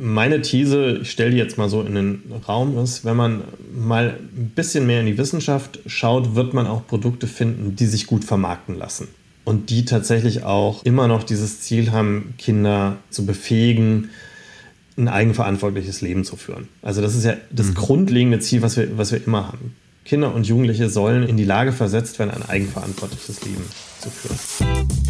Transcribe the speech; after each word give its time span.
Meine 0.00 0.40
These, 0.40 1.00
ich 1.02 1.10
stelle 1.10 1.32
die 1.32 1.36
jetzt 1.36 1.58
mal 1.58 1.68
so 1.68 1.82
in 1.82 1.94
den 1.94 2.22
Raum, 2.48 2.78
ist, 2.78 3.04
wenn 3.04 3.16
man 3.16 3.42
mal 3.74 4.18
ein 4.18 4.52
bisschen 4.54 4.86
mehr 4.86 5.00
in 5.00 5.06
die 5.06 5.18
Wissenschaft 5.18 5.78
schaut, 5.86 6.34
wird 6.34 6.54
man 6.54 6.66
auch 6.66 6.86
Produkte 6.86 7.26
finden, 7.26 7.76
die 7.76 7.84
sich 7.84 8.06
gut 8.06 8.24
vermarkten 8.24 8.78
lassen. 8.78 9.08
Und 9.44 9.68
die 9.68 9.84
tatsächlich 9.84 10.42
auch 10.42 10.82
immer 10.84 11.06
noch 11.06 11.22
dieses 11.22 11.60
Ziel 11.60 11.92
haben, 11.92 12.32
Kinder 12.38 12.96
zu 13.10 13.26
befähigen, 13.26 14.08
ein 14.96 15.08
eigenverantwortliches 15.08 16.00
Leben 16.00 16.24
zu 16.24 16.36
führen. 16.36 16.68
Also 16.80 17.02
das 17.02 17.14
ist 17.14 17.24
ja 17.24 17.36
das 17.50 17.68
mhm. 17.68 17.74
grundlegende 17.74 18.38
Ziel, 18.38 18.62
was 18.62 18.78
wir, 18.78 18.96
was 18.96 19.12
wir 19.12 19.22
immer 19.26 19.48
haben. 19.48 19.74
Kinder 20.04 20.34
und 20.34 20.46
Jugendliche 20.46 20.88
sollen 20.88 21.28
in 21.28 21.36
die 21.36 21.44
Lage 21.44 21.72
versetzt 21.72 22.18
werden, 22.18 22.30
ein 22.30 22.48
eigenverantwortliches 22.48 23.44
Leben 23.44 23.64
zu 24.00 24.10
führen. 24.10 25.03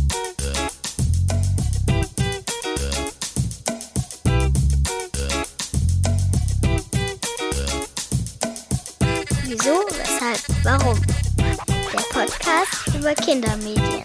Podcast 12.55 12.97
über 12.97 13.15
Kindermedien. 13.15 14.05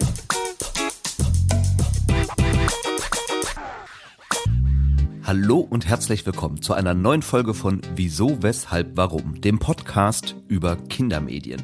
Hallo 5.24 5.60
und 5.60 5.88
herzlich 5.88 6.26
willkommen 6.26 6.60
zu 6.60 6.74
einer 6.74 6.96
neuen 6.96 7.22
Folge 7.22 7.54
von 7.54 7.82
Wieso, 7.96 8.42
Weshalb, 8.42 8.98
Warum, 8.98 9.40
dem 9.40 9.60
Podcast 9.60 10.36
über 10.48 10.78
Kindermedien. 10.78 11.62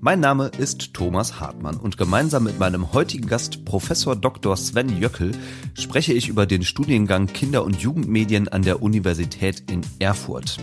Mein 0.00 0.18
Name 0.18 0.50
ist 0.58 0.94
Thomas 0.94 1.38
Hartmann 1.38 1.76
und 1.76 1.96
gemeinsam 1.96 2.42
mit 2.42 2.58
meinem 2.58 2.92
heutigen 2.92 3.28
Gast 3.28 3.64
Professor 3.64 4.16
Dr. 4.16 4.56
Sven 4.56 5.00
Jöckel 5.00 5.30
spreche 5.74 6.12
ich 6.12 6.28
über 6.28 6.46
den 6.46 6.64
Studiengang 6.64 7.28
Kinder- 7.28 7.64
und 7.64 7.80
Jugendmedien 7.80 8.48
an 8.48 8.62
der 8.62 8.82
Universität 8.82 9.70
in 9.70 9.82
Erfurt. 10.00 10.58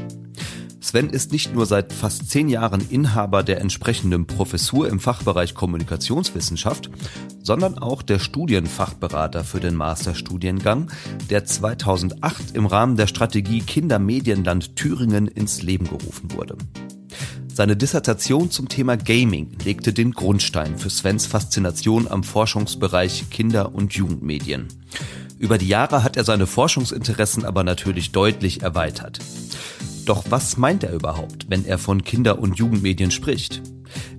Sven 0.83 1.11
ist 1.11 1.31
nicht 1.31 1.53
nur 1.53 1.67
seit 1.67 1.93
fast 1.93 2.29
zehn 2.29 2.49
Jahren 2.49 2.81
Inhaber 2.89 3.43
der 3.43 3.61
entsprechenden 3.61 4.25
Professur 4.25 4.89
im 4.89 4.99
Fachbereich 4.99 5.53
Kommunikationswissenschaft, 5.53 6.89
sondern 7.43 7.77
auch 7.77 8.01
der 8.01 8.17
Studienfachberater 8.17 9.43
für 9.43 9.59
den 9.59 9.75
Masterstudiengang, 9.75 10.91
der 11.29 11.45
2008 11.45 12.55
im 12.55 12.65
Rahmen 12.65 12.97
der 12.97 13.05
Strategie 13.05 13.61
Kindermedienland 13.61 14.75
Thüringen 14.75 15.27
ins 15.27 15.61
Leben 15.61 15.87
gerufen 15.87 16.33
wurde. 16.33 16.57
Seine 17.53 17.77
Dissertation 17.77 18.49
zum 18.49 18.67
Thema 18.67 18.97
Gaming 18.97 19.51
legte 19.63 19.93
den 19.93 20.13
Grundstein 20.13 20.79
für 20.79 20.89
Svens 20.89 21.27
Faszination 21.27 22.07
am 22.07 22.23
Forschungsbereich 22.23 23.29
Kinder- 23.29 23.75
und 23.75 23.93
Jugendmedien. 23.93 24.67
Über 25.37 25.59
die 25.59 25.67
Jahre 25.67 26.03
hat 26.03 26.17
er 26.17 26.23
seine 26.23 26.47
Forschungsinteressen 26.47 27.45
aber 27.45 27.63
natürlich 27.63 28.11
deutlich 28.11 28.63
erweitert. 28.63 29.19
Doch 30.05 30.25
was 30.29 30.57
meint 30.57 30.83
er 30.83 30.93
überhaupt, 30.93 31.49
wenn 31.49 31.65
er 31.65 31.77
von 31.77 32.03
Kinder- 32.03 32.39
und 32.39 32.57
Jugendmedien 32.57 33.11
spricht? 33.11 33.61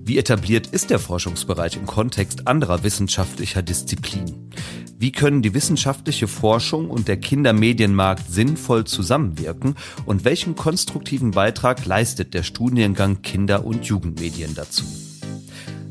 Wie 0.01 0.17
etabliert 0.17 0.67
ist 0.67 0.89
der 0.89 0.99
Forschungsbereich 0.99 1.75
im 1.75 1.85
Kontext 1.85 2.47
anderer 2.47 2.83
wissenschaftlicher 2.83 3.61
Disziplinen? 3.61 4.49
Wie 4.97 5.11
können 5.11 5.41
die 5.41 5.53
wissenschaftliche 5.53 6.27
Forschung 6.27 6.89
und 6.89 7.07
der 7.07 7.17
Kindermedienmarkt 7.17 8.31
sinnvoll 8.31 8.85
zusammenwirken 8.85 9.75
und 10.05 10.23
welchen 10.23 10.55
konstruktiven 10.55 11.31
Beitrag 11.31 11.85
leistet 11.85 12.33
der 12.33 12.43
Studiengang 12.43 13.21
Kinder- 13.21 13.65
und 13.65 13.85
Jugendmedien 13.85 14.55
dazu? 14.55 14.85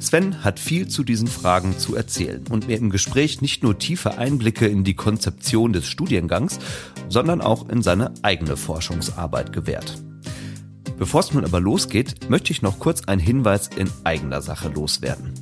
Sven 0.03 0.43
hat 0.43 0.59
viel 0.59 0.89
zu 0.89 1.05
diesen 1.05 1.29
Fragen 1.29 1.79
zu 1.79 1.95
erzählen 1.95 2.45
und 2.51 2.67
mir 2.67 2.77
im 2.77 2.91
Gespräch 2.91 3.41
nicht 3.41 3.63
nur 3.63 3.79
tiefe 3.79 4.19
Einblicke 4.19 4.67
in 4.67 4.83
die 4.83 4.95
Konzeption 4.95 5.73
des 5.73 5.87
Studiengangs, 5.87 6.59
sondern 7.09 7.41
auch 7.41 7.69
in 7.69 7.83
seine 7.83 8.13
eigene 8.23 8.57
Forschungsarbeit 8.57 9.53
gewährt. 9.53 10.03
Bevor 10.99 11.21
es 11.21 11.33
nun 11.33 11.45
aber 11.45 11.61
losgeht, 11.61 12.29
möchte 12.29 12.53
ich 12.53 12.63
noch 12.63 12.81
kurz 12.81 13.05
einen 13.05 13.21
Hinweis 13.21 13.69
in 13.69 13.89
eigener 14.03 14.43
Sache 14.43 14.69
loswerden. 14.71 15.35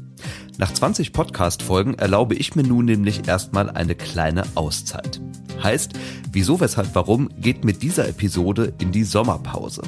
Nach 0.58 0.72
20 0.72 1.14
Podcast-Folgen 1.14 1.94
erlaube 1.94 2.34
ich 2.34 2.54
mir 2.54 2.62
nun 2.62 2.84
nämlich 2.84 3.26
erstmal 3.26 3.70
eine 3.70 3.94
kleine 3.94 4.44
Auszeit. 4.56 5.22
Heißt, 5.62 5.94
wieso, 6.32 6.60
weshalb, 6.60 6.94
warum 6.94 7.30
geht 7.40 7.64
mit 7.64 7.82
dieser 7.82 8.06
Episode 8.06 8.74
in 8.78 8.92
die 8.92 9.04
Sommerpause. 9.04 9.82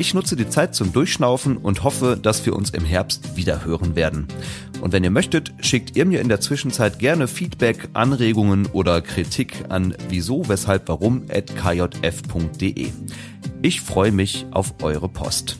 Ich 0.00 0.14
nutze 0.14 0.34
die 0.34 0.48
Zeit 0.48 0.74
zum 0.74 0.94
Durchschnaufen 0.94 1.58
und 1.58 1.84
hoffe, 1.84 2.18
dass 2.20 2.46
wir 2.46 2.56
uns 2.56 2.70
im 2.70 2.86
Herbst 2.86 3.36
wieder 3.36 3.66
hören 3.66 3.96
werden. 3.96 4.28
Und 4.80 4.94
wenn 4.94 5.04
ihr 5.04 5.10
möchtet, 5.10 5.52
schickt 5.60 5.94
ihr 5.94 6.06
mir 6.06 6.22
in 6.22 6.30
der 6.30 6.40
Zwischenzeit 6.40 6.98
gerne 6.98 7.28
Feedback, 7.28 7.90
Anregungen 7.92 8.64
oder 8.64 9.02
Kritik 9.02 9.66
an 9.68 9.94
wieso, 10.08 10.48
weshalb, 10.48 10.88
warum 10.88 11.24
at 11.28 11.54
kjf.de. 11.54 12.88
Ich 13.60 13.82
freue 13.82 14.10
mich 14.10 14.46
auf 14.52 14.72
eure 14.80 15.10
Post. 15.10 15.58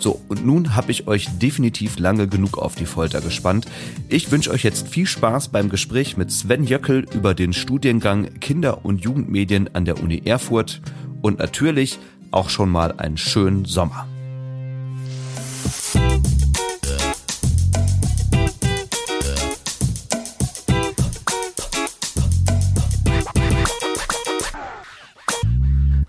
So, 0.00 0.20
und 0.26 0.44
nun 0.44 0.74
habe 0.74 0.90
ich 0.90 1.06
euch 1.06 1.28
definitiv 1.38 2.00
lange 2.00 2.26
genug 2.26 2.58
auf 2.58 2.74
die 2.74 2.86
Folter 2.86 3.20
gespannt. 3.20 3.66
Ich 4.08 4.32
wünsche 4.32 4.50
euch 4.50 4.64
jetzt 4.64 4.88
viel 4.88 5.06
Spaß 5.06 5.50
beim 5.50 5.68
Gespräch 5.68 6.16
mit 6.16 6.32
Sven 6.32 6.64
Jöckel 6.64 7.06
über 7.14 7.32
den 7.32 7.52
Studiengang 7.52 8.40
Kinder- 8.40 8.84
und 8.84 9.04
Jugendmedien 9.04 9.72
an 9.72 9.84
der 9.84 10.02
Uni 10.02 10.20
Erfurt 10.24 10.82
und 11.20 11.38
natürlich 11.38 12.00
auch 12.32 12.48
schon 12.48 12.70
mal 12.70 12.92
einen 12.92 13.16
schönen 13.16 13.64
Sommer. 13.64 14.06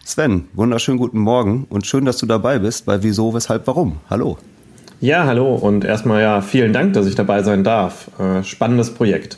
Sven, 0.06 0.48
wunderschönen 0.54 1.00
guten 1.00 1.18
Morgen 1.18 1.66
und 1.70 1.88
schön, 1.88 2.06
dass 2.06 2.18
du 2.18 2.28
dabei 2.28 2.60
bist 2.60 2.86
bei 2.86 3.02
Wieso, 3.02 3.34
Weshalb, 3.34 3.66
Warum. 3.66 4.00
Hallo. 4.12 4.38
Ja, 5.02 5.26
hallo 5.26 5.56
und 5.56 5.84
erstmal 5.84 6.22
ja 6.22 6.42
vielen 6.42 6.72
Dank, 6.72 6.94
dass 6.94 7.08
ich 7.08 7.16
dabei 7.16 7.42
sein 7.42 7.64
darf. 7.64 8.12
Äh, 8.20 8.44
spannendes 8.44 8.94
Projekt. 8.94 9.38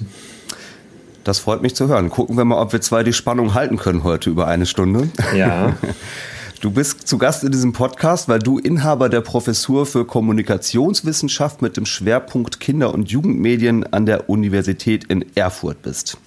Das 1.23 1.39
freut 1.39 1.61
mich 1.61 1.75
zu 1.75 1.87
hören. 1.87 2.09
Gucken 2.09 2.37
wir 2.37 2.45
mal, 2.45 2.61
ob 2.61 2.73
wir 2.73 2.81
zwei 2.81 3.03
die 3.03 3.13
Spannung 3.13 3.53
halten 3.53 3.77
können 3.77 4.03
heute 4.03 4.29
über 4.29 4.47
eine 4.47 4.65
Stunde. 4.65 5.09
Ja. 5.35 5.73
Du 6.61 6.71
bist 6.71 7.07
zu 7.07 7.17
Gast 7.17 7.43
in 7.43 7.51
diesem 7.51 7.73
Podcast, 7.73 8.29
weil 8.29 8.39
du 8.39 8.57
Inhaber 8.57 9.09
der 9.09 9.21
Professur 9.21 9.85
für 9.85 10.05
Kommunikationswissenschaft 10.05 11.61
mit 11.61 11.77
dem 11.77 11.85
Schwerpunkt 11.85 12.59
Kinder- 12.59 12.93
und 12.93 13.11
Jugendmedien 13.11 13.91
an 13.91 14.05
der 14.05 14.29
Universität 14.29 15.03
in 15.05 15.25
Erfurt 15.35 15.81
bist. 15.81 16.17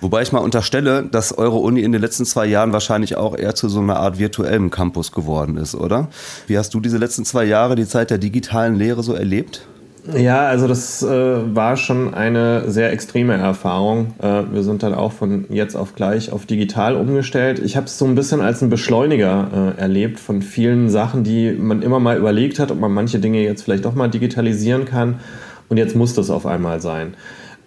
Wobei 0.00 0.22
ich 0.22 0.32
mal 0.32 0.38
unterstelle, 0.38 1.02
dass 1.02 1.36
eure 1.36 1.58
Uni 1.58 1.82
in 1.82 1.92
den 1.92 2.00
letzten 2.00 2.24
zwei 2.24 2.46
Jahren 2.46 2.72
wahrscheinlich 2.72 3.16
auch 3.16 3.36
eher 3.36 3.54
zu 3.54 3.68
so 3.68 3.80
einer 3.80 3.96
Art 3.96 4.18
virtuellem 4.18 4.70
Campus 4.70 5.12
geworden 5.12 5.56
ist, 5.56 5.74
oder? 5.74 6.08
Wie 6.46 6.56
hast 6.56 6.72
du 6.72 6.80
diese 6.80 6.98
letzten 6.98 7.24
zwei 7.24 7.44
Jahre, 7.44 7.74
die 7.74 7.86
Zeit 7.86 8.10
der 8.10 8.18
digitalen 8.18 8.76
Lehre 8.76 9.02
so 9.02 9.12
erlebt? 9.12 9.66
Ja, 10.16 10.46
also 10.46 10.66
das 10.66 11.02
äh, 11.02 11.08
war 11.54 11.76
schon 11.76 12.14
eine 12.14 12.70
sehr 12.70 12.92
extreme 12.92 13.34
Erfahrung. 13.34 14.14
Äh, 14.20 14.44
wir 14.52 14.62
sind 14.62 14.82
dann 14.82 14.94
auch 14.94 15.12
von 15.12 15.44
jetzt 15.50 15.74
auf 15.74 15.94
gleich 15.94 16.32
auf 16.32 16.46
digital 16.46 16.96
umgestellt. 16.96 17.58
Ich 17.58 17.76
habe 17.76 17.86
es 17.86 17.98
so 17.98 18.06
ein 18.06 18.14
bisschen 18.14 18.40
als 18.40 18.62
ein 18.62 18.70
Beschleuniger 18.70 19.74
äh, 19.76 19.80
erlebt 19.80 20.18
von 20.18 20.40
vielen 20.40 20.88
Sachen, 20.88 21.24
die 21.24 21.52
man 21.52 21.82
immer 21.82 22.00
mal 22.00 22.16
überlegt 22.16 22.58
hat, 22.58 22.70
ob 22.70 22.80
man 22.80 22.92
manche 22.92 23.18
Dinge 23.18 23.42
jetzt 23.42 23.62
vielleicht 23.62 23.84
doch 23.84 23.94
mal 23.94 24.08
digitalisieren 24.08 24.86
kann. 24.86 25.20
Und 25.68 25.76
jetzt 25.76 25.94
muss 25.94 26.14
das 26.14 26.30
auf 26.30 26.46
einmal 26.46 26.80
sein. 26.80 27.14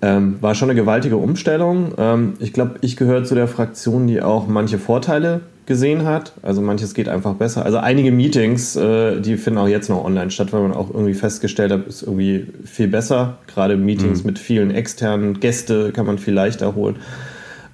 Ähm, 0.02 0.38
war 0.42 0.56
schon 0.56 0.72
eine 0.72 0.80
gewaltige 0.80 1.18
Umstellung. 1.18 1.94
Ähm, 2.00 2.34
ich 2.40 2.54
glaube, 2.54 2.76
ich 2.82 2.98
gehöre 2.98 3.24
zu 3.24 3.36
der 3.36 3.48
Fraktion, 3.48 4.08
die 4.08 4.22
auch 4.22 4.48
manche 4.48 4.80
Vorteile 4.80 5.42
gesehen 5.72 6.04
hat. 6.04 6.34
Also 6.42 6.62
manches 6.62 6.94
geht 6.94 7.08
einfach 7.08 7.36
besser. 7.36 7.64
Also 7.66 7.78
einige 7.78 8.12
Meetings, 8.12 8.76
äh, 8.76 9.22
die 9.22 9.38
finden 9.38 9.58
auch 9.58 9.70
jetzt 9.70 9.90
noch 9.90 10.04
online 10.04 10.30
statt, 10.30 10.52
weil 10.52 10.62
man 10.62 10.74
auch 10.74 10.90
irgendwie 10.94 11.14
festgestellt 11.14 11.72
hat, 11.72 11.88
ist 11.88 12.04
irgendwie 12.04 12.48
viel 12.66 12.90
besser. 12.90 13.38
Gerade 13.48 13.78
Meetings 13.78 14.24
mhm. 14.24 14.28
mit 14.28 14.40
vielen 14.40 14.70
externen 14.70 15.40
Gäste 15.40 15.94
kann 15.94 16.06
man 16.06 16.18
viel 16.18 16.34
leichter 16.34 16.76
holen. 16.76 16.98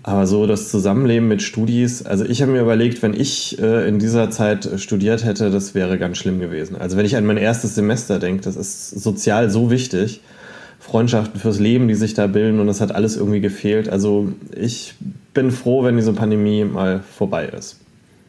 Aber 0.03 0.28
so 0.28 0.46
das 0.46 0.69
Zusammenleben 0.69 1.28
mit 1.28 1.41
Studis, 1.41 2.06
also 2.06 2.24
ich 2.24 2.44
habe 2.44 2.52
mir 2.52 2.62
überlegt, 2.62 3.02
wenn 3.02 3.16
ich 3.16 3.59
äh, 3.59 3.90
in 3.90 3.97
dieser 3.97 4.29
Zeit 4.29 4.70
studiert 4.78 5.26
hätte, 5.26 5.49
das 5.49 5.73
wäre 5.73 5.97
ganz 5.97 6.17
schlimm 6.17 6.40
gewesen. 6.40 6.76
Also 6.78 6.97
wenn 6.97 7.05
ich 7.05 7.17
an 7.17 7.26
mein 7.26 7.38
erstes 7.38 7.73
Semester 7.73 8.20
denke, 8.20 8.44
das 8.44 8.55
ist 8.55 8.91
sozial 8.91 9.49
so 9.49 9.72
wichtig. 9.72 10.22
Freundschaften 10.79 11.40
fürs 11.41 11.59
Leben, 11.59 11.88
die 11.88 11.96
sich 11.96 12.14
da 12.14 12.28
bilden 12.28 12.59
und 12.59 12.67
das 12.67 12.79
hat 12.79 12.94
alles 12.94 13.17
irgendwie 13.17 13.41
gefehlt. 13.41 13.90
Also 13.90 14.32
ich 14.55 14.94
bin 15.34 15.52
froh, 15.52 15.84
wenn 15.84 15.97
diese 15.97 16.14
Pandemie 16.14 16.64
mal 16.64 17.02
vorbei 17.02 17.46
ist. 17.47 17.78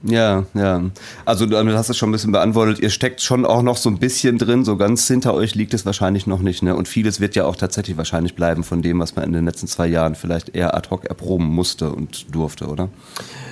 Ja, 0.03 0.45
ja. 0.55 0.83
Also 1.25 1.47
du 1.47 1.57
hast 1.77 1.91
es 1.91 1.97
schon 1.97 2.11
ein 2.11 2.13
bisschen 2.13 2.31
beantwortet. 2.31 2.79
Ihr 2.79 2.91
steckt 2.91 3.21
schon 3.21 3.45
auch 3.45 3.63
noch 3.63 3.77
so 3.77 3.91
ein 3.91 3.99
bisschen 3.99 4.39
drin. 4.39 4.65
So 4.65 4.77
ganz 4.77 5.07
hinter 5.09 5.35
euch 5.35 5.55
liegt 5.55 5.75
es 5.75 5.85
wahrscheinlich 5.87 6.27
noch 6.27 6.41
nicht. 6.41 6.63
Ne? 6.63 6.77
Und 6.77 6.87
vieles 6.87 7.21
wird 7.21 7.35
ja 7.35 7.47
auch 7.47 7.57
tatsächlich 7.57 7.97
wahrscheinlich 7.97 8.35
bleiben 8.35 8.63
von 8.63 8.81
dem, 8.83 9.01
was 9.01 9.17
man 9.17 9.25
in 9.25 9.33
den 9.33 9.45
letzten 9.45 9.67
zwei 9.67 9.89
Jahren 9.89 10.15
vielleicht 10.15 10.55
eher 10.55 10.77
ad 10.77 10.89
hoc 10.91 11.05
erproben 11.05 11.47
musste 11.47 11.91
und 11.91 12.33
durfte, 12.35 12.69
oder? 12.69 12.89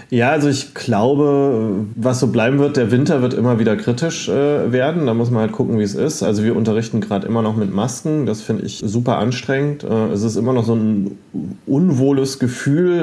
Ja, 0.08 0.30
also 0.30 0.48
ich 0.48 0.72
glaube, 0.74 1.84
was 1.96 2.20
so 2.20 2.28
bleiben 2.28 2.60
wird, 2.60 2.76
der 2.76 2.92
Winter 2.92 3.22
wird 3.22 3.34
immer 3.34 3.58
wieder 3.58 3.76
kritisch 3.76 4.28
äh, 4.28 4.70
werden. 4.70 5.06
Da 5.06 5.14
muss 5.14 5.30
man 5.30 5.40
halt 5.40 5.52
gucken, 5.52 5.80
wie 5.80 5.82
es 5.82 5.96
ist. 5.96 6.22
Also 6.22 6.44
wir 6.44 6.54
unterrichten 6.54 7.00
gerade 7.00 7.26
immer 7.26 7.42
noch 7.42 7.56
mit 7.56 7.74
Masken. 7.74 8.24
Das 8.24 8.40
finde 8.40 8.64
ich 8.64 8.82
super 8.86 9.18
anstrengend. 9.18 9.82
Äh, 9.82 10.12
es 10.12 10.22
ist 10.22 10.36
immer 10.36 10.52
noch 10.52 10.64
so 10.64 10.76
ein 10.76 11.18
unwohles 11.66 12.38
Gefühl, 12.38 13.00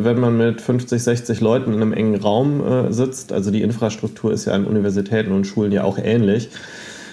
äh, 0.00 0.04
wenn 0.04 0.20
man 0.20 0.38
mit 0.38 0.62
50, 0.62 1.02
60 1.02 1.40
Leuten 1.42 1.74
in 1.74 1.82
einem 1.82 1.92
engen 1.92 2.16
Raum 2.16 2.66
äh, 2.66 2.92
sitzt. 2.92 3.30
Also 3.30 3.50
die 3.50 3.60
Infrastruktur 3.60 4.32
ist 4.32 4.46
ja 4.46 4.54
an 4.54 4.64
Universitäten 4.64 5.32
und 5.32 5.46
Schulen 5.46 5.72
ja 5.72 5.84
auch 5.84 5.98
ähnlich. 5.98 6.48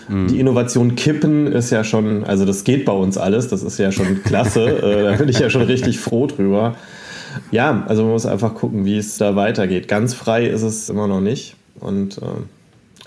Mhm. 0.07 0.27
Die 0.27 0.39
Innovation 0.39 0.95
kippen 0.95 1.47
ist 1.47 1.71
ja 1.71 1.83
schon, 1.83 2.23
also 2.23 2.45
das 2.45 2.63
geht 2.63 2.85
bei 2.85 2.93
uns 2.93 3.17
alles, 3.17 3.49
das 3.49 3.63
ist 3.63 3.77
ja 3.79 3.91
schon 3.91 4.23
klasse. 4.23 4.65
Äh, 4.65 5.03
da 5.03 5.11
bin 5.17 5.27
ich 5.27 5.39
ja 5.39 5.49
schon 5.49 5.63
richtig 5.63 5.99
froh 5.99 6.27
drüber. 6.27 6.75
Ja, 7.51 7.83
also 7.87 8.03
man 8.03 8.11
muss 8.11 8.25
einfach 8.25 8.53
gucken, 8.55 8.85
wie 8.85 8.97
es 8.97 9.17
da 9.17 9.35
weitergeht. 9.35 9.87
Ganz 9.87 10.13
frei 10.13 10.47
ist 10.47 10.61
es 10.61 10.89
immer 10.89 11.07
noch 11.07 11.21
nicht. 11.21 11.55
Und 11.79 12.17
äh, 12.17 12.21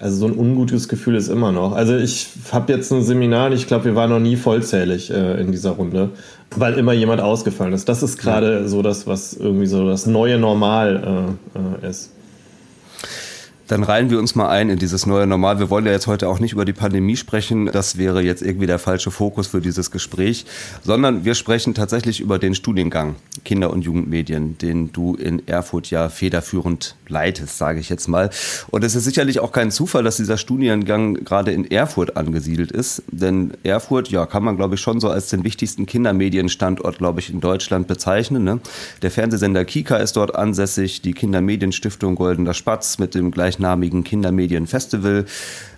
also 0.00 0.16
so 0.16 0.26
ein 0.26 0.38
ungutes 0.38 0.88
Gefühl 0.88 1.16
ist 1.16 1.28
immer 1.28 1.50
noch. 1.50 1.72
Also 1.72 1.96
ich 1.96 2.28
habe 2.52 2.72
jetzt 2.72 2.92
ein 2.92 3.02
Seminar, 3.02 3.52
ich 3.52 3.66
glaube, 3.66 3.86
wir 3.86 3.94
waren 3.96 4.10
noch 4.10 4.20
nie 4.20 4.36
vollzählig 4.36 5.10
äh, 5.10 5.40
in 5.40 5.50
dieser 5.50 5.70
Runde, 5.70 6.10
weil 6.56 6.75
immer 6.75 6.92
jemand 6.92 7.20
ausgefallen 7.20 7.72
ist. 7.72 7.88
Das 7.88 8.02
ist 8.02 8.19
gerade 8.19 8.69
so 8.69 8.82
das, 8.82 9.06
was 9.06 9.32
irgendwie 9.34 9.66
so 9.66 9.88
das 9.88 10.06
neue 10.06 10.38
Normal 10.38 11.36
äh, 11.54 11.86
äh 11.86 11.90
ist. 11.90 12.12
Dann 13.69 13.82
reihen 13.82 14.11
wir 14.11 14.19
uns 14.19 14.35
mal 14.35 14.49
ein 14.49 14.70
in 14.70 14.79
dieses 14.79 15.06
neue 15.06 15.26
Normal. 15.26 15.59
Wir 15.59 15.70
wollen 15.70 15.87
ja 15.87 15.93
jetzt 15.93 16.06
heute 16.06 16.29
auch 16.29 16.41
nicht 16.41 16.53
über 16.53 16.65
die 16.65 16.73
Pandemie 16.73 17.17
sprechen. 17.17 17.67
Das 17.67 17.99
wäre 17.99 18.23
jetzt 18.23 18.43
irgendwie 18.43 18.67
der 18.67 18.79
falsche 18.79 19.11
Fokus 19.11 19.47
für 19.49 19.61
dieses 19.61 19.91
Gespräch, 19.91 20.47
sondern 20.82 21.25
wir 21.26 21.35
sprechen 21.35 21.75
tatsächlich 21.75 22.20
über 22.20 22.38
den 22.38 22.55
Studiengang 22.55 23.17
Kinder- 23.44 23.70
und 23.70 23.82
Jugendmedien, 23.82 24.56
den 24.59 24.91
du 24.93 25.15
in 25.15 25.47
Erfurt 25.47 25.91
ja 25.91 26.09
federführend 26.09 26.97
leitest, 27.09 27.59
sage 27.59 27.79
ich 27.79 27.91
jetzt 27.91 28.09
mal. 28.09 28.31
Und 28.70 28.85
es 28.85 28.94
ist 28.94 29.05
sicherlich 29.05 29.41
auch 29.41 29.53
kein 29.53 29.71
Zufall, 29.71 30.03
dass 30.03 30.17
dieser 30.17 30.38
Studiengang 30.38 31.14
gerade 31.25 31.53
in 31.53 31.71
Erfurt 31.71 32.17
angesiedelt 32.17 32.73
ist, 32.73 33.03
denn 33.11 33.53
Erfurt, 33.62 34.09
ja, 34.09 34.25
kann 34.26 34.44
man 34.44 34.56
glaube 34.56 34.76
ich 34.76 34.81
schon 34.81 34.99
so 35.00 35.11
als 35.11 35.29
den 35.29 35.44
wichtigsten 35.44 35.85
Kindermedienstandort, 35.85 36.99
glaube 36.99 37.21
ich, 37.21 37.31
in 37.31 37.41
Deutschland 37.41 37.87
bezeichnen. 37.87 38.44
Ne? 38.44 38.61
Der 39.03 39.11
Fernsehsender 39.11 39.67
Kika 39.67 39.97
ist 39.97 40.17
dort 40.17 40.35
ansässig, 40.35 41.03
die 41.03 41.12
Kindermedienstiftung 41.12 42.14
Goldener 42.14 42.55
Spatz 42.55 42.99
mit 42.99 43.14
dem 43.14 43.31
gleichen 43.31 43.57
gleichnamigen 43.58 44.05
Kindermedienfestival. 44.05 45.26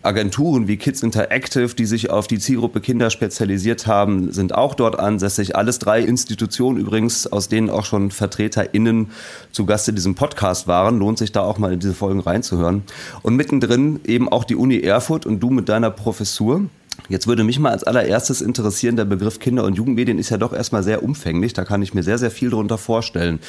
Agenturen 0.02 0.66
wie 0.66 0.78
Kids 0.78 1.02
Interactive, 1.02 1.74
die 1.74 1.84
sich 1.84 2.08
auf 2.08 2.26
die 2.26 2.38
Zielgruppe 2.38 2.80
Kinder 2.80 3.10
spezialisiert 3.10 3.86
haben, 3.86 4.32
sind 4.32 4.54
auch 4.54 4.74
dort 4.74 4.98
ansässig. 4.98 5.56
Alles 5.56 5.78
drei 5.78 6.00
Institutionen 6.00 6.78
übrigens, 6.78 7.26
aus 7.26 7.48
denen 7.48 7.68
auch 7.68 7.84
schon 7.84 8.10
VertreterInnen 8.10 9.10
zu 9.52 9.66
Gast 9.66 9.88
in 9.88 9.96
diesem 9.96 10.14
Podcast 10.14 10.66
waren. 10.66 10.98
Lohnt 10.98 11.18
sich 11.18 11.32
da 11.32 11.42
auch 11.42 11.58
mal 11.58 11.72
in 11.72 11.80
diese 11.80 11.94
Folgen 11.94 12.20
reinzuhören. 12.20 12.82
Und 13.22 13.36
mittendrin 13.36 14.00
eben 14.06 14.28
auch 14.28 14.44
die 14.44 14.56
Uni 14.56 14.80
Erfurt 14.80 15.26
und 15.26 15.40
du 15.40 15.50
mit 15.50 15.68
deiner 15.68 15.90
Professur. 15.90 16.62
Jetzt 17.10 17.26
würde 17.26 17.42
mich 17.42 17.58
mal 17.58 17.72
als 17.72 17.82
allererstes 17.82 18.40
interessieren, 18.40 18.94
der 18.94 19.04
Begriff 19.04 19.40
Kinder- 19.40 19.64
und 19.64 19.74
Jugendmedien 19.74 20.16
ist 20.16 20.30
ja 20.30 20.36
doch 20.36 20.52
erstmal 20.52 20.84
sehr 20.84 21.02
umfänglich, 21.02 21.52
da 21.52 21.64
kann 21.64 21.82
ich 21.82 21.92
mir 21.92 22.04
sehr, 22.04 22.18
sehr 22.18 22.30
viel 22.30 22.50
darunter 22.50 22.78
vorstellen. 22.78 23.40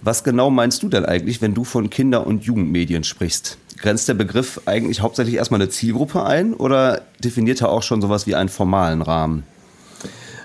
Was 0.00 0.22
genau 0.22 0.48
meinst 0.48 0.84
du 0.84 0.88
denn 0.88 1.04
eigentlich, 1.04 1.42
wenn 1.42 1.52
du 1.52 1.64
von 1.64 1.90
Kinder- 1.90 2.24
und 2.24 2.44
Jugendmedien 2.44 3.02
sprichst? 3.02 3.58
Grenzt 3.78 4.08
der 4.08 4.14
Begriff 4.14 4.60
eigentlich 4.64 5.00
hauptsächlich 5.00 5.34
erstmal 5.34 5.60
eine 5.60 5.70
Zielgruppe 5.70 6.24
ein 6.24 6.54
oder 6.54 7.00
definiert 7.18 7.60
er 7.62 7.70
auch 7.70 7.82
schon 7.82 8.00
sowas 8.00 8.28
wie 8.28 8.36
einen 8.36 8.48
formalen 8.48 9.02
Rahmen? 9.02 9.42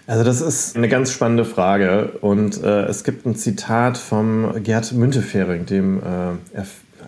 Also 0.07 0.23
das 0.23 0.41
ist 0.41 0.75
eine 0.75 0.89
ganz 0.89 1.11
spannende 1.11 1.45
Frage 1.45 2.13
und 2.21 2.63
äh, 2.63 2.85
es 2.85 3.03
gibt 3.03 3.27
ein 3.27 3.35
Zitat 3.35 3.99
vom 3.99 4.63
Gerd 4.63 4.91
Müntefering, 4.91 5.67
dem 5.67 5.99
äh, 5.99 6.61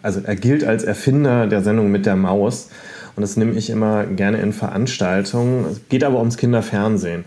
also 0.03 0.21
er 0.23 0.35
gilt 0.35 0.63
als 0.63 0.83
Erfinder 0.83 1.47
der 1.47 1.63
Sendung 1.63 1.89
mit 1.89 2.05
der 2.05 2.15
Maus 2.15 2.69
und 3.17 3.21
das 3.21 3.35
nehme 3.35 3.53
ich 3.53 3.71
immer 3.71 4.05
gerne 4.05 4.37
in 4.37 4.53
Veranstaltungen. 4.53 5.65
Es 5.71 5.81
geht 5.89 6.03
aber 6.03 6.19
ums 6.19 6.37
Kinderfernsehen. 6.37 7.25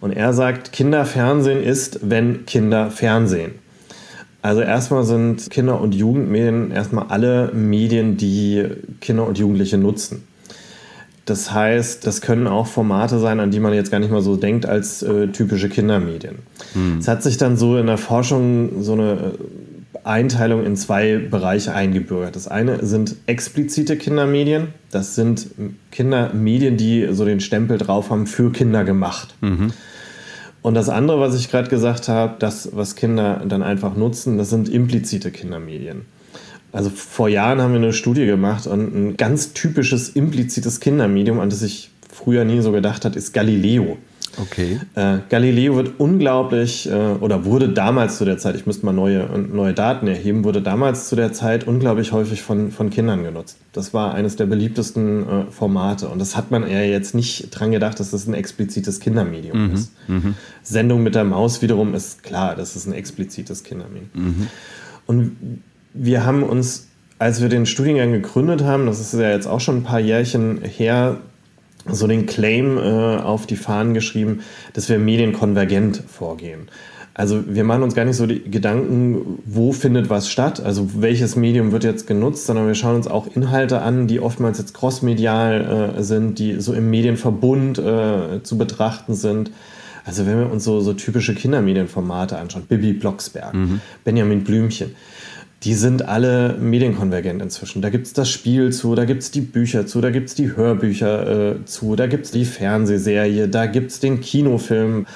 Und 0.00 0.12
er 0.12 0.32
sagt, 0.32 0.72
Kinderfernsehen 0.72 1.62
ist, 1.62 2.00
wenn 2.02 2.46
Kinder 2.46 2.90
Fernsehen. 2.90 3.52
Also 4.40 4.62
erstmal 4.62 5.04
sind 5.04 5.50
Kinder- 5.50 5.78
und 5.78 5.94
Jugendmedien 5.94 6.70
erstmal 6.70 7.08
alle 7.08 7.52
Medien, 7.52 8.16
die 8.16 8.64
Kinder 9.02 9.26
und 9.26 9.36
Jugendliche 9.38 9.76
nutzen. 9.76 10.24
Das 11.26 11.52
heißt, 11.52 12.06
das 12.06 12.22
können 12.22 12.46
auch 12.46 12.66
Formate 12.66 13.18
sein, 13.18 13.40
an 13.40 13.50
die 13.50 13.60
man 13.60 13.74
jetzt 13.74 13.90
gar 13.90 14.00
nicht 14.00 14.10
mal 14.10 14.22
so 14.22 14.36
denkt 14.36 14.64
als 14.64 15.02
äh, 15.02 15.28
typische 15.28 15.68
Kindermedien. 15.68 16.36
Hm. 16.72 16.96
Es 16.98 17.08
hat 17.08 17.22
sich 17.22 17.36
dann 17.36 17.58
so 17.58 17.76
in 17.76 17.86
der 17.86 17.98
Forschung 17.98 18.82
so 18.82 18.94
eine 18.94 19.32
Einteilung 20.04 20.64
in 20.64 20.76
zwei 20.76 21.18
Bereiche 21.18 21.74
eingebürgert. 21.74 22.36
Das 22.36 22.48
eine 22.48 22.84
sind 22.84 23.16
explizite 23.26 23.96
Kindermedien. 23.96 24.68
Das 24.90 25.14
sind 25.14 25.48
Kindermedien, 25.90 26.76
die 26.76 27.08
so 27.12 27.24
den 27.24 27.40
Stempel 27.40 27.78
drauf 27.78 28.10
haben, 28.10 28.26
für 28.26 28.52
Kinder 28.52 28.84
gemacht. 28.84 29.34
Mhm. 29.40 29.72
Und 30.62 30.74
das 30.74 30.88
andere, 30.88 31.20
was 31.20 31.34
ich 31.34 31.50
gerade 31.50 31.68
gesagt 31.68 32.08
habe, 32.08 32.36
das, 32.38 32.70
was 32.72 32.94
Kinder 32.94 33.42
dann 33.46 33.62
einfach 33.62 33.96
nutzen, 33.96 34.36
das 34.36 34.50
sind 34.50 34.68
implizite 34.68 35.30
Kindermedien. 35.30 36.02
Also 36.72 36.90
vor 36.90 37.28
Jahren 37.28 37.60
haben 37.60 37.72
wir 37.72 37.80
eine 37.80 37.92
Studie 37.92 38.26
gemacht 38.26 38.66
und 38.66 38.94
ein 38.94 39.16
ganz 39.16 39.54
typisches 39.54 40.10
implizites 40.10 40.80
Kindermedium, 40.80 41.40
an 41.40 41.50
das 41.50 41.62
ich 41.62 41.90
früher 42.12 42.44
nie 42.44 42.60
so 42.60 42.72
gedacht 42.72 43.04
habe, 43.04 43.18
ist 43.18 43.32
Galileo. 43.32 43.96
Okay. 44.38 44.80
Äh, 44.94 45.18
Galileo 45.28 45.76
wird 45.76 45.98
unglaublich, 45.98 46.88
äh, 46.88 46.92
oder 46.92 47.44
wurde 47.44 47.68
damals 47.68 48.18
zu 48.18 48.24
der 48.24 48.38
Zeit, 48.38 48.54
ich 48.56 48.66
müsste 48.66 48.86
mal 48.86 48.92
neue, 48.92 49.26
neue 49.38 49.74
Daten 49.74 50.06
erheben, 50.06 50.44
wurde 50.44 50.62
damals 50.62 51.08
zu 51.08 51.16
der 51.16 51.32
Zeit 51.32 51.66
unglaublich 51.66 52.12
häufig 52.12 52.42
von, 52.42 52.70
von 52.70 52.90
Kindern 52.90 53.22
genutzt. 53.22 53.58
Das 53.72 53.92
war 53.92 54.14
eines 54.14 54.36
der 54.36 54.46
beliebtesten 54.46 55.28
äh, 55.28 55.50
Formate. 55.50 56.08
Und 56.08 56.18
das 56.18 56.36
hat 56.36 56.50
man 56.50 56.66
eher 56.66 56.88
jetzt 56.88 57.14
nicht 57.14 57.48
dran 57.50 57.70
gedacht, 57.72 58.00
dass 58.00 58.10
das 58.10 58.26
ein 58.26 58.34
explizites 58.34 59.00
Kindermedium 59.00 59.68
mhm. 59.68 59.74
ist. 59.74 59.92
Mhm. 60.08 60.34
Sendung 60.62 61.02
mit 61.02 61.14
der 61.14 61.24
Maus 61.24 61.62
wiederum 61.62 61.94
ist 61.94 62.22
klar, 62.22 62.54
das 62.54 62.76
ist 62.76 62.86
ein 62.86 62.92
explizites 62.92 63.64
Kindermedium. 63.64 64.10
Mhm. 64.14 64.46
Und 65.06 65.36
wir 65.92 66.24
haben 66.24 66.42
uns 66.42 66.86
als 67.20 67.42
wir 67.42 67.50
den 67.50 67.66
Studiengang 67.66 68.12
gegründet 68.12 68.64
haben, 68.64 68.86
das 68.86 68.98
ist 68.98 69.12
ja 69.12 69.28
jetzt 69.28 69.46
auch 69.46 69.60
schon 69.60 69.76
ein 69.76 69.82
paar 69.82 70.00
Jährchen 70.00 70.62
her, 70.62 71.18
so 71.86 72.06
den 72.06 72.26
Claim 72.26 72.78
äh, 72.78 72.80
auf 73.18 73.46
die 73.46 73.56
Fahnen 73.56 73.94
geschrieben, 73.94 74.40
dass 74.72 74.88
wir 74.88 74.98
medienkonvergent 74.98 76.02
vorgehen. 76.06 76.68
Also 77.12 77.42
wir 77.46 77.64
machen 77.64 77.82
uns 77.82 77.94
gar 77.94 78.04
nicht 78.04 78.16
so 78.16 78.26
die 78.26 78.50
Gedanken, 78.50 79.40
wo 79.44 79.72
findet 79.72 80.08
was 80.08 80.30
statt, 80.30 80.60
also 80.60 81.02
welches 81.02 81.36
Medium 81.36 81.72
wird 81.72 81.84
jetzt 81.84 82.06
genutzt, 82.06 82.46
sondern 82.46 82.66
wir 82.66 82.74
schauen 82.74 82.96
uns 82.96 83.08
auch 83.08 83.26
Inhalte 83.34 83.82
an, 83.82 84.06
die 84.06 84.20
oftmals 84.20 84.58
jetzt 84.58 84.74
crossmedial 84.74 85.96
äh, 85.98 86.02
sind, 86.02 86.38
die 86.38 86.60
so 86.60 86.72
im 86.72 86.88
Medienverbund 86.88 87.78
äh, 87.78 88.42
zu 88.42 88.56
betrachten 88.56 89.14
sind. 89.14 89.50
Also 90.04 90.24
wenn 90.24 90.38
wir 90.38 90.50
uns 90.50 90.64
so, 90.64 90.80
so 90.80 90.94
typische 90.94 91.34
Kindermedienformate 91.34 92.38
anschauen, 92.38 92.64
Bibi 92.66 92.94
Blocksberg, 92.94 93.54
mhm. 93.54 93.80
Benjamin 94.04 94.44
Blümchen, 94.44 94.94
die 95.62 95.74
sind 95.74 96.08
alle 96.08 96.56
medienkonvergent 96.58 97.42
inzwischen. 97.42 97.82
Da 97.82 97.90
gibt 97.90 98.06
es 98.06 98.12
das 98.14 98.30
Spiel 98.30 98.72
zu, 98.72 98.94
da 98.94 99.04
gibt 99.04 99.22
es 99.22 99.30
die 99.30 99.42
Bücher 99.42 99.86
zu, 99.86 100.00
da 100.00 100.10
gibt 100.10 100.28
es 100.28 100.34
die 100.34 100.56
Hörbücher 100.56 101.56
äh, 101.56 101.64
zu, 101.66 101.96
da 101.96 102.06
gibt 102.06 102.24
es 102.24 102.30
die 102.30 102.46
Fernsehserie, 102.46 103.48
da 103.48 103.66
gibt 103.66 103.90
es 103.90 104.00
den 104.00 104.20
Kinofilm. 104.20 105.06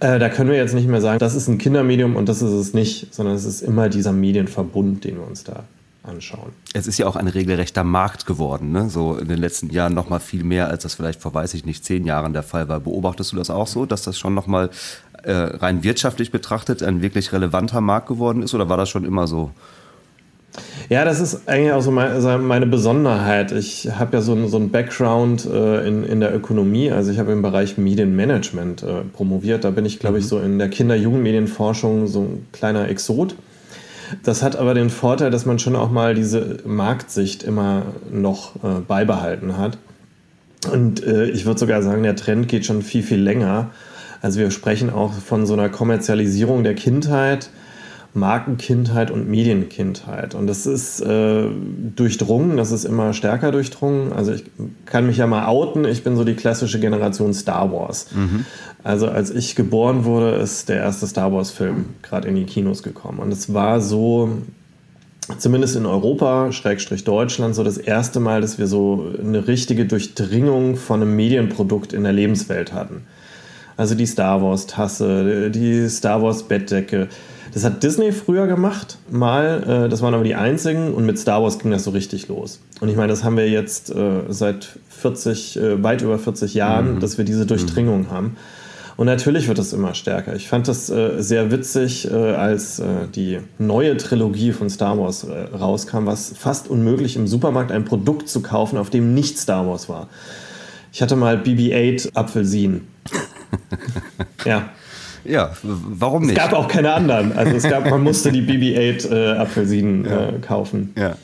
Äh, 0.00 0.18
da 0.18 0.28
können 0.30 0.50
wir 0.50 0.56
jetzt 0.56 0.74
nicht 0.74 0.88
mehr 0.88 1.02
sagen, 1.02 1.18
das 1.18 1.34
ist 1.34 1.48
ein 1.48 1.58
Kindermedium 1.58 2.16
und 2.16 2.28
das 2.28 2.40
ist 2.40 2.52
es 2.52 2.72
nicht, 2.72 3.14
sondern 3.14 3.34
es 3.34 3.44
ist 3.44 3.60
immer 3.60 3.88
dieser 3.88 4.12
Medienverbund, 4.12 5.04
den 5.04 5.16
wir 5.16 5.26
uns 5.26 5.44
da 5.44 5.64
anschauen. 6.06 6.52
Es 6.72 6.86
ist 6.86 6.98
ja 6.98 7.06
auch 7.06 7.16
ein 7.16 7.28
regelrechter 7.28 7.84
Markt 7.84 8.26
geworden, 8.26 8.72
ne? 8.72 8.88
so 8.88 9.16
in 9.16 9.28
den 9.28 9.38
letzten 9.38 9.70
Jahren 9.70 9.94
noch 9.94 10.08
mal 10.08 10.20
viel 10.20 10.44
mehr, 10.44 10.68
als 10.68 10.82
das 10.82 10.94
vielleicht 10.94 11.20
vor, 11.20 11.34
weiß 11.34 11.54
ich 11.54 11.64
nicht, 11.64 11.84
zehn 11.84 12.04
Jahren 12.04 12.32
der 12.32 12.42
Fall 12.42 12.68
war. 12.68 12.80
Beobachtest 12.80 13.32
du 13.32 13.36
das 13.36 13.50
auch 13.50 13.66
so, 13.66 13.86
dass 13.86 14.02
das 14.02 14.18
schon 14.18 14.34
noch 14.34 14.46
mal 14.46 14.70
äh, 15.22 15.32
rein 15.32 15.82
wirtschaftlich 15.82 16.30
betrachtet 16.30 16.82
ein 16.82 17.02
wirklich 17.02 17.32
relevanter 17.32 17.80
Markt 17.80 18.08
geworden 18.08 18.42
ist 18.42 18.54
oder 18.54 18.68
war 18.68 18.76
das 18.76 18.88
schon 18.88 19.04
immer 19.04 19.26
so? 19.26 19.50
Ja, 20.88 21.04
das 21.04 21.20
ist 21.20 21.48
eigentlich 21.48 21.72
auch 21.72 21.82
so 21.82 21.90
meine, 21.90 22.38
meine 22.38 22.66
Besonderheit. 22.66 23.52
Ich 23.52 23.88
habe 23.90 24.16
ja 24.16 24.22
so 24.22 24.32
einen 24.32 24.48
so 24.48 24.58
Background 24.60 25.44
äh, 25.44 25.86
in, 25.86 26.04
in 26.04 26.20
der 26.20 26.34
Ökonomie. 26.34 26.90
Also 26.90 27.10
ich 27.10 27.18
habe 27.18 27.32
im 27.32 27.42
Bereich 27.42 27.76
Medienmanagement 27.76 28.82
äh, 28.82 29.02
promoviert. 29.12 29.64
Da 29.64 29.70
bin 29.70 29.84
ich, 29.84 29.98
glaube 29.98 30.18
ich, 30.18 30.24
mhm. 30.24 30.28
so 30.28 30.38
in 30.38 30.58
der 30.58 30.68
Kinder-Jugendmedienforschung 30.68 32.06
so 32.06 32.20
ein 32.20 32.46
kleiner 32.52 32.88
Exot. 32.88 33.34
Das 34.22 34.42
hat 34.42 34.56
aber 34.56 34.74
den 34.74 34.90
Vorteil, 34.90 35.30
dass 35.30 35.46
man 35.46 35.58
schon 35.58 35.76
auch 35.76 35.90
mal 35.90 36.14
diese 36.14 36.58
Marktsicht 36.64 37.42
immer 37.42 37.82
noch 38.10 38.56
äh, 38.56 38.80
beibehalten 38.86 39.56
hat. 39.56 39.78
Und 40.72 41.04
äh, 41.04 41.26
ich 41.26 41.46
würde 41.46 41.60
sogar 41.60 41.82
sagen, 41.82 42.02
der 42.02 42.16
Trend 42.16 42.48
geht 42.48 42.66
schon 42.66 42.82
viel, 42.82 43.02
viel 43.02 43.20
länger. 43.20 43.70
Also 44.22 44.40
wir 44.40 44.50
sprechen 44.50 44.90
auch 44.90 45.12
von 45.12 45.46
so 45.46 45.52
einer 45.52 45.68
Kommerzialisierung 45.68 46.64
der 46.64 46.74
Kindheit, 46.74 47.50
Markenkindheit 48.14 49.10
und 49.10 49.28
Medienkindheit. 49.28 50.34
Und 50.34 50.46
das 50.46 50.66
ist 50.66 51.00
äh, 51.00 51.44
durchdrungen, 51.94 52.56
das 52.56 52.72
ist 52.72 52.84
immer 52.84 53.12
stärker 53.12 53.52
durchdrungen. 53.52 54.12
Also 54.12 54.32
ich 54.32 54.44
kann 54.86 55.06
mich 55.06 55.18
ja 55.18 55.26
mal 55.26 55.46
outen, 55.46 55.84
ich 55.84 56.02
bin 56.02 56.16
so 56.16 56.24
die 56.24 56.34
klassische 56.34 56.80
Generation 56.80 57.34
Star 57.34 57.70
Wars. 57.72 58.08
Mhm. 58.14 58.46
Also 58.86 59.08
als 59.08 59.32
ich 59.32 59.56
geboren 59.56 60.04
wurde, 60.04 60.36
ist 60.36 60.68
der 60.68 60.76
erste 60.76 61.08
Star 61.08 61.32
Wars-Film 61.32 61.86
gerade 62.02 62.28
in 62.28 62.36
die 62.36 62.44
Kinos 62.44 62.84
gekommen. 62.84 63.18
Und 63.18 63.32
es 63.32 63.52
war 63.52 63.80
so, 63.80 64.38
zumindest 65.38 65.74
in 65.74 65.86
Europa, 65.86 66.52
Schrägstrich 66.52 67.02
Deutschland, 67.02 67.56
so 67.56 67.64
das 67.64 67.78
erste 67.78 68.20
Mal, 68.20 68.42
dass 68.42 68.60
wir 68.60 68.68
so 68.68 69.12
eine 69.20 69.48
richtige 69.48 69.86
Durchdringung 69.86 70.76
von 70.76 71.02
einem 71.02 71.16
Medienprodukt 71.16 71.94
in 71.94 72.04
der 72.04 72.12
Lebenswelt 72.12 72.72
hatten. 72.72 73.02
Also 73.76 73.96
die 73.96 74.06
Star 74.06 74.40
Wars-Tasse, 74.40 75.50
die 75.50 75.88
Star 75.88 76.22
Wars-Bettdecke, 76.22 77.08
das 77.52 77.64
hat 77.64 77.82
Disney 77.82 78.12
früher 78.12 78.46
gemacht, 78.46 78.98
mal. 79.10 79.86
Äh, 79.86 79.88
das 79.88 80.00
waren 80.00 80.14
aber 80.14 80.22
die 80.22 80.36
einzigen 80.36 80.94
und 80.94 81.06
mit 81.06 81.18
Star 81.18 81.42
Wars 81.42 81.58
ging 81.58 81.72
das 81.72 81.82
so 81.82 81.90
richtig 81.90 82.28
los. 82.28 82.60
Und 82.80 82.88
ich 82.88 82.94
meine, 82.94 83.08
das 83.08 83.24
haben 83.24 83.36
wir 83.36 83.50
jetzt 83.50 83.90
äh, 83.90 84.20
seit 84.28 84.78
40, 84.90 85.56
äh, 85.56 85.82
weit 85.82 86.02
über 86.02 86.20
40 86.20 86.54
Jahren, 86.54 86.94
mhm. 86.94 87.00
dass 87.00 87.18
wir 87.18 87.24
diese 87.24 87.46
Durchdringung 87.46 88.02
mhm. 88.02 88.10
haben. 88.12 88.36
Und 88.96 89.06
natürlich 89.06 89.46
wird 89.46 89.58
es 89.58 89.72
immer 89.74 89.94
stärker. 89.94 90.34
Ich 90.34 90.48
fand 90.48 90.68
das 90.68 90.88
äh, 90.88 91.22
sehr 91.22 91.50
witzig, 91.50 92.10
äh, 92.10 92.14
als 92.14 92.78
äh, 92.78 93.06
die 93.14 93.40
neue 93.58 93.96
Trilogie 93.98 94.52
von 94.52 94.70
Star 94.70 94.98
Wars 94.98 95.24
äh, 95.24 95.54
rauskam, 95.54 96.06
was 96.06 96.32
fast 96.36 96.68
unmöglich 96.68 97.16
im 97.16 97.26
Supermarkt 97.26 97.72
ein 97.72 97.84
Produkt 97.84 98.28
zu 98.28 98.40
kaufen, 98.40 98.78
auf 98.78 98.88
dem 98.88 99.12
nicht 99.12 99.38
Star 99.38 99.66
Wars 99.66 99.88
war. 99.90 100.08
Ich 100.92 101.02
hatte 101.02 101.14
mal 101.14 101.36
BB-8 101.36 102.14
Apfelsinen. 102.14 102.88
ja. 104.46 104.70
Ja, 105.24 105.50
warum 105.62 106.22
nicht? 106.22 106.38
Es 106.38 106.44
gab 106.44 106.52
auch 106.52 106.68
keine 106.68 106.92
anderen. 106.92 107.36
Also 107.36 107.56
es 107.56 107.64
gab, 107.64 107.90
man 107.90 108.02
musste 108.02 108.30
die 108.32 108.42
BB-8 108.42 109.12
äh, 109.12 109.36
Apfelsinen 109.36 110.04
ja. 110.04 110.28
äh, 110.28 110.32
kaufen. 110.38 110.94
Ja. 110.96 111.16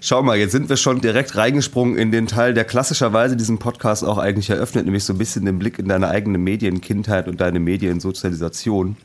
Schau 0.00 0.22
mal, 0.22 0.36
jetzt 0.36 0.52
sind 0.52 0.68
wir 0.68 0.76
schon 0.76 1.00
direkt 1.00 1.36
reingesprungen 1.36 1.96
in 1.96 2.12
den 2.12 2.28
Teil, 2.28 2.54
der 2.54 2.64
klassischerweise 2.64 3.36
diesen 3.36 3.58
Podcast 3.58 4.04
auch 4.04 4.18
eigentlich 4.18 4.48
eröffnet, 4.48 4.84
nämlich 4.84 5.02
so 5.02 5.12
ein 5.12 5.18
bisschen 5.18 5.44
den 5.44 5.58
Blick 5.58 5.80
in 5.80 5.88
deine 5.88 6.08
eigene 6.08 6.38
Medienkindheit 6.38 7.26
und 7.26 7.40
deine 7.40 7.58
Mediensozialisation. 7.58 8.96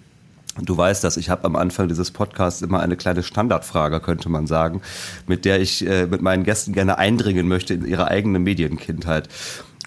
Du 0.61 0.77
weißt 0.77 1.03
das, 1.03 1.17
ich 1.17 1.31
habe 1.31 1.45
am 1.45 1.55
Anfang 1.55 1.87
dieses 1.87 2.11
Podcasts 2.11 2.61
immer 2.61 2.79
eine 2.79 2.95
kleine 2.95 3.23
Standardfrage, 3.23 4.01
könnte 4.01 4.29
man 4.29 4.45
sagen, 4.45 4.81
mit 5.25 5.45
der 5.45 5.59
ich 5.59 5.83
äh, 5.83 6.05
mit 6.05 6.21
meinen 6.21 6.43
Gästen 6.43 6.73
gerne 6.73 6.99
eindringen 6.99 7.47
möchte 7.47 7.73
in 7.73 7.85
ihre 7.85 8.09
eigene 8.09 8.37
Medienkindheit. 8.37 9.29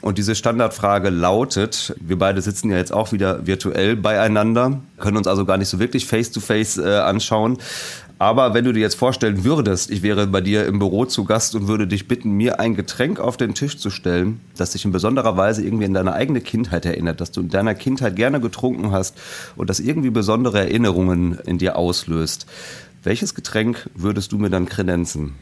Und 0.02 0.18
diese 0.18 0.34
Standardfrage 0.34 1.08
lautet, 1.08 1.94
wir 2.00 2.18
beide 2.18 2.42
sitzen 2.42 2.70
ja 2.70 2.76
jetzt 2.76 2.92
auch 2.92 3.12
wieder 3.12 3.46
virtuell 3.46 3.96
beieinander, 3.96 4.80
können 4.98 5.16
uns 5.16 5.26
also 5.26 5.44
gar 5.46 5.56
nicht 5.56 5.68
so 5.68 5.78
wirklich 5.78 6.06
face-to-face 6.06 6.78
-face, 6.78 6.84
äh, 6.84 6.98
anschauen. 6.98 7.58
Aber 8.18 8.54
wenn 8.54 8.64
du 8.64 8.72
dir 8.72 8.80
jetzt 8.80 8.94
vorstellen 8.94 9.44
würdest, 9.44 9.90
ich 9.90 10.02
wäre 10.02 10.26
bei 10.26 10.40
dir 10.40 10.64
im 10.64 10.78
Büro 10.78 11.04
zu 11.04 11.24
Gast 11.24 11.54
und 11.54 11.68
würde 11.68 11.86
dich 11.86 12.08
bitten, 12.08 12.32
mir 12.32 12.58
ein 12.58 12.74
Getränk 12.74 13.20
auf 13.20 13.36
den 13.36 13.52
Tisch 13.52 13.76
zu 13.76 13.90
stellen, 13.90 14.40
das 14.56 14.70
dich 14.70 14.86
in 14.86 14.92
besonderer 14.92 15.36
Weise 15.36 15.62
irgendwie 15.62 15.84
in 15.84 15.92
deine 15.92 16.14
eigene 16.14 16.40
Kindheit 16.40 16.86
erinnert, 16.86 17.20
dass 17.20 17.30
du 17.30 17.42
in 17.42 17.50
deiner 17.50 17.74
Kindheit 17.74 18.16
gerne 18.16 18.40
getrunken 18.40 18.90
hast 18.90 19.18
und 19.54 19.68
das 19.68 19.80
irgendwie 19.80 20.08
besondere 20.08 20.60
Erinnerungen 20.60 21.38
in 21.44 21.58
dir 21.58 21.76
auslöst. 21.76 22.46
Welches 23.02 23.34
Getränk 23.34 23.90
würdest 23.94 24.32
du 24.32 24.38
mir 24.38 24.50
dann 24.50 24.66
kredenzen? 24.66 25.34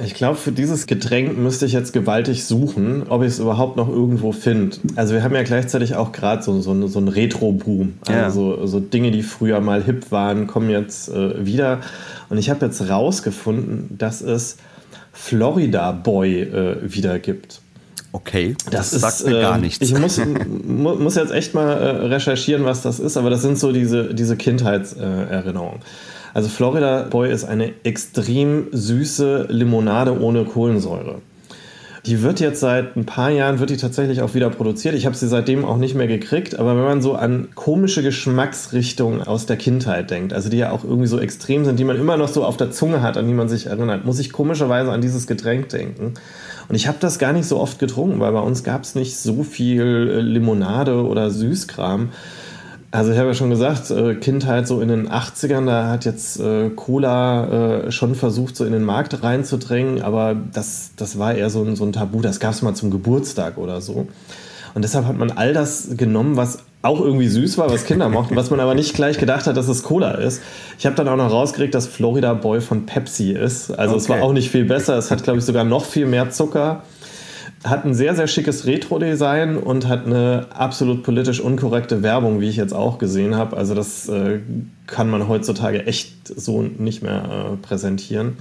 Ich 0.00 0.14
glaube, 0.14 0.36
für 0.36 0.52
dieses 0.52 0.86
Getränk 0.86 1.36
müsste 1.36 1.66
ich 1.66 1.72
jetzt 1.72 1.92
gewaltig 1.92 2.44
suchen, 2.44 3.04
ob 3.08 3.22
ich 3.22 3.28
es 3.28 3.38
überhaupt 3.40 3.76
noch 3.76 3.88
irgendwo 3.88 4.30
finde. 4.30 4.76
Also 4.94 5.12
wir 5.12 5.24
haben 5.24 5.34
ja 5.34 5.42
gleichzeitig 5.42 5.96
auch 5.96 6.12
gerade 6.12 6.42
so, 6.42 6.60
so, 6.60 6.86
so 6.86 6.98
einen 6.98 7.08
Retro-Boom. 7.08 7.94
Also 8.06 8.12
ja. 8.20 8.30
so, 8.30 8.66
so, 8.66 8.80
Dinge, 8.80 9.10
die 9.10 9.24
früher 9.24 9.60
mal 9.60 9.82
hip 9.82 10.12
waren, 10.12 10.46
kommen 10.46 10.70
jetzt 10.70 11.08
äh, 11.08 11.44
wieder. 11.44 11.80
Und 12.28 12.38
ich 12.38 12.48
habe 12.48 12.64
jetzt 12.66 12.88
rausgefunden, 12.88 13.96
dass 13.98 14.20
es 14.20 14.58
Florida 15.12 15.90
Boy 15.90 16.42
äh, 16.42 16.76
wieder 16.82 17.18
gibt. 17.18 17.60
Okay, 18.12 18.54
das, 18.70 18.90
das 18.90 19.00
sagt 19.00 19.20
ist, 19.20 19.26
mir 19.26 19.40
gar 19.40 19.58
nichts. 19.58 19.80
Ich 19.80 19.98
muss, 19.98 20.20
muss 20.66 21.16
jetzt 21.16 21.32
echt 21.32 21.54
mal 21.54 21.72
äh, 21.72 21.88
recherchieren, 22.06 22.64
was 22.64 22.82
das 22.82 23.00
ist, 23.00 23.16
aber 23.16 23.30
das 23.30 23.42
sind 23.42 23.58
so 23.58 23.72
diese, 23.72 24.14
diese 24.14 24.36
Kindheitserinnerungen. 24.36 25.80
Also 26.34 26.48
Florida 26.48 27.02
Boy 27.10 27.30
ist 27.32 27.44
eine 27.44 27.72
extrem 27.84 28.68
süße 28.72 29.46
Limonade 29.48 30.20
ohne 30.20 30.44
Kohlensäure. 30.44 31.16
Die 32.06 32.22
wird 32.22 32.40
jetzt 32.40 32.60
seit 32.60 32.96
ein 32.96 33.04
paar 33.04 33.28
Jahren, 33.28 33.58
wird 33.58 33.70
die 33.70 33.76
tatsächlich 33.76 34.22
auch 34.22 34.34
wieder 34.34 34.48
produziert. 34.48 34.94
Ich 34.94 35.04
habe 35.04 35.14
sie 35.14 35.28
seitdem 35.28 35.64
auch 35.66 35.76
nicht 35.76 35.94
mehr 35.94 36.06
gekriegt. 36.06 36.58
Aber 36.58 36.76
wenn 36.76 36.84
man 36.84 37.02
so 37.02 37.14
an 37.14 37.48
komische 37.54 38.02
Geschmacksrichtungen 38.02 39.22
aus 39.22 39.44
der 39.44 39.56
Kindheit 39.56 40.10
denkt, 40.10 40.32
also 40.32 40.48
die 40.48 40.56
ja 40.56 40.70
auch 40.70 40.84
irgendwie 40.84 41.06
so 41.06 41.18
extrem 41.18 41.66
sind, 41.66 41.78
die 41.78 41.84
man 41.84 41.98
immer 41.98 42.16
noch 42.16 42.28
so 42.28 42.44
auf 42.44 42.56
der 42.56 42.70
Zunge 42.70 43.02
hat, 43.02 43.18
an 43.18 43.26
die 43.26 43.34
man 43.34 43.50
sich 43.50 43.66
erinnert, 43.66 44.06
muss 44.06 44.20
ich 44.20 44.32
komischerweise 44.32 44.90
an 44.90 45.02
dieses 45.02 45.26
Getränk 45.26 45.68
denken. 45.68 46.14
Und 46.68 46.74
ich 46.74 46.88
habe 46.88 46.98
das 46.98 47.18
gar 47.18 47.34
nicht 47.34 47.46
so 47.46 47.58
oft 47.58 47.78
getrunken, 47.78 48.20
weil 48.20 48.32
bei 48.32 48.40
uns 48.40 48.64
gab 48.64 48.84
es 48.84 48.94
nicht 48.94 49.18
so 49.18 49.42
viel 49.42 50.10
äh, 50.10 50.20
Limonade 50.20 51.04
oder 51.04 51.30
Süßkram. 51.30 52.10
Also 52.90 53.12
ich 53.12 53.18
habe 53.18 53.28
ja 53.28 53.34
schon 53.34 53.50
gesagt, 53.50 53.90
äh, 53.90 54.14
Kindheit 54.14 54.66
so 54.66 54.80
in 54.80 54.88
den 54.88 55.10
80ern, 55.10 55.66
da 55.66 55.90
hat 55.90 56.06
jetzt 56.06 56.40
äh, 56.40 56.70
Cola 56.70 57.84
äh, 57.86 57.92
schon 57.92 58.14
versucht, 58.14 58.56
so 58.56 58.64
in 58.64 58.72
den 58.72 58.82
Markt 58.82 59.22
reinzudrängen, 59.22 60.00
aber 60.00 60.34
das, 60.54 60.92
das 60.96 61.18
war 61.18 61.34
eher 61.34 61.50
so 61.50 61.62
ein, 61.62 61.76
so 61.76 61.84
ein 61.84 61.92
Tabu, 61.92 62.22
das 62.22 62.40
gab 62.40 62.52
es 62.52 62.62
mal 62.62 62.74
zum 62.74 62.90
Geburtstag 62.90 63.58
oder 63.58 63.82
so. 63.82 64.06
Und 64.74 64.82
deshalb 64.82 65.06
hat 65.06 65.18
man 65.18 65.30
all 65.32 65.52
das 65.52 65.96
genommen, 65.96 66.36
was 66.36 66.60
auch 66.80 67.00
irgendwie 67.00 67.28
süß 67.28 67.58
war, 67.58 67.70
was 67.70 67.84
Kinder 67.84 68.08
mochten, 68.08 68.36
was 68.36 68.50
man 68.50 68.60
aber 68.60 68.74
nicht 68.74 68.94
gleich 68.94 69.18
gedacht 69.18 69.46
hat, 69.46 69.56
dass 69.56 69.68
es 69.68 69.82
Cola 69.82 70.12
ist. 70.12 70.40
Ich 70.78 70.86
habe 70.86 70.96
dann 70.96 71.08
auch 71.08 71.16
noch 71.16 71.30
rausgekriegt, 71.30 71.74
dass 71.74 71.86
Florida 71.86 72.34
Boy 72.34 72.60
von 72.60 72.86
Pepsi 72.86 73.32
ist. 73.32 73.70
Also 73.70 73.94
okay. 73.94 74.02
es 74.02 74.08
war 74.08 74.22
auch 74.22 74.32
nicht 74.32 74.50
viel 74.50 74.64
besser. 74.64 74.96
Es 74.96 75.10
hat, 75.10 75.24
glaube 75.24 75.40
ich, 75.40 75.44
sogar 75.44 75.64
noch 75.64 75.84
viel 75.84 76.06
mehr 76.06 76.30
Zucker 76.30 76.84
hat 77.64 77.84
ein 77.84 77.94
sehr, 77.94 78.14
sehr 78.14 78.26
schickes 78.26 78.66
Retro-Design 78.66 79.56
und 79.56 79.88
hat 79.88 80.06
eine 80.06 80.46
absolut 80.50 81.02
politisch 81.02 81.40
unkorrekte 81.40 82.02
Werbung, 82.02 82.40
wie 82.40 82.48
ich 82.48 82.56
jetzt 82.56 82.72
auch 82.72 82.98
gesehen 82.98 83.34
habe. 83.34 83.56
Also 83.56 83.74
das 83.74 84.08
äh, 84.08 84.40
kann 84.86 85.10
man 85.10 85.28
heutzutage 85.28 85.86
echt 85.86 86.12
so 86.28 86.62
nicht 86.62 87.02
mehr 87.02 87.52
äh, 87.52 87.56
präsentieren 87.56 88.36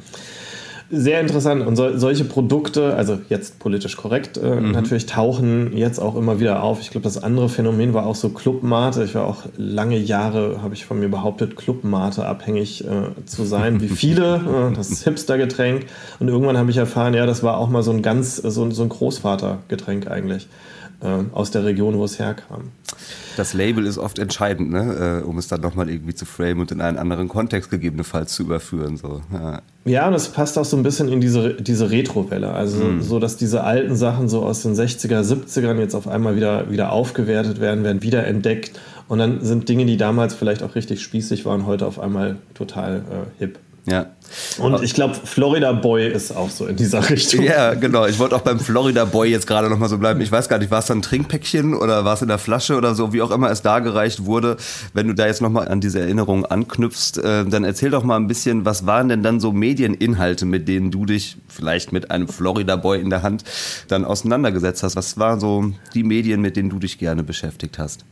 sehr 0.90 1.20
interessant. 1.20 1.66
Und 1.66 1.76
so, 1.76 1.98
solche 1.98 2.24
Produkte, 2.24 2.96
also 2.96 3.20
jetzt 3.30 3.60
politisch 3.60 3.98
korrekt, 3.98 4.38
äh, 4.38 4.56
mhm. 4.56 4.72
natürlich 4.72 5.06
tauchen 5.06 5.76
jetzt 5.76 6.00
auch 6.00 6.16
immer 6.16 6.40
wieder 6.40 6.64
auf. 6.64 6.80
Ich 6.82 6.92
glaube, 6.92 7.04
das 7.04 7.22
andere 7.22 7.50
Phänomen 7.50 7.94
war 7.94 8.06
auch 8.06 8.16
so 8.16 8.30
Clubmate. 8.30 9.04
Ich 9.04 9.16
war 9.16 9.26
auch 9.26 9.44
lange 9.58 9.98
Jahre, 9.98 10.62
habe 10.62 10.74
ich 10.76 10.86
von 10.86 11.00
mir 11.00 11.10
behauptet, 11.10 11.56
Clubmate 11.56 12.26
abhängig 12.26 12.86
äh, 12.86 13.26
zu 13.26 13.44
sein, 13.44 13.82
wie 13.82 13.88
viele. 13.90 14.70
äh, 14.72 14.76
das 14.76 15.04
Hipster-Getränk. 15.04 15.88
Und 16.20 16.28
irgendwann 16.28 16.58
habe 16.58 16.72
ich 16.72 16.78
erfahren, 16.78 17.14
ja, 17.14 17.26
das 17.26 17.44
war 17.44 17.58
auch 17.58 17.70
mal 17.70 17.84
so 17.84 17.92
ein 17.92 18.02
ganz, 18.02 18.38
so, 18.38 18.70
so 18.72 18.84
ein 18.84 18.90
Großvater-Getränk 18.90 20.10
eigentlich 20.10 20.48
äh, 21.02 21.24
aus 21.34 21.52
der 21.52 21.64
Region, 21.64 21.98
wo 21.98 22.06
es 22.06 22.18
herkam. 22.20 22.72
Das 23.36 23.54
Label 23.54 23.86
ist 23.86 24.00
oft 24.00 24.18
entscheidend, 24.18 24.72
ne? 24.72 25.22
Äh, 25.22 25.26
um 25.26 25.38
es 25.38 25.48
dann 25.48 25.62
nochmal 25.62 25.90
irgendwie 25.90 26.16
zu 26.16 26.26
framen 26.26 26.60
und 26.60 26.72
in 26.72 26.82
einen 26.82 26.98
anderen 26.98 27.28
Kontext 27.28 27.70
gegebenenfalls 27.70 28.34
zu 28.34 28.44
überführen. 28.44 28.98
So. 28.98 29.22
Ja. 29.32 29.62
ja, 29.86 30.08
und 30.08 30.16
es 30.16 30.30
passt 30.30 30.58
auch 30.58 30.66
so 30.66 30.76
ein 30.76 30.84
bisschen 30.84 31.08
in 31.10 31.22
diese, 31.22 31.54
diese 31.54 31.92
Retro-Welle. 31.92 32.52
Also 32.52 32.84
mhm. 32.84 33.02
so, 33.02 33.20
dass 33.20 33.38
diese 33.38 33.64
alten 33.64 33.96
Sachen 33.96 34.28
so 34.28 34.44
aus 34.44 34.64
den 34.64 34.74
60er, 34.74 35.22
70ern 35.22 35.78
jetzt 35.78 35.94
auf 35.94 36.08
einmal 36.08 36.36
wieder, 36.36 36.72
wieder 36.72 36.92
aufgewertet 36.92 37.60
werden, 37.60 37.84
werden 37.84 38.02
wiederentdeckt. 38.02 38.80
Und 39.08 39.20
dann 39.20 39.42
sind 39.42 39.70
Dinge, 39.70 39.86
die 39.86 39.98
damals 39.98 40.34
vielleicht 40.34 40.64
auch 40.64 40.76
richtig 40.76 41.02
spießig 41.02 41.46
waren, 41.46 41.66
heute 41.66 41.86
auf 41.86 42.00
einmal 42.00 42.38
total 42.56 42.98
äh, 42.98 43.40
hip. 43.40 43.60
Ja. 43.88 44.08
Und 44.58 44.84
ich 44.84 44.94
glaube, 44.94 45.16
Florida 45.16 45.72
Boy 45.72 46.12
ist 46.12 46.36
auch 46.36 46.50
so 46.50 46.66
in 46.66 46.76
dieser 46.76 47.10
Richtung. 47.10 47.44
Ja, 47.44 47.74
genau. 47.74 48.06
Ich 48.06 48.20
wollte 48.20 48.36
auch 48.36 48.42
beim 48.42 48.60
Florida 48.60 49.06
Boy 49.06 49.30
jetzt 49.30 49.48
gerade 49.48 49.70
nochmal 49.70 49.88
so 49.88 49.98
bleiben. 49.98 50.20
Ich 50.20 50.30
weiß 50.30 50.50
gar 50.50 50.60
nicht, 50.60 50.70
war 50.70 50.80
es 50.80 50.88
dann 50.88 51.00
ein 51.00 51.02
Trinkpäckchen 51.02 51.74
oder 51.74 52.04
war 52.04 52.14
es 52.14 52.22
in 52.22 52.28
der 52.28 52.38
Flasche 52.38 52.76
oder 52.76 52.96
so, 52.96 53.14
wie 53.14 53.22
auch 53.22 53.32
immer 53.32 53.50
es 53.50 53.62
dargereicht 53.62 54.26
wurde. 54.26 54.58
Wenn 54.94 55.08
du 55.08 55.16
da 55.16 55.26
jetzt 55.28 55.42
nochmal 55.42 55.70
an 55.70 55.80
diese 55.80 56.02
Erinnerung 56.02 56.46
anknüpfst, 56.46 57.18
äh, 57.20 57.46
dann 57.46 57.64
erzähl 57.64 57.90
doch 57.90 58.04
mal 58.04 58.18
ein 58.18 58.28
bisschen, 58.28 58.66
was 58.66 58.86
waren 58.86 59.08
denn 59.08 59.24
dann 59.24 59.40
so 59.40 59.54
Medieninhalte, 59.54 60.46
mit 60.46 60.68
denen 60.68 60.92
du 60.92 61.06
dich 61.06 61.38
vielleicht 61.48 61.94
mit 61.94 62.12
einem 62.12 62.28
Florida 62.28 62.76
Boy 62.76 63.00
in 63.00 63.10
der 63.10 63.24
Hand 63.24 63.46
dann 63.88 64.04
auseinandergesetzt 64.04 64.84
hast? 64.84 64.98
Was 64.98 65.18
waren 65.18 65.40
so 65.40 65.72
die 65.94 66.04
Medien, 66.04 66.42
mit 66.42 66.58
denen 66.58 66.70
du 66.70 66.80
dich 66.80 66.98
gerne 66.98 67.24
beschäftigt 67.24 67.80
hast? 67.80 68.04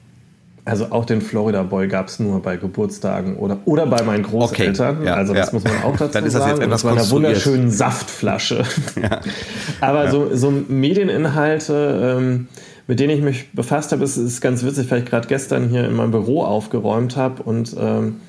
Also 0.67 0.87
auch 0.89 1.05
den 1.05 1.21
Florida 1.21 1.61
Boy 1.61 1.87
gab 1.87 2.07
es 2.07 2.19
nur 2.19 2.41
bei 2.41 2.57
Geburtstagen 2.57 3.37
oder, 3.37 3.59
oder 3.65 3.85
bei 3.85 4.01
meinen 4.01 4.23
Großeltern. 4.23 4.97
Okay, 4.97 5.05
ja, 5.05 5.13
also 5.13 5.35
das 5.35 5.47
ja. 5.47 5.53
muss 5.53 5.63
man 5.63 5.83
auch 5.83 5.95
dazu 5.97 6.11
Dann 6.11 6.25
ist 6.25 6.33
das 6.33 6.41
sagen. 6.41 6.55
Jetzt 6.55 6.65
etwas 6.65 6.81
das 6.81 6.91
war 6.91 6.97
einer 6.99 7.11
wunderschönen 7.11 7.69
Saftflasche. 7.71 8.63
Ja. 9.01 9.19
Aber 9.81 10.09
so, 10.09 10.35
so 10.35 10.51
Medieninhalte, 10.51 12.17
ähm, 12.17 12.47
mit 12.87 12.99
denen 12.99 13.15
ich 13.17 13.21
mich 13.21 13.51
befasst 13.51 13.91
habe, 13.91 14.03
ist, 14.03 14.17
ist 14.17 14.41
ganz 14.41 14.63
witzig, 14.63 14.89
weil 14.89 14.99
ich 14.99 15.05
gerade 15.05 15.27
gestern 15.27 15.69
hier 15.69 15.85
in 15.85 15.95
meinem 15.95 16.11
Büro 16.11 16.43
aufgeräumt 16.43 17.15
habe 17.17 17.43
und 17.43 17.75
ähm, 17.77 18.21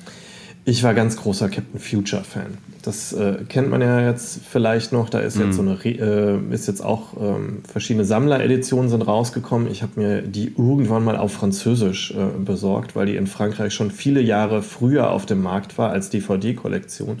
Ich 0.69 0.83
war 0.83 0.93
ganz 0.93 1.15
großer 1.15 1.47
Captain 1.47 1.79
Future 1.79 2.25
Fan. 2.25 2.57
Das 2.81 3.13
äh, 3.13 3.37
kennt 3.47 3.69
man 3.69 3.79
ja 3.79 4.01
jetzt 4.01 4.41
vielleicht 4.51 4.91
noch. 4.91 5.09
Da 5.09 5.19
ist 5.19 5.37
jetzt 5.39 5.55
so 5.55 5.61
eine, 5.61 5.77
äh, 5.85 6.53
ist 6.53 6.67
jetzt 6.67 6.83
auch 6.83 7.13
ähm, 7.17 7.59
verschiedene 7.65 8.03
Sammlereditionen 8.03 8.89
sind 8.89 9.01
rausgekommen. 9.01 9.71
Ich 9.71 9.81
habe 9.81 9.93
mir 9.95 10.21
die 10.23 10.47
irgendwann 10.57 11.05
mal 11.05 11.15
auf 11.15 11.31
Französisch 11.31 12.11
äh, 12.11 12.37
besorgt, 12.37 12.97
weil 12.97 13.05
die 13.05 13.15
in 13.15 13.27
Frankreich 13.27 13.73
schon 13.73 13.91
viele 13.91 14.19
Jahre 14.19 14.61
früher 14.61 15.11
auf 15.11 15.25
dem 15.25 15.41
Markt 15.41 15.77
war 15.77 15.91
als 15.91 16.09
DVD-Kollektion. 16.09 17.19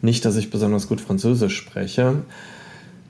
Nicht, 0.00 0.24
dass 0.24 0.34
ich 0.34 0.50
besonders 0.50 0.88
gut 0.88 1.00
Französisch 1.00 1.56
spreche. 1.56 2.22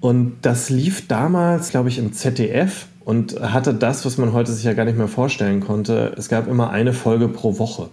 Und 0.03 0.35
das 0.43 0.69
lief 0.69 1.09
damals, 1.09 1.71
glaube 1.71 1.89
ich, 1.89 1.97
im 1.97 2.13
ZDF 2.13 2.85
und 3.03 3.41
hatte 3.41 3.73
das, 3.73 4.05
was 4.05 4.19
man 4.19 4.35
heute 4.35 4.53
sich 4.53 4.65
ja 4.65 4.75
gar 4.75 4.85
nicht 4.85 4.99
mehr 4.99 5.09
vorstellen 5.09 5.61
konnte. 5.61 6.13
Es 6.19 6.29
gab 6.29 6.49
immer 6.49 6.69
eine 6.69 6.93
Folge 6.93 7.29
pro 7.29 7.59
Woche. 7.59 7.89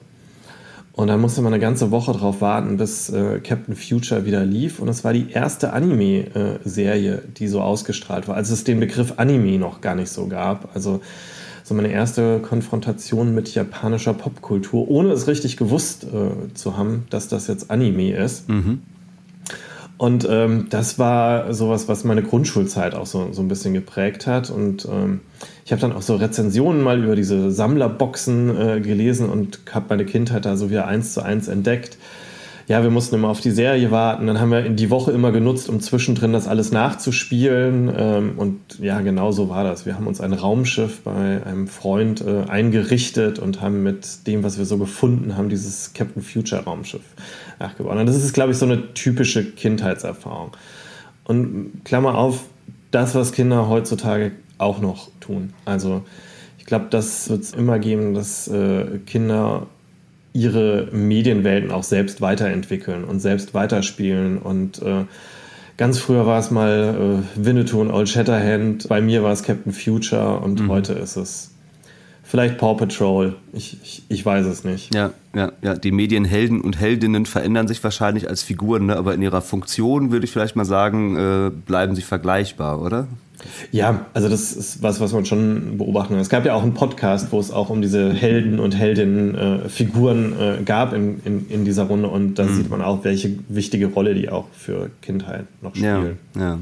Und 0.99 1.07
dann 1.07 1.21
musste 1.21 1.41
man 1.41 1.53
eine 1.53 1.61
ganze 1.61 1.91
Woche 1.91 2.11
darauf 2.11 2.41
warten, 2.41 2.75
bis 2.75 3.09
äh, 3.09 3.39
Captain 3.39 3.73
Future 3.73 4.25
wieder 4.25 4.43
lief. 4.43 4.79
Und 4.79 4.89
es 4.89 5.05
war 5.05 5.13
die 5.13 5.31
erste 5.31 5.71
Anime-Serie, 5.71 7.21
die 7.37 7.47
so 7.47 7.61
ausgestrahlt 7.61 8.27
war, 8.27 8.35
als 8.35 8.49
es 8.49 8.65
den 8.65 8.81
Begriff 8.81 9.13
Anime 9.15 9.57
noch 9.57 9.79
gar 9.79 9.95
nicht 9.95 10.09
so 10.09 10.27
gab. 10.27 10.75
Also 10.75 10.99
so 11.63 11.73
meine 11.73 11.87
erste 11.89 12.39
Konfrontation 12.39 13.33
mit 13.33 13.55
japanischer 13.55 14.13
Popkultur, 14.13 14.89
ohne 14.89 15.13
es 15.13 15.27
richtig 15.27 15.55
gewusst 15.55 16.03
äh, 16.03 16.53
zu 16.53 16.75
haben, 16.75 17.05
dass 17.09 17.29
das 17.29 17.47
jetzt 17.47 17.71
Anime 17.71 18.11
ist. 18.11 18.49
Mhm. 18.49 18.81
Und 19.99 20.25
ähm, 20.29 20.67
das 20.69 20.97
war 20.97 21.53
sowas, 21.53 21.89
was 21.89 22.05
meine 22.05 22.23
Grundschulzeit 22.23 22.95
auch 22.95 23.05
so, 23.05 23.33
so 23.33 23.41
ein 23.41 23.49
bisschen 23.49 23.73
geprägt 23.73 24.27
hat. 24.27 24.49
Und 24.49 24.87
ähm, 24.89 25.19
ich 25.65 25.73
habe 25.73 25.81
dann 25.81 25.91
auch 25.91 26.01
so 26.01 26.15
Rezensionen 26.15 26.81
mal 26.81 27.03
über 27.03 27.17
diese 27.17 27.51
Sammlerboxen 27.51 28.57
äh, 28.57 28.79
gelesen 28.79 29.27
und 29.27 29.59
habe 29.73 29.87
meine 29.89 30.05
Kindheit 30.05 30.45
da 30.45 30.55
so 30.55 30.69
wieder 30.69 30.87
eins 30.87 31.13
zu 31.13 31.21
eins 31.21 31.49
entdeckt 31.49 31.97
ja, 32.69 32.83
wir 32.83 32.91
mussten 32.91 33.15
immer 33.15 33.29
auf 33.29 33.41
die 33.41 33.49
Serie 33.49 33.89
warten. 33.89 34.27
Dann 34.27 34.39
haben 34.39 34.51
wir 34.51 34.69
die 34.69 34.91
Woche 34.91 35.11
immer 35.11 35.31
genutzt, 35.31 35.69
um 35.69 35.79
zwischendrin 35.79 36.33
das 36.33 36.47
alles 36.47 36.71
nachzuspielen. 36.71 37.91
Ähm, 37.97 38.33
und 38.37 38.59
ja, 38.79 39.01
genau 39.01 39.31
so 39.31 39.49
war 39.49 39.63
das. 39.63 39.87
Wir 39.87 39.95
haben 39.95 40.05
uns 40.05 40.21
ein 40.21 40.33
Raumschiff 40.33 41.01
bei 41.01 41.43
einem 41.43 41.67
Freund 41.67 42.21
äh, 42.21 42.43
eingerichtet 42.47 43.39
und 43.39 43.59
haben 43.59 43.81
mit 43.81 44.27
dem, 44.27 44.43
was 44.43 44.59
wir 44.59 44.65
so 44.65 44.77
gefunden 44.77 45.35
haben, 45.35 45.49
dieses 45.49 45.93
Captain 45.95 46.21
Future 46.21 46.63
Raumschiff 46.63 47.01
nachgebaut. 47.59 47.97
Und 47.97 48.05
das 48.05 48.15
ist, 48.15 48.33
glaube 48.33 48.51
ich, 48.51 48.59
so 48.59 48.67
eine 48.67 48.93
typische 48.93 49.43
Kindheitserfahrung. 49.43 50.51
Und 51.23 51.71
Klammer 51.85 52.19
auf, 52.19 52.43
das, 52.91 53.15
was 53.15 53.31
Kinder 53.31 53.67
heutzutage 53.67 54.33
auch 54.59 54.79
noch 54.79 55.09
tun. 55.21 55.53
Also 55.65 56.03
ich 56.59 56.67
glaube, 56.67 56.85
das 56.91 57.31
wird 57.31 57.41
es 57.41 57.51
immer 57.51 57.79
geben, 57.79 58.13
dass 58.13 58.47
äh, 58.47 58.99
Kinder 59.07 59.65
ihre 60.33 60.87
Medienwelten 60.91 61.71
auch 61.71 61.83
selbst 61.83 62.21
weiterentwickeln 62.21 63.03
und 63.03 63.19
selbst 63.19 63.53
weiterspielen. 63.53 64.37
Und 64.37 64.81
äh, 64.81 65.05
ganz 65.77 65.99
früher 65.99 66.25
war 66.25 66.39
es 66.39 66.51
mal 66.51 67.23
äh, 67.37 67.45
Winnetou 67.45 67.81
und 67.81 67.91
Old 67.91 68.09
Shatterhand, 68.09 68.87
bei 68.87 69.01
mir 69.01 69.23
war 69.23 69.31
es 69.31 69.43
Captain 69.43 69.73
Future 69.73 70.39
und 70.39 70.61
mhm. 70.61 70.69
heute 70.69 70.93
ist 70.93 71.15
es 71.15 71.51
vielleicht 72.29 72.59
Paw 72.59 72.75
Patrol. 72.75 73.35
Ich, 73.53 73.79
ich, 73.81 74.03
ich, 74.07 74.23
weiß 74.23 74.45
es 74.45 74.63
nicht. 74.63 74.93
Ja, 74.93 75.11
ja, 75.33 75.51
ja. 75.63 75.73
Die 75.73 75.91
Medienhelden 75.91 76.61
und 76.61 76.79
Heldinnen 76.79 77.25
verändern 77.25 77.67
sich 77.67 77.83
wahrscheinlich 77.83 78.29
als 78.29 78.43
Figuren, 78.43 78.85
ne? 78.85 78.97
aber 78.97 79.15
in 79.15 79.21
ihrer 79.23 79.41
Funktion 79.41 80.11
würde 80.11 80.25
ich 80.25 80.31
vielleicht 80.31 80.55
mal 80.55 80.65
sagen, 80.65 81.17
äh, 81.17 81.49
bleiben 81.49 81.95
sie 81.95 82.03
vergleichbar, 82.03 82.81
oder? 82.81 83.07
Ja, 83.71 84.05
also 84.13 84.29
das 84.29 84.53
ist 84.53 84.81
was, 84.83 84.99
was 84.99 85.13
man 85.13 85.25
schon 85.25 85.77
beobachten 85.77 86.13
kann. 86.13 86.21
Es 86.21 86.29
gab 86.29 86.45
ja 86.45 86.53
auch 86.53 86.63
einen 86.63 86.73
Podcast, 86.73 87.31
wo 87.31 87.39
es 87.39 87.51
auch 87.51 87.69
um 87.69 87.81
diese 87.81 88.13
Helden 88.13 88.59
und 88.59 88.75
Heldinnen-Figuren 88.75 90.33
äh, 90.39 90.57
äh, 90.57 90.63
gab 90.63 90.93
in, 90.93 91.21
in, 91.23 91.49
in, 91.49 91.65
dieser 91.65 91.83
Runde 91.83 92.09
und 92.09 92.35
da 92.35 92.43
mhm. 92.43 92.55
sieht 92.55 92.69
man 92.69 92.81
auch, 92.81 93.03
welche 93.03 93.37
wichtige 93.47 93.87
Rolle 93.87 94.13
die 94.13 94.29
auch 94.29 94.45
für 94.51 94.89
Kindheit 95.01 95.45
noch 95.61 95.75
spielen. 95.75 96.17
Ja, 96.35 96.41
ja. 96.41 96.59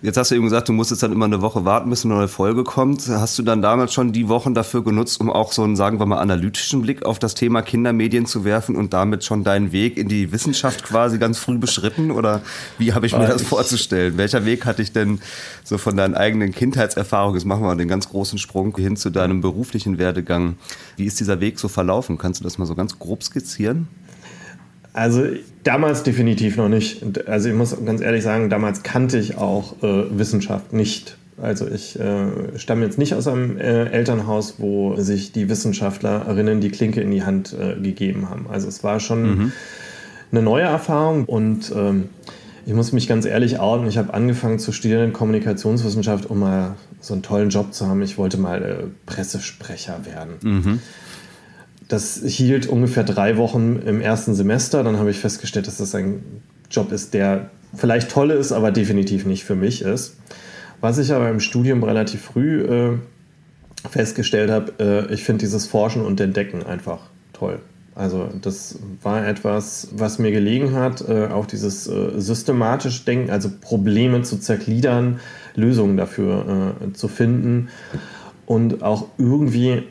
Jetzt 0.00 0.16
hast 0.16 0.30
du 0.30 0.36
eben 0.36 0.44
gesagt, 0.44 0.68
du 0.68 0.72
musstest 0.72 1.02
dann 1.02 1.12
immer 1.12 1.24
eine 1.24 1.42
Woche 1.42 1.64
warten, 1.64 1.90
bis 1.90 2.04
eine 2.04 2.14
neue 2.14 2.28
Folge 2.28 2.62
kommt. 2.62 3.08
Hast 3.08 3.36
du 3.38 3.42
dann 3.42 3.62
damals 3.62 3.92
schon 3.92 4.12
die 4.12 4.28
Wochen 4.28 4.54
dafür 4.54 4.84
genutzt, 4.84 5.20
um 5.20 5.30
auch 5.30 5.50
so 5.50 5.64
einen, 5.64 5.74
sagen 5.74 5.98
wir 5.98 6.06
mal, 6.06 6.18
analytischen 6.18 6.82
Blick 6.82 7.04
auf 7.04 7.18
das 7.18 7.34
Thema 7.34 7.62
Kindermedien 7.62 8.26
zu 8.26 8.44
werfen 8.44 8.76
und 8.76 8.92
damit 8.92 9.24
schon 9.24 9.42
deinen 9.42 9.72
Weg 9.72 9.96
in 9.96 10.08
die 10.08 10.30
Wissenschaft 10.30 10.84
quasi 10.84 11.18
ganz 11.18 11.38
früh 11.38 11.58
beschritten? 11.58 12.12
Oder 12.12 12.42
wie 12.78 12.92
habe 12.92 13.06
ich 13.06 13.16
mir 13.16 13.26
das 13.26 13.42
vorzustellen? 13.42 14.16
Welcher 14.16 14.44
Weg 14.44 14.66
hatte 14.66 14.82
ich 14.82 14.92
denn 14.92 15.20
so 15.64 15.78
von 15.78 15.96
deinen 15.96 16.14
eigenen 16.18 16.52
Kindheitserfahrungen? 16.52 17.38
Jetzt 17.38 17.46
machen 17.46 17.62
wir 17.62 17.74
den 17.76 17.88
ganz 17.88 18.08
großen 18.08 18.38
Sprung 18.38 18.76
hin 18.76 18.96
zu 18.96 19.10
deinem 19.10 19.40
beruflichen 19.40 19.98
Werdegang. 19.98 20.56
Wie 20.96 21.04
ist 21.04 21.20
dieser 21.20 21.40
Weg 21.40 21.58
so 21.58 21.68
verlaufen? 21.68 22.18
Kannst 22.18 22.40
du 22.40 22.44
das 22.44 22.58
mal 22.58 22.66
so 22.66 22.74
ganz 22.74 22.98
grob 22.98 23.22
skizzieren? 23.22 23.88
Also 24.92 25.24
damals 25.62 26.02
definitiv 26.02 26.56
noch 26.56 26.68
nicht. 26.68 27.28
Also 27.28 27.48
ich 27.48 27.54
muss 27.54 27.76
ganz 27.84 28.00
ehrlich 28.00 28.24
sagen, 28.24 28.50
damals 28.50 28.82
kannte 28.82 29.18
ich 29.18 29.38
auch 29.38 29.82
äh, 29.82 30.18
Wissenschaft 30.18 30.72
nicht. 30.72 31.16
Also 31.40 31.68
ich 31.68 31.98
äh, 31.98 32.58
stamme 32.58 32.84
jetzt 32.84 32.98
nicht 32.98 33.14
aus 33.14 33.28
einem 33.28 33.58
äh, 33.58 33.84
Elternhaus, 33.84 34.56
wo 34.58 34.96
sich 34.96 35.30
die 35.30 35.48
Wissenschaftlerinnen 35.48 36.60
die 36.60 36.70
Klinke 36.70 37.00
in 37.00 37.12
die 37.12 37.22
Hand 37.22 37.54
äh, 37.54 37.80
gegeben 37.80 38.28
haben. 38.28 38.46
Also 38.50 38.66
es 38.66 38.82
war 38.82 38.98
schon 38.98 39.22
mhm. 39.22 39.52
eine 40.32 40.42
neue 40.42 40.64
Erfahrung 40.64 41.26
und 41.26 41.72
ähm, 41.76 42.08
ich 42.68 42.74
muss 42.74 42.92
mich 42.92 43.08
ganz 43.08 43.24
ehrlich 43.24 43.60
outen. 43.60 43.86
Ich 43.86 43.96
habe 43.96 44.12
angefangen 44.12 44.58
zu 44.58 44.72
studieren 44.72 45.04
in 45.04 45.12
Kommunikationswissenschaft, 45.14 46.26
um 46.26 46.40
mal 46.40 46.76
so 47.00 47.14
einen 47.14 47.22
tollen 47.22 47.48
Job 47.48 47.72
zu 47.72 47.86
haben. 47.86 48.02
Ich 48.02 48.18
wollte 48.18 48.36
mal 48.36 48.62
äh, 48.62 48.74
Pressesprecher 49.06 50.04
werden. 50.04 50.34
Mhm. 50.42 50.78
Das 51.88 52.20
hielt 52.22 52.66
ungefähr 52.66 53.04
drei 53.04 53.38
Wochen 53.38 53.76
im 53.86 54.02
ersten 54.02 54.34
Semester. 54.34 54.84
Dann 54.84 54.98
habe 54.98 55.10
ich 55.10 55.18
festgestellt, 55.18 55.66
dass 55.66 55.78
das 55.78 55.94
ein 55.94 56.22
Job 56.70 56.92
ist, 56.92 57.14
der 57.14 57.48
vielleicht 57.74 58.10
toll 58.10 58.30
ist, 58.30 58.52
aber 58.52 58.70
definitiv 58.70 59.24
nicht 59.24 59.44
für 59.44 59.56
mich 59.56 59.80
ist. 59.80 60.18
Was 60.82 60.98
ich 60.98 61.14
aber 61.14 61.30
im 61.30 61.40
Studium 61.40 61.82
relativ 61.82 62.20
früh 62.20 62.64
äh, 62.64 62.98
festgestellt 63.88 64.50
habe, 64.50 65.08
äh, 65.08 65.14
ich 65.14 65.24
finde 65.24 65.40
dieses 65.40 65.66
Forschen 65.66 66.04
und 66.04 66.20
Entdecken 66.20 66.66
einfach 66.66 67.00
toll. 67.32 67.60
Also 67.98 68.28
das 68.40 68.78
war 69.02 69.26
etwas, 69.26 69.88
was 69.92 70.20
mir 70.20 70.30
gelegen 70.30 70.72
hat, 70.72 71.06
äh, 71.08 71.26
auch 71.26 71.46
dieses 71.46 71.88
äh, 71.88 72.20
systematisch 72.20 73.04
Denken, 73.04 73.30
also 73.30 73.50
Probleme 73.60 74.22
zu 74.22 74.38
zergliedern, 74.38 75.18
Lösungen 75.56 75.96
dafür 75.96 76.74
äh, 76.80 76.92
zu 76.92 77.08
finden 77.08 77.70
und 78.46 78.84
auch 78.84 79.06
irgendwie 79.18 79.82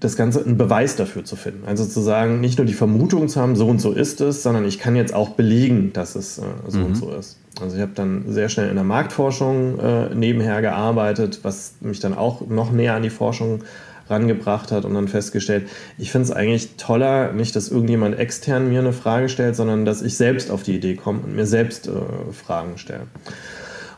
das 0.00 0.16
Ganze 0.16 0.44
einen 0.44 0.56
Beweis 0.56 0.96
dafür 0.96 1.24
zu 1.24 1.36
finden. 1.36 1.62
Also 1.66 1.84
zu 1.84 2.00
sagen, 2.00 2.40
nicht 2.40 2.58
nur 2.58 2.66
die 2.66 2.74
Vermutung 2.74 3.28
zu 3.28 3.40
haben, 3.40 3.54
so 3.54 3.68
und 3.68 3.80
so 3.80 3.92
ist 3.92 4.20
es, 4.20 4.42
sondern 4.42 4.64
ich 4.64 4.80
kann 4.80 4.96
jetzt 4.96 5.14
auch 5.14 5.30
belegen, 5.30 5.92
dass 5.92 6.16
es 6.16 6.38
äh, 6.38 6.42
so 6.66 6.80
mhm. 6.80 6.86
und 6.86 6.94
so 6.96 7.10
ist. 7.12 7.38
Also 7.60 7.76
ich 7.76 7.82
habe 7.82 7.92
dann 7.94 8.24
sehr 8.28 8.48
schnell 8.48 8.68
in 8.68 8.74
der 8.74 8.84
Marktforschung 8.84 9.78
äh, 9.78 10.14
nebenher 10.14 10.60
gearbeitet, 10.60 11.40
was 11.42 11.74
mich 11.80 12.00
dann 12.00 12.14
auch 12.14 12.46
noch 12.48 12.72
näher 12.72 12.94
an 12.94 13.02
die 13.02 13.10
Forschung 13.10 13.62
rangebracht 14.10 14.72
hat 14.72 14.84
und 14.84 14.94
dann 14.94 15.08
festgestellt, 15.08 15.68
ich 15.98 16.10
finde 16.10 16.26
es 16.26 16.30
eigentlich 16.30 16.76
toller, 16.76 17.32
nicht, 17.32 17.54
dass 17.56 17.68
irgendjemand 17.68 18.18
extern 18.18 18.68
mir 18.68 18.80
eine 18.80 18.92
Frage 18.92 19.28
stellt, 19.28 19.56
sondern 19.56 19.84
dass 19.84 20.02
ich 20.02 20.16
selbst 20.16 20.50
auf 20.50 20.62
die 20.62 20.76
Idee 20.76 20.94
komme 20.94 21.20
und 21.20 21.36
mir 21.36 21.46
selbst 21.46 21.88
äh, 21.88 21.92
Fragen 22.32 22.78
stelle. 22.78 23.06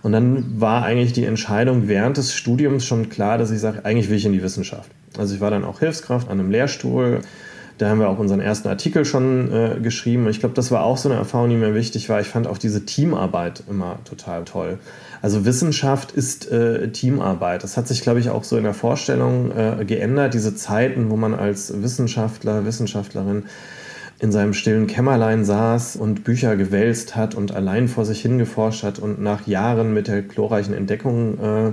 Und 0.03 0.13
dann 0.13 0.61
war 0.61 0.83
eigentlich 0.83 1.13
die 1.13 1.25
Entscheidung 1.25 1.89
während 1.89 2.17
des 2.17 2.35
Studiums 2.35 2.87
schon 2.87 3.11
klar, 3.11 3.39
dass 3.39 3.51
ich 3.51 3.61
sage, 3.61 3.85
eigentlich 3.85 4.09
will 4.09 4.17
ich 4.17 4.25
in 4.25 4.33
die 4.33 4.43
Wissenschaft. 4.43 4.91
Also 5.19 5.35
ich 5.35 5.41
war 5.41 5.51
dann 5.51 5.65
auch 5.65 5.81
Hilfskraft 5.81 6.29
an 6.29 6.41
einem 6.41 6.51
Lehrstuhl. 6.51 7.21
Da 7.79 7.89
haben 7.89 8.01
wir 8.01 8.09
auch 8.09 8.19
unseren 8.19 8.41
ersten 8.41 8.69
Artikel 8.69 9.05
schon 9.05 9.53
äh, 9.53 9.81
geschrieben. 9.81 10.29
Ich 10.29 10.41
glaube, 10.41 10.55
das 10.55 10.71
war 10.71 10.85
auch 10.85 10.97
so 10.97 11.09
eine 11.09 11.19
Erfahrung, 11.19 11.51
die 11.51 11.57
mir 11.57 11.75
wichtig 11.75 12.09
war. 12.09 12.21
Ich 12.21 12.29
fand 12.29 12.47
auch 12.47 12.59
diese 12.59 12.85
Teamarbeit 12.85 13.63
immer 13.69 13.99
total 14.05 14.45
toll. 14.45 14.79
Also 15.23 15.45
Wissenschaft 15.45 16.13
ist 16.13 16.51
äh, 16.51 16.91
Teamarbeit. 16.91 17.63
Das 17.63 17.77
hat 17.77 17.87
sich, 17.89 18.01
glaube 18.01 18.21
ich, 18.21 18.31
auch 18.31 18.45
so 18.45 18.57
in 18.57 18.65
der 18.65 18.75
Vorstellung 18.75 19.53
äh, 19.53 19.85
geändert. 19.85 20.35
Diese 20.35 20.55
Zeiten, 20.55 21.11
wo 21.11 21.17
man 21.17 21.35
als 21.35 21.83
Wissenschaftler, 21.83 22.65
Wissenschaftlerin 22.65 23.45
in 24.19 24.33
seinem 24.33 24.53
stillen 24.53 24.87
Kämmerlein 24.87 25.45
saß 25.45 25.97
und 25.97 26.25
Bücher 26.25 26.57
gewälzt 26.57 27.17
hat 27.17 27.35
und 27.35 27.53
allein 27.53 27.89
vor 27.89 28.05
sich 28.05 28.21
hingeforscht 28.21 28.83
hat 28.83 28.99
und 28.99 29.21
nach 29.21 29.47
Jahren 29.47 29.95
mit 29.95 30.09
der 30.09 30.23
glorreichen 30.23 30.75
Entdeckung 30.75 31.39
äh, 31.39 31.73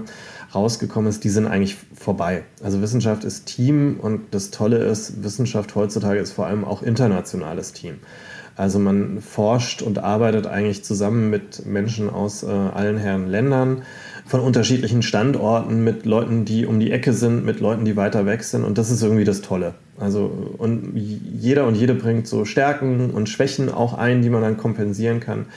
rausgekommen 0.55 1.09
ist, 1.09 1.25
die 1.25 1.29
sind 1.29 1.45
eigentlich 1.45 1.77
vorbei. 1.93 2.43
Also 2.63 2.81
Wissenschaft 2.81 3.25
ist 3.25 3.47
Team 3.47 3.99
und 4.01 4.33
das 4.33 4.49
Tolle 4.51 4.77
ist, 4.77 5.23
Wissenschaft 5.23 5.75
heutzutage 5.75 6.19
ist 6.19 6.31
vor 6.31 6.47
allem 6.47 6.63
auch 6.63 6.83
internationales 6.83 7.73
Team. 7.73 7.95
Also 8.57 8.79
man 8.79 9.21
forscht 9.21 9.83
und 9.83 9.99
arbeitet 9.99 10.47
eigentlich 10.47 10.83
zusammen 10.83 11.29
mit 11.29 11.67
Menschen 11.67 12.09
aus 12.09 12.41
äh, 12.41 12.47
allen 12.47 12.97
Herren 12.97 13.27
Ländern, 13.27 13.83
von 14.25 14.39
unterschiedlichen 14.41 15.03
Standorten, 15.03 15.83
mit 15.83 16.05
Leuten, 16.05 16.43
die 16.43 16.65
um 16.65 16.79
die 16.79 16.91
Ecke 16.91 17.13
sind, 17.13 17.45
mit 17.45 17.59
Leuten, 17.59 17.85
die 17.85 17.95
weiter 17.95 18.25
weg 18.25 18.43
sind. 18.43 18.65
Und 18.65 18.77
das 18.79 18.89
ist 18.89 19.03
irgendwie 19.03 19.23
das 19.23 19.41
Tolle. 19.41 19.75
Also 19.99 20.55
und 20.57 20.93
jeder 20.95 21.65
und 21.67 21.75
jede 21.75 21.93
bringt 21.93 22.27
so 22.27 22.43
Stärken 22.43 23.11
und 23.11 23.29
Schwächen 23.29 23.71
auch 23.71 23.93
ein, 23.93 24.23
die 24.23 24.29
man 24.29 24.41
dann 24.41 24.57
kompensieren 24.57 25.19
kann. 25.19 25.39
Und 25.41 25.47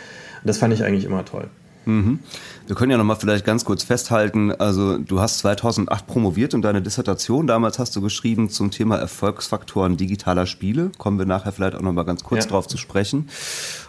das 0.44 0.58
fand 0.58 0.74
ich 0.74 0.84
eigentlich 0.84 1.04
immer 1.04 1.24
toll. 1.24 1.48
Mhm. 1.86 2.20
Wir 2.66 2.76
können 2.76 2.92
ja 2.92 2.98
nochmal 2.98 3.16
vielleicht 3.16 3.44
ganz 3.44 3.64
kurz 3.64 3.82
festhalten, 3.82 4.52
also 4.52 4.98
du 4.98 5.20
hast 5.20 5.38
2008 5.38 6.06
promoviert 6.06 6.54
und 6.54 6.62
deine 6.62 6.82
Dissertation 6.82 7.46
damals 7.46 7.78
hast 7.78 7.96
du 7.96 8.00
geschrieben 8.00 8.50
zum 8.50 8.70
Thema 8.70 8.96
Erfolgsfaktoren 8.96 9.96
digitaler 9.96 10.46
Spiele. 10.46 10.92
Kommen 10.98 11.18
wir 11.18 11.26
nachher 11.26 11.52
vielleicht 11.52 11.74
auch 11.74 11.80
nochmal 11.80 12.04
ganz 12.04 12.22
kurz 12.22 12.44
ja. 12.44 12.50
drauf 12.50 12.68
zu 12.68 12.76
sprechen. 12.76 13.28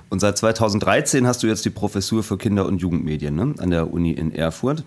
Und 0.09 0.19
seit 0.19 0.37
2013 0.37 1.25
hast 1.25 1.41
du 1.43 1.47
jetzt 1.47 1.63
die 1.63 1.69
Professur 1.69 2.23
für 2.23 2.37
Kinder- 2.37 2.65
und 2.65 2.81
Jugendmedien 2.81 3.35
ne, 3.35 3.55
an 3.59 3.69
der 3.69 3.93
Uni 3.93 4.11
in 4.11 4.33
Erfurt. 4.33 4.83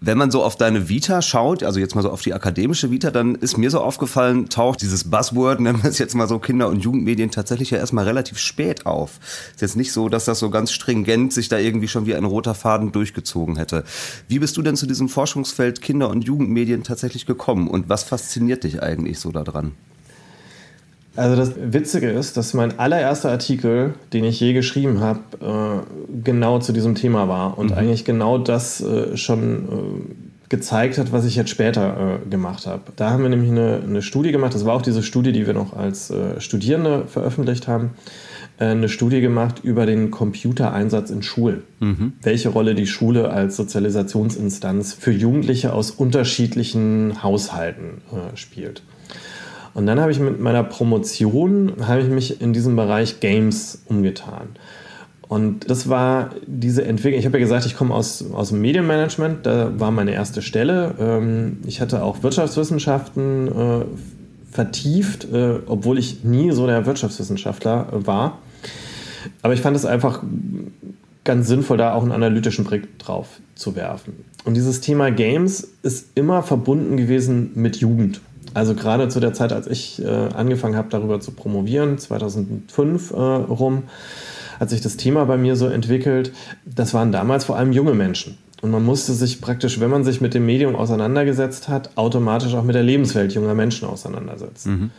Wenn 0.00 0.16
man 0.16 0.30
so 0.30 0.44
auf 0.44 0.54
deine 0.54 0.88
Vita 0.88 1.22
schaut, 1.22 1.64
also 1.64 1.80
jetzt 1.80 1.96
mal 1.96 2.02
so 2.02 2.10
auf 2.10 2.22
die 2.22 2.32
akademische 2.32 2.92
Vita, 2.92 3.10
dann 3.10 3.34
ist 3.34 3.58
mir 3.58 3.68
so 3.68 3.80
aufgefallen, 3.80 4.48
taucht 4.48 4.80
dieses 4.80 5.10
Buzzword, 5.10 5.58
nennen 5.60 5.82
wir 5.82 5.90
es 5.90 5.98
jetzt 5.98 6.14
mal 6.14 6.28
so 6.28 6.38
Kinder- 6.38 6.68
und 6.68 6.80
Jugendmedien, 6.80 7.32
tatsächlich 7.32 7.70
ja 7.70 7.78
erstmal 7.78 8.04
relativ 8.04 8.38
spät 8.38 8.86
auf. 8.86 9.18
Ist 9.52 9.60
jetzt 9.60 9.76
nicht 9.76 9.92
so, 9.92 10.08
dass 10.08 10.24
das 10.24 10.38
so 10.38 10.50
ganz 10.50 10.70
stringent 10.70 11.32
sich 11.32 11.48
da 11.48 11.58
irgendwie 11.58 11.88
schon 11.88 12.06
wie 12.06 12.14
ein 12.14 12.24
roter 12.24 12.54
Faden 12.54 12.92
durchgezogen 12.92 13.56
hätte. 13.56 13.82
Wie 14.28 14.38
bist 14.38 14.56
du 14.56 14.62
denn 14.62 14.76
zu 14.76 14.86
diesem 14.86 15.08
Forschungsfeld 15.08 15.80
Kinder- 15.80 16.10
und 16.10 16.22
Jugendmedien 16.22 16.84
tatsächlich 16.84 17.26
gekommen 17.26 17.68
und 17.68 17.88
was 17.88 18.04
fasziniert 18.04 18.62
dich 18.62 18.82
eigentlich 18.82 19.18
so 19.18 19.32
daran? 19.32 19.72
Also 21.18 21.34
das 21.34 21.52
Witzige 21.56 22.10
ist, 22.10 22.36
dass 22.36 22.54
mein 22.54 22.78
allererster 22.78 23.28
Artikel, 23.30 23.94
den 24.12 24.22
ich 24.22 24.38
je 24.38 24.52
geschrieben 24.52 25.00
habe, 25.00 25.18
äh, 25.40 26.22
genau 26.22 26.60
zu 26.60 26.72
diesem 26.72 26.94
Thema 26.94 27.26
war 27.26 27.58
und 27.58 27.72
mhm. 27.72 27.76
eigentlich 27.76 28.04
genau 28.04 28.38
das 28.38 28.80
äh, 28.80 29.16
schon 29.16 29.64
äh, 29.64 30.48
gezeigt 30.48 30.96
hat, 30.96 31.10
was 31.10 31.24
ich 31.24 31.34
jetzt 31.34 31.50
später 31.50 32.20
gemacht 32.30 32.66
habe. 32.68 32.80
Da 32.94 33.10
haben 33.10 33.22
wir 33.22 33.28
nämlich 33.28 33.50
eine, 33.50 33.82
eine, 33.84 34.00
Studie 34.00 34.30
gemacht, 34.30 34.54
das 34.54 34.64
war 34.64 34.74
auch 34.74 34.80
diese 34.80 35.02
Studie, 35.02 35.32
die 35.32 35.46
wir 35.46 35.52
noch 35.52 35.76
als 35.76 36.10
Studierende 36.38 37.04
veröffentlicht 37.06 37.68
haben, 37.68 37.90
eine 38.56 38.88
Studie 38.88 39.20
gemacht 39.20 39.60
über 39.62 39.84
den 39.84 40.10
Computereinsatz 40.10 41.10
in 41.10 41.22
Schulen. 41.22 41.64
Mhm. 41.80 42.14
Welche 42.22 42.48
Rolle 42.48 42.74
die 42.74 42.86
Schule 42.86 43.28
als 43.28 43.56
Sozialisationsinstanz 43.56 44.94
für 44.94 45.12
Jugendliche 45.12 45.74
aus 45.74 45.90
unterschiedlichen 45.90 47.22
Haushalten 47.22 48.00
spielt. 48.34 48.82
Und 49.74 49.86
dann 49.86 50.00
habe 50.00 50.10
ich 50.10 50.20
mit 50.20 50.40
meiner 50.40 50.64
Promotion, 50.64 51.72
habe 51.86 52.00
ich 52.00 52.08
mich 52.08 52.40
in 52.40 52.52
diesem 52.52 52.76
Bereich 52.76 53.20
Games 53.20 53.82
umgetan. 53.86 54.48
Und 55.28 55.70
das 55.70 55.88
war 55.88 56.30
diese 56.46 56.84
Entwicklung. 56.84 57.18
Ich 57.20 57.26
habe 57.26 57.38
ja 57.38 57.44
gesagt, 57.44 57.66
ich 57.66 57.76
komme 57.76 57.94
aus, 57.94 58.24
aus 58.32 58.48
dem 58.48 58.62
Medienmanagement, 58.62 59.44
da 59.44 59.78
war 59.78 59.90
meine 59.90 60.12
erste 60.12 60.40
Stelle. 60.40 60.94
Ähm, 60.98 61.58
ich 61.66 61.80
hatte 61.82 62.02
auch 62.02 62.22
Wirtschaftswissenschaften 62.22 63.48
äh, 63.48 63.84
vertieft, 64.50 65.30
äh, 65.30 65.58
obwohl 65.66 65.98
ich 65.98 66.24
nie 66.24 66.50
so 66.52 66.66
der 66.66 66.86
Wirtschaftswissenschaftler 66.86 67.88
war. 67.92 68.38
Aber 69.42 69.52
ich 69.52 69.60
fand 69.60 69.76
es 69.76 69.84
einfach 69.84 70.22
ganz 71.24 71.46
sinnvoll, 71.46 71.76
da 71.76 71.92
auch 71.92 72.02
einen 72.02 72.12
analytischen 72.12 72.64
Blick 72.64 72.98
drauf 72.98 73.40
zu 73.54 73.76
werfen. 73.76 74.24
Und 74.44 74.54
dieses 74.54 74.80
Thema 74.80 75.10
Games 75.10 75.68
ist 75.82 76.06
immer 76.14 76.42
verbunden 76.42 76.96
gewesen 76.96 77.50
mit 77.54 77.76
Jugend. 77.76 78.22
Also 78.54 78.74
gerade 78.74 79.08
zu 79.08 79.20
der 79.20 79.32
Zeit, 79.32 79.52
als 79.52 79.66
ich 79.66 80.02
äh, 80.02 80.08
angefangen 80.08 80.76
habe, 80.76 80.88
darüber 80.90 81.20
zu 81.20 81.32
promovieren, 81.32 81.98
2005 81.98 83.10
äh, 83.10 83.14
rum, 83.14 83.84
hat 84.58 84.70
sich 84.70 84.80
das 84.80 84.96
Thema 84.96 85.24
bei 85.26 85.36
mir 85.36 85.56
so 85.56 85.66
entwickelt. 85.66 86.32
Das 86.64 86.94
waren 86.94 87.12
damals 87.12 87.44
vor 87.44 87.56
allem 87.56 87.72
junge 87.72 87.94
Menschen. 87.94 88.38
Und 88.60 88.70
man 88.70 88.84
musste 88.84 89.12
sich 89.12 89.40
praktisch, 89.40 89.78
wenn 89.78 89.90
man 89.90 90.02
sich 90.02 90.20
mit 90.20 90.34
dem 90.34 90.44
Medium 90.44 90.74
auseinandergesetzt 90.74 91.68
hat, 91.68 91.96
automatisch 91.96 92.54
auch 92.54 92.64
mit 92.64 92.74
der 92.74 92.82
Lebenswelt 92.82 93.32
junger 93.32 93.54
Menschen 93.54 93.86
auseinandersetzen. 93.86 94.70
Mhm. 94.70 94.90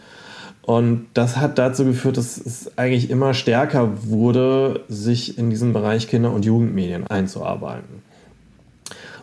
Und 0.61 1.07
das 1.13 1.37
hat 1.37 1.57
dazu 1.57 1.83
geführt, 1.83 2.17
dass 2.17 2.37
es 2.37 2.77
eigentlich 2.77 3.09
immer 3.09 3.33
stärker 3.33 3.89
wurde, 4.05 4.81
sich 4.87 5.37
in 5.37 5.49
diesen 5.49 5.73
Bereich 5.73 6.07
Kinder- 6.07 6.31
und 6.31 6.45
Jugendmedien 6.45 7.07
einzuarbeiten. 7.07 8.03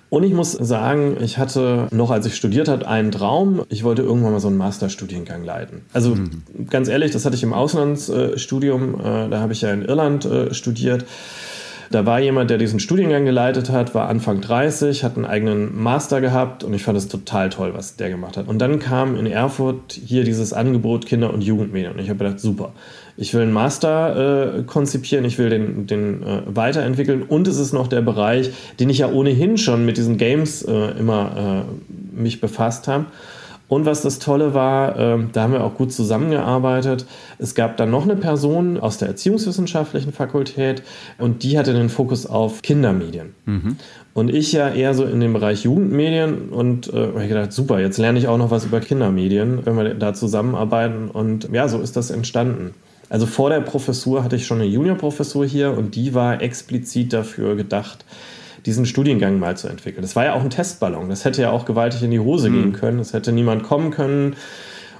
Und 0.08 0.22
ich 0.22 0.32
muss 0.32 0.52
sagen, 0.52 1.16
ich 1.20 1.36
hatte 1.38 1.88
noch, 1.90 2.10
als 2.10 2.26
ich 2.26 2.36
studiert 2.36 2.68
habe, 2.68 2.86
einen 2.86 3.10
Traum. 3.10 3.62
Ich 3.68 3.82
wollte 3.82 4.02
irgendwann 4.02 4.32
mal 4.32 4.40
so 4.40 4.48
einen 4.48 4.56
Masterstudiengang 4.56 5.44
leiten. 5.44 5.82
Also 5.92 6.14
mhm. 6.14 6.42
ganz 6.70 6.88
ehrlich, 6.88 7.10
das 7.10 7.24
hatte 7.24 7.34
ich 7.34 7.42
im 7.42 7.52
Auslandsstudium. 7.52 9.00
Äh, 9.00 9.28
da 9.28 9.40
habe 9.40 9.52
ich 9.52 9.62
ja 9.62 9.72
in 9.72 9.82
Irland 9.82 10.24
äh, 10.24 10.54
studiert. 10.54 11.04
Da 11.90 12.04
war 12.04 12.18
jemand, 12.18 12.50
der 12.50 12.58
diesen 12.58 12.80
Studiengang 12.80 13.24
geleitet 13.24 13.70
hat, 13.70 13.94
war 13.94 14.08
Anfang 14.08 14.40
30, 14.40 15.04
hat 15.04 15.16
einen 15.16 15.24
eigenen 15.24 15.80
Master 15.80 16.20
gehabt 16.20 16.64
und 16.64 16.74
ich 16.74 16.82
fand 16.82 16.98
es 16.98 17.06
total 17.06 17.48
toll, 17.48 17.74
was 17.74 17.94
der 17.94 18.10
gemacht 18.10 18.36
hat. 18.36 18.48
Und 18.48 18.58
dann 18.58 18.80
kam 18.80 19.16
in 19.16 19.26
Erfurt 19.26 19.92
hier 19.92 20.24
dieses 20.24 20.52
Angebot 20.52 21.06
Kinder- 21.06 21.32
und 21.32 21.42
Jugendmedien 21.42 21.92
und 21.92 22.00
ich 22.00 22.08
habe 22.08 22.18
gedacht, 22.18 22.40
super 22.40 22.72
ich 23.16 23.34
will 23.34 23.42
einen 23.42 23.52
Master 23.52 24.58
äh, 24.58 24.62
konzipieren, 24.62 25.24
ich 25.24 25.38
will 25.38 25.48
den, 25.48 25.86
den 25.86 26.22
äh, 26.22 26.42
weiterentwickeln 26.46 27.22
und 27.22 27.48
es 27.48 27.58
ist 27.58 27.72
noch 27.72 27.88
der 27.88 28.02
Bereich, 28.02 28.50
den 28.78 28.90
ich 28.90 28.98
ja 28.98 29.08
ohnehin 29.08 29.58
schon 29.58 29.84
mit 29.86 29.96
diesen 29.96 30.18
Games 30.18 30.62
äh, 30.62 30.98
immer 30.98 31.64
äh, 31.66 32.20
mich 32.20 32.40
befasst 32.40 32.88
habe. 32.88 33.06
Und 33.68 33.84
was 33.84 34.02
das 34.02 34.20
Tolle 34.20 34.54
war, 34.54 34.96
äh, 34.96 35.18
da 35.32 35.42
haben 35.42 35.52
wir 35.52 35.64
auch 35.64 35.74
gut 35.74 35.92
zusammengearbeitet. 35.92 37.04
Es 37.38 37.56
gab 37.56 37.76
dann 37.76 37.90
noch 37.90 38.04
eine 38.04 38.14
Person 38.14 38.78
aus 38.78 38.98
der 38.98 39.08
Erziehungswissenschaftlichen 39.08 40.12
Fakultät 40.12 40.82
und 41.18 41.42
die 41.42 41.58
hatte 41.58 41.72
den 41.72 41.88
Fokus 41.88 42.26
auf 42.26 42.62
Kindermedien. 42.62 43.34
Mhm. 43.44 43.76
Und 44.14 44.32
ich 44.32 44.52
ja 44.52 44.68
eher 44.68 44.94
so 44.94 45.04
in 45.04 45.18
dem 45.18 45.32
Bereich 45.32 45.64
Jugendmedien 45.64 46.48
und 46.50 46.92
äh, 46.92 47.08
habe 47.08 47.22
ich 47.22 47.28
gedacht, 47.28 47.52
super, 47.52 47.80
jetzt 47.80 47.98
lerne 47.98 48.18
ich 48.20 48.28
auch 48.28 48.38
noch 48.38 48.52
was 48.52 48.66
über 48.66 48.80
Kindermedien, 48.80 49.60
wenn 49.64 49.76
wir 49.76 49.94
da 49.94 50.14
zusammenarbeiten. 50.14 51.08
Und 51.10 51.48
ja, 51.52 51.66
so 51.68 51.80
ist 51.80 51.96
das 51.96 52.10
entstanden. 52.10 52.72
Also 53.08 53.26
vor 53.26 53.50
der 53.50 53.60
Professur 53.60 54.24
hatte 54.24 54.36
ich 54.36 54.46
schon 54.46 54.58
eine 54.58 54.66
Juniorprofessur 54.66 55.46
hier 55.46 55.76
und 55.76 55.94
die 55.94 56.14
war 56.14 56.42
explizit 56.42 57.12
dafür 57.12 57.54
gedacht, 57.54 58.04
diesen 58.66 58.84
Studiengang 58.84 59.38
mal 59.38 59.56
zu 59.56 59.68
entwickeln. 59.68 60.02
Das 60.02 60.16
war 60.16 60.24
ja 60.24 60.34
auch 60.34 60.42
ein 60.42 60.50
Testballon. 60.50 61.08
Das 61.08 61.24
hätte 61.24 61.42
ja 61.42 61.50
auch 61.50 61.64
gewaltig 61.64 62.02
in 62.02 62.10
die 62.10 62.18
Hose 62.18 62.50
mhm. 62.50 62.54
gehen 62.54 62.72
können. 62.72 62.98
Es 62.98 63.12
hätte 63.12 63.30
niemand 63.32 63.62
kommen 63.62 63.92
können. 63.92 64.34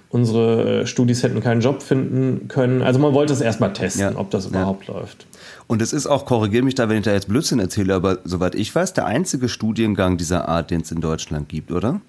Unsere 0.09 0.83
äh, 0.83 0.87
Studis 0.87 1.25
hätten 1.25 1.40
keinen 1.40 1.61
Job 1.61 1.83
finden 1.83 2.47
können. 2.47 2.83
Also 2.83 3.01
man 3.01 3.12
wollte 3.12 3.33
es 3.33 3.40
erstmal 3.40 3.73
testen, 3.73 4.03
ja. 4.03 4.16
ob 4.16 4.31
das 4.31 4.47
überhaupt 4.47 4.87
ja. 4.87 4.95
läuft. 4.95 5.27
Und 5.66 5.83
es 5.83 5.92
ist 5.92 6.07
auch, 6.07 6.27
korrigiere 6.27 6.62
mich 6.62 6.77
da, 6.77 6.88
wenn 6.88 6.99
ich 6.99 7.05
da 7.05 7.12
jetzt 7.12 7.29
Blödsinn 7.29 7.59
erzähle, 7.59 7.95
aber 7.95 8.19
soweit 8.25 8.55
ich 8.55 8.73
weiß, 8.73 8.95
der 8.95 9.07
einzige 9.07 9.49
Studiengang 9.49 10.16
dieser 10.16 10.49
Art, 10.49 10.71
den 10.71 10.83
es 10.83 10.92
in 10.92 11.01
Deutschland 11.01 11.49
gibt, 11.49 11.73
oder? 11.73 12.01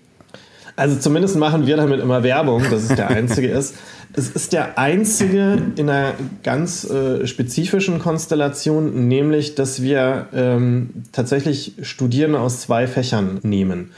Also 0.78 0.96
zumindest 0.96 1.36
machen 1.36 1.66
wir 1.66 1.76
damit 1.76 2.00
immer 2.00 2.22
Werbung, 2.22 2.62
dass 2.62 2.84
es 2.84 2.96
der 2.96 3.10
einzige 3.10 3.48
ist. 3.48 3.76
Es 4.13 4.30
ist 4.30 4.54
der 4.54 4.78
einzige 4.78 5.58
in 5.76 5.90
einer 5.90 6.13
ganz 6.44 6.88
äh, 6.90 7.26
spezifischen 7.26 7.98
Konstellation, 8.00 9.08
nämlich 9.08 9.56
dass 9.56 9.82
wir 9.82 10.28
ähm, 10.34 10.92
tatsächlich 11.12 11.74
Studierende 11.82 12.40
aus 12.40 12.62
zwei 12.62 12.86
Fächern 12.86 13.40
nehmen. 13.42 13.90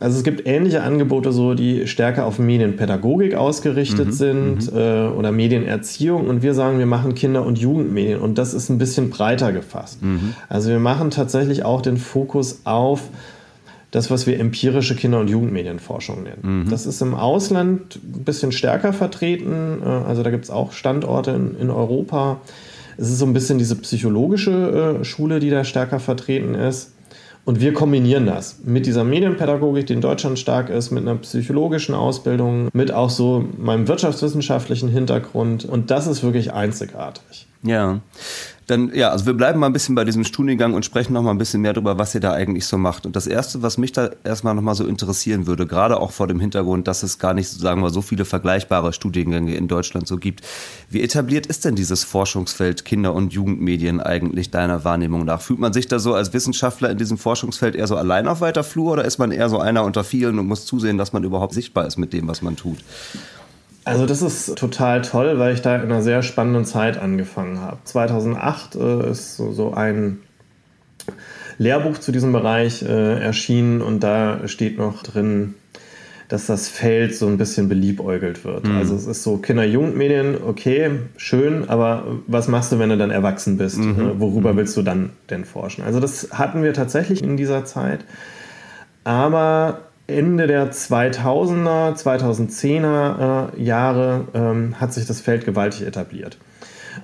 Also 0.00 0.18
es 0.18 0.24
gibt 0.24 0.46
ähnliche 0.46 0.82
Angebote, 0.82 1.32
so 1.32 1.54
die 1.54 1.86
stärker 1.86 2.26
auf 2.26 2.38
Medienpädagogik 2.38 3.34
ausgerichtet 3.34 4.08
mhm, 4.08 4.12
sind 4.12 4.72
mhm. 4.72 4.78
äh, 4.78 5.06
oder 5.06 5.32
Medienerziehung 5.32 6.28
und 6.28 6.42
wir 6.42 6.52
sagen, 6.52 6.78
wir 6.78 6.86
machen 6.86 7.14
Kinder- 7.14 7.46
und 7.46 7.58
Jugendmedien 7.58 8.20
und 8.20 8.36
das 8.36 8.52
ist 8.52 8.68
ein 8.68 8.78
bisschen 8.78 9.08
breiter 9.08 9.52
gefasst. 9.52 10.02
Mhm. 10.02 10.34
Also 10.50 10.68
wir 10.68 10.80
machen 10.80 11.10
tatsächlich 11.10 11.64
auch 11.64 11.80
den 11.80 11.96
Fokus 11.96 12.62
auf 12.64 13.00
das, 13.92 14.10
was 14.10 14.26
wir 14.26 14.40
empirische 14.40 14.96
Kinder- 14.96 15.20
und 15.20 15.28
Jugendmedienforschung 15.28 16.24
nennen. 16.24 16.64
Mhm. 16.64 16.70
Das 16.70 16.86
ist 16.86 17.00
im 17.02 17.14
Ausland 17.14 17.96
ein 17.96 18.24
bisschen 18.24 18.50
stärker 18.50 18.92
vertreten. 18.92 19.80
Äh, 19.84 19.86
also 19.86 20.24
da 20.24 20.30
gibt 20.30 20.44
es 20.44 20.50
auch 20.50 20.72
Standorte 20.72 21.30
in, 21.30 21.56
in, 21.56 21.70
Europa. 21.70 22.40
Es 22.96 23.10
ist 23.10 23.18
so 23.18 23.26
ein 23.26 23.34
bisschen 23.34 23.58
diese 23.58 23.76
psychologische 23.76 24.98
äh, 25.00 25.04
Schule, 25.04 25.38
die 25.40 25.50
da 25.50 25.62
stärker 25.62 26.00
vertreten 26.00 26.54
ist. 26.54 26.92
Und 27.44 27.60
wir 27.60 27.74
kombinieren 27.74 28.24
das 28.24 28.60
mit 28.64 28.86
dieser 28.86 29.04
Medienpädagogik, 29.04 29.86
die 29.86 29.94
in 29.94 30.00
Deutschland 30.00 30.38
stark 30.38 30.70
ist, 30.70 30.90
mit 30.90 31.02
einer 31.02 31.16
psychologischen 31.16 31.94
Ausbildung, 31.94 32.68
mit 32.72 32.92
auch 32.92 33.10
so 33.10 33.44
meinem 33.58 33.88
wirtschaftswissenschaftlichen 33.88 34.88
Hintergrund. 34.88 35.64
Und 35.64 35.90
das 35.90 36.06
ist 36.06 36.22
wirklich 36.22 36.52
einzigartig. 36.52 37.48
Ja. 37.62 38.00
Dann, 38.66 38.94
ja, 38.94 39.10
also 39.10 39.26
wir 39.26 39.34
bleiben 39.34 39.58
mal 39.58 39.66
ein 39.66 39.72
bisschen 39.72 39.94
bei 39.94 40.04
diesem 40.04 40.24
Studiengang 40.24 40.74
und 40.74 40.84
sprechen 40.84 41.12
noch 41.12 41.22
mal 41.22 41.30
ein 41.30 41.38
bisschen 41.38 41.60
mehr 41.60 41.72
darüber, 41.72 41.98
was 41.98 42.14
ihr 42.14 42.20
da 42.20 42.32
eigentlich 42.32 42.66
so 42.66 42.78
macht. 42.78 43.06
Und 43.06 43.16
das 43.16 43.26
Erste, 43.26 43.62
was 43.62 43.76
mich 43.78 43.92
da 43.92 44.10
erstmal 44.24 44.54
noch 44.54 44.62
mal 44.62 44.74
so 44.74 44.86
interessieren 44.86 45.46
würde, 45.46 45.66
gerade 45.66 45.98
auch 45.98 46.12
vor 46.12 46.28
dem 46.28 46.38
Hintergrund, 46.38 46.86
dass 46.86 47.02
es 47.02 47.18
gar 47.18 47.34
nicht, 47.34 47.48
sagen 47.48 47.82
wir, 47.82 47.90
so 47.90 48.02
viele 48.02 48.24
vergleichbare 48.24 48.92
Studiengänge 48.92 49.54
in 49.54 49.68
Deutschland 49.68 50.06
so 50.06 50.16
gibt. 50.16 50.42
Wie 50.88 51.02
etabliert 51.02 51.46
ist 51.46 51.64
denn 51.64 51.74
dieses 51.74 52.04
Forschungsfeld 52.04 52.84
Kinder- 52.84 53.14
und 53.14 53.32
Jugendmedien 53.32 54.00
eigentlich 54.00 54.50
deiner 54.50 54.84
Wahrnehmung 54.84 55.24
nach? 55.24 55.40
Fühlt 55.40 55.58
man 55.58 55.72
sich 55.72 55.88
da 55.88 55.98
so 55.98 56.14
als 56.14 56.32
Wissenschaftler 56.32 56.90
in 56.90 56.98
diesem 56.98 57.18
Forschungsfeld 57.18 57.74
eher 57.74 57.86
so 57.86 57.96
allein 57.96 58.28
auf 58.28 58.40
weiter 58.40 58.62
Flur 58.62 58.92
oder 58.92 59.04
ist 59.04 59.18
man 59.18 59.32
eher 59.32 59.48
so 59.48 59.58
einer 59.58 59.84
unter 59.84 60.04
vielen 60.04 60.38
und 60.38 60.46
muss 60.46 60.66
zusehen, 60.66 60.98
dass 60.98 61.12
man 61.12 61.24
überhaupt 61.24 61.54
sichtbar 61.54 61.86
ist 61.86 61.96
mit 61.96 62.12
dem, 62.12 62.28
was 62.28 62.42
man 62.42 62.56
tut? 62.56 62.78
Also 63.84 64.06
das 64.06 64.22
ist 64.22 64.56
total 64.56 65.02
toll, 65.02 65.38
weil 65.38 65.54
ich 65.54 65.62
da 65.62 65.76
in 65.76 65.82
einer 65.82 66.02
sehr 66.02 66.22
spannenden 66.22 66.64
Zeit 66.64 66.98
angefangen 66.98 67.60
habe. 67.60 67.78
2008 67.84 68.76
äh, 68.76 69.10
ist 69.10 69.36
so, 69.36 69.52
so, 69.52 69.74
ein 69.74 70.18
Lehrbuch 71.58 71.98
zu 71.98 72.12
diesem 72.12 72.32
Bereich 72.32 72.82
äh, 72.82 73.20
erschienen 73.20 73.82
und 73.82 74.00
da 74.00 74.46
steht 74.46 74.78
noch 74.78 75.02
drin, 75.02 75.54
dass 76.28 76.46
das 76.46 76.68
Feld 76.68 77.14
so 77.14 77.26
ein 77.26 77.36
bisschen 77.36 77.68
beliebäugelt 77.68 78.44
wird. 78.44 78.64
Mhm. 78.64 78.76
Also 78.76 78.94
es 78.94 79.06
ist 79.06 79.22
so 79.22 79.36
Kinder-Jugendmedien, 79.36 80.38
okay, 80.46 80.90
schön, 81.16 81.68
aber 81.68 82.06
was 82.26 82.48
machst 82.48 82.72
du, 82.72 82.78
wenn 82.78 82.88
du 82.88 82.96
dann 82.96 83.10
erwachsen 83.10 83.58
bist? 83.58 83.78
Mhm. 83.78 84.00
Äh, 84.00 84.20
worüber 84.20 84.52
mhm. 84.52 84.58
willst 84.58 84.76
du 84.76 84.82
dann 84.82 85.10
denn 85.28 85.44
forschen? 85.44 85.84
Also 85.84 86.00
das 86.00 86.28
hatten 86.32 86.62
wir 86.62 86.72
tatsächlich 86.72 87.22
in 87.22 87.36
dieser 87.36 87.64
Zeit. 87.64 88.04
Aber 89.04 89.80
Ende 90.06 90.46
der 90.46 90.72
2000er, 90.72 91.96
2010er 91.96 93.54
äh, 93.56 93.62
Jahre 93.62 94.26
ähm, 94.34 94.80
hat 94.80 94.92
sich 94.92 95.06
das 95.06 95.20
Feld 95.20 95.44
gewaltig 95.44 95.86
etabliert. 95.86 96.38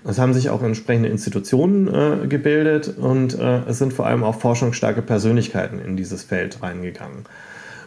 Es 0.05 0.19
haben 0.19 0.35
sich 0.35 0.51
auch 0.51 0.63
entsprechende 0.63 1.09
Institutionen 1.09 1.89
äh, 1.89 2.27
gebildet 2.27 2.95
und 2.99 3.39
äh, 3.39 3.61
es 3.69 3.79
sind 3.79 3.93
vor 3.93 4.07
allem 4.07 4.25
auch 4.25 4.39
forschungsstarke 4.39 5.03
Persönlichkeiten 5.03 5.79
in 5.79 5.97
dieses 5.97 6.23
Feld 6.23 6.63
reingegangen. 6.63 7.25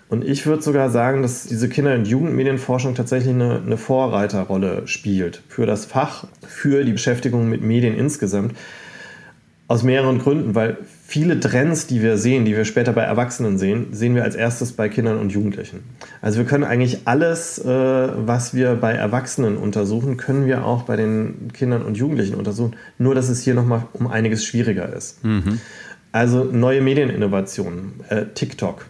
Und 0.09 0.25
ich 0.25 0.45
würde 0.45 0.61
sogar 0.61 0.89
sagen, 0.89 1.21
dass 1.21 1.45
diese 1.45 1.69
Kinder- 1.69 1.93
und 1.93 2.05
Jugendmedienforschung 2.05 2.95
tatsächlich 2.95 3.33
eine, 3.33 3.61
eine 3.65 3.77
Vorreiterrolle 3.77 4.85
spielt 4.85 5.41
für 5.47 5.65
das 5.65 5.85
Fach, 5.85 6.25
für 6.45 6.83
die 6.83 6.91
Beschäftigung 6.91 7.47
mit 7.47 7.61
Medien 7.61 7.95
insgesamt. 7.95 8.53
Aus 9.71 9.83
mehreren 9.83 10.19
Gründen, 10.19 10.53
weil 10.53 10.79
viele 11.07 11.39
Trends, 11.39 11.87
die 11.87 12.01
wir 12.01 12.17
sehen, 12.17 12.43
die 12.43 12.57
wir 12.57 12.65
später 12.65 12.91
bei 12.91 13.03
Erwachsenen 13.03 13.57
sehen, 13.57 13.93
sehen 13.93 14.15
wir 14.15 14.25
als 14.25 14.35
erstes 14.35 14.73
bei 14.73 14.89
Kindern 14.89 15.17
und 15.17 15.31
Jugendlichen. 15.31 15.83
Also 16.21 16.39
wir 16.39 16.45
können 16.45 16.65
eigentlich 16.65 17.03
alles, 17.05 17.57
äh, 17.57 17.69
was 17.69 18.53
wir 18.53 18.75
bei 18.75 18.91
Erwachsenen 18.91 19.55
untersuchen, 19.55 20.17
können 20.17 20.45
wir 20.45 20.65
auch 20.65 20.83
bei 20.83 20.97
den 20.97 21.53
Kindern 21.53 21.83
und 21.83 21.95
Jugendlichen 21.95 22.35
untersuchen. 22.35 22.75
Nur, 22.97 23.15
dass 23.15 23.29
es 23.29 23.43
hier 23.43 23.53
nochmal 23.53 23.83
um 23.93 24.07
einiges 24.07 24.43
schwieriger 24.43 24.91
ist. 24.91 25.23
Mhm. 25.23 25.61
Also 26.11 26.43
neue 26.43 26.81
Medieninnovationen, 26.81 27.93
äh, 28.09 28.25
TikTok. 28.25 28.85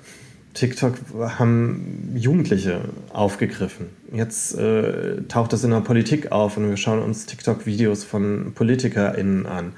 TikTok 0.53 0.95
haben 1.37 2.13
Jugendliche 2.15 2.81
aufgegriffen. 3.13 3.87
Jetzt 4.13 4.57
äh, 4.57 5.21
taucht 5.29 5.53
das 5.53 5.63
in 5.63 5.71
der 5.71 5.79
Politik 5.79 6.31
auf 6.31 6.57
und 6.57 6.69
wir 6.69 6.77
schauen 6.77 6.99
uns 6.99 7.25
TikTok-Videos 7.25 8.03
von 8.03 8.51
PolitikerInnen 8.53 9.45
an. 9.45 9.73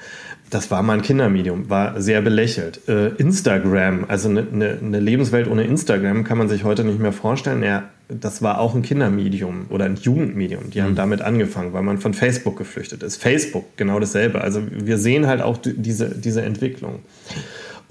Das 0.50 0.72
war 0.72 0.82
mal 0.84 0.94
ein 0.94 1.02
Kindermedium, 1.02 1.70
war 1.70 2.02
sehr 2.02 2.22
belächelt. 2.22 2.88
Äh, 2.88 3.10
Instagram, 3.16 4.06
also 4.08 4.30
eine 4.30 4.44
ne, 4.44 4.78
ne 4.82 5.00
Lebenswelt 5.00 5.48
ohne 5.48 5.64
Instagram 5.64 6.24
kann 6.24 6.38
man 6.38 6.50
sich 6.50 6.64
heute 6.64 6.84
nicht 6.84 7.00
mehr 7.00 7.14
vorstellen. 7.14 7.64
Ja, 7.64 7.90
das 8.08 8.42
war 8.42 8.60
auch 8.60 8.76
ein 8.76 8.82
Kindermedium 8.82 9.68
oder 9.70 9.86
ein 9.86 9.96
Jugendmedium. 9.96 10.70
Die 10.72 10.80
mhm. 10.80 10.84
haben 10.84 10.96
damit 10.96 11.22
angefangen, 11.22 11.74
weil 11.74 11.84
man 11.84 12.00
von 12.00 12.14
Facebook 12.14 12.58
geflüchtet 12.58 13.04
ist. 13.04 13.18
Facebook, 13.18 13.78
genau 13.78 14.00
dasselbe. 14.00 14.42
Also 14.42 14.62
wir 14.70 14.98
sehen 14.98 15.28
halt 15.28 15.42
auch 15.42 15.58
diese, 15.62 16.10
diese 16.10 16.42
Entwicklung. 16.42 17.00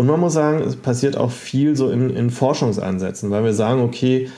Und 0.02 0.08
man 0.08 0.18
muss 0.18 0.32
sagen, 0.32 0.58
es 0.62 0.74
passiert 0.74 1.16
auch 1.16 1.30
viel 1.30 1.76
so 1.76 1.88
in, 1.88 2.10
in 2.10 2.30
Forschungsansätzen, 2.30 3.30
weil 3.30 3.44
wir 3.44 3.54
sagen, 3.54 3.82
okay, 3.82 4.28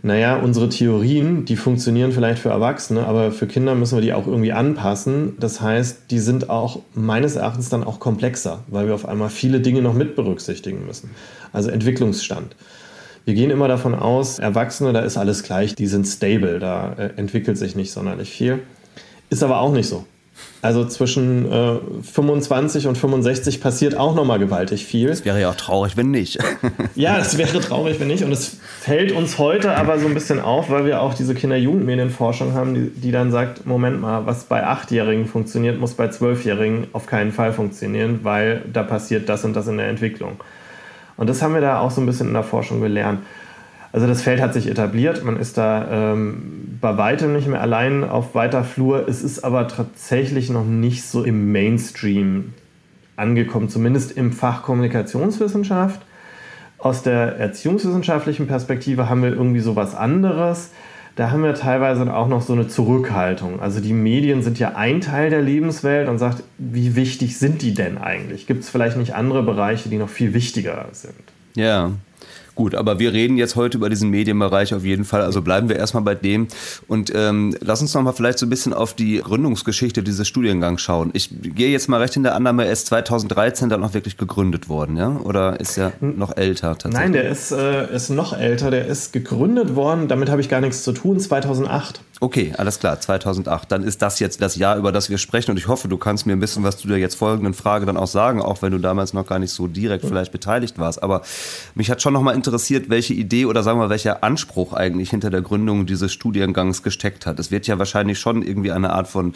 naja, 0.00 0.36
unsere 0.36 0.70
Theorien, 0.70 1.44
die 1.44 1.56
funktionieren 1.56 2.10
vielleicht 2.10 2.38
für 2.38 2.48
Erwachsene, 2.48 3.06
aber 3.06 3.30
für 3.30 3.46
Kinder 3.46 3.74
müssen 3.74 3.98
wir 3.98 4.00
die 4.00 4.14
auch 4.14 4.26
irgendwie 4.26 4.54
anpassen. 4.54 5.36
Das 5.38 5.60
heißt, 5.60 6.10
die 6.10 6.20
sind 6.20 6.48
auch 6.48 6.80
meines 6.94 7.36
Erachtens 7.36 7.68
dann 7.68 7.84
auch 7.84 8.00
komplexer, 8.00 8.60
weil 8.68 8.86
wir 8.86 8.94
auf 8.94 9.06
einmal 9.06 9.28
viele 9.28 9.60
Dinge 9.60 9.82
noch 9.82 9.92
mit 9.92 10.16
berücksichtigen 10.16 10.86
müssen. 10.86 11.10
Also 11.52 11.68
Entwicklungsstand. 11.68 12.56
Wir 13.26 13.34
gehen 13.34 13.50
immer 13.50 13.68
davon 13.68 13.94
aus, 13.94 14.38
Erwachsene, 14.38 14.94
da 14.94 15.00
ist 15.00 15.18
alles 15.18 15.42
gleich, 15.42 15.74
die 15.74 15.86
sind 15.86 16.06
stable, 16.06 16.60
da 16.60 16.94
äh, 16.94 17.10
entwickelt 17.16 17.58
sich 17.58 17.76
nicht 17.76 17.92
sonderlich 17.92 18.30
viel. 18.30 18.60
Ist 19.28 19.42
aber 19.42 19.60
auch 19.60 19.72
nicht 19.74 19.86
so. 19.86 20.06
Also 20.62 20.84
zwischen 20.86 21.50
äh, 21.50 21.76
25 22.02 22.86
und 22.86 22.96
65 22.96 23.60
passiert 23.60 23.96
auch 23.96 24.14
nochmal 24.14 24.38
gewaltig 24.38 24.84
viel. 24.84 25.08
Das 25.08 25.24
wäre 25.24 25.40
ja 25.40 25.50
auch 25.50 25.54
traurig, 25.56 25.96
wenn 25.96 26.10
nicht. 26.10 26.38
ja, 26.94 27.18
es 27.18 27.36
wäre 27.36 27.60
traurig, 27.60 28.00
wenn 28.00 28.08
nicht. 28.08 28.24
Und 28.24 28.32
es 28.32 28.56
fällt 28.80 29.12
uns 29.12 29.38
heute 29.38 29.76
aber 29.76 29.98
so 29.98 30.06
ein 30.06 30.14
bisschen 30.14 30.40
auf, 30.40 30.70
weil 30.70 30.86
wir 30.86 31.02
auch 31.02 31.14
diese 31.14 31.34
Kinder-Jugendmedienforschung 31.34 32.54
haben, 32.54 32.74
die, 32.74 32.90
die 32.90 33.12
dann 33.12 33.30
sagt, 33.30 33.66
Moment 33.66 34.00
mal, 34.00 34.26
was 34.26 34.44
bei 34.44 34.66
Achtjährigen 34.66 35.26
funktioniert, 35.26 35.78
muss 35.78 35.94
bei 35.94 36.08
Zwölfjährigen 36.08 36.86
auf 36.92 37.06
keinen 37.06 37.32
Fall 37.32 37.52
funktionieren, 37.52 38.20
weil 38.22 38.62
da 38.72 38.82
passiert 38.82 39.28
das 39.28 39.44
und 39.44 39.54
das 39.54 39.68
in 39.68 39.76
der 39.76 39.88
Entwicklung. 39.88 40.40
Und 41.16 41.28
das 41.28 41.42
haben 41.42 41.54
wir 41.54 41.60
da 41.60 41.80
auch 41.80 41.90
so 41.90 42.00
ein 42.00 42.06
bisschen 42.06 42.28
in 42.28 42.34
der 42.34 42.42
Forschung 42.42 42.80
gelernt. 42.80 43.20
Also 43.94 44.08
das 44.08 44.22
Feld 44.22 44.40
hat 44.40 44.52
sich 44.52 44.66
etabliert, 44.66 45.22
man 45.22 45.38
ist 45.38 45.56
da 45.56 46.12
ähm, 46.12 46.78
bei 46.80 46.96
weitem 46.96 47.32
nicht 47.32 47.46
mehr 47.46 47.60
allein 47.60 48.02
auf 48.02 48.34
weiter 48.34 48.64
Flur. 48.64 49.06
Es 49.08 49.22
ist 49.22 49.44
aber 49.44 49.68
tatsächlich 49.68 50.50
noch 50.50 50.64
nicht 50.64 51.04
so 51.04 51.22
im 51.22 51.52
Mainstream 51.52 52.54
angekommen, 53.14 53.68
zumindest 53.68 54.10
im 54.16 54.32
Fach 54.32 54.64
Kommunikationswissenschaft. 54.64 56.00
Aus 56.78 57.04
der 57.04 57.36
erziehungswissenschaftlichen 57.36 58.48
Perspektive 58.48 59.08
haben 59.08 59.22
wir 59.22 59.30
irgendwie 59.30 59.60
so 59.60 59.76
was 59.76 59.94
anderes. 59.94 60.72
Da 61.14 61.30
haben 61.30 61.44
wir 61.44 61.54
teilweise 61.54 62.12
auch 62.12 62.26
noch 62.26 62.42
so 62.42 62.52
eine 62.52 62.66
Zurückhaltung. 62.66 63.60
Also 63.60 63.78
die 63.78 63.92
Medien 63.92 64.42
sind 64.42 64.58
ja 64.58 64.72
ein 64.74 65.02
Teil 65.02 65.30
der 65.30 65.40
Lebenswelt 65.40 66.08
und 66.08 66.18
sagt, 66.18 66.42
wie 66.58 66.96
wichtig 66.96 67.38
sind 67.38 67.62
die 67.62 67.74
denn 67.74 67.98
eigentlich? 67.98 68.48
Gibt 68.48 68.64
es 68.64 68.70
vielleicht 68.70 68.96
nicht 68.96 69.14
andere 69.14 69.44
Bereiche, 69.44 69.88
die 69.88 69.98
noch 69.98 70.08
viel 70.08 70.34
wichtiger 70.34 70.86
sind? 70.90 71.14
Ja, 71.54 71.92
Gut, 72.54 72.74
aber 72.74 72.98
wir 72.98 73.12
reden 73.12 73.36
jetzt 73.36 73.56
heute 73.56 73.78
über 73.78 73.90
diesen 73.90 74.10
Medienbereich 74.10 74.74
auf 74.74 74.84
jeden 74.84 75.04
Fall, 75.04 75.22
also 75.22 75.42
bleiben 75.42 75.68
wir 75.68 75.76
erstmal 75.76 76.04
bei 76.04 76.14
dem 76.14 76.46
und 76.86 77.12
ähm, 77.14 77.56
lass 77.60 77.80
uns 77.80 77.94
nochmal 77.94 78.12
vielleicht 78.12 78.38
so 78.38 78.46
ein 78.46 78.50
bisschen 78.50 78.72
auf 78.72 78.94
die 78.94 79.18
Gründungsgeschichte 79.18 80.02
dieses 80.02 80.28
Studiengangs 80.28 80.80
schauen. 80.80 81.10
Ich 81.14 81.30
gehe 81.42 81.70
jetzt 81.70 81.88
mal 81.88 82.00
recht 82.00 82.16
in 82.16 82.22
der 82.22 82.34
Annahme, 82.34 82.66
er 82.66 82.72
ist 82.72 82.86
2013 82.86 83.68
dann 83.68 83.82
auch 83.82 83.94
wirklich 83.94 84.16
gegründet 84.16 84.68
worden, 84.68 84.96
ja? 84.96 85.16
Oder 85.24 85.58
ist 85.58 85.76
er 85.78 85.92
noch 86.00 86.36
älter 86.36 86.78
tatsächlich? 86.78 87.00
Nein, 87.00 87.12
der 87.12 87.28
ist, 87.28 87.50
äh, 87.50 87.92
ist 87.94 88.10
noch 88.10 88.38
älter, 88.38 88.70
der 88.70 88.86
ist 88.86 89.12
gegründet 89.12 89.74
worden, 89.74 90.06
damit 90.06 90.30
habe 90.30 90.40
ich 90.40 90.48
gar 90.48 90.60
nichts 90.60 90.84
zu 90.84 90.92
tun, 90.92 91.18
2008. 91.18 92.02
Okay, 92.20 92.52
alles 92.56 92.78
klar, 92.78 93.00
2008. 93.00 93.70
Dann 93.72 93.82
ist 93.82 94.00
das 94.00 94.20
jetzt 94.20 94.40
das 94.40 94.54
Jahr, 94.54 94.76
über 94.76 94.92
das 94.92 95.10
wir 95.10 95.18
sprechen 95.18 95.50
und 95.50 95.56
ich 95.56 95.66
hoffe, 95.66 95.88
du 95.88 95.98
kannst 95.98 96.26
mir 96.26 96.32
ein 96.32 96.40
bisschen 96.40 96.62
was 96.62 96.76
zu 96.76 96.86
der 96.86 96.98
jetzt 96.98 97.16
folgenden 97.16 97.54
Frage 97.54 97.86
dann 97.86 97.96
auch 97.96 98.06
sagen, 98.06 98.40
auch 98.40 98.62
wenn 98.62 98.70
du 98.70 98.78
damals 98.78 99.12
noch 99.14 99.26
gar 99.26 99.40
nicht 99.40 99.50
so 99.50 99.66
direkt 99.66 100.06
vielleicht 100.06 100.30
beteiligt 100.30 100.78
warst. 100.78 101.02
Aber 101.02 101.22
mich 101.74 101.90
hat 101.90 102.00
schon 102.00 102.12
nochmal 102.12 102.36
interessiert, 102.36 102.88
welche 102.88 103.14
Idee 103.14 103.46
oder 103.46 103.64
sagen 103.64 103.80
wir, 103.80 103.90
welcher 103.90 104.22
Anspruch 104.22 104.72
eigentlich 104.72 105.10
hinter 105.10 105.30
der 105.30 105.42
Gründung 105.42 105.86
dieses 105.86 106.12
Studiengangs 106.12 106.84
gesteckt 106.84 107.26
hat. 107.26 107.40
Es 107.40 107.50
wird 107.50 107.66
ja 107.66 107.78
wahrscheinlich 107.78 108.20
schon 108.20 108.42
irgendwie 108.42 108.70
eine 108.70 108.90
Art 108.90 109.08
von 109.08 109.34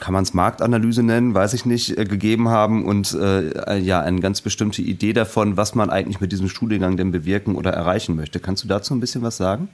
kann 0.00 0.12
man 0.12 0.24
es 0.24 0.34
Marktanalyse 0.34 1.04
nennen, 1.04 1.34
weiß 1.34 1.54
ich 1.54 1.66
nicht, 1.66 1.96
äh, 1.96 2.04
gegeben 2.04 2.48
haben 2.48 2.84
und 2.84 3.12
äh, 3.14 3.78
ja, 3.78 4.00
eine 4.00 4.20
ganz 4.20 4.40
bestimmte 4.40 4.82
Idee 4.82 5.12
davon, 5.12 5.56
was 5.56 5.76
man 5.76 5.88
eigentlich 5.88 6.20
mit 6.20 6.32
diesem 6.32 6.48
Studiengang 6.48 6.96
denn 6.96 7.12
bewirken 7.12 7.54
oder 7.54 7.70
erreichen 7.72 8.16
möchte. 8.16 8.40
Kannst 8.40 8.64
du 8.64 8.68
dazu 8.68 8.92
ein 8.92 9.00
bisschen 9.00 9.22
was 9.22 9.36
sagen? 9.36 9.68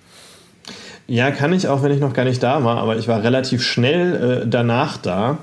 Ja, 1.07 1.31
kann 1.31 1.53
ich 1.53 1.69
auch, 1.69 1.83
wenn 1.83 1.93
ich 1.93 2.01
noch 2.01 2.13
gar 2.13 2.25
nicht 2.25 2.43
da 2.43 2.65
war, 2.65 2.79
aber 2.79 2.97
ich 2.97 3.09
war 3.09 3.23
relativ 3.23 3.63
schnell 3.63 4.43
äh, 4.43 4.47
danach 4.49 4.97
da. 4.97 5.39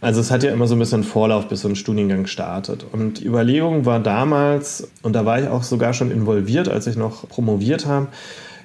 Also 0.00 0.20
es 0.20 0.30
hat 0.30 0.44
ja 0.44 0.52
immer 0.52 0.66
so 0.66 0.76
ein 0.76 0.78
bisschen 0.78 1.02
Vorlauf, 1.02 1.48
bis 1.48 1.62
so 1.62 1.68
ein 1.68 1.74
Studiengang 1.74 2.26
startet. 2.26 2.84
Und 2.92 3.20
die 3.20 3.26
Überlegung 3.26 3.84
war 3.84 3.98
damals, 3.98 4.88
und 5.02 5.14
da 5.14 5.24
war 5.24 5.40
ich 5.40 5.48
auch 5.48 5.64
sogar 5.64 5.92
schon 5.92 6.10
involviert, 6.10 6.68
als 6.68 6.86
ich 6.86 6.96
noch 6.96 7.28
promoviert 7.28 7.86
habe, 7.86 8.08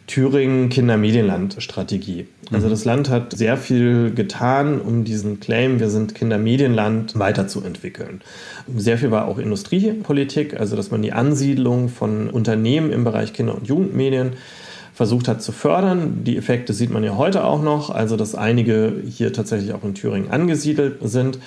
Thüringen 0.05 0.69
Kindermedienland-Strategie. 0.69 2.27
Also 2.51 2.67
mhm. 2.67 2.71
das 2.71 2.85
Land 2.85 3.09
hat 3.09 3.35
sehr 3.35 3.57
viel 3.57 4.11
getan, 4.13 4.81
um 4.81 5.05
diesen 5.05 5.39
Claim, 5.39 5.79
wir 5.79 5.89
sind 5.89 6.13
Kindermedienland, 6.13 7.17
weiterzuentwickeln. 7.17 8.21
Sehr 8.75 8.97
viel 8.97 9.11
war 9.11 9.27
auch 9.27 9.37
Industriepolitik, 9.37 10.59
also 10.59 10.75
dass 10.75 10.91
man 10.91 11.01
die 11.01 11.13
Ansiedlung 11.13 11.87
von 11.87 12.29
Unternehmen 12.29 12.91
im 12.91 13.05
Bereich 13.05 13.33
Kinder- 13.33 13.55
und 13.55 13.67
Jugendmedien 13.67 14.33
versucht 14.93 15.27
hat 15.27 15.41
zu 15.41 15.51
fördern. 15.51 16.23
Die 16.23 16.37
Effekte 16.37 16.73
sieht 16.73 16.91
man 16.91 17.03
ja 17.03 17.17
heute 17.17 17.43
auch 17.43 17.61
noch, 17.61 17.89
also 17.89 18.15
dass 18.15 18.35
einige 18.35 18.93
hier 19.07 19.33
tatsächlich 19.33 19.73
auch 19.73 19.83
in 19.83 19.95
Thüringen 19.95 20.31
angesiedelt 20.31 20.97
sind. 21.01 21.39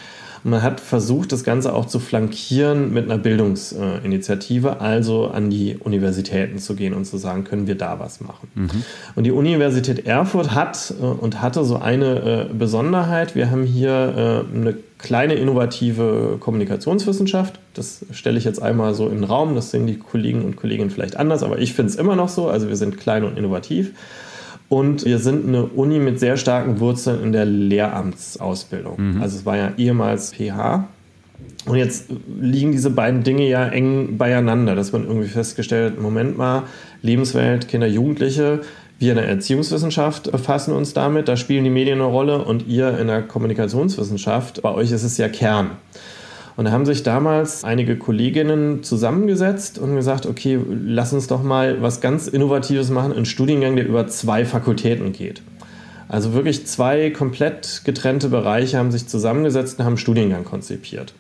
Man 0.46 0.62
hat 0.62 0.78
versucht, 0.78 1.32
das 1.32 1.42
Ganze 1.42 1.74
auch 1.74 1.86
zu 1.86 1.98
flankieren 1.98 2.92
mit 2.92 3.06
einer 3.06 3.18
Bildungsinitiative, 3.18 4.80
also 4.80 5.26
an 5.26 5.50
die 5.50 5.76
Universitäten 5.76 6.58
zu 6.58 6.76
gehen 6.76 6.94
und 6.94 7.04
zu 7.04 7.16
sagen, 7.16 7.42
können 7.42 7.66
wir 7.66 7.74
da 7.74 7.98
was 7.98 8.20
machen. 8.20 8.48
Mhm. 8.54 8.84
Und 9.16 9.24
die 9.24 9.32
Universität 9.32 10.06
Erfurt 10.06 10.54
hat 10.54 10.94
äh, 11.00 11.04
und 11.04 11.42
hatte 11.42 11.64
so 11.64 11.78
eine 11.78 12.48
äh, 12.50 12.54
Besonderheit. 12.54 13.34
Wir 13.34 13.50
haben 13.50 13.64
hier 13.64 14.44
äh, 14.54 14.56
eine 14.56 14.76
kleine 14.98 15.34
innovative 15.34 16.36
Kommunikationswissenschaft. 16.38 17.58
Das 17.74 18.06
stelle 18.12 18.38
ich 18.38 18.44
jetzt 18.44 18.62
einmal 18.62 18.94
so 18.94 19.08
in 19.08 19.16
den 19.16 19.24
Raum. 19.24 19.56
Das 19.56 19.72
sehen 19.72 19.88
die 19.88 19.98
Kollegen 19.98 20.44
und 20.44 20.54
Kolleginnen 20.54 20.90
vielleicht 20.90 21.16
anders, 21.16 21.42
aber 21.42 21.58
ich 21.58 21.74
finde 21.74 21.90
es 21.90 21.96
immer 21.96 22.14
noch 22.14 22.28
so. 22.28 22.48
Also 22.48 22.68
wir 22.68 22.76
sind 22.76 22.98
klein 22.98 23.24
und 23.24 23.36
innovativ. 23.36 23.94
Und 24.68 25.04
wir 25.04 25.18
sind 25.18 25.46
eine 25.46 25.64
Uni 25.64 25.98
mit 25.98 26.18
sehr 26.18 26.36
starken 26.36 26.80
Wurzeln 26.80 27.22
in 27.22 27.32
der 27.32 27.44
Lehramtsausbildung. 27.44 29.14
Mhm. 29.14 29.22
Also 29.22 29.38
es 29.38 29.46
war 29.46 29.56
ja 29.56 29.72
ehemals 29.76 30.32
PH. 30.32 30.88
Und 31.66 31.76
jetzt 31.76 32.06
liegen 32.40 32.72
diese 32.72 32.90
beiden 32.90 33.22
Dinge 33.22 33.48
ja 33.48 33.66
eng 33.68 34.16
beieinander, 34.16 34.74
dass 34.74 34.92
man 34.92 35.06
irgendwie 35.06 35.28
festgestellt 35.28 35.92
hat, 35.92 36.02
Moment 36.02 36.38
mal, 36.38 36.64
Lebenswelt, 37.02 37.68
Kinder, 37.68 37.86
Jugendliche, 37.86 38.60
wir 38.98 39.10
in 39.10 39.18
der 39.18 39.28
Erziehungswissenschaft 39.28 40.32
befassen 40.32 40.72
uns 40.72 40.94
damit, 40.94 41.28
da 41.28 41.36
spielen 41.36 41.64
die 41.64 41.70
Medien 41.70 42.00
eine 42.00 42.08
Rolle 42.08 42.42
und 42.42 42.66
ihr 42.66 42.98
in 42.98 43.08
der 43.08 43.22
Kommunikationswissenschaft, 43.22 44.62
bei 44.62 44.72
euch 44.72 44.90
ist 44.90 45.02
es 45.02 45.18
ja 45.18 45.28
Kern. 45.28 45.72
Und 46.56 46.64
da 46.64 46.70
haben 46.70 46.86
sich 46.86 47.02
damals 47.02 47.64
einige 47.64 47.96
Kolleginnen 47.96 48.82
zusammengesetzt 48.82 49.78
und 49.78 49.94
gesagt, 49.94 50.24
okay, 50.24 50.58
lass 50.68 51.12
uns 51.12 51.26
doch 51.26 51.42
mal 51.42 51.82
was 51.82 52.00
ganz 52.00 52.28
Innovatives 52.28 52.90
machen, 52.90 53.12
einen 53.12 53.26
Studiengang, 53.26 53.76
der 53.76 53.86
über 53.86 54.06
zwei 54.06 54.46
Fakultäten 54.46 55.12
geht. 55.12 55.42
Also 56.08 56.32
wirklich 56.32 56.66
zwei 56.66 57.10
komplett 57.10 57.82
getrennte 57.84 58.28
Bereiche 58.28 58.78
haben 58.78 58.90
sich 58.90 59.06
zusammengesetzt 59.06 59.78
und 59.78 59.84
haben 59.84 59.92
einen 59.92 59.98
Studiengang 59.98 60.44
konzipiert. 60.44 61.12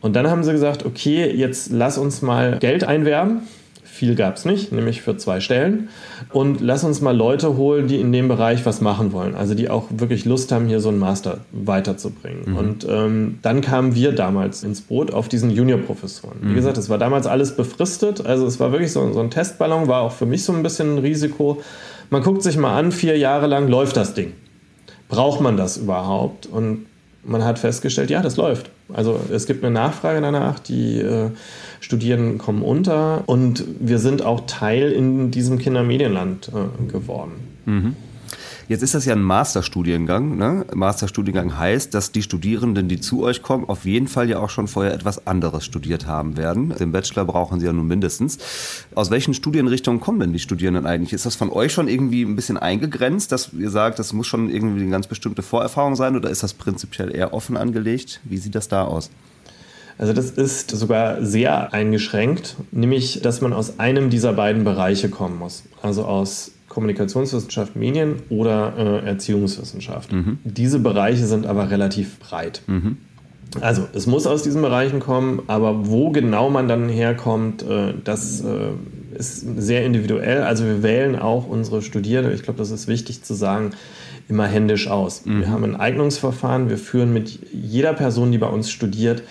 Und 0.00 0.14
dann 0.14 0.28
haben 0.28 0.44
sie 0.44 0.52
gesagt, 0.52 0.86
okay, 0.86 1.28
jetzt 1.34 1.72
lass 1.72 1.98
uns 1.98 2.22
mal 2.22 2.58
Geld 2.60 2.84
einwerben 2.84 3.42
viel 3.98 4.14
gab 4.14 4.36
es 4.36 4.44
nicht, 4.44 4.70
nämlich 4.70 5.02
für 5.02 5.16
zwei 5.16 5.40
Stellen. 5.40 5.88
Und 6.32 6.60
lass 6.60 6.84
uns 6.84 7.00
mal 7.00 7.16
Leute 7.16 7.56
holen, 7.56 7.88
die 7.88 8.00
in 8.00 8.12
dem 8.12 8.28
Bereich 8.28 8.64
was 8.64 8.80
machen 8.80 9.12
wollen. 9.12 9.34
Also 9.34 9.54
die 9.54 9.68
auch 9.68 9.86
wirklich 9.90 10.24
Lust 10.24 10.52
haben, 10.52 10.68
hier 10.68 10.78
so 10.80 10.88
einen 10.88 11.00
Master 11.00 11.38
weiterzubringen. 11.50 12.42
Mhm. 12.46 12.56
Und 12.56 12.86
ähm, 12.88 13.38
dann 13.42 13.60
kamen 13.60 13.96
wir 13.96 14.12
damals 14.12 14.62
ins 14.62 14.80
Boot 14.80 15.12
auf 15.12 15.28
diesen 15.28 15.50
Juniorprofessoren. 15.50 16.38
Mhm. 16.40 16.50
Wie 16.50 16.54
gesagt, 16.54 16.78
es 16.78 16.88
war 16.88 16.98
damals 16.98 17.26
alles 17.26 17.56
befristet. 17.56 18.24
Also 18.24 18.46
es 18.46 18.60
war 18.60 18.70
wirklich 18.70 18.92
so, 18.92 19.12
so 19.12 19.20
ein 19.20 19.30
Testballon, 19.30 19.88
war 19.88 20.02
auch 20.02 20.12
für 20.12 20.26
mich 20.26 20.44
so 20.44 20.52
ein 20.52 20.62
bisschen 20.62 20.94
ein 20.94 20.98
Risiko. 20.98 21.60
Man 22.10 22.22
guckt 22.22 22.44
sich 22.44 22.56
mal 22.56 22.78
an, 22.78 22.92
vier 22.92 23.18
Jahre 23.18 23.48
lang 23.48 23.66
läuft 23.66 23.96
das 23.96 24.14
Ding. 24.14 24.32
Braucht 25.08 25.40
man 25.40 25.56
das 25.56 25.76
überhaupt? 25.76 26.46
Und 26.46 26.86
man 27.24 27.44
hat 27.44 27.58
festgestellt, 27.58 28.10
ja, 28.10 28.22
das 28.22 28.36
läuft. 28.36 28.70
Also 28.92 29.20
es 29.30 29.46
gibt 29.46 29.64
eine 29.64 29.72
Nachfrage 29.72 30.20
danach, 30.20 30.58
die 30.58 31.00
äh, 31.00 31.30
Studierenden 31.80 32.38
kommen 32.38 32.62
unter 32.62 33.22
und 33.26 33.64
wir 33.80 33.98
sind 33.98 34.22
auch 34.22 34.46
Teil 34.46 34.92
in 34.92 35.30
diesem 35.30 35.58
Kindermedienland 35.58 36.48
äh, 36.48 36.90
geworden. 36.90 37.32
Mhm. 37.66 37.96
Jetzt 38.68 38.82
ist 38.82 38.94
das 38.94 39.06
ja 39.06 39.14
ein 39.14 39.22
Masterstudiengang. 39.22 40.36
Ne? 40.36 40.66
Masterstudiengang 40.74 41.56
heißt, 41.56 41.94
dass 41.94 42.12
die 42.12 42.20
Studierenden, 42.20 42.86
die 42.86 43.00
zu 43.00 43.22
euch 43.22 43.40
kommen, 43.42 43.64
auf 43.66 43.86
jeden 43.86 44.08
Fall 44.08 44.28
ja 44.28 44.40
auch 44.40 44.50
schon 44.50 44.68
vorher 44.68 44.92
etwas 44.92 45.26
anderes 45.26 45.64
studiert 45.64 46.06
haben 46.06 46.36
werden. 46.36 46.74
Den 46.78 46.92
Bachelor 46.92 47.24
brauchen 47.24 47.60
sie 47.60 47.66
ja 47.66 47.72
nun 47.72 47.86
mindestens. 47.86 48.36
Aus 48.94 49.10
welchen 49.10 49.32
Studienrichtungen 49.32 50.00
kommen 50.00 50.20
denn 50.20 50.34
die 50.34 50.38
Studierenden 50.38 50.84
eigentlich? 50.84 51.14
Ist 51.14 51.24
das 51.24 51.34
von 51.34 51.48
euch 51.48 51.72
schon 51.72 51.88
irgendwie 51.88 52.22
ein 52.22 52.36
bisschen 52.36 52.58
eingegrenzt, 52.58 53.32
dass 53.32 53.54
ihr 53.54 53.70
sagt, 53.70 53.98
das 53.98 54.12
muss 54.12 54.26
schon 54.26 54.50
irgendwie 54.50 54.82
eine 54.82 54.90
ganz 54.90 55.06
bestimmte 55.06 55.40
Vorerfahrung 55.40 55.96
sein 55.96 56.14
oder 56.14 56.28
ist 56.28 56.42
das 56.42 56.52
prinzipiell 56.52 57.16
eher 57.16 57.32
offen 57.32 57.56
angelegt? 57.56 58.20
Wie 58.24 58.36
sieht 58.36 58.54
das 58.54 58.68
da 58.68 58.84
aus? 58.84 59.10
Also 59.96 60.12
das 60.12 60.30
ist 60.30 60.70
sogar 60.70 61.24
sehr 61.24 61.72
eingeschränkt, 61.72 62.56
nämlich 62.70 63.22
dass 63.22 63.40
man 63.40 63.54
aus 63.54 63.78
einem 63.80 64.10
dieser 64.10 64.34
beiden 64.34 64.62
Bereiche 64.62 65.08
kommen 65.08 65.38
muss. 65.38 65.62
Also 65.80 66.04
aus 66.04 66.52
Kommunikationswissenschaft, 66.68 67.76
Medien 67.76 68.16
oder 68.28 68.74
äh, 68.76 69.06
Erziehungswissenschaft. 69.06 70.12
Mhm. 70.12 70.38
Diese 70.44 70.78
Bereiche 70.78 71.26
sind 71.26 71.46
aber 71.46 71.70
relativ 71.70 72.18
breit. 72.18 72.62
Mhm. 72.66 72.98
Also 73.60 73.88
es 73.94 74.06
muss 74.06 74.26
aus 74.26 74.42
diesen 74.42 74.60
Bereichen 74.60 75.00
kommen, 75.00 75.42
aber 75.46 75.88
wo 75.88 76.10
genau 76.10 76.50
man 76.50 76.68
dann 76.68 76.88
herkommt, 76.88 77.62
äh, 77.62 77.94
das 78.04 78.42
äh, 78.42 79.18
ist 79.18 79.44
sehr 79.56 79.84
individuell. 79.84 80.42
Also 80.42 80.64
wir 80.64 80.82
wählen 80.82 81.16
auch 81.16 81.48
unsere 81.48 81.80
Studierenden, 81.80 82.34
ich 82.34 82.42
glaube, 82.42 82.58
das 82.58 82.70
ist 82.70 82.88
wichtig 82.88 83.22
zu 83.22 83.34
sagen, 83.34 83.70
immer 84.28 84.46
händisch 84.46 84.88
aus. 84.88 85.24
Mhm. 85.24 85.40
Wir 85.40 85.50
haben 85.50 85.64
ein 85.64 85.76
Eignungsverfahren, 85.76 86.68
wir 86.68 86.78
führen 86.78 87.12
mit 87.12 87.38
jeder 87.52 87.94
Person, 87.94 88.32
die 88.32 88.38
bei 88.38 88.48
uns 88.48 88.70
studiert, 88.70 89.22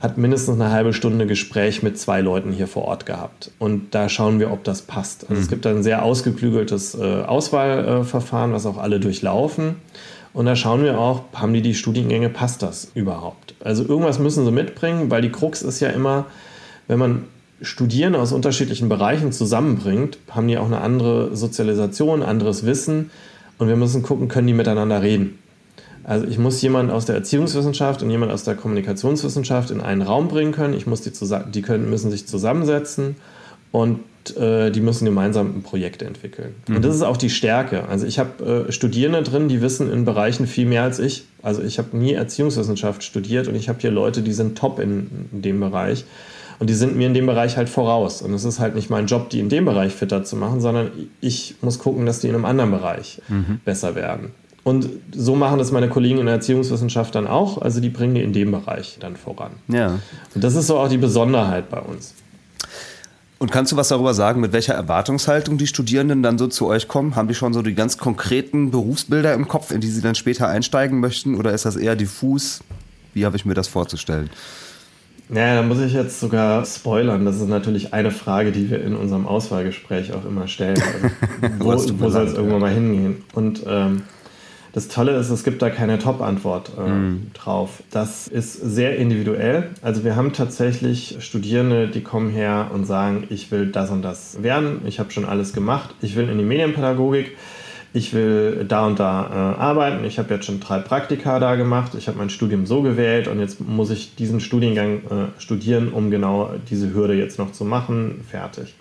hat 0.00 0.16
mindestens 0.16 0.58
eine 0.58 0.70
halbe 0.70 0.94
Stunde 0.94 1.26
Gespräch 1.26 1.82
mit 1.82 1.98
zwei 1.98 2.22
Leuten 2.22 2.52
hier 2.52 2.66
vor 2.66 2.84
Ort 2.86 3.04
gehabt. 3.04 3.50
Und 3.58 3.94
da 3.94 4.08
schauen 4.08 4.40
wir, 4.40 4.50
ob 4.50 4.64
das 4.64 4.82
passt. 4.82 5.24
Also 5.24 5.34
mhm. 5.34 5.40
es 5.40 5.48
gibt 5.48 5.66
ein 5.66 5.82
sehr 5.82 6.02
ausgeklügeltes 6.02 6.94
äh, 6.94 7.22
Auswahlverfahren, 7.22 8.52
was 8.52 8.64
auch 8.64 8.78
alle 8.78 8.98
durchlaufen. 8.98 9.76
Und 10.32 10.46
da 10.46 10.56
schauen 10.56 10.82
wir 10.82 10.98
auch, 10.98 11.24
haben 11.34 11.52
die 11.52 11.60
die 11.60 11.74
Studiengänge, 11.74 12.30
passt 12.30 12.62
das 12.62 12.90
überhaupt? 12.94 13.54
Also 13.62 13.84
irgendwas 13.84 14.18
müssen 14.18 14.44
sie 14.44 14.52
mitbringen, 14.52 15.10
weil 15.10 15.22
die 15.22 15.32
Krux 15.32 15.60
ist 15.60 15.80
ja 15.80 15.90
immer, 15.90 16.26
wenn 16.88 16.98
man 16.98 17.24
Studierende 17.62 18.18
aus 18.18 18.32
unterschiedlichen 18.32 18.88
Bereichen 18.88 19.32
zusammenbringt, 19.32 20.18
haben 20.30 20.48
die 20.48 20.56
auch 20.56 20.66
eine 20.66 20.80
andere 20.80 21.36
Sozialisation, 21.36 22.22
anderes 22.22 22.64
Wissen. 22.64 23.10
Und 23.58 23.68
wir 23.68 23.76
müssen 23.76 24.02
gucken, 24.02 24.28
können 24.28 24.46
die 24.46 24.54
miteinander 24.54 25.02
reden. 25.02 25.38
Also 26.10 26.26
ich 26.26 26.38
muss 26.38 26.60
jemanden 26.60 26.90
aus 26.90 27.06
der 27.06 27.14
Erziehungswissenschaft 27.14 28.02
und 28.02 28.10
jemanden 28.10 28.34
aus 28.34 28.42
der 28.42 28.56
Kommunikationswissenschaft 28.56 29.70
in 29.70 29.80
einen 29.80 30.02
Raum 30.02 30.26
bringen 30.26 30.50
können. 30.50 30.74
Ich 30.74 30.84
muss 30.84 31.02
die, 31.02 31.12
die 31.54 31.62
können, 31.62 31.88
müssen 31.88 32.10
sich 32.10 32.26
zusammensetzen 32.26 33.14
und 33.70 34.00
äh, 34.36 34.72
die 34.72 34.80
müssen 34.80 35.04
gemeinsam 35.04 35.58
ein 35.58 35.62
Projekt 35.62 36.02
entwickeln. 36.02 36.56
Mhm. 36.66 36.74
Und 36.74 36.84
das 36.84 36.96
ist 36.96 37.02
auch 37.02 37.16
die 37.16 37.30
Stärke. 37.30 37.86
Also 37.88 38.06
ich 38.06 38.18
habe 38.18 38.66
äh, 38.68 38.72
Studierende 38.72 39.22
drin, 39.22 39.46
die 39.46 39.62
wissen 39.62 39.88
in 39.88 40.04
Bereichen 40.04 40.48
viel 40.48 40.66
mehr 40.66 40.82
als 40.82 40.98
ich. 40.98 41.26
Also 41.42 41.62
ich 41.62 41.78
habe 41.78 41.96
nie 41.96 42.14
Erziehungswissenschaft 42.14 43.04
studiert 43.04 43.46
und 43.46 43.54
ich 43.54 43.68
habe 43.68 43.78
hier 43.78 43.92
Leute, 43.92 44.22
die 44.22 44.32
sind 44.32 44.58
top 44.58 44.80
in, 44.80 45.28
in 45.30 45.42
dem 45.42 45.60
Bereich. 45.60 46.06
Und 46.58 46.68
die 46.68 46.74
sind 46.74 46.96
mir 46.96 47.06
in 47.06 47.14
dem 47.14 47.26
Bereich 47.26 47.56
halt 47.56 47.68
voraus. 47.68 48.20
Und 48.20 48.34
es 48.34 48.44
ist 48.44 48.58
halt 48.58 48.74
nicht 48.74 48.90
mein 48.90 49.06
Job, 49.06 49.30
die 49.30 49.38
in 49.38 49.48
dem 49.48 49.64
Bereich 49.64 49.92
fitter 49.92 50.24
zu 50.24 50.34
machen, 50.34 50.60
sondern 50.60 50.90
ich 51.20 51.54
muss 51.60 51.78
gucken, 51.78 52.04
dass 52.04 52.18
die 52.18 52.26
in 52.26 52.34
einem 52.34 52.46
anderen 52.46 52.72
Bereich 52.72 53.22
mhm. 53.28 53.60
besser 53.64 53.94
werden. 53.94 54.32
Und 54.62 54.88
so 55.14 55.36
machen 55.36 55.58
das 55.58 55.72
meine 55.72 55.88
Kollegen 55.88 56.18
in 56.18 56.26
der 56.26 56.36
Erziehungswissenschaft 56.36 57.14
dann 57.14 57.26
auch. 57.26 57.62
Also 57.62 57.80
die 57.80 57.88
bringen 57.88 58.14
die 58.14 58.22
in 58.22 58.32
dem 58.32 58.50
Bereich 58.50 58.98
dann 59.00 59.16
voran. 59.16 59.52
Ja. 59.68 59.98
Und 60.34 60.44
das 60.44 60.54
ist 60.54 60.66
so 60.66 60.78
auch 60.78 60.88
die 60.88 60.98
Besonderheit 60.98 61.70
bei 61.70 61.80
uns. 61.80 62.14
Und 63.38 63.50
kannst 63.50 63.72
du 63.72 63.76
was 63.76 63.88
darüber 63.88 64.12
sagen, 64.12 64.42
mit 64.42 64.52
welcher 64.52 64.74
Erwartungshaltung 64.74 65.56
die 65.56 65.66
Studierenden 65.66 66.22
dann 66.22 66.36
so 66.36 66.46
zu 66.46 66.66
euch 66.66 66.88
kommen? 66.88 67.16
Haben 67.16 67.26
die 67.26 67.34
schon 67.34 67.54
so 67.54 67.62
die 67.62 67.74
ganz 67.74 67.96
konkreten 67.96 68.70
Berufsbilder 68.70 69.32
im 69.32 69.48
Kopf, 69.48 69.70
in 69.70 69.80
die 69.80 69.88
sie 69.88 70.02
dann 70.02 70.14
später 70.14 70.46
einsteigen 70.48 71.00
möchten? 71.00 71.36
Oder 71.36 71.54
ist 71.54 71.64
das 71.64 71.76
eher 71.76 71.96
diffus? 71.96 72.60
Wie 73.14 73.24
habe 73.24 73.36
ich 73.36 73.46
mir 73.46 73.54
das 73.54 73.66
vorzustellen? 73.66 74.28
Naja, 75.30 75.54
da 75.54 75.62
muss 75.62 75.80
ich 75.80 75.94
jetzt 75.94 76.20
sogar 76.20 76.66
spoilern. 76.66 77.24
Das 77.24 77.36
ist 77.36 77.48
natürlich 77.48 77.94
eine 77.94 78.10
Frage, 78.10 78.52
die 78.52 78.68
wir 78.68 78.82
in 78.82 78.94
unserem 78.94 79.26
Auswahlgespräch 79.26 80.12
auch 80.12 80.26
immer 80.26 80.46
stellen. 80.46 80.82
Also, 80.82 81.94
wo, 81.96 82.04
wo 82.04 82.10
soll 82.10 82.26
es 82.26 82.34
irgendwann 82.34 82.60
mal 82.60 82.74
hingehen? 82.74 83.24
Und 83.32 83.62
ähm, 83.66 84.02
das 84.72 84.88
Tolle 84.88 85.16
ist, 85.16 85.30
es 85.30 85.42
gibt 85.42 85.62
da 85.62 85.70
keine 85.70 85.98
Top-Antwort 85.98 86.72
äh, 86.78 86.88
mhm. 86.88 87.30
drauf. 87.34 87.82
Das 87.90 88.28
ist 88.28 88.52
sehr 88.52 88.96
individuell. 88.96 89.70
Also 89.82 90.04
wir 90.04 90.14
haben 90.14 90.32
tatsächlich 90.32 91.16
Studierende, 91.20 91.88
die 91.88 92.02
kommen 92.02 92.30
her 92.30 92.70
und 92.72 92.84
sagen, 92.84 93.24
ich 93.30 93.50
will 93.50 93.66
das 93.66 93.90
und 93.90 94.02
das 94.02 94.42
werden. 94.42 94.82
Ich 94.86 95.00
habe 95.00 95.10
schon 95.10 95.24
alles 95.24 95.52
gemacht. 95.52 95.94
Ich 96.02 96.14
will 96.14 96.28
in 96.28 96.38
die 96.38 96.44
Medienpädagogik. 96.44 97.36
Ich 97.92 98.14
will 98.14 98.64
da 98.68 98.86
und 98.86 99.00
da 99.00 99.56
äh, 99.56 99.60
arbeiten. 99.60 100.04
Ich 100.04 100.20
habe 100.20 100.32
jetzt 100.32 100.46
schon 100.46 100.60
drei 100.60 100.78
Praktika 100.78 101.40
da 101.40 101.56
gemacht. 101.56 101.96
Ich 101.98 102.06
habe 102.06 102.18
mein 102.18 102.30
Studium 102.30 102.64
so 102.64 102.82
gewählt 102.82 103.26
und 103.26 103.40
jetzt 103.40 103.60
muss 103.60 103.90
ich 103.90 104.14
diesen 104.14 104.38
Studiengang 104.38 104.98
äh, 104.98 105.40
studieren, 105.40 105.88
um 105.88 106.12
genau 106.12 106.50
diese 106.70 106.94
Hürde 106.94 107.14
jetzt 107.14 107.40
noch 107.40 107.50
zu 107.50 107.64
machen. 107.64 108.20
Fertig. 108.30 108.74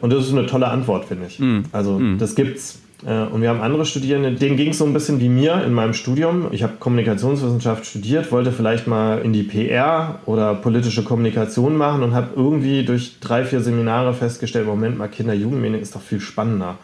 Und 0.00 0.12
das 0.12 0.26
ist 0.26 0.32
eine 0.32 0.46
tolle 0.46 0.66
Antwort, 0.66 1.04
finde 1.04 1.26
ich. 1.28 1.38
Mhm. 1.38 1.66
Also 1.70 2.00
mhm. 2.00 2.18
das 2.18 2.34
gibt's. 2.34 2.81
Äh, 3.06 3.24
und 3.24 3.42
wir 3.42 3.48
haben 3.48 3.60
andere 3.60 3.84
Studierende, 3.84 4.32
denen 4.32 4.56
ging 4.56 4.70
es 4.70 4.78
so 4.78 4.84
ein 4.84 4.92
bisschen 4.92 5.20
wie 5.20 5.28
mir 5.28 5.62
in 5.64 5.72
meinem 5.72 5.94
Studium. 5.94 6.48
Ich 6.52 6.62
habe 6.62 6.74
Kommunikationswissenschaft 6.78 7.86
studiert, 7.86 8.32
wollte 8.32 8.52
vielleicht 8.52 8.86
mal 8.86 9.18
in 9.18 9.32
die 9.32 9.42
PR 9.42 10.20
oder 10.26 10.54
politische 10.54 11.04
Kommunikation 11.04 11.76
machen 11.76 12.02
und 12.02 12.14
habe 12.14 12.30
irgendwie 12.36 12.84
durch 12.84 13.18
drei, 13.20 13.44
vier 13.44 13.60
Seminare 13.60 14.14
festgestellt, 14.14 14.66
Moment 14.66 14.98
mal, 14.98 15.08
Kinder-Jugendmedien 15.08 15.80
ist 15.80 15.94
doch 15.94 16.02
viel 16.02 16.20
spannender. 16.20 16.76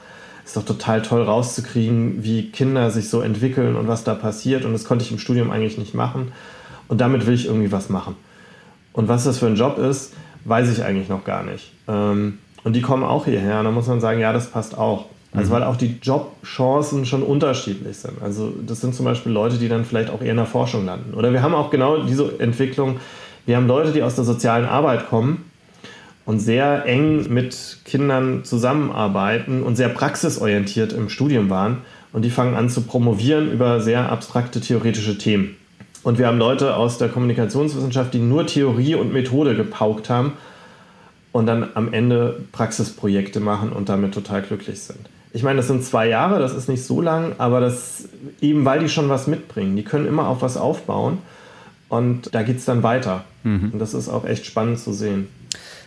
Ist 0.44 0.57
doch 0.57 0.64
total 0.64 1.02
toll 1.02 1.22
rauszukriegen, 1.22 2.24
wie 2.24 2.50
Kinder 2.50 2.90
sich 2.90 3.11
so 3.11 3.20
entwickeln 3.20 3.76
und 3.76 3.87
was 3.87 4.04
da 4.04 4.14
passiert. 4.14 4.64
Und 4.64 4.72
das 4.72 4.85
konnte 4.85 5.04
ich 5.04 5.12
im 5.12 5.18
Studium 5.18 5.50
eigentlich 5.50 5.76
nicht 5.76 5.94
machen. 5.94 6.33
Und 6.88 7.02
damit 7.02 7.26
will 7.26 7.35
ich 7.35 7.46
irgendwie 7.46 7.70
was 7.70 7.90
machen. 7.90 8.16
Und 8.94 9.09
was 9.09 9.24
das 9.24 9.38
für 9.38 9.46
ein 9.46 9.57
Job 9.57 9.76
ist, 9.76 10.14
weiß 10.46 10.72
ich 10.72 10.83
eigentlich 10.83 11.11
noch 11.11 11.24
gar 11.24 11.44
nicht. 11.44 11.70
Ähm, 11.87 12.38
und 12.64 12.74
die 12.74 12.81
kommen 12.81 13.04
auch 13.04 13.26
hierher. 13.26 13.59
Und 13.59 13.66
da 13.66 13.70
muss 13.70 13.87
man 13.87 14.00
sagen, 14.00 14.20
ja, 14.20 14.33
das 14.33 14.50
passt 14.50 14.76
auch. 14.76 15.04
Also 15.33 15.51
mhm. 15.51 15.55
weil 15.57 15.62
auch 15.64 15.77
die 15.77 15.99
Jobchancen 16.03 17.05
schon 17.05 17.23
unterschiedlich 17.23 17.99
sind. 17.99 18.23
Also 18.23 18.53
das 18.67 18.81
sind 18.81 18.95
zum 18.95 19.05
Beispiel 19.05 19.33
Leute, 19.33 19.59
die 19.59 19.69
dann 19.69 19.85
vielleicht 19.85 20.11
auch 20.11 20.23
eher 20.23 20.31
in 20.31 20.37
der 20.37 20.47
Forschung 20.47 20.87
landen. 20.87 21.14
Oder 21.14 21.33
wir 21.33 21.43
haben 21.43 21.55
auch 21.55 21.71
genau 21.71 22.03
diese 22.03 22.41
Entwicklung. 22.41 22.99
Wir 23.45 23.57
haben 23.57 23.67
Leute, 23.67 23.93
die 23.93 24.03
aus 24.03 24.14
der 24.14 24.25
sozialen 24.25 24.64
Arbeit 24.64 25.09
kommen 25.09 25.45
und 26.25 26.41
sehr 26.41 26.87
eng 26.87 27.33
mit 27.33 27.79
Kindern 27.85 28.45
zusammenarbeiten 28.45 29.62
und 29.62 29.77
sehr 29.77 29.88
praxisorientiert 29.91 30.93
im 30.93 31.09
Studium 31.09 31.51
waren. 31.51 31.79
Und 32.12 32.25
die 32.25 32.31
fangen 32.31 32.57
an 32.57 32.71
zu 32.71 32.83
promovieren 32.83 33.53
über 33.53 33.81
sehr 33.81 34.11
abstrakte 34.11 34.61
theoretische 34.61 35.19
Themen. 35.19 35.57
Und 36.03 36.19
wir 36.19 36.27
haben 36.27 36.38
Leute 36.38 36.75
aus 36.75 36.97
der 36.97 37.09
Kommunikationswissenschaft, 37.09 38.14
die 38.14 38.19
nur 38.19 38.47
Theorie 38.47 38.95
und 38.95 39.12
Methode 39.12 39.55
gepaukt 39.55 40.09
haben 40.09 40.33
und 41.33 41.45
dann 41.45 41.69
am 41.75 41.93
Ende 41.93 42.41
Praxisprojekte 42.53 43.41
machen 43.41 43.73
und 43.73 43.91
damit 43.91 44.14
total 44.14 44.41
glücklich 44.41 44.81
sind 44.81 45.01
ich 45.33 45.43
meine, 45.43 45.59
das 45.59 45.67
sind 45.67 45.85
zwei 45.85 46.09
Jahre, 46.09 46.38
das 46.38 46.55
ist 46.55 46.69
nicht 46.69 46.85
so 46.85 47.01
lang, 47.01 47.35
aber 47.38 47.61
das 47.61 48.09
eben, 48.41 48.64
weil 48.64 48.81
die 48.81 48.88
schon 48.88 49.09
was 49.09 49.27
mitbringen. 49.27 49.77
Die 49.77 49.85
können 49.85 50.07
immer 50.07 50.29
auf 50.29 50.43
was 50.43 50.57
aufbauen 50.57 51.19
und 51.88 52.35
da 52.35 52.43
geht 52.43 52.59
es 52.59 52.64
dann 52.64 52.83
weiter. 52.83 53.25
Mhm. 53.43 53.71
Und 53.73 53.79
das 53.79 53.95
ist 53.95 54.09
auch 54.09 54.25
echt 54.25 54.47
spannend 54.47 54.79
zu 54.79 54.93
sehen. 54.93 55.29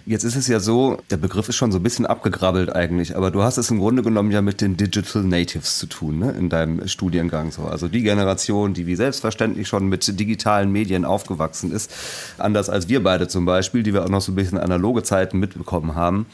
Jetzt 0.05 0.23
ist 0.23 0.35
es 0.35 0.47
ja 0.47 0.59
so, 0.59 0.97
der 1.11 1.17
Begriff 1.17 1.47
ist 1.47 1.55
schon 1.55 1.71
so 1.71 1.77
ein 1.77 1.83
bisschen 1.83 2.07
abgegrabbelt 2.07 2.75
eigentlich, 2.75 3.15
aber 3.15 3.29
du 3.29 3.43
hast 3.43 3.57
es 3.57 3.69
im 3.69 3.77
Grunde 3.77 4.01
genommen 4.01 4.31
ja 4.31 4.41
mit 4.41 4.59
den 4.59 4.75
Digital 4.75 5.23
Natives 5.23 5.77
zu 5.77 5.85
tun, 5.85 6.17
ne, 6.17 6.31
in 6.31 6.49
deinem 6.49 6.87
Studiengang 6.87 7.51
so. 7.51 7.63
Also 7.63 7.87
die 7.87 8.01
Generation, 8.01 8.73
die 8.73 8.87
wie 8.87 8.95
selbstverständlich 8.95 9.67
schon 9.67 9.87
mit 9.87 10.19
digitalen 10.19 10.71
Medien 10.71 11.05
aufgewachsen 11.05 11.71
ist, 11.71 11.91
anders 12.39 12.67
als 12.67 12.89
wir 12.89 13.03
beide 13.03 13.27
zum 13.27 13.45
Beispiel, 13.45 13.83
die 13.83 13.93
wir 13.93 14.03
auch 14.03 14.09
noch 14.09 14.21
so 14.21 14.31
ein 14.31 14.35
bisschen 14.35 14.57
analoge 14.57 15.03
Zeiten 15.03 15.37
mitbekommen 15.37 15.93
haben. 15.93 16.25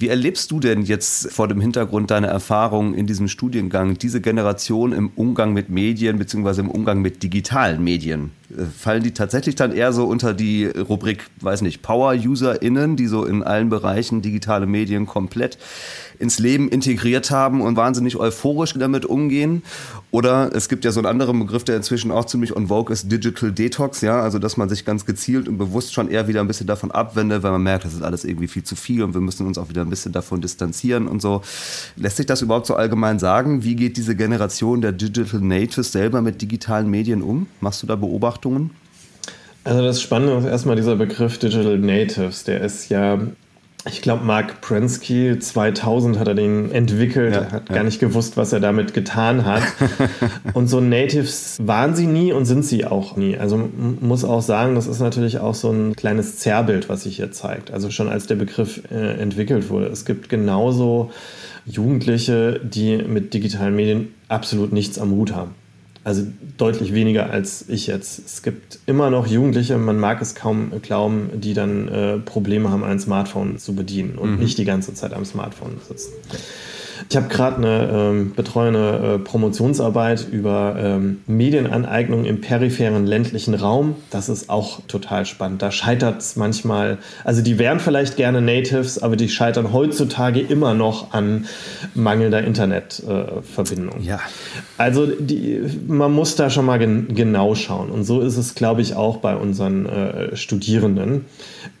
Wie 0.00 0.06
erlebst 0.06 0.52
du 0.52 0.60
denn 0.60 0.82
jetzt 0.82 1.32
vor 1.32 1.48
dem 1.48 1.60
Hintergrund 1.60 2.12
deiner 2.12 2.28
Erfahrungen 2.28 2.94
in 2.94 3.08
diesem 3.08 3.26
Studiengang 3.26 3.98
diese 3.98 4.20
Generation 4.20 4.92
im 4.92 5.10
Umgang 5.16 5.52
mit 5.52 5.70
Medien 5.70 6.18
beziehungsweise 6.18 6.60
im 6.60 6.70
Umgang 6.70 7.02
mit 7.02 7.24
digitalen 7.24 7.82
Medien? 7.82 8.30
Fallen 8.78 9.02
die 9.02 9.12
tatsächlich 9.12 9.56
dann 9.56 9.72
eher 9.72 9.92
so 9.92 10.06
unter 10.06 10.32
die 10.32 10.64
Rubrik, 10.64 11.26
weiß 11.40 11.60
nicht, 11.60 11.82
Power-UserInnen, 11.82 12.96
die 12.96 13.06
so 13.06 13.24
in 13.24 13.42
allen 13.42 13.68
Bereichen 13.68 14.22
digitale 14.22 14.66
Medien 14.66 15.04
komplett 15.04 15.58
ins 16.18 16.38
Leben 16.38 16.68
integriert 16.68 17.30
haben 17.30 17.60
und 17.60 17.76
wahnsinnig 17.76 18.16
euphorisch 18.16 18.72
damit 18.74 19.04
umgehen? 19.04 19.62
Oder 20.10 20.50
es 20.54 20.70
gibt 20.70 20.86
ja 20.86 20.92
so 20.92 21.00
einen 21.00 21.06
anderen 21.06 21.38
Begriff, 21.38 21.64
der 21.64 21.76
inzwischen 21.76 22.10
auch 22.10 22.24
ziemlich 22.24 22.56
on 22.56 22.68
vogue 22.68 22.90
ist, 22.92 23.12
Digital 23.12 23.52
Detox, 23.52 24.00
ja, 24.00 24.20
also 24.20 24.38
dass 24.38 24.56
man 24.56 24.70
sich 24.70 24.86
ganz 24.86 25.04
gezielt 25.04 25.46
und 25.46 25.58
bewusst 25.58 25.92
schon 25.92 26.10
eher 26.10 26.26
wieder 26.26 26.40
ein 26.40 26.46
bisschen 26.46 26.66
davon 26.66 26.90
abwendet, 26.90 27.42
weil 27.42 27.52
man 27.52 27.62
merkt, 27.62 27.84
das 27.84 27.92
ist 27.92 28.02
alles 28.02 28.24
irgendwie 28.24 28.48
viel 28.48 28.64
zu 28.64 28.76
viel 28.76 29.02
und 29.02 29.12
wir 29.12 29.20
müssen 29.20 29.46
uns 29.46 29.58
auch 29.58 29.68
wieder 29.68 29.82
ein 29.82 29.90
bisschen 29.90 30.12
davon 30.12 30.40
distanzieren 30.40 31.06
und 31.06 31.20
so. 31.20 31.42
Lässt 31.96 32.16
sich 32.16 32.26
das 32.26 32.40
überhaupt 32.40 32.66
so 32.66 32.74
allgemein 32.74 33.18
sagen? 33.18 33.62
Wie 33.62 33.76
geht 33.76 33.98
diese 33.98 34.16
Generation 34.16 34.80
der 34.80 34.92
Digital 34.92 35.40
Natives 35.40 35.92
selber 35.92 36.22
mit 36.22 36.40
digitalen 36.40 36.88
Medien 36.88 37.20
um? 37.20 37.46
Machst 37.60 37.82
du 37.82 37.86
da 37.86 37.94
Beobachtungen? 37.96 38.37
Also 39.64 39.82
das 39.82 40.00
Spannende 40.00 40.36
ist 40.36 40.46
erstmal 40.46 40.76
dieser 40.76 40.96
Begriff 40.96 41.38
Digital 41.38 41.78
Natives, 41.78 42.44
der 42.44 42.60
ist 42.60 42.88
ja 42.88 43.18
ich 43.86 44.02
glaube, 44.02 44.24
Mark 44.24 44.60
Prensky 44.60 45.38
2000 45.38 46.18
hat 46.18 46.28
er 46.28 46.34
den 46.34 46.72
entwickelt. 46.72 47.34
Ja, 47.34 47.40
er 47.42 47.52
hat 47.52 47.68
ja. 47.68 47.76
gar 47.76 47.84
nicht 47.84 48.00
gewusst, 48.00 48.36
was 48.36 48.52
er 48.52 48.60
damit 48.60 48.92
getan 48.92 49.44
hat. 49.44 49.62
und 50.52 50.66
so 50.66 50.80
Natives 50.80 51.56
waren 51.62 51.94
sie 51.94 52.06
nie 52.06 52.32
und 52.32 52.44
sind 52.44 52.64
sie 52.64 52.84
auch 52.84 53.16
nie. 53.16 53.38
Also 53.38 53.70
muss 54.00 54.24
auch 54.24 54.42
sagen, 54.42 54.74
das 54.74 54.86
ist 54.88 55.00
natürlich 55.00 55.38
auch 55.38 55.54
so 55.54 55.70
ein 55.70 55.94
kleines 55.94 56.38
Zerrbild, 56.38 56.88
was 56.88 57.04
sich 57.04 57.16
hier 57.16 57.30
zeigt. 57.30 57.70
Also 57.70 57.90
schon 57.90 58.08
als 58.08 58.26
der 58.26 58.34
Begriff 58.34 58.82
äh, 58.90 59.20
entwickelt 59.20 59.70
wurde. 59.70 59.86
Es 59.86 60.04
gibt 60.04 60.28
genauso 60.28 61.10
Jugendliche, 61.64 62.60
die 62.62 62.98
mit 62.98 63.32
digitalen 63.32 63.76
Medien 63.76 64.08
absolut 64.28 64.72
nichts 64.72 64.98
am 64.98 65.12
Hut 65.12 65.34
haben. 65.34 65.54
Also 66.04 66.22
deutlich 66.56 66.94
weniger 66.94 67.30
als 67.30 67.68
ich 67.68 67.86
jetzt. 67.86 68.20
Es 68.24 68.42
gibt 68.42 68.78
immer 68.86 69.10
noch 69.10 69.26
Jugendliche, 69.26 69.76
man 69.78 69.98
mag 69.98 70.22
es 70.22 70.34
kaum 70.34 70.72
glauben, 70.80 71.30
die 71.34 71.54
dann 71.54 71.88
äh, 71.88 72.18
Probleme 72.18 72.70
haben, 72.70 72.84
ein 72.84 72.98
Smartphone 72.98 73.58
zu 73.58 73.74
bedienen 73.74 74.16
und 74.16 74.32
mhm. 74.32 74.38
nicht 74.38 74.58
die 74.58 74.64
ganze 74.64 74.94
Zeit 74.94 75.12
am 75.12 75.24
Smartphone 75.24 75.80
sitzen. 75.86 76.12
Ich 77.08 77.16
habe 77.16 77.28
gerade 77.28 77.56
eine 77.56 77.90
ähm, 77.92 78.32
betreuende 78.34 79.16
äh, 79.16 79.18
Promotionsarbeit 79.18 80.26
über 80.30 80.76
ähm, 80.78 81.22
Medienaneignung 81.26 82.24
im 82.24 82.40
peripheren 82.40 83.06
ländlichen 83.06 83.54
Raum. 83.54 83.96
Das 84.10 84.28
ist 84.28 84.50
auch 84.50 84.80
total 84.88 85.26
spannend. 85.26 85.62
Da 85.62 85.70
scheitert 85.70 86.20
es 86.20 86.36
manchmal, 86.36 86.98
also 87.24 87.42
die 87.42 87.58
wären 87.58 87.80
vielleicht 87.80 88.16
gerne 88.16 88.40
Natives, 88.40 89.02
aber 89.02 89.16
die 89.16 89.28
scheitern 89.28 89.72
heutzutage 89.72 90.40
immer 90.40 90.74
noch 90.74 91.12
an 91.12 91.46
mangelnder 91.94 92.42
Internetverbindung. 92.42 94.00
Äh, 94.00 94.04
ja. 94.04 94.20
Also 94.76 95.06
die, 95.06 95.60
man 95.86 96.12
muss 96.12 96.36
da 96.36 96.50
schon 96.50 96.66
mal 96.66 96.78
gen 96.78 97.14
genau 97.14 97.54
schauen. 97.54 97.90
Und 97.90 98.04
so 98.04 98.20
ist 98.20 98.36
es, 98.36 98.54
glaube 98.54 98.80
ich, 98.80 98.94
auch 98.94 99.18
bei 99.18 99.36
unseren 99.36 99.86
äh, 99.86 100.36
Studierenden. 100.36 101.26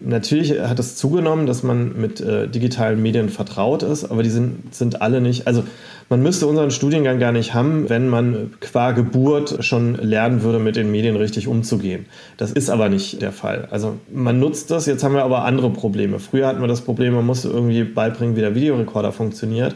Natürlich 0.00 0.60
hat 0.60 0.78
es 0.78 0.96
zugenommen, 0.96 1.46
dass 1.46 1.62
man 1.62 1.98
mit 2.00 2.20
äh, 2.20 2.48
digitalen 2.48 3.02
Medien 3.02 3.28
vertraut 3.28 3.82
ist, 3.82 4.04
aber 4.04 4.22
die 4.22 4.30
sind, 4.30 4.74
sind 4.74 5.00
alle 5.00 5.07
nicht. 5.20 5.46
Also 5.46 5.64
man 6.08 6.22
müsste 6.22 6.46
unseren 6.46 6.70
Studiengang 6.70 7.18
gar 7.18 7.32
nicht 7.32 7.52
haben, 7.52 7.88
wenn 7.90 8.08
man 8.08 8.52
qua 8.60 8.92
Geburt 8.92 9.62
schon 9.64 9.94
lernen 9.96 10.42
würde, 10.42 10.58
mit 10.58 10.76
den 10.76 10.90
Medien 10.90 11.16
richtig 11.16 11.48
umzugehen. 11.48 12.06
Das 12.38 12.50
ist 12.52 12.70
aber 12.70 12.88
nicht 12.88 13.20
der 13.20 13.32
Fall. 13.32 13.68
Also 13.70 13.98
man 14.12 14.38
nutzt 14.38 14.70
das, 14.70 14.86
jetzt 14.86 15.04
haben 15.04 15.14
wir 15.14 15.24
aber 15.24 15.44
andere 15.44 15.70
Probleme. 15.70 16.18
Früher 16.18 16.46
hatten 16.46 16.60
wir 16.60 16.68
das 16.68 16.80
Problem, 16.80 17.14
man 17.14 17.26
musste 17.26 17.48
irgendwie 17.48 17.84
beibringen, 17.84 18.36
wie 18.36 18.40
der 18.40 18.54
Videorekorder 18.54 19.12
funktioniert. 19.12 19.74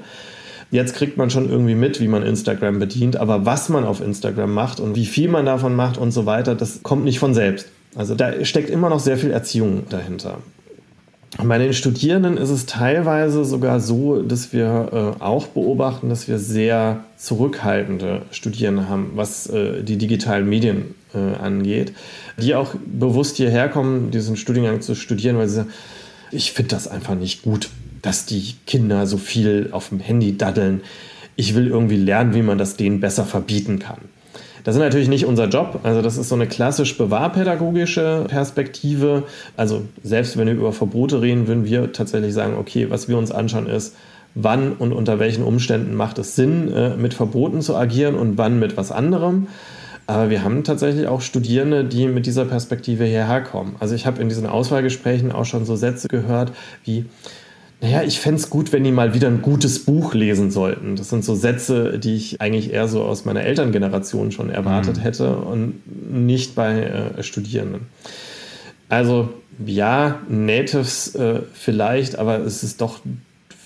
Jetzt 0.70 0.94
kriegt 0.94 1.18
man 1.18 1.28
schon 1.28 1.50
irgendwie 1.50 1.74
mit, 1.74 2.00
wie 2.00 2.08
man 2.08 2.22
Instagram 2.22 2.78
bedient, 2.78 3.18
aber 3.18 3.44
was 3.44 3.68
man 3.68 3.84
auf 3.84 4.00
Instagram 4.00 4.54
macht 4.54 4.80
und 4.80 4.96
wie 4.96 5.04
viel 5.04 5.28
man 5.28 5.44
davon 5.44 5.76
macht 5.76 5.98
und 5.98 6.12
so 6.12 6.24
weiter, 6.24 6.54
das 6.54 6.82
kommt 6.82 7.04
nicht 7.04 7.18
von 7.18 7.34
selbst. 7.34 7.68
Also 7.94 8.14
da 8.14 8.42
steckt 8.44 8.70
immer 8.70 8.88
noch 8.88 9.00
sehr 9.00 9.18
viel 9.18 9.30
Erziehung 9.30 9.82
dahinter. 9.90 10.38
Bei 11.38 11.56
den 11.56 11.72
Studierenden 11.72 12.36
ist 12.36 12.50
es 12.50 12.66
teilweise 12.66 13.44
sogar 13.44 13.80
so, 13.80 14.22
dass 14.22 14.52
wir 14.52 15.16
äh, 15.18 15.22
auch 15.22 15.46
beobachten, 15.46 16.10
dass 16.10 16.28
wir 16.28 16.38
sehr 16.38 17.04
zurückhaltende 17.16 18.22
Studierende 18.30 18.88
haben, 18.88 19.12
was 19.14 19.46
äh, 19.46 19.82
die 19.82 19.96
digitalen 19.96 20.46
Medien 20.46 20.94
äh, 21.14 21.42
angeht, 21.42 21.94
die 22.36 22.54
auch 22.54 22.74
bewusst 22.84 23.38
hierher 23.38 23.70
kommen, 23.70 24.10
diesen 24.10 24.36
Studiengang 24.36 24.82
zu 24.82 24.94
studieren, 24.94 25.38
weil 25.38 25.48
sie 25.48 25.56
sagen, 25.56 25.70
ich 26.32 26.52
finde 26.52 26.70
das 26.70 26.86
einfach 26.86 27.14
nicht 27.14 27.42
gut, 27.42 27.70
dass 28.02 28.26
die 28.26 28.54
Kinder 28.66 29.06
so 29.06 29.16
viel 29.16 29.68
auf 29.72 29.88
dem 29.88 30.00
Handy 30.00 30.36
daddeln. 30.36 30.82
Ich 31.36 31.54
will 31.54 31.68
irgendwie 31.68 31.96
lernen, 31.96 32.34
wie 32.34 32.42
man 32.42 32.58
das 32.58 32.76
denen 32.76 33.00
besser 33.00 33.24
verbieten 33.24 33.78
kann. 33.78 33.98
Das 34.64 34.76
ist 34.76 34.80
natürlich 34.80 35.08
nicht 35.08 35.26
unser 35.26 35.48
Job. 35.48 35.80
Also 35.82 36.02
das 36.02 36.16
ist 36.16 36.28
so 36.28 36.34
eine 36.34 36.46
klassisch 36.46 36.96
bewahrpädagogische 36.96 38.26
Perspektive. 38.28 39.24
Also 39.56 39.82
selbst 40.02 40.36
wenn 40.36 40.46
wir 40.46 40.54
über 40.54 40.72
Verbote 40.72 41.20
reden, 41.20 41.48
würden 41.48 41.64
wir 41.64 41.92
tatsächlich 41.92 42.32
sagen, 42.32 42.54
okay, 42.58 42.88
was 42.90 43.08
wir 43.08 43.18
uns 43.18 43.32
anschauen 43.32 43.66
ist, 43.66 43.96
wann 44.34 44.72
und 44.72 44.92
unter 44.92 45.18
welchen 45.18 45.44
Umständen 45.44 45.94
macht 45.94 46.18
es 46.18 46.36
Sinn, 46.36 46.72
äh, 46.72 46.96
mit 46.96 47.14
Verboten 47.14 47.60
zu 47.60 47.76
agieren 47.76 48.14
und 48.14 48.38
wann 48.38 48.58
mit 48.58 48.76
was 48.76 48.92
anderem. 48.92 49.48
Aber 50.06 50.30
wir 50.30 50.42
haben 50.42 50.64
tatsächlich 50.64 51.06
auch 51.06 51.20
Studierende, 51.20 51.84
die 51.84 52.06
mit 52.06 52.26
dieser 52.26 52.44
Perspektive 52.44 53.04
hierher 53.04 53.40
kommen. 53.40 53.76
Also 53.78 53.94
ich 53.94 54.06
habe 54.06 54.20
in 54.20 54.28
diesen 54.28 54.46
Auswahlgesprächen 54.46 55.32
auch 55.32 55.44
schon 55.44 55.64
so 55.64 55.76
Sätze 55.76 56.08
gehört 56.08 56.52
wie, 56.84 57.06
naja, 57.82 58.04
ich 58.04 58.20
fände 58.20 58.40
es 58.40 58.48
gut, 58.48 58.72
wenn 58.72 58.84
die 58.84 58.92
mal 58.92 59.12
wieder 59.12 59.26
ein 59.26 59.42
gutes 59.42 59.84
Buch 59.84 60.14
lesen 60.14 60.52
sollten. 60.52 60.94
Das 60.94 61.10
sind 61.10 61.24
so 61.24 61.34
Sätze, 61.34 61.98
die 61.98 62.14
ich 62.14 62.40
eigentlich 62.40 62.72
eher 62.72 62.86
so 62.86 63.02
aus 63.02 63.24
meiner 63.24 63.42
Elterngeneration 63.42 64.30
schon 64.30 64.50
erwartet 64.50 64.98
mhm. 64.98 65.00
hätte 65.00 65.36
und 65.36 65.82
nicht 66.12 66.54
bei 66.54 66.80
äh, 66.80 67.22
Studierenden. 67.24 67.88
Also 68.88 69.30
ja, 69.66 70.20
Natives 70.28 71.16
äh, 71.16 71.40
vielleicht, 71.54 72.20
aber 72.20 72.38
es 72.38 72.62
ist 72.62 72.80
doch 72.80 73.00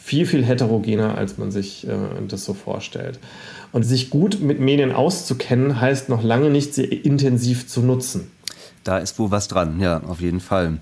viel, 0.02 0.24
viel 0.24 0.46
heterogener, 0.46 1.18
als 1.18 1.36
man 1.36 1.50
sich 1.50 1.86
äh, 1.86 1.92
das 2.26 2.46
so 2.46 2.54
vorstellt. 2.54 3.18
Und 3.72 3.82
sich 3.82 4.08
gut 4.08 4.40
mit 4.40 4.60
Medien 4.60 4.92
auszukennen, 4.92 5.78
heißt 5.78 6.08
noch 6.08 6.22
lange 6.22 6.48
nicht, 6.48 6.72
sie 6.72 6.84
intensiv 6.84 7.68
zu 7.68 7.82
nutzen. 7.82 8.30
Da 8.86 8.98
ist 8.98 9.18
wohl 9.18 9.32
was 9.32 9.48
dran, 9.48 9.80
ja, 9.80 10.00
auf 10.06 10.20
jeden 10.20 10.38
Fall. 10.38 10.78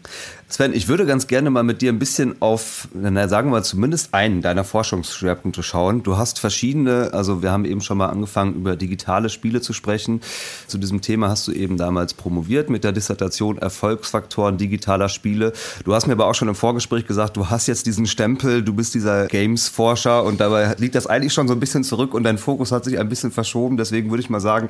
Sven, 0.47 0.75
ich 0.75 0.89
würde 0.89 1.07
ganz 1.07 1.27
gerne 1.27 1.49
mal 1.51 1.63
mit 1.63 1.81
dir 1.81 1.91
ein 1.91 1.99
bisschen 1.99 2.41
auf, 2.41 2.87
na, 2.93 3.27
sagen 3.29 3.51
wir 3.51 3.63
zumindest 3.63 4.13
einen 4.13 4.43
deiner 4.43 4.63
Forschungsschwerpunkte 4.63 5.63
schauen. 5.63 6.03
Du 6.03 6.19
hast 6.19 6.39
verschiedene, 6.39 7.11
also 7.15 7.43
wir 7.43 7.51
haben 7.51 7.65
eben 7.65 7.81
schon 7.81 7.97
mal 7.97 8.09
angefangen, 8.09 8.55
über 8.55 8.77
digitale 8.77 9.31
Spiele 9.31 9.63
zu 9.63 9.73
sprechen. 9.73 10.21
Zu 10.67 10.77
diesem 10.77 11.01
Thema 11.01 11.31
hast 11.31 11.49
du 11.49 11.53
eben 11.53 11.79
damals 11.79 12.13
promoviert 12.13 12.69
mit 12.69 12.85
der 12.85 12.93
Dissertation 12.93 13.57
Erfolgsfaktoren 13.57 14.59
digitaler 14.59 15.09
Spiele. 15.09 15.55
Du 15.85 15.95
hast 15.95 16.07
mir 16.07 16.13
aber 16.13 16.27
auch 16.27 16.35
schon 16.35 16.49
im 16.49 16.55
Vorgespräch 16.55 17.07
gesagt, 17.07 17.39
du 17.39 17.49
hast 17.49 17.67
jetzt 17.67 17.87
diesen 17.87 18.07
Stempel, 18.07 18.63
du 18.63 18.75
bist 18.75 18.95
dieser 18.95 19.27
Games-Forscher 19.27 20.23
und 20.23 20.41
dabei 20.41 20.75
liegt 20.79 20.95
das 20.95 21.07
eigentlich 21.07 21.33
schon 21.33 21.49
so 21.49 21.55
ein 21.55 21.61
bisschen 21.61 21.85
zurück 21.85 22.13
und 22.13 22.23
dein 22.23 22.37
Fokus 22.39 22.71
hat 22.71 22.85
sich 22.85 22.99
ein 23.01 23.09
bisschen 23.09 23.33
verschoben. 23.33 23.79
Deswegen 23.79 24.11
würde 24.11 24.23
ich 24.23 24.31
mal 24.31 24.41
sagen, 24.41 24.69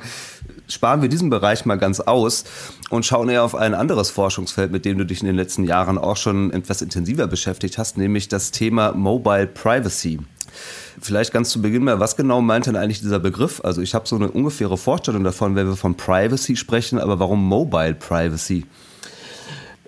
sparen 0.67 1.01
wir 1.01 1.09
diesen 1.09 1.29
Bereich 1.29 1.65
mal 1.65 1.75
ganz 1.75 1.99
aus 1.99 2.45
und 2.89 3.05
schauen 3.05 3.24
eher 3.29 3.43
auf 3.43 3.55
ein 3.55 3.73
anderes 3.73 4.09
Forschungsfeld, 4.09 4.71
mit 4.71 4.85
dem 4.85 4.97
du 4.97 5.05
dich 5.05 5.21
in 5.21 5.27
den 5.27 5.35
letzten 5.35 5.63
Jahren 5.63 5.97
auch 5.97 6.17
schon 6.17 6.51
etwas 6.51 6.81
intensiver 6.81 7.27
beschäftigt 7.27 7.77
hast, 7.77 7.97
nämlich 7.97 8.27
das 8.27 8.51
Thema 8.51 8.93
Mobile 8.93 9.47
Privacy. 9.47 10.19
Vielleicht 11.01 11.33
ganz 11.33 11.49
zu 11.49 11.61
Beginn 11.61 11.83
mal, 11.83 11.99
was 11.99 12.15
genau 12.15 12.41
meint 12.41 12.67
denn 12.67 12.75
eigentlich 12.75 13.01
dieser 13.01 13.19
Begriff? 13.19 13.61
Also 13.63 13.81
ich 13.81 13.93
habe 13.93 14.07
so 14.07 14.15
eine 14.15 14.31
ungefähre 14.31 14.77
Vorstellung 14.77 15.23
davon, 15.23 15.55
wenn 15.55 15.67
wir 15.67 15.75
von 15.75 15.95
Privacy 15.95 16.55
sprechen, 16.55 16.99
aber 16.99 17.19
warum 17.19 17.45
Mobile 17.45 17.95
Privacy? 17.95 18.65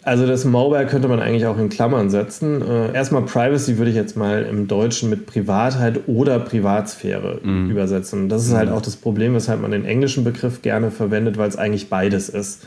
Also 0.07 0.25
das 0.25 0.45
Mobile 0.45 0.85
könnte 0.85 1.09
man 1.09 1.19
eigentlich 1.19 1.47
auch 1.47 1.57
in 1.57 1.67
Klammern 1.67 2.09
setzen. 2.09 2.61
Äh, 2.61 2.93
erstmal 2.93 3.23
Privacy 3.23 3.77
würde 3.77 3.91
ich 3.91 3.97
jetzt 3.97 4.15
mal 4.15 4.43
im 4.43 4.69
Deutschen 4.69 5.09
mit 5.09 5.25
Privatheit 5.25 6.07
oder 6.07 6.39
Privatsphäre 6.39 7.41
mm. 7.43 7.69
übersetzen. 7.69 8.29
Das 8.29 8.45
ist 8.45 8.53
halt 8.53 8.69
mhm. 8.69 8.75
auch 8.75 8.81
das 8.81 8.95
Problem, 8.95 9.33
weshalb 9.33 9.61
man 9.61 9.71
den 9.71 9.83
englischen 9.83 10.23
Begriff 10.23 10.61
gerne 10.61 10.91
verwendet, 10.91 11.38
weil 11.38 11.49
es 11.49 11.57
eigentlich 11.57 11.89
beides 11.89 12.29
ist. 12.29 12.63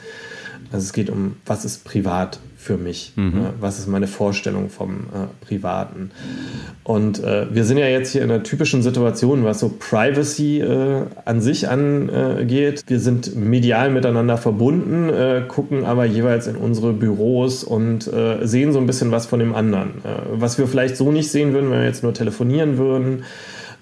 Also 0.72 0.84
es 0.84 0.92
geht 0.92 1.10
um, 1.10 1.36
was 1.46 1.64
ist 1.64 1.84
privat 1.84 2.38
für 2.56 2.76
mich? 2.76 3.12
Mhm. 3.16 3.38
Äh, 3.38 3.42
was 3.60 3.78
ist 3.78 3.88
meine 3.88 4.06
Vorstellung 4.06 4.68
vom 4.70 5.06
äh, 5.12 5.44
Privaten? 5.44 6.10
Und 6.84 7.22
äh, 7.24 7.46
wir 7.52 7.64
sind 7.64 7.78
ja 7.78 7.86
jetzt 7.86 8.12
hier 8.12 8.22
in 8.22 8.30
einer 8.30 8.42
typischen 8.42 8.82
Situation, 8.82 9.44
was 9.44 9.60
so 9.60 9.70
Privacy 9.70 10.60
äh, 10.60 11.02
an 11.24 11.40
sich 11.40 11.68
angeht. 11.68 12.84
wir 12.86 13.00
sind 13.00 13.34
medial 13.34 13.90
miteinander 13.90 14.36
verbunden, 14.36 15.08
äh, 15.08 15.42
gucken 15.48 15.84
aber 15.84 16.04
jeweils 16.04 16.46
in 16.46 16.56
unsere 16.56 16.92
Büros 16.92 17.64
und 17.64 18.06
äh, 18.12 18.46
sehen 18.46 18.72
so 18.72 18.78
ein 18.78 18.86
bisschen 18.86 19.10
was 19.10 19.26
von 19.26 19.38
dem 19.38 19.54
anderen. 19.54 20.02
was 20.32 20.58
wir 20.58 20.66
vielleicht 20.66 20.96
so 20.96 21.10
nicht 21.10 21.30
sehen 21.30 21.52
würden, 21.52 21.70
wenn 21.70 21.80
wir 21.80 21.86
jetzt 21.86 22.02
nur 22.02 22.14
telefonieren 22.14 22.78
würden. 22.78 23.24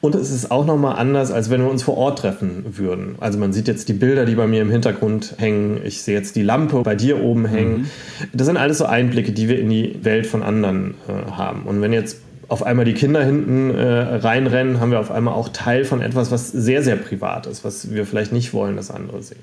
Und 0.00 0.14
es 0.14 0.30
ist 0.30 0.50
auch 0.50 0.64
nochmal 0.64 0.96
anders, 0.96 1.32
als 1.32 1.50
wenn 1.50 1.60
wir 1.60 1.70
uns 1.70 1.82
vor 1.82 1.96
Ort 1.96 2.20
treffen 2.20 2.64
würden. 2.76 3.16
Also 3.18 3.38
man 3.38 3.52
sieht 3.52 3.66
jetzt 3.66 3.88
die 3.88 3.94
Bilder, 3.94 4.26
die 4.26 4.36
bei 4.36 4.46
mir 4.46 4.62
im 4.62 4.70
Hintergrund 4.70 5.34
hängen. 5.38 5.80
Ich 5.84 6.02
sehe 6.02 6.14
jetzt 6.14 6.36
die 6.36 6.42
Lampe 6.42 6.80
bei 6.82 6.94
dir 6.94 7.20
oben 7.20 7.46
hängen. 7.46 7.78
Mhm. 7.78 7.86
Das 8.32 8.46
sind 8.46 8.56
alles 8.56 8.78
so 8.78 8.86
Einblicke, 8.86 9.32
die 9.32 9.48
wir 9.48 9.58
in 9.58 9.68
die 9.68 9.98
Welt 10.02 10.26
von 10.26 10.44
anderen 10.44 10.94
äh, 11.08 11.32
haben. 11.32 11.62
Und 11.62 11.82
wenn 11.82 11.92
jetzt 11.92 12.18
auf 12.46 12.62
einmal 12.62 12.84
die 12.84 12.94
Kinder 12.94 13.24
hinten 13.24 13.74
äh, 13.74 13.82
reinrennen, 13.82 14.80
haben 14.80 14.92
wir 14.92 15.00
auf 15.00 15.10
einmal 15.10 15.34
auch 15.34 15.48
Teil 15.50 15.84
von 15.84 16.00
etwas, 16.00 16.30
was 16.30 16.48
sehr, 16.50 16.82
sehr 16.82 16.96
privat 16.96 17.46
ist, 17.46 17.64
was 17.64 17.92
wir 17.92 18.06
vielleicht 18.06 18.32
nicht 18.32 18.54
wollen, 18.54 18.76
dass 18.76 18.90
andere 18.90 19.22
sehen. 19.22 19.40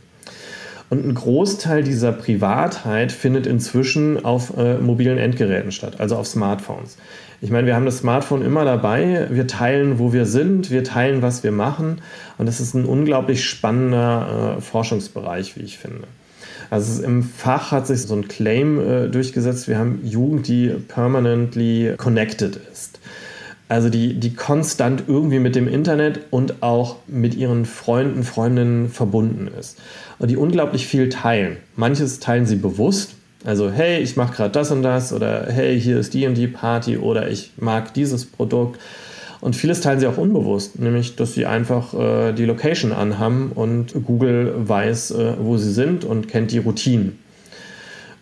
Und 0.89 1.06
ein 1.06 1.14
Großteil 1.16 1.84
dieser 1.84 2.12
Privatheit 2.12 3.12
findet 3.12 3.47
inzwischen 3.47 4.24
auf 4.24 4.56
äh, 4.58 4.78
mobilen 4.78 5.18
Endgeräten 5.18 5.72
statt, 5.72 5.95
also 5.99 6.16
auf 6.16 6.28
Smartphones. 6.28 6.97
Ich 7.45 7.51
meine, 7.51 7.67
wir 7.67 7.75
haben 7.75 7.85
das 7.85 7.99
Smartphone 7.99 8.41
immer 8.41 8.65
dabei, 8.65 9.27
wir 9.29 9.45
teilen, 9.45 9.99
wo 9.99 10.11
wir 10.13 10.25
sind, 10.25 10.71
wir 10.71 10.83
teilen, 10.83 11.21
was 11.21 11.43
wir 11.43 11.51
machen. 11.51 12.01
Und 12.39 12.47
das 12.47 12.59
ist 12.59 12.73
ein 12.73 12.85
unglaublich 12.85 13.45
spannender 13.45 14.55
äh, 14.57 14.61
Forschungsbereich, 14.61 15.55
wie 15.55 15.61
ich 15.61 15.77
finde. 15.77 16.07
Also 16.71 17.03
im 17.03 17.21
Fach 17.21 17.71
hat 17.71 17.85
sich 17.85 18.01
so 18.01 18.15
ein 18.15 18.27
Claim 18.27 18.79
äh, 18.79 19.09
durchgesetzt, 19.09 19.67
wir 19.67 19.77
haben 19.77 19.99
Jugend, 20.03 20.47
die 20.47 20.69
permanently 20.69 21.93
connected 21.97 22.57
ist. 22.73 22.97
Also 23.69 23.89
die, 23.89 24.15
die 24.15 24.33
konstant 24.33 25.03
irgendwie 25.07 25.37
mit 25.37 25.55
dem 25.55 25.67
Internet 25.67 26.21
und 26.31 26.63
auch 26.63 26.95
mit 27.05 27.35
ihren 27.35 27.65
Freunden, 27.65 28.23
Freundinnen 28.23 28.89
verbunden 28.89 29.49
ist. 29.59 29.77
Und 30.17 30.31
die 30.31 30.37
unglaublich 30.37 30.87
viel 30.87 31.09
teilen. 31.09 31.57
Manches 31.75 32.19
teilen 32.19 32.47
sie 32.47 32.55
bewusst, 32.55 33.11
also, 33.45 33.69
hey, 33.69 34.01
ich 34.01 34.15
mache 34.15 34.35
gerade 34.35 34.51
das 34.51 34.71
und 34.71 34.81
das 34.81 35.13
oder 35.13 35.47
hey, 35.49 35.79
hier 35.79 35.99
ist 35.99 36.13
die 36.13 36.25
und 36.25 36.33
die 36.35 36.47
Party 36.47 36.97
oder 36.97 37.29
ich 37.29 37.51
mag 37.57 37.93
dieses 37.93 38.25
Produkt. 38.25 38.79
Und 39.39 39.55
vieles 39.55 39.81
teilen 39.81 39.99
sie 39.99 40.07
auch 40.07 40.17
unbewusst, 40.17 40.79
nämlich 40.79 41.15
dass 41.15 41.35
sie 41.35 41.45
einfach 41.45 41.93
äh, 41.93 42.33
die 42.33 42.45
Location 42.45 42.91
anhaben 42.91 43.51
und 43.53 43.93
Google 44.05 44.53
weiß, 44.57 45.11
äh, 45.11 45.33
wo 45.39 45.57
sie 45.57 45.71
sind 45.71 46.03
und 46.03 46.27
kennt 46.27 46.51
die 46.51 46.57
Routinen. 46.57 47.19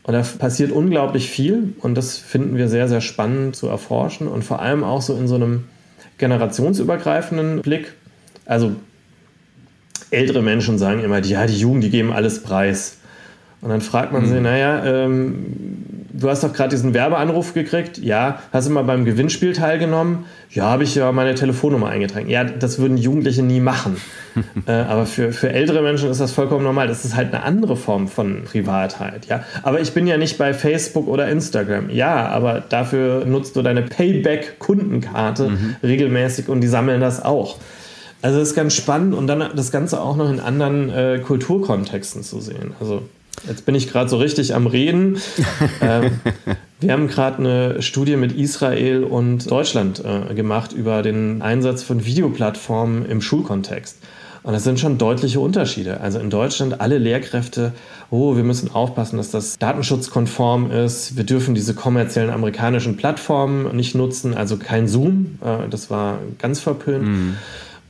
Und 0.03 0.13
da 0.13 0.21
passiert 0.38 0.71
unglaublich 0.71 1.30
viel 1.30 1.74
und 1.80 1.95
das 1.95 2.17
finden 2.17 2.57
wir 2.57 2.67
sehr, 2.67 2.89
sehr 2.89 2.99
spannend 2.99 3.55
zu 3.55 3.67
erforschen 3.67 4.28
und 4.28 4.43
vor 4.43 4.61
allem 4.61 4.84
auch 4.84 5.01
so 5.01 5.15
in 5.15 5.30
so 5.30 5.36
einem 5.36 5.63
generationsübergreifenden 6.17 7.61
Blick. 7.61 7.93
Also 8.45 8.76
ältere 10.11 10.41
Menschen 10.41 10.78
sagen 10.78 11.01
immer, 11.01 11.24
ja, 11.24 11.47
die 11.47 11.57
Jugend, 11.57 11.86
die 11.86 11.89
geben 11.89 12.11
alles 12.11 12.43
preis. 12.43 12.97
Und 13.64 13.70
dann 13.70 13.82
fragt 13.82 14.11
man 14.11 14.24
mhm. 14.24 14.28
sie, 14.28 14.41
naja, 14.41 14.84
ähm, 14.86 15.45
du 16.14 16.30
hast 16.30 16.43
doch 16.43 16.53
gerade 16.53 16.70
diesen 16.70 16.93
Werbeanruf 16.93 17.53
gekriegt. 17.53 17.97
Ja, 17.97 18.39
hast 18.51 18.68
du 18.68 18.74
mal 18.74 18.84
beim 18.84 19.05
Gewinnspiel 19.05 19.53
teilgenommen? 19.53 20.26
Ja, 20.49 20.66
habe 20.66 20.84
ich 20.84 20.95
ja 20.95 21.11
meine 21.11 21.34
Telefonnummer 21.34 21.88
eingetragen. 21.88 22.30
Ja, 22.30 22.43
das 22.43 22.78
würden 22.78 22.97
Jugendliche 22.97 23.41
nie 23.41 23.59
machen. 23.59 23.97
äh, 24.68 24.72
aber 24.72 25.05
für, 25.05 25.32
für 25.32 25.49
ältere 25.49 25.82
Menschen 25.82 26.09
ist 26.09 26.20
das 26.20 26.32
vollkommen 26.32 26.64
normal. 26.64 26.88
Das 26.88 27.05
ist 27.05 27.16
halt 27.16 27.34
eine 27.34 27.43
andere 27.43 27.76
Form 27.76 28.07
von 28.07 28.43
Privatheit. 28.43 29.28
Ja, 29.28 29.43
aber 29.64 29.82
ich 29.82 29.93
bin 29.93 30.07
ja 30.07 30.18
nicht 30.18 30.38
bei 30.38 30.53
Facebook 30.53 31.07
oder 31.07 31.28
Instagram. 31.30 31.89
Ja, 31.89 32.28
aber 32.28 32.61
dafür 32.68 33.26
nutzt 33.26 33.55
du 33.55 33.61
deine 33.61 33.82
Payback-Kundenkarte 33.82 35.49
mhm. 35.49 35.76
regelmäßig 35.82 36.49
und 36.49 36.61
die 36.61 36.68
sammeln 36.68 37.01
das 37.01 37.24
auch. 37.24 37.57
Also 38.22 38.39
das 38.39 38.49
ist 38.49 38.55
ganz 38.55 38.74
spannend 38.74 39.16
und 39.16 39.28
dann 39.28 39.43
das 39.55 39.72
Ganze 39.72 39.99
auch 39.99 40.16
noch 40.16 40.30
in 40.30 40.39
anderen 40.39 40.89
äh, 40.89 41.20
Kulturkontexten 41.20 42.24
zu 42.24 42.39
sehen. 42.39 42.74
Also 42.80 43.03
Jetzt 43.48 43.66
bin 43.66 43.76
ich 43.76 43.90
gerade 43.90 44.10
so 44.10 44.18
richtig 44.18 44.56
am 44.56 44.68
Reden. 44.68 45.18
ähm, 45.82 46.20
wir 46.80 46.94
haben 46.94 47.08
gerade 47.08 47.40
eine 47.40 47.82
Studie 47.82 48.16
mit 48.16 48.32
Israel 48.34 49.04
und 49.04 49.50
Deutschland 49.50 50.04
äh, 50.04 50.34
gemacht 50.34 50.74
über 50.74 51.02
den 51.02 51.42
Einsatz 51.42 51.84
von 51.84 52.06
Videoplattformen 52.06 53.06
im 53.06 53.22
Schulkontext. 53.22 53.98
Und 54.44 54.52
das 54.52 54.66
sind 54.66 54.78
schon 54.78 54.98
deutliche 54.98 55.40
Unterschiede. 55.40 56.02
Also 56.02 56.20
in 56.20 56.30
Deutschland 56.30 56.82
alle 56.82 56.98
Lehrkräfte, 56.98 57.72
oh, 58.10 58.36
wir 58.36 58.44
müssen 58.44 58.70
aufpassen, 58.72 59.16
dass 59.16 59.32
das 59.32 59.58
datenschutzkonform 59.58 60.70
ist. 60.70 61.16
Wir 61.16 61.24
dürfen 61.24 61.56
diese 61.56 61.74
kommerziellen 61.74 62.30
amerikanischen 62.30 62.98
Plattformen 62.98 63.74
nicht 63.76 63.96
nutzen, 63.96 64.34
also 64.34 64.58
kein 64.58 64.90
Zoom. 64.90 65.38
Äh, 65.42 65.70
das 65.70 65.90
war 65.90 66.20
ganz 66.40 66.60
verpönt. 66.60 67.06
Mhm. 67.06 67.38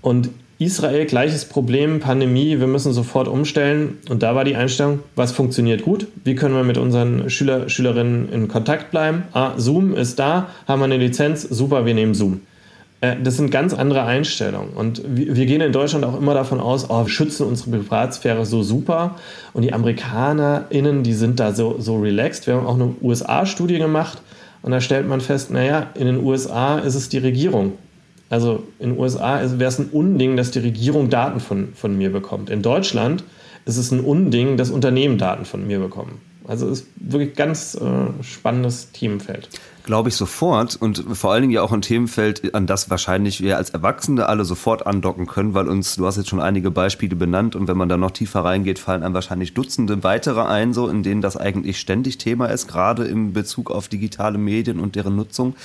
Und 0.02 0.30
Israel 0.64 1.06
gleiches 1.06 1.46
Problem, 1.46 2.00
Pandemie, 2.00 2.60
wir 2.60 2.68
müssen 2.68 2.94
sofort 2.94 3.28
umstellen. 3.28 3.98
Und 4.10 4.24
da 4.24 4.36
war 4.36 4.44
die 4.44 4.56
Einstellung, 4.56 5.00
was 5.16 5.32
funktioniert 5.32 5.84
gut? 5.84 6.08
Wie 6.24 6.36
können 6.36 6.56
wir 6.56 6.64
mit 6.64 6.78
unseren 6.78 7.30
Schüler, 7.30 7.70
Schülerinnen 7.70 8.32
in 8.32 8.48
Kontakt 8.48 8.92
bleiben? 8.92 9.24
Ah, 9.34 9.54
Zoom 9.58 9.96
ist 9.96 10.20
da, 10.20 10.48
haben 10.68 10.80
wir 10.80 10.86
eine 10.86 10.98
Lizenz, 10.98 11.44
super, 11.44 11.86
wir 11.86 11.94
nehmen 11.94 12.14
Zoom. 12.14 12.42
Äh, 13.04 13.18
das 13.22 13.36
sind 13.36 13.52
ganz 13.52 13.74
andere 13.74 14.04
Einstellungen. 14.04 14.70
Und 14.70 15.02
wir 15.06 15.46
gehen 15.46 15.62
in 15.62 15.74
Deutschland 15.74 16.06
auch 16.06 16.18
immer 16.18 16.34
davon 16.34 16.60
aus, 16.60 16.90
oh, 16.90 17.06
wir 17.06 17.10
schützen 17.10 17.46
unsere 17.46 17.72
Privatsphäre 17.72 18.46
so 18.46 18.64
super. 18.64 19.16
Und 19.52 19.64
die 19.64 19.74
AmerikanerInnen, 19.74 21.04
die 21.04 21.14
sind 21.14 21.40
da 21.40 21.52
so, 21.54 21.76
so 21.80 21.98
relaxed. 21.98 22.48
Wir 22.48 22.56
haben 22.56 22.66
auch 22.66 22.76
eine 22.76 22.96
USA-Studie 23.02 23.78
gemacht. 23.78 24.22
Und 24.62 24.72
da 24.72 24.80
stellt 24.80 25.08
man 25.08 25.20
fest, 25.20 25.52
naja, 25.52 25.88
in 25.96 26.06
den 26.06 26.24
USA 26.24 26.80
ist 26.80 26.96
es 26.96 27.10
die 27.10 27.18
Regierung, 27.18 27.74
also 28.34 28.64
in 28.80 28.90
den 28.90 29.00
USA 29.00 29.42
wäre 29.60 29.70
es 29.70 29.78
ein 29.78 29.90
Unding, 29.92 30.38
dass 30.38 30.50
die 30.50 30.58
Regierung 30.58 31.12
Daten 31.12 31.40
von, 31.40 31.74
von 31.76 31.96
mir 31.96 32.12
bekommt. 32.12 32.50
In 32.50 32.64
Deutschland 32.64 33.24
ist 33.66 33.78
es 33.78 33.92
ein 33.92 34.00
Unding, 34.00 34.58
dass 34.58 34.72
Unternehmen 34.72 35.20
Daten 35.20 35.46
von 35.46 35.68
mir 35.68 35.78
bekommen. 35.78 36.20
Also 36.48 36.68
ist 36.68 36.88
wirklich 36.96 37.36
ganz 37.36 37.76
äh, 37.76 38.24
spannendes 38.24 38.92
Themenfeld. 38.92 39.50
Glaube 39.84 40.10
ich 40.10 40.16
sofort 40.16 40.76
und 40.76 41.06
vor 41.14 41.32
allen 41.32 41.44
Dingen 41.44 41.54
ja 41.54 41.62
auch 41.62 41.72
ein 41.72 41.84
Themenfeld, 41.84 42.56
an 42.56 42.66
das 42.66 42.90
wahrscheinlich 42.90 43.40
wir 43.40 43.58
als 43.58 43.70
Erwachsene 43.70 44.28
alle 44.28 44.46
sofort 44.46 44.88
andocken 44.88 45.28
können, 45.28 45.54
weil 45.54 45.68
uns, 45.68 45.96
du 45.96 46.08
hast 46.08 46.18
jetzt 46.18 46.30
schon 46.30 46.42
einige 46.42 46.72
Beispiele 46.72 47.16
benannt 47.16 47.56
und 47.56 47.68
wenn 47.68 47.78
man 47.78 47.88
da 47.88 47.98
noch 47.98 48.12
tiefer 48.12 48.44
reingeht, 48.44 48.80
fallen 48.80 49.04
einem 49.04 49.14
wahrscheinlich 49.14 49.54
Dutzende 49.54 50.04
weitere 50.04 50.42
ein, 50.42 50.74
so 50.74 50.88
in 50.88 51.04
denen 51.04 51.22
das 51.22 51.38
eigentlich 51.38 51.80
ständig 51.80 52.18
Thema 52.18 52.48
ist, 52.48 52.68
gerade 52.68 53.04
im 53.04 53.32
Bezug 53.32 53.70
auf 53.70 53.90
digitale 53.90 54.40
Medien 54.40 54.80
und 54.80 54.96
deren 54.96 55.16
Nutzung. 55.16 55.56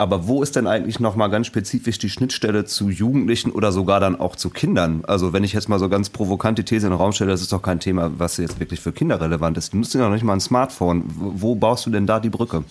Aber 0.00 0.28
wo 0.28 0.44
ist 0.44 0.54
denn 0.54 0.68
eigentlich 0.68 1.00
nochmal 1.00 1.28
ganz 1.28 1.48
spezifisch 1.48 1.98
die 1.98 2.08
Schnittstelle 2.08 2.64
zu 2.64 2.88
Jugendlichen 2.88 3.50
oder 3.50 3.72
sogar 3.72 3.98
dann 3.98 4.18
auch 4.18 4.36
zu 4.36 4.48
Kindern? 4.48 5.02
Also 5.04 5.32
wenn 5.32 5.42
ich 5.42 5.52
jetzt 5.52 5.68
mal 5.68 5.80
so 5.80 5.88
ganz 5.88 6.08
provokant 6.08 6.56
die 6.56 6.64
These 6.64 6.86
in 6.86 6.92
den 6.92 6.98
Raum 6.98 7.10
stelle, 7.10 7.32
das 7.32 7.40
ist 7.40 7.52
doch 7.52 7.62
kein 7.62 7.80
Thema, 7.80 8.12
was 8.16 8.36
jetzt 8.36 8.60
wirklich 8.60 8.78
für 8.78 8.92
Kinder 8.92 9.20
relevant 9.20 9.58
ist. 9.58 9.72
Die 9.72 9.76
nutzen 9.76 9.98
ja 9.98 10.04
noch 10.06 10.14
nicht 10.14 10.22
mal 10.22 10.34
ein 10.34 10.40
Smartphone. 10.40 11.02
Wo 11.08 11.56
baust 11.56 11.84
du 11.86 11.90
denn 11.90 12.06
da 12.06 12.20
die 12.20 12.30
Brücke? 12.30 12.62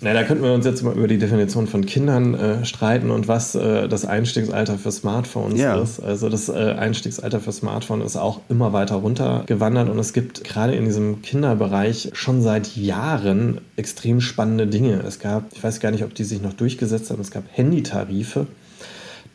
Na, 0.00 0.12
da 0.12 0.24
könnten 0.24 0.44
wir 0.44 0.52
uns 0.52 0.66
jetzt 0.66 0.82
mal 0.82 0.94
über 0.94 1.08
die 1.08 1.16
Definition 1.16 1.66
von 1.66 1.86
Kindern 1.86 2.34
äh, 2.34 2.64
streiten 2.66 3.10
und 3.10 3.28
was 3.28 3.54
äh, 3.54 3.88
das 3.88 4.04
Einstiegsalter 4.04 4.76
für 4.76 4.92
Smartphones 4.92 5.58
ja. 5.58 5.80
ist. 5.80 6.00
Also 6.00 6.28
das 6.28 6.50
äh, 6.50 6.74
Einstiegsalter 6.78 7.40
für 7.40 7.52
Smartphone 7.52 8.02
ist 8.02 8.16
auch 8.16 8.42
immer 8.50 8.74
weiter 8.74 8.96
runtergewandert 8.96 9.88
und 9.88 9.98
es 9.98 10.12
gibt 10.12 10.44
gerade 10.44 10.74
in 10.74 10.84
diesem 10.84 11.22
Kinderbereich 11.22 12.10
schon 12.12 12.42
seit 12.42 12.76
Jahren 12.76 13.62
extrem 13.76 14.20
spannende 14.20 14.66
Dinge. 14.66 15.02
Es 15.06 15.18
gab, 15.18 15.44
ich 15.54 15.64
weiß 15.64 15.80
gar 15.80 15.90
nicht, 15.90 16.04
ob 16.04 16.14
die 16.14 16.24
sich 16.24 16.42
noch 16.42 16.52
durchgesetzt 16.52 17.10
haben, 17.10 17.22
es 17.22 17.30
gab 17.30 17.44
Handytarife. 17.52 18.46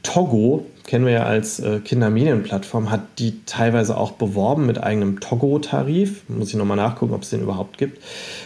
Togo 0.03 0.65
kennen 0.85 1.05
wir 1.05 1.13
ja 1.13 1.23
als 1.23 1.59
äh, 1.59 1.79
Kindermedienplattform, 1.79 2.91
hat 2.91 3.01
die 3.19 3.45
teilweise 3.45 3.97
auch 3.97 4.13
beworben 4.13 4.65
mit 4.65 4.81
eigenem 4.81 5.19
Togo-Tarif. 5.19 6.23
Muss 6.27 6.49
ich 6.49 6.55
nochmal 6.55 6.77
nachgucken, 6.77 7.13
ob 7.13 7.23
es 7.23 7.29
den 7.29 7.41
überhaupt 7.41 7.77
gibt, 7.77 8.01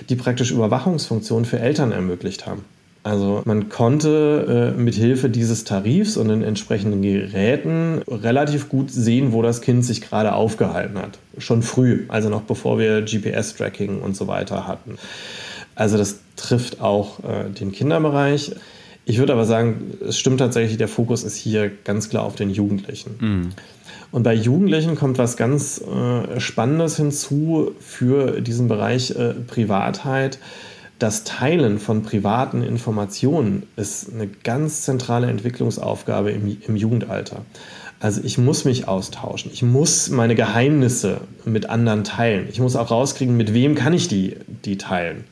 die 0.10 0.16
praktisch 0.16 0.52
Überwachungsfunktionen 0.52 1.46
für 1.46 1.60
Eltern 1.60 1.92
ermöglicht 1.92 2.46
haben. 2.46 2.66
Also 3.06 3.44
man 3.46 3.70
konnte 3.70 4.74
äh, 4.76 4.80
mit 4.80 4.96
Hilfe 4.96 5.30
dieses 5.30 5.64
Tarifs 5.64 6.18
und 6.18 6.28
den 6.28 6.42
entsprechenden 6.42 7.04
Geräten 7.04 8.02
relativ 8.08 8.68
gut 8.68 8.90
sehen, 8.90 9.32
wo 9.32 9.44
das 9.44 9.62
Kind 9.62 9.86
sich 9.86 10.02
gerade 10.02 10.34
aufgehalten 10.34 10.98
hat. 10.98 11.20
Schon 11.38 11.62
früh, 11.62 12.06
also 12.08 12.30
noch 12.30 12.42
bevor 12.42 12.80
wir 12.80 13.04
GPS-Tracking 13.04 14.02
und 14.02 14.18
so 14.18 14.28
weiter 14.28 14.66
hatten. 14.68 14.98
Also 15.76 15.98
das 15.98 16.20
trifft 16.36 16.82
auch 16.82 17.20
äh, 17.20 17.50
den 17.50 17.72
Kinderbereich. 17.72 18.56
Ich 19.06 19.20
würde 19.20 19.34
aber 19.34 19.46
sagen, 19.46 19.94
es 20.08 20.18
stimmt 20.18 20.40
tatsächlich, 20.40 20.78
der 20.78 20.88
Fokus 20.88 21.24
ist 21.24 21.36
hier 21.36 21.72
ganz 21.84 22.10
klar 22.10 22.24
auf 22.24 22.36
den 22.36 22.50
Jugendlichen. 22.50 23.16
Mhm. 23.20 23.50
Und 24.12 24.24
bei 24.24 24.34
Jugendlichen 24.34 24.96
kommt 24.96 25.18
was 25.18 25.38
ganz 25.38 25.80
äh, 25.82 26.40
Spannendes 26.40 26.98
hinzu 26.98 27.72
für 27.80 28.42
diesen 28.42 28.68
Bereich 28.68 29.12
äh, 29.12 29.34
Privatheit. 29.34 30.40
das 30.98 31.26
Teilen 31.26 31.78
von 31.80 32.04
privaten 32.04 32.64
Informationen 32.64 33.64
ist 33.76 34.14
eine 34.14 34.28
ganz 34.28 34.84
zentrale 34.84 35.28
Entwicklungsaufgabe 35.28 36.32
im, 36.32 36.58
im 36.66 36.76
Jugendalter. 36.76 37.42
Also 38.00 38.22
ich 38.24 38.38
muss 38.38 38.66
mich 38.66 38.88
austauschen. 38.88 39.52
Ich 39.54 39.62
muss 39.62 40.10
meine 40.10 40.36
Geheimnisse 40.36 41.22
mit 41.44 41.70
anderen 41.70 42.04
teilen. 42.04 42.48
Ich 42.50 42.60
muss 42.60 42.76
auch 42.76 42.92
rauskriegen, 42.92 43.36
mit 43.36 43.54
wem 43.54 43.76
kann 43.76 43.94
ich 43.94 44.08
die, 44.08 44.38
die 44.64 44.78
teilen. 44.78 45.26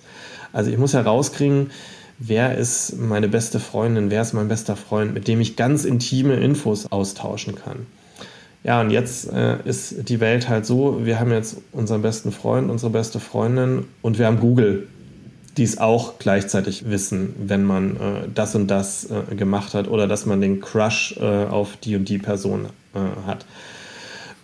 Also 0.51 0.69
ich 0.69 0.77
muss 0.77 0.93
herauskriegen, 0.93 1.71
wer 2.19 2.57
ist 2.57 2.97
meine 2.97 3.27
beste 3.27 3.59
Freundin, 3.59 4.09
wer 4.09 4.21
ist 4.21 4.33
mein 4.33 4.47
bester 4.47 4.75
Freund, 4.75 5.13
mit 5.13 5.27
dem 5.27 5.41
ich 5.41 5.55
ganz 5.55 5.85
intime 5.85 6.35
Infos 6.35 6.91
austauschen 6.91 7.55
kann. 7.55 7.85
Ja, 8.63 8.79
und 8.79 8.91
jetzt 8.91 9.31
äh, 9.31 9.57
ist 9.65 10.07
die 10.07 10.21
Welt 10.21 10.47
halt 10.47 10.65
so, 10.65 11.05
wir 11.05 11.19
haben 11.19 11.31
jetzt 11.31 11.57
unseren 11.73 12.01
besten 12.01 12.31
Freund, 12.31 12.71
unsere 12.71 12.91
beste 12.91 13.19
Freundin 13.19 13.85
und 14.01 14.19
wir 14.19 14.25
haben 14.25 14.39
Google, 14.39 14.87
die 15.57 15.63
es 15.63 15.77
auch 15.77 16.17
gleichzeitig 16.17 16.89
wissen, 16.89 17.35
wenn 17.37 17.65
man 17.65 17.97
äh, 17.97 17.99
das 18.33 18.55
und 18.55 18.67
das 18.67 19.09
äh, 19.11 19.35
gemacht 19.35 19.73
hat 19.73 19.89
oder 19.89 20.07
dass 20.07 20.25
man 20.25 20.39
den 20.39 20.61
Crush 20.61 21.15
äh, 21.19 21.45
auf 21.45 21.75
die 21.75 21.97
und 21.97 22.07
die 22.07 22.19
Person 22.19 22.67
äh, 22.95 23.27
hat. 23.27 23.45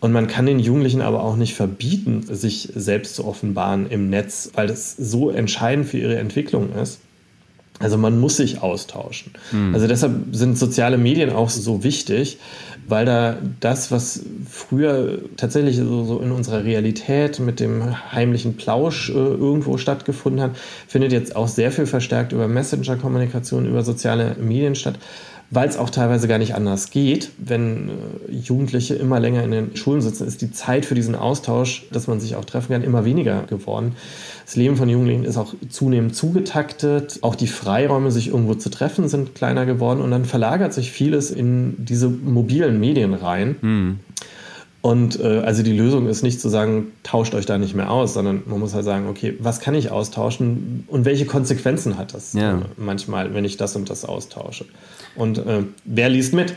Und 0.02 0.12
man 0.12 0.28
kann 0.28 0.46
den 0.46 0.60
Jugendlichen 0.60 1.02
aber 1.02 1.24
auch 1.24 1.36
nicht 1.36 1.56
verbieten, 1.56 2.24
sich 2.30 2.72
selbst 2.76 3.16
zu 3.16 3.26
offenbaren 3.26 3.90
im 3.90 4.10
Netz, 4.10 4.52
weil 4.54 4.68
das 4.68 4.96
so 4.98 5.30
entscheidend 5.30 5.88
für 5.88 5.98
ihre 5.98 6.18
Entwicklung 6.18 6.74
ist. 6.74 7.00
Also 7.80 7.98
man 7.98 8.20
muss 8.20 8.38
sich 8.38 8.62
austauschen. 8.62 9.32
Mhm. 9.52 9.74
Also 9.74 9.88
deshalb 9.88 10.14
sind 10.34 10.58
soziale 10.58 10.98
Medien 10.98 11.32
auch 11.32 11.50
so 11.50 11.84
wichtig, 11.84 12.38
weil 12.88 13.06
da 13.06 13.38
das, 13.60 13.92
was 13.92 14.24
früher 14.50 15.20
tatsächlich 15.38 15.78
so, 15.78 16.04
so 16.04 16.20
in 16.20 16.32
unserer 16.32 16.64
Realität 16.64 17.40
mit 17.40 17.60
dem 17.60 18.12
heimlichen 18.12 18.58
Plausch 18.58 19.10
äh, 19.10 19.14
irgendwo 19.14 19.78
stattgefunden 19.78 20.42
hat, 20.42 20.52
findet 20.88 21.12
jetzt 21.12 21.36
auch 21.36 21.48
sehr 21.48 21.72
viel 21.72 21.86
verstärkt 21.86 22.34
über 22.34 22.48
Messenger-Kommunikation, 22.48 23.66
über 23.66 23.84
soziale 23.84 24.36
Medien 24.40 24.76
statt 24.76 24.96
weil 25.52 25.68
es 25.68 25.78
auch 25.78 25.90
teilweise 25.90 26.28
gar 26.28 26.38
nicht 26.38 26.54
anders 26.54 26.92
geht. 26.92 27.32
Wenn 27.38 27.90
äh, 27.90 28.32
Jugendliche 28.32 28.96
immer 28.96 29.20
länger 29.20 29.44
in 29.44 29.52
den 29.52 29.76
Schulen 29.76 30.02
sitzen, 30.02 30.28
ist 30.28 30.42
die 30.42 30.52
Zeit 30.52 30.86
für 30.86 30.96
diesen 30.96 31.16
Austausch, 31.16 31.88
dass 31.92 32.08
man 32.08 32.20
sich 32.20 32.36
auch 32.36 32.46
treffen 32.46 32.74
kann, 32.74 32.84
immer 32.84 33.06
weniger 33.06 33.44
geworden. 33.44 33.96
Das 34.46 34.56
Leben 34.56 34.78
von 34.78 34.90
Jugendlichen 34.90 35.26
ist 35.26 35.38
auch 35.38 35.54
zunehmend 35.70 36.16
zugetaktet. 36.16 37.20
Auch 37.22 37.36
die 37.36 37.48
Freiräume, 37.48 38.12
sich 38.12 38.28
irgendwo 38.28 38.56
zu 38.56 38.70
treffen, 38.70 39.08
sind 39.08 39.36
kleiner 39.36 39.66
geworden. 39.66 40.02
Und 40.02 40.12
dann 40.12 40.26
verlagert 40.26 40.74
sich 40.74 40.92
vieles 40.92 41.32
in 41.32 41.76
diese 41.86 42.10
mobilen 42.10 42.80
Medien 42.80 43.14
rein. 43.14 43.56
Mhm. 43.62 44.00
Und 44.82 45.20
äh, 45.20 45.40
also 45.40 45.62
die 45.62 45.74
Lösung 45.74 46.08
ist 46.08 46.24
nicht 46.24 46.40
zu 46.40 46.48
sagen, 46.48 46.94
tauscht 47.04 47.36
euch 47.36 47.46
da 47.46 47.58
nicht 47.58 47.76
mehr 47.76 47.92
aus, 47.92 48.14
sondern 48.14 48.44
man 48.46 48.60
muss 48.60 48.74
halt 48.74 48.86
sagen, 48.86 49.08
okay, 49.10 49.36
was 49.40 49.60
kann 49.60 49.76
ich 49.76 49.92
austauschen 49.92 50.86
und 50.88 51.04
welche 51.04 51.26
Konsequenzen 51.26 51.98
hat 51.98 52.14
das 52.14 52.34
ja. 52.34 52.60
äh, 52.60 52.62
manchmal, 52.78 53.34
wenn 53.34 53.44
ich 53.44 53.58
das 53.58 53.76
und 53.76 53.90
das 53.90 54.06
austausche? 54.06 54.66
Und 55.16 55.38
äh, 55.40 55.64
wer 55.84 56.08
liest 56.08 56.34
mit? 56.34 56.54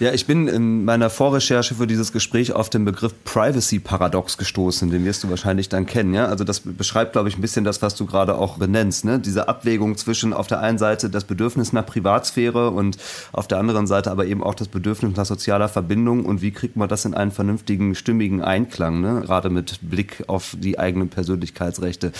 Ja, 0.00 0.12
ich 0.12 0.26
bin 0.26 0.46
in 0.46 0.84
meiner 0.84 1.10
Vorrecherche 1.10 1.74
für 1.74 1.88
dieses 1.88 2.12
Gespräch 2.12 2.52
auf 2.52 2.70
den 2.70 2.84
Begriff 2.84 3.12
Privacy-Paradox 3.24 4.38
gestoßen, 4.38 4.90
den 4.90 5.04
wirst 5.04 5.24
du 5.24 5.30
wahrscheinlich 5.30 5.68
dann 5.68 5.86
kennen. 5.86 6.14
Ja? 6.14 6.26
Also 6.26 6.44
das 6.44 6.60
beschreibt, 6.60 7.12
glaube 7.12 7.28
ich, 7.28 7.36
ein 7.36 7.40
bisschen 7.40 7.64
das, 7.64 7.82
was 7.82 7.96
du 7.96 8.06
gerade 8.06 8.36
auch 8.36 8.58
benennst. 8.58 9.04
Ne? 9.04 9.18
Diese 9.18 9.48
Abwägung 9.48 9.96
zwischen 9.96 10.32
auf 10.32 10.46
der 10.46 10.60
einen 10.60 10.78
Seite 10.78 11.10
das 11.10 11.24
Bedürfnis 11.24 11.72
nach 11.72 11.84
Privatsphäre 11.84 12.70
und 12.70 12.96
auf 13.32 13.48
der 13.48 13.58
anderen 13.58 13.88
Seite 13.88 14.12
aber 14.12 14.26
eben 14.26 14.44
auch 14.44 14.54
das 14.54 14.68
Bedürfnis 14.68 15.16
nach 15.16 15.26
sozialer 15.26 15.68
Verbindung 15.68 16.24
und 16.24 16.42
wie 16.42 16.52
kriegt 16.52 16.76
man 16.76 16.88
das 16.88 17.04
in 17.04 17.14
einen 17.14 17.32
vernünftigen, 17.32 17.96
stimmigen 17.96 18.40
Einklang, 18.40 19.00
ne? 19.00 19.22
gerade 19.22 19.50
mit 19.50 19.80
Blick 19.82 20.22
auf 20.28 20.56
die 20.60 20.78
eigenen 20.78 21.08
Persönlichkeitsrechte. 21.08 22.12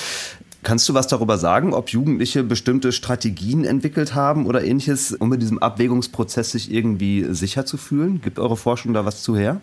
Kannst 0.65 0.89
du 0.89 0.95
was 0.95 1.07
darüber 1.07 1.39
sagen, 1.39 1.73
ob 1.73 1.91
Jugendliche 1.91 2.43
bestimmte 2.43 2.91
Strategien 2.93 3.65
entwickelt 3.65 4.15
haben 4.15 4.47
oder 4.47 4.65
ähnliches, 4.65 5.13
um 5.13 5.33
in 5.33 5.41
diesem 5.41 5.59
Abwägungsprozess 5.59 6.51
sich 6.51 6.73
irgendwie 6.73 7.27
sicher 7.31 7.65
zu 7.65 7.77
fühlen? 7.77 8.21
Gibt 8.23 8.39
eure 8.39 8.57
Forschung 8.57 8.93
da 8.93 9.05
was 9.05 9.23
zu 9.23 9.37
her? 9.37 9.61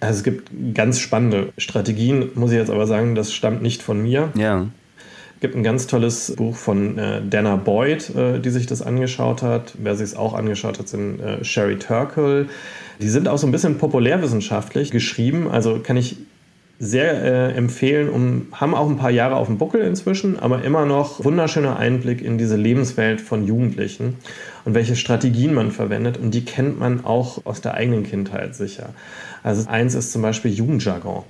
Also 0.00 0.18
es 0.18 0.24
gibt 0.24 0.50
ganz 0.74 0.98
spannende 0.98 1.52
Strategien, 1.58 2.30
muss 2.34 2.52
ich 2.52 2.58
jetzt 2.58 2.70
aber 2.70 2.86
sagen, 2.86 3.14
das 3.14 3.32
stammt 3.32 3.62
nicht 3.62 3.82
von 3.82 4.02
mir. 4.02 4.30
Ja. 4.34 4.66
Es 5.34 5.40
gibt 5.40 5.54
ein 5.54 5.62
ganz 5.62 5.86
tolles 5.86 6.34
Buch 6.34 6.56
von 6.56 6.96
äh, 6.96 7.20
Dana 7.28 7.56
Boyd, 7.56 8.14
äh, 8.16 8.40
die 8.40 8.50
sich 8.50 8.66
das 8.66 8.80
angeschaut 8.80 9.42
hat. 9.42 9.74
Wer 9.78 9.94
sich 9.94 10.10
es 10.10 10.16
auch 10.16 10.32
angeschaut 10.32 10.78
hat, 10.78 10.88
sind 10.88 11.20
äh, 11.20 11.44
Sherry 11.44 11.78
Turkle. 11.78 12.48
Die 13.02 13.08
sind 13.08 13.28
auch 13.28 13.36
so 13.36 13.46
ein 13.46 13.52
bisschen 13.52 13.76
populärwissenschaftlich 13.76 14.90
geschrieben. 14.90 15.50
Also 15.50 15.80
kann 15.80 15.98
ich 15.98 16.16
sehr 16.78 17.22
äh, 17.22 17.52
empfehlen, 17.56 18.08
um, 18.08 18.48
haben 18.52 18.74
auch 18.74 18.88
ein 18.88 18.98
paar 18.98 19.10
Jahre 19.10 19.36
auf 19.36 19.46
dem 19.46 19.58
Buckel 19.58 19.82
inzwischen, 19.82 20.38
aber 20.38 20.62
immer 20.62 20.84
noch 20.84 21.24
wunderschöner 21.24 21.78
Einblick 21.78 22.20
in 22.20 22.36
diese 22.36 22.56
Lebenswelt 22.56 23.20
von 23.20 23.46
Jugendlichen 23.46 24.16
und 24.64 24.74
welche 24.74 24.96
Strategien 24.96 25.54
man 25.54 25.70
verwendet. 25.70 26.18
Und 26.18 26.32
die 26.32 26.44
kennt 26.44 26.78
man 26.78 27.04
auch 27.04 27.46
aus 27.46 27.62
der 27.62 27.74
eigenen 27.74 28.04
Kindheit 28.04 28.54
sicher. 28.54 28.90
Also 29.42 29.68
eins 29.68 29.94
ist 29.94 30.12
zum 30.12 30.22
Beispiel 30.22 30.52
Jugendjargon. 30.52 31.24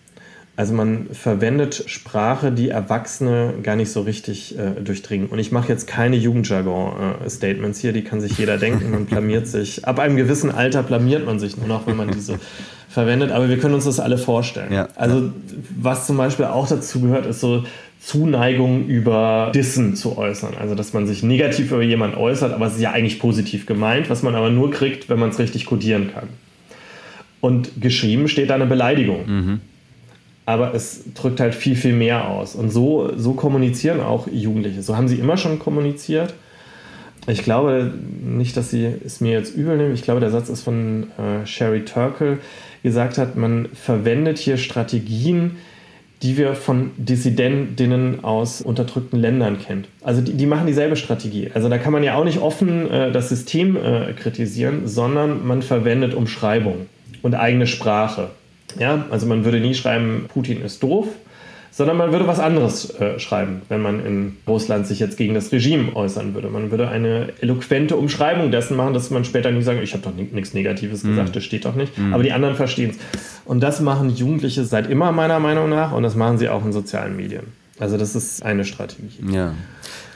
Also 0.57 0.72
man 0.72 1.09
verwendet 1.12 1.84
Sprache, 1.86 2.51
die 2.51 2.70
Erwachsene 2.70 3.53
gar 3.62 3.76
nicht 3.76 3.92
so 3.92 4.01
richtig 4.01 4.59
äh, 4.59 4.80
durchdringen. 4.80 5.28
Und 5.28 5.38
ich 5.38 5.53
mache 5.53 5.68
jetzt 5.68 5.86
keine 5.86 6.16
Jugendjargon-Statements 6.16 7.78
äh, 7.78 7.82
hier, 7.82 7.92
die 7.92 8.03
kann 8.03 8.22
sich 8.22 8.38
jeder 8.38 8.57
denken. 8.57 8.90
Man 8.90 9.05
blamiert 9.07 9.47
sich. 9.47 9.86
Ab 9.86 9.99
einem 9.99 10.16
gewissen 10.16 10.51
Alter 10.51 10.82
blamiert 10.82 11.26
man 11.26 11.38
sich 11.38 11.59
nur 11.59 11.68
noch, 11.68 11.86
wenn 11.86 11.97
man 11.97 12.11
diese 12.11 12.38
verwendet. 12.97 13.30
Aber 13.30 13.51
wir 13.51 13.59
können 13.59 13.74
uns 13.74 13.84
das 13.84 14.01
alle 14.01 14.16
vorstellen. 14.16 14.72
Ja. 14.72 14.88
Also 14.97 15.30
was 15.78 16.07
zum 16.07 16.16
Beispiel 16.16 16.47
auch 16.47 16.66
dazu 16.66 17.03
gehört, 17.03 17.26
ist 17.26 17.40
so 17.40 17.64
Zuneigung 18.01 18.86
über 18.86 19.53
Dissen 19.55 19.97
zu 19.97 20.16
äußern. 20.16 20.55
Also 20.59 20.74
dass 20.74 20.94
man 20.94 21.07
sich 21.07 21.22
negativ 21.22 21.72
über 21.72 21.82
jemanden 21.82 22.16
äußert, 22.16 22.55
aber 22.55 22.66
es 22.66 22.76
ist 22.76 22.80
ja 22.80 22.92
eigentlich 22.92 23.18
positiv 23.18 23.66
gemeint, 23.66 24.09
was 24.09 24.22
man 24.22 24.34
aber 24.34 24.49
nur 24.49 24.70
kriegt, 24.70 25.11
wenn 25.11 25.18
man 25.18 25.28
es 25.28 25.38
richtig 25.38 25.66
kodieren 25.66 26.11
kann. 26.14 26.28
Und 27.42 27.82
geschrieben 27.82 28.28
steht 28.28 28.49
da 28.49 28.55
eine 28.55 28.66
Beleidigung. 28.66 29.26
Mhm 29.26 29.61
aber 30.49 30.74
es 30.74 31.03
drückt 31.14 31.40
halt 31.40 31.57
viel, 31.57 31.74
viel 31.74 31.92
mehr 31.92 32.28
aus. 32.28 32.55
Und 32.55 32.70
so, 32.70 33.11
so 33.16 33.32
kommunizieren 33.32 34.01
auch 34.01 34.28
Jugendliche. 34.28 34.80
So 34.80 34.97
haben 34.97 35.09
sie 35.09 35.16
immer 35.16 35.36
schon 35.36 35.59
kommuniziert. 35.59 36.34
Ich 37.26 37.42
glaube 37.42 37.92
nicht, 38.22 38.57
dass 38.57 38.70
sie 38.70 38.86
es 39.05 39.20
mir 39.20 39.32
jetzt 39.32 39.57
übel 39.57 39.76
nehmen. 39.76 39.92
Ich 39.92 40.03
glaube, 40.03 40.20
der 40.20 40.30
Satz 40.30 40.49
ist 40.49 40.62
von 40.62 41.09
äh, 41.18 41.44
Sherry 41.44 41.84
Turkle, 41.84 42.38
gesagt 42.87 43.18
hat, 43.18 43.34
man 43.34 43.68
verwendet 43.74 44.39
hier 44.39 44.59
Strategien, 44.59 45.57
die 46.22 46.37
wir 46.37 46.55
von 46.55 46.93
Dissidentinnen 46.97 48.22
aus 48.22 48.62
unterdrückten 48.62 49.18
Ländern 49.18 49.59
kennen. 49.59 49.87
Also 50.03 50.20
die, 50.22 50.34
die, 50.34 50.47
machen 50.47 50.68
dieselbe 50.68 50.95
Strategie. 50.95 51.51
Also 51.53 51.68
da 51.68 51.78
kann 51.78 51.93
man 51.93 52.05
ja 52.05 52.14
auch 52.14 52.22
nicht 52.22 52.39
offen 52.39 52.89
äh, 52.89 53.11
das 53.11 53.28
System 53.28 53.76
äh, 53.76 54.12
kritisieren, 54.12 54.87
sondern 54.87 55.45
man 55.45 55.62
verwendet 55.62 56.14
Umschreibung 56.14 56.87
und 57.22 57.34
eigene 57.34 57.66
Sprache. 57.66 58.30
Ja, 58.78 59.07
also 59.11 59.26
man 59.26 59.45
würde 59.45 59.59
nie 59.59 59.74
schreiben, 59.74 60.26
Putin 60.32 60.62
ist 60.62 60.80
doof, 60.80 61.09
sondern 61.77 61.99
man 61.99 62.11
würde 62.11 62.27
was 62.27 62.41
anderes 62.41 62.89
äh, 63.01 63.18
schreiben, 63.18 63.61
wenn 63.68 63.83
man 63.83 64.05
in 64.05 64.39
Russland 64.49 64.87
sich 64.87 64.99
jetzt 64.99 65.18
gegen 65.18 65.35
das 65.35 65.53
Regime 65.53 65.95
äußern 65.95 66.33
würde. 66.33 66.49
Man 66.49 66.70
würde 66.70 66.89
eine 66.89 67.35
eloquente 67.43 67.97
Umschreibung 67.97 68.51
dessen 68.51 68.79
machen, 68.79 68.95
dass 68.95 69.11
man 69.11 69.27
später 69.27 69.51
nicht 69.51 69.66
sagen, 69.66 69.81
ich 69.83 69.93
habe 69.93 70.03
doch 70.03 70.14
nichts 70.14 70.55
Negatives 70.55 71.05
mhm. 71.05 71.11
gesagt, 71.11 71.37
das 71.37 71.45
steht 71.45 71.66
doch 71.66 71.74
nicht. 71.74 71.99
Mhm. 71.99 72.14
Aber 72.14 72.22
die 72.22 72.33
anderen 72.33 72.55
verstehen 72.55 72.93
es. 72.93 73.20
Und 73.45 73.61
das 73.61 73.83
machen 73.83 74.09
Jugendliche 74.09 74.64
seit 74.64 74.89
immer 74.89 75.12
meiner 75.12 75.39
Meinung 75.39 75.68
nach 75.68 75.93
und 75.93 76.03
das 76.03 76.16
machen 76.16 76.39
sie 76.39 76.49
auch 76.49 76.64
in 76.64 76.72
sozialen 76.72 77.14
Medien. 77.14 77.43
Also 77.79 77.99
das 77.99 78.16
ist 78.16 78.43
eine 78.43 78.64
Strategie. 78.64 79.11
Ja. 79.31 79.53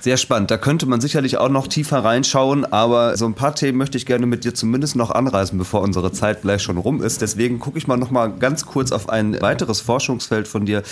Sehr 0.01 0.16
spannend. 0.16 0.51
Da 0.51 0.57
könnte 0.57 0.86
man 0.86 1.03
sicherlich 1.03 1.36
auch 1.36 1.51
noch 1.51 1.66
tiefer 1.66 2.03
reinschauen, 2.03 2.64
aber 2.64 3.18
so 3.18 3.26
ein 3.26 3.34
paar 3.34 3.55
Themen 3.55 3.76
möchte 3.76 3.98
ich 3.98 4.07
gerne 4.07 4.24
mit 4.24 4.44
dir 4.44 4.55
zumindest 4.55 4.96
noch 4.96 5.11
anreißen, 5.11 5.59
bevor 5.59 5.82
unsere 5.82 6.11
Zeit 6.11 6.40
gleich 6.40 6.62
schon 6.62 6.78
rum 6.78 7.03
ist. 7.03 7.20
Deswegen 7.20 7.59
gucke 7.59 7.76
ich 7.76 7.86
mal 7.86 7.98
noch 7.98 8.11
mal 8.11 8.28
ganz 8.28 8.64
kurz 8.64 8.92
auf 8.92 9.11
ein 9.11 9.38
weiteres 9.42 9.82
Forschungsfeld 9.82 10.48
von 10.48 10.64
dir. 10.64 10.82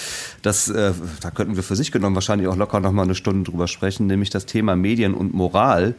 Das, 0.43 0.69
äh, 0.69 0.93
da 1.23 1.31
könnten 1.31 1.57
wir 1.57 1.63
für 1.63 1.75
sich 1.75 1.91
genommen 1.91 2.17
wahrscheinlich 2.17 2.49
auch 2.49 2.57
locker 2.57 2.81
noch 2.81 2.93
mal 2.93 3.05
eine 3.05 3.15
Stunde 3.15 3.51
drüber 3.51 3.67
sprechen, 3.67 4.07
nämlich 4.07 4.29
das 4.29 4.45
Thema 4.45 4.77
Medien 4.77 5.15
und 5.15 5.33
Moral. 5.33 5.95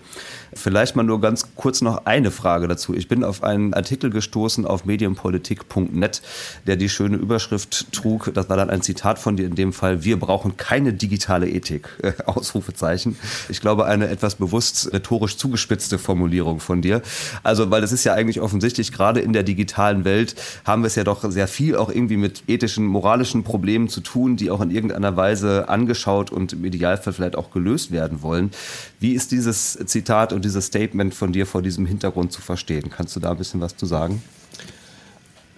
Vielleicht 0.54 0.95
mal 0.95 1.04
nur 1.04 1.22
ganz 1.22 1.47
kurz 1.56 1.82
noch 1.82 2.06
eine 2.06 2.32
Frage 2.32 2.68
dazu. 2.68 2.93
Ich 2.93 3.08
bin 3.08 3.24
auf 3.24 3.43
einen 3.43 3.74
Artikel 3.74 4.10
gestoßen 4.10 4.66
auf 4.66 4.86
medienpolitik.net, 4.86 6.22
der 6.66 6.76
die 6.76 6.89
schöne 6.89 7.18
Überschrift 7.18 7.91
trug. 7.91 8.32
Das 8.34 8.50
war 8.50 8.58
dann 8.58 8.70
ein 8.70 8.82
Zitat 8.82 9.20
von 9.20 9.36
dir 9.36 9.45
in 9.45 9.56
dem 9.56 9.74
Fall. 9.74 10.04
Wir 10.04 10.20
brauchen 10.20 10.58
keine 10.58 10.93
digitale 10.93 11.50
Ethik. 11.50 11.89
Ausrufezeichen. 12.26 13.18
Ich 13.50 13.62
glaube, 13.62 13.86
eine 13.86 14.10
etwas 14.10 14.36
bewusst 14.36 14.91
rhetorisch 14.93 15.38
zugespitzte 15.38 16.00
Formulierung 16.00 16.60
von 16.60 16.82
dir. 16.82 17.02
Also, 17.43 17.72
weil 17.72 17.84
es 17.84 17.91
ist 17.91 18.04
ja 18.04 18.14
eigentlich 18.14 18.41
offensichtlich, 18.41 18.91
gerade 18.91 19.20
in 19.20 19.34
der 19.34 19.43
digitalen 19.43 20.06
Welt 20.06 20.36
haben 20.66 20.84
wir 20.84 20.88
es 20.88 20.95
ja 20.95 21.04
doch 21.04 21.30
sehr 21.30 21.47
viel 21.47 21.76
auch 21.76 21.89
irgendwie 21.89 22.18
mit 22.18 22.43
ethischen, 22.47 22.86
moralischen 22.86 23.43
Problemen 23.43 23.89
zu 23.89 24.02
tun, 24.02 24.36
die 24.36 24.52
auch 24.52 24.62
in 24.62 24.72
irgendeiner 24.72 25.16
Weise 25.16 25.70
angeschaut 25.70 26.32
und 26.32 26.54
im 26.54 26.66
Idealfall 26.66 27.14
vielleicht 27.14 27.36
auch 27.36 27.52
gelöst 27.52 27.91
werden 27.91 28.22
wollen. 28.22 28.52
Wie 29.00 29.14
ist 29.14 29.32
dieses 29.32 29.78
Zitat 29.86 30.34
und 30.40 30.46
dieses 30.46 30.68
Statement 30.68 31.14
von 31.14 31.34
dir 31.34 31.46
vor 31.46 31.62
diesem 31.62 31.86
Hintergrund 31.86 32.32
zu 32.32 32.42
verstehen? 32.42 32.90
Kannst 32.90 33.14
du 33.14 33.20
da 33.20 33.32
ein 33.32 33.38
bisschen 33.38 33.60
was 33.60 33.76
zu 33.76 33.86
sagen? 33.86 34.24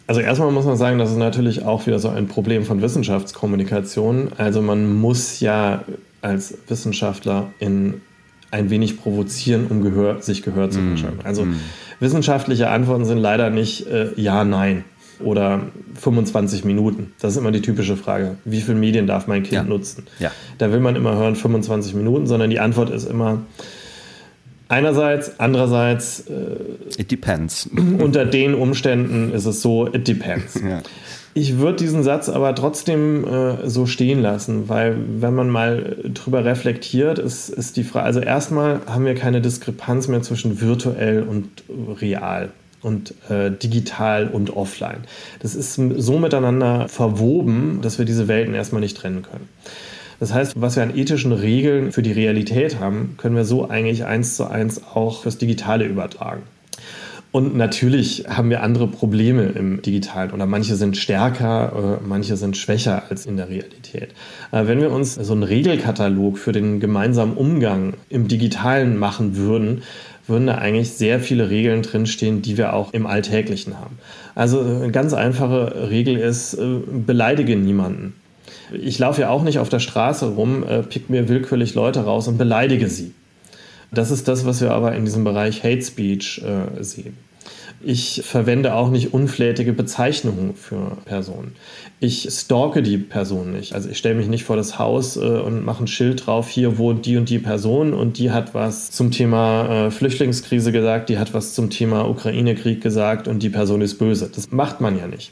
Also 0.07 0.21
erstmal 0.21 0.51
muss 0.51 0.65
man 0.65 0.75
sagen, 0.75 0.97
das 0.97 1.11
ist 1.11 1.17
natürlich 1.17 1.63
auch 1.63 1.85
wieder 1.85 1.99
so 1.99 2.09
ein 2.09 2.27
Problem 2.27 2.65
von 2.65 2.81
Wissenschaftskommunikation. 2.81 4.29
Also 4.37 4.63
man 4.63 4.99
muss 4.99 5.39
ja 5.39 5.83
als 6.23 6.57
Wissenschaftler 6.67 7.51
in 7.59 8.01
ein 8.49 8.71
wenig 8.71 8.99
provozieren, 8.99 9.67
um 9.69 9.83
Gehör, 9.83 10.19
sich 10.23 10.41
Gehör 10.41 10.71
zu 10.71 10.79
mhm. 10.79 10.97
verschaffen. 10.97 11.19
Also 11.23 11.45
mm. 11.45 11.55
wissenschaftliche 11.99 12.69
Antworten 12.69 13.05
sind 13.05 13.19
leider 13.19 13.51
nicht 13.51 13.85
äh, 13.85 14.09
ja, 14.15 14.43
nein 14.43 14.83
oder 15.19 15.61
25 15.93 16.65
Minuten. 16.65 17.13
Das 17.21 17.33
ist 17.33 17.37
immer 17.37 17.51
die 17.51 17.61
typische 17.61 17.95
Frage. 17.95 18.35
Wie 18.45 18.61
viele 18.61 18.79
Medien 18.79 19.05
darf 19.05 19.27
mein 19.27 19.43
Kind 19.43 19.53
ja. 19.53 19.63
nutzen? 19.63 20.07
Ja. 20.19 20.31
Da 20.57 20.71
will 20.71 20.79
man 20.79 20.95
immer 20.95 21.15
hören 21.15 21.35
25 21.35 21.93
Minuten, 21.93 22.25
sondern 22.25 22.49
die 22.49 22.59
Antwort 22.59 22.89
ist 22.89 23.07
immer 23.07 23.43
einerseits, 24.71 25.39
andererseits. 25.39 26.21
Äh, 26.21 27.01
it 27.01 27.11
depends. 27.11 27.69
unter 27.99 28.25
den 28.25 28.55
Umständen 28.55 29.33
ist 29.33 29.45
es 29.45 29.61
so, 29.61 29.87
it 29.87 30.07
depends. 30.07 30.55
Ja. 30.55 30.81
Ich 31.33 31.59
würde 31.59 31.77
diesen 31.77 32.03
Satz 32.03 32.27
aber 32.27 32.53
trotzdem 32.55 33.25
äh, 33.25 33.69
so 33.69 33.85
stehen 33.85 34.21
lassen, 34.21 34.67
weil 34.67 34.97
wenn 35.19 35.33
man 35.33 35.49
mal 35.49 35.97
drüber 36.13 36.43
reflektiert, 36.43 37.19
ist, 37.19 37.49
ist 37.49 37.77
die 37.77 37.85
Frage, 37.85 38.05
also 38.05 38.19
erstmal 38.19 38.81
haben 38.85 39.05
wir 39.05 39.15
keine 39.15 39.39
Diskrepanz 39.39 40.09
mehr 40.09 40.21
zwischen 40.23 40.59
virtuell 40.59 41.23
und 41.23 41.47
real 42.01 42.49
und 42.81 43.13
äh, 43.29 43.49
digital 43.51 44.27
und 44.27 44.55
offline. 44.57 45.05
Das 45.39 45.55
ist 45.55 45.75
so 45.75 46.19
miteinander 46.19 46.89
verwoben, 46.89 47.79
dass 47.81 47.97
wir 47.97 48.05
diese 48.05 48.27
Welten 48.27 48.53
erstmal 48.53 48.81
nicht 48.81 48.97
trennen 48.97 49.21
können. 49.21 49.47
Das 50.21 50.31
heißt, 50.31 50.61
was 50.61 50.75
wir 50.75 50.83
an 50.83 50.95
ethischen 50.95 51.31
Regeln 51.31 51.91
für 51.91 52.03
die 52.03 52.11
Realität 52.11 52.79
haben, 52.79 53.15
können 53.17 53.35
wir 53.35 53.43
so 53.43 53.67
eigentlich 53.67 54.05
eins 54.05 54.35
zu 54.35 54.45
eins 54.45 54.79
auch 54.93 55.23
fürs 55.23 55.39
Digitale 55.39 55.85
übertragen. 55.85 56.43
Und 57.31 57.57
natürlich 57.57 58.25
haben 58.27 58.51
wir 58.51 58.61
andere 58.61 58.85
Probleme 58.85 59.45
im 59.45 59.81
Digitalen 59.81 60.29
oder 60.29 60.45
manche 60.45 60.75
sind 60.75 60.95
stärker, 60.95 61.99
äh, 62.03 62.07
manche 62.07 62.37
sind 62.37 62.55
schwächer 62.55 63.05
als 63.09 63.25
in 63.25 63.35
der 63.35 63.49
Realität. 63.49 64.09
Äh, 64.51 64.67
wenn 64.67 64.79
wir 64.79 64.91
uns 64.91 65.15
so 65.15 65.33
einen 65.33 65.41
Regelkatalog 65.41 66.37
für 66.37 66.51
den 66.51 66.79
gemeinsamen 66.79 67.33
Umgang 67.35 67.95
im 68.09 68.27
Digitalen 68.27 68.97
machen 68.97 69.37
würden, 69.37 69.81
würden 70.27 70.45
da 70.45 70.59
eigentlich 70.59 70.91
sehr 70.91 71.19
viele 71.19 71.49
Regeln 71.49 71.81
drinstehen, 71.81 72.43
die 72.43 72.59
wir 72.59 72.73
auch 72.73 72.93
im 72.93 73.07
Alltäglichen 73.07 73.79
haben. 73.79 73.97
Also 74.35 74.59
eine 74.59 74.91
ganz 74.91 75.15
einfache 75.15 75.89
Regel 75.89 76.15
ist, 76.15 76.53
äh, 76.53 76.75
beleidige 77.07 77.55
niemanden. 77.55 78.20
Ich 78.73 78.99
laufe 78.99 79.21
ja 79.21 79.29
auch 79.29 79.43
nicht 79.43 79.59
auf 79.59 79.69
der 79.69 79.79
Straße 79.79 80.35
rum, 80.35 80.63
pick 80.89 81.09
mir 81.09 81.27
willkürlich 81.27 81.75
Leute 81.75 82.01
raus 82.01 82.27
und 82.27 82.37
beleidige 82.37 82.87
sie. 82.87 83.13
Das 83.91 84.09
ist 84.09 84.27
das, 84.27 84.45
was 84.45 84.61
wir 84.61 84.71
aber 84.71 84.95
in 84.95 85.03
diesem 85.03 85.25
Bereich 85.25 85.63
Hate 85.63 85.81
Speech 85.81 86.41
äh, 86.45 86.81
sehen. 86.81 87.17
Ich 87.83 88.21
verwende 88.23 88.75
auch 88.75 88.89
nicht 88.89 89.13
unflätige 89.13 89.73
Bezeichnungen 89.73 90.53
für 90.55 90.97
Personen. 91.03 91.55
Ich 91.99 92.27
stalke 92.29 92.83
die 92.83 92.97
Person 92.97 93.51
nicht. 93.51 93.73
Also 93.73 93.89
ich 93.89 93.97
stelle 93.97 94.15
mich 94.15 94.27
nicht 94.27 94.45
vor 94.45 94.55
das 94.55 94.79
Haus 94.79 95.17
äh, 95.17 95.19
und 95.19 95.65
mache 95.65 95.83
ein 95.83 95.87
Schild 95.87 96.25
drauf, 96.25 96.47
hier 96.47 96.77
wohnt 96.77 97.05
die 97.05 97.17
und 97.17 97.29
die 97.29 97.39
Person 97.39 97.93
und 97.93 98.17
die 98.17 98.31
hat 98.31 98.53
was 98.53 98.91
zum 98.91 99.11
Thema 99.11 99.87
äh, 99.87 99.91
Flüchtlingskrise 99.91 100.71
gesagt, 100.71 101.09
die 101.09 101.17
hat 101.17 101.33
was 101.33 101.53
zum 101.53 101.69
Thema 101.69 102.07
Ukraine-Krieg 102.07 102.81
gesagt 102.81 103.27
und 103.27 103.43
die 103.43 103.49
Person 103.49 103.81
ist 103.81 103.97
böse. 103.97 104.29
Das 104.33 104.51
macht 104.51 104.79
man 104.79 104.97
ja 104.97 105.07
nicht. 105.07 105.31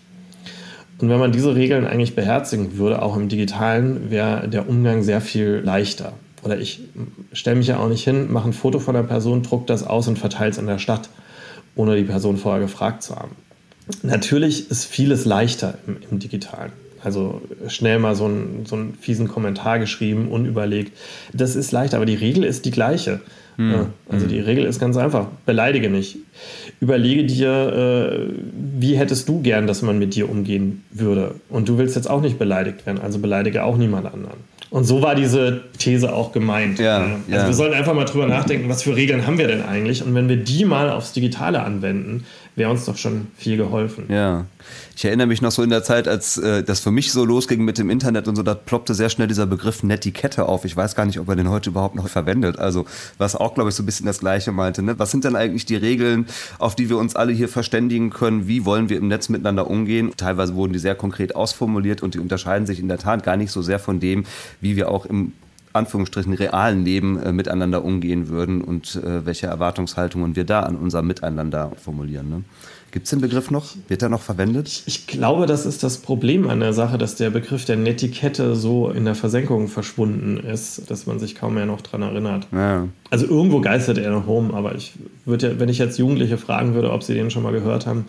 Und 1.00 1.10
wenn 1.10 1.20
man 1.20 1.32
diese 1.32 1.56
Regeln 1.56 1.88
eigentlich 1.88 2.16
beherzigen 2.16 2.78
würde, 2.78 3.02
auch 3.02 3.16
im 3.16 3.30
digitalen, 3.30 4.12
wäre 4.12 4.47
der 4.47 4.68
Umgang 4.68 5.04
sehr 5.04 5.22
viel 5.22 5.62
leichter 5.64 6.14
oder 6.43 6.60
ich 6.60 6.82
stelle 7.34 7.58
mich 7.58 7.68
ja 7.68 7.80
auch 7.80 7.89
nicht 7.89 8.04
hin, 8.04 8.32
mache 8.32 8.50
ein 8.50 8.54
Foto 8.54 8.80
von 8.80 8.95
der 8.95 9.04
Person, 9.04 9.43
druck 9.43 9.68
das 9.68 9.84
aus 9.84 10.08
und 10.08 10.18
verteile 10.18 10.52
es 10.52 10.58
in 10.58 10.68
der 10.68 10.80
Stadt, 10.80 11.10
ohne 11.76 11.95
die 11.95 12.04
Person 12.04 12.38
vorher 12.38 12.62
gefragt 12.62 13.04
zu 13.04 13.16
haben. 13.16 13.32
Natürlich 14.04 14.70
ist 14.70 14.86
vieles 14.86 15.26
leichter 15.26 15.76
im, 15.88 15.97
im 16.10 16.20
Digitalen. 16.20 16.72
Also 17.04 17.41
schnell 17.68 18.00
mal 18.00 18.16
so 18.16 18.26
einen, 18.26 18.66
so 18.66 18.76
einen 18.76 18.93
fiesen 18.95 19.28
Kommentar 19.28 19.80
geschrieben, 19.80 20.30
unüberlegt. 20.30 20.97
Das 21.34 21.56
ist 21.56 21.72
leichter, 21.72 21.97
aber 21.97 22.06
die 22.06 22.16
Regel 22.16 22.43
ist 22.43 22.66
die 22.66 22.72
gleiche. 22.72 23.22
Hm. 23.60 23.72
Ja, 23.72 23.88
also 24.07 24.26
die 24.26 24.39
Regel 24.39 24.64
ist 24.64 24.80
ganz 24.80 24.95
einfach. 24.95 25.28
Beleidige 25.45 25.89
nicht. 25.89 26.18
Überlege 26.80 27.26
dir, 27.26 27.49
äh, 27.51 28.34
wie 28.80 28.95
hättest 28.95 29.28
du 29.28 29.41
gern, 29.41 29.68
dass 29.68 29.82
man 29.82 29.99
mit 29.99 30.16
dir 30.16 30.30
umgehen 30.30 30.86
würde. 30.91 31.36
Und 31.49 31.68
du 31.68 31.78
willst 31.78 31.97
jetzt 31.97 32.10
auch 32.10 32.22
nicht 32.22 32.39
beleidigt 32.39 32.86
werden, 32.86 33.01
also 33.01 33.20
beleidige 33.20 33.66
auch 33.66 33.76
niemand 33.76 34.05
anderen. 34.05 34.38
Und 34.70 34.86
so 34.86 35.01
war 35.01 35.14
diese 35.14 35.64
These 35.78 36.14
auch 36.14 36.32
gemeint. 36.32 36.80
Ja, 36.80 36.99
also 36.99 37.16
ja. 37.28 37.47
wir 37.47 37.53
sollten 37.53 37.74
einfach 37.74 37.93
mal 37.93 38.05
drüber 38.05 38.28
nachdenken, 38.28 38.70
was 38.70 38.84
für 38.84 38.95
Regeln 38.95 39.28
haben 39.28 39.38
wir 39.38 39.47
denn 39.47 39.64
eigentlich? 39.64 40.05
Und 40.05 40.16
wenn 40.16 40.30
wir 40.30 40.38
die 40.38 40.64
mal 40.64 40.89
aufs 40.91 41.12
Digitale 41.12 41.62
anwenden, 41.62 42.26
wäre 42.55 42.70
uns 42.70 42.86
doch 42.86 42.95
schon 42.95 43.28
viel 43.36 43.57
geholfen. 43.57 44.05
Ja. 44.10 44.45
Ich 45.00 45.06
erinnere 45.06 45.28
mich 45.28 45.41
noch 45.41 45.52
so 45.52 45.64
in 45.64 45.70
der 45.70 45.82
Zeit, 45.82 46.10
als 46.10 46.38
äh, 46.38 46.62
das 46.62 46.82
für 46.82 46.91
mich 46.91 47.14
so 47.14 47.24
losging 47.24 47.64
mit 47.64 47.78
dem 47.78 47.89
Internet 47.89 48.28
und 48.28 48.36
so, 48.36 48.43
da 48.43 48.54
ploppte 48.54 48.93
sehr 48.93 49.08
schnell 49.08 49.30
dieser 49.30 49.45
Begriff 49.45 49.82
Netiquette 49.82 50.45
auf. 50.45 50.66
Ich 50.66 50.76
weiß 50.76 50.93
gar 50.93 51.06
nicht, 51.06 51.22
ob 51.22 51.30
er 51.30 51.38
den 51.38 51.50
heute 51.50 51.70
überhaupt 51.70 51.95
noch 51.95 52.10
verwendet. 52.10 52.60
Also, 52.60 52.84
was 53.18 53.38
auch, 53.38 53.54
glaube 53.54 53.70
ich, 53.70 53.76
so 53.78 53.84
ein 53.84 53.86
bisschen 53.86 54.08
das 54.08 54.20
Gleiche 54.20 54.52
meinte. 54.52 54.82
Ne? 54.82 55.00
Was 55.00 55.12
sind 55.12 55.24
denn 55.24 55.38
eigentlich 55.38 55.66
die 55.66 55.78
Regeln, 55.78 56.26
auf 56.58 56.76
die 56.76 56.89
wir 56.89 56.97
uns 56.97 57.16
alle 57.16 57.32
hier 57.32 57.47
verständigen 57.47 58.10
können? 58.10 58.50
Wie 58.50 58.66
wollen 58.66 58.89
wir 58.89 58.97
im 58.97 59.08
Netz 59.08 59.30
miteinander 59.30 59.70
umgehen? 59.70 60.12
Teilweise 60.18 60.54
wurden 60.56 60.74
die 60.74 60.80
sehr 60.80 60.95
konkret 60.95 61.34
ausformuliert 61.34 62.04
und 62.04 62.16
die 62.16 62.20
unterscheiden 62.20 62.68
sich 62.68 62.82
in 62.82 62.89
der 62.89 62.97
Tat 62.97 63.24
gar 63.24 63.38
nicht 63.38 63.54
so 63.54 63.62
sehr 63.62 63.80
von 63.80 64.02
dem, 64.02 64.26
wie 64.60 64.76
wir 64.76 64.91
auch 64.91 65.06
im 65.06 65.32
Anführungsstrichen 65.72 66.34
realen 66.34 66.84
Leben 66.84 67.22
äh, 67.22 67.32
miteinander 67.32 67.86
umgehen 67.86 68.28
würden 68.28 68.62
und 68.62 68.95
äh, 68.95 69.26
welche 69.26 69.47
Erwartungshaltungen 69.47 70.36
wir 70.36 70.43
da 70.43 70.64
an 70.64 70.76
unser 70.76 71.04
Miteinander 71.04 71.72
formulieren. 71.82 72.30
Ne? 72.30 72.43
Gibt 72.92 73.06
es 73.06 73.12
den 73.12 73.22
Begriff 73.22 73.52
noch? 73.52 73.76
Wird 73.88 74.02
er 74.02 74.10
noch 74.10 74.22
verwendet? 74.22 74.84
Ich 74.86 75.06
glaube, 75.06 75.46
das 75.46 75.66
ist 75.66 75.84
das 75.84 76.00
Problem 76.00 76.50
an 76.50 76.60
der 76.60 76.74
Sache, 76.74 76.98
dass 76.98 77.16
der 77.16 77.30
Begriff 77.30 77.66
der 77.66 77.76
Netiquette 77.76 78.56
so 78.56 78.90
in 78.90 79.06
der 79.06 79.16
Versenkung 79.16 79.68
verschwunden 79.68 80.38
ist, 80.38 80.90
dass 80.90 81.06
man 81.06 81.20
sich 81.20 81.36
kaum 81.36 81.54
mehr 81.54 81.66
noch 81.68 81.82
daran 81.82 82.02
erinnert. 82.02 82.48
Ja. 82.52 82.88
Also 83.12 83.28
irgendwo 83.28 83.62
geistert 83.62 84.00
er 84.00 84.12
noch 84.12 84.28
rum, 84.28 84.54
aber 84.56 84.76
ich 84.76 84.94
würde, 85.26 85.60
wenn 85.60 85.70
ich 85.70 85.78
jetzt 85.78 86.00
Jugendliche 86.00 86.38
fragen 86.38 86.74
würde, 86.74 86.92
ob 86.92 87.04
sie 87.04 87.14
den 87.14 87.30
schon 87.30 87.44
mal 87.44 87.54
gehört 87.54 87.86
haben, 87.86 88.06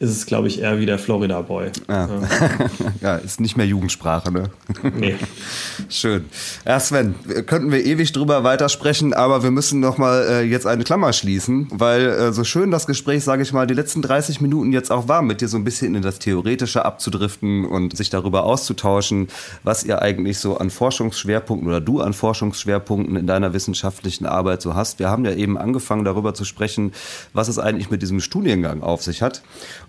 ist 0.00 0.10
es, 0.10 0.26
glaube 0.26 0.46
ich, 0.46 0.60
eher 0.60 0.78
wie 0.78 0.86
der 0.86 0.98
Florida 0.98 1.40
Boy. 1.42 1.70
Ja. 1.88 2.08
ja, 3.00 3.16
ist 3.16 3.40
nicht 3.40 3.56
mehr 3.56 3.66
Jugendsprache, 3.66 4.30
ne? 4.30 4.50
Nee. 4.94 5.16
Schön. 5.88 6.26
Ja, 6.64 6.78
Sven, 6.78 7.16
könnten 7.46 7.72
wir 7.72 7.84
ewig 7.84 8.12
drüber 8.12 8.44
weitersprechen, 8.44 9.12
aber 9.12 9.42
wir 9.42 9.50
müssen 9.50 9.80
noch 9.80 9.98
mal 9.98 10.24
äh, 10.28 10.42
jetzt 10.42 10.66
eine 10.66 10.84
Klammer 10.84 11.12
schließen, 11.12 11.66
weil 11.72 12.06
äh, 12.06 12.32
so 12.32 12.44
schön 12.44 12.70
das 12.70 12.86
Gespräch, 12.86 13.24
sage 13.24 13.42
ich 13.42 13.52
mal, 13.52 13.66
die 13.66 13.74
letzten 13.74 14.00
30 14.00 14.40
Minuten 14.40 14.72
jetzt 14.72 14.92
auch 14.92 15.08
war, 15.08 15.22
mit 15.22 15.40
dir 15.40 15.48
so 15.48 15.56
ein 15.56 15.64
bisschen 15.64 15.96
in 15.96 16.02
das 16.02 16.20
Theoretische 16.20 16.84
abzudriften 16.84 17.64
und 17.64 17.96
sich 17.96 18.08
darüber 18.08 18.44
auszutauschen, 18.44 19.26
was 19.64 19.82
ihr 19.82 20.00
eigentlich 20.00 20.38
so 20.38 20.58
an 20.58 20.70
Forschungsschwerpunkten 20.70 21.68
oder 21.68 21.80
du 21.80 22.00
an 22.00 22.12
Forschungsschwerpunkten 22.12 23.16
in 23.16 23.26
deiner 23.26 23.52
wissenschaftlichen 23.52 24.26
Arbeit 24.26 24.62
so 24.62 24.74
hast. 24.74 25.00
Wir 25.00 25.10
haben 25.10 25.24
ja 25.24 25.32
eben 25.32 25.58
angefangen 25.58 26.04
darüber 26.04 26.34
zu 26.34 26.44
sprechen, 26.44 26.92
was 27.32 27.48
es 27.48 27.58
eigentlich 27.58 27.90
mit 27.90 28.00
diesem 28.02 28.20
Studiengang 28.20 28.82
auf 28.82 29.02
sich 29.02 29.22
hat 29.22 29.42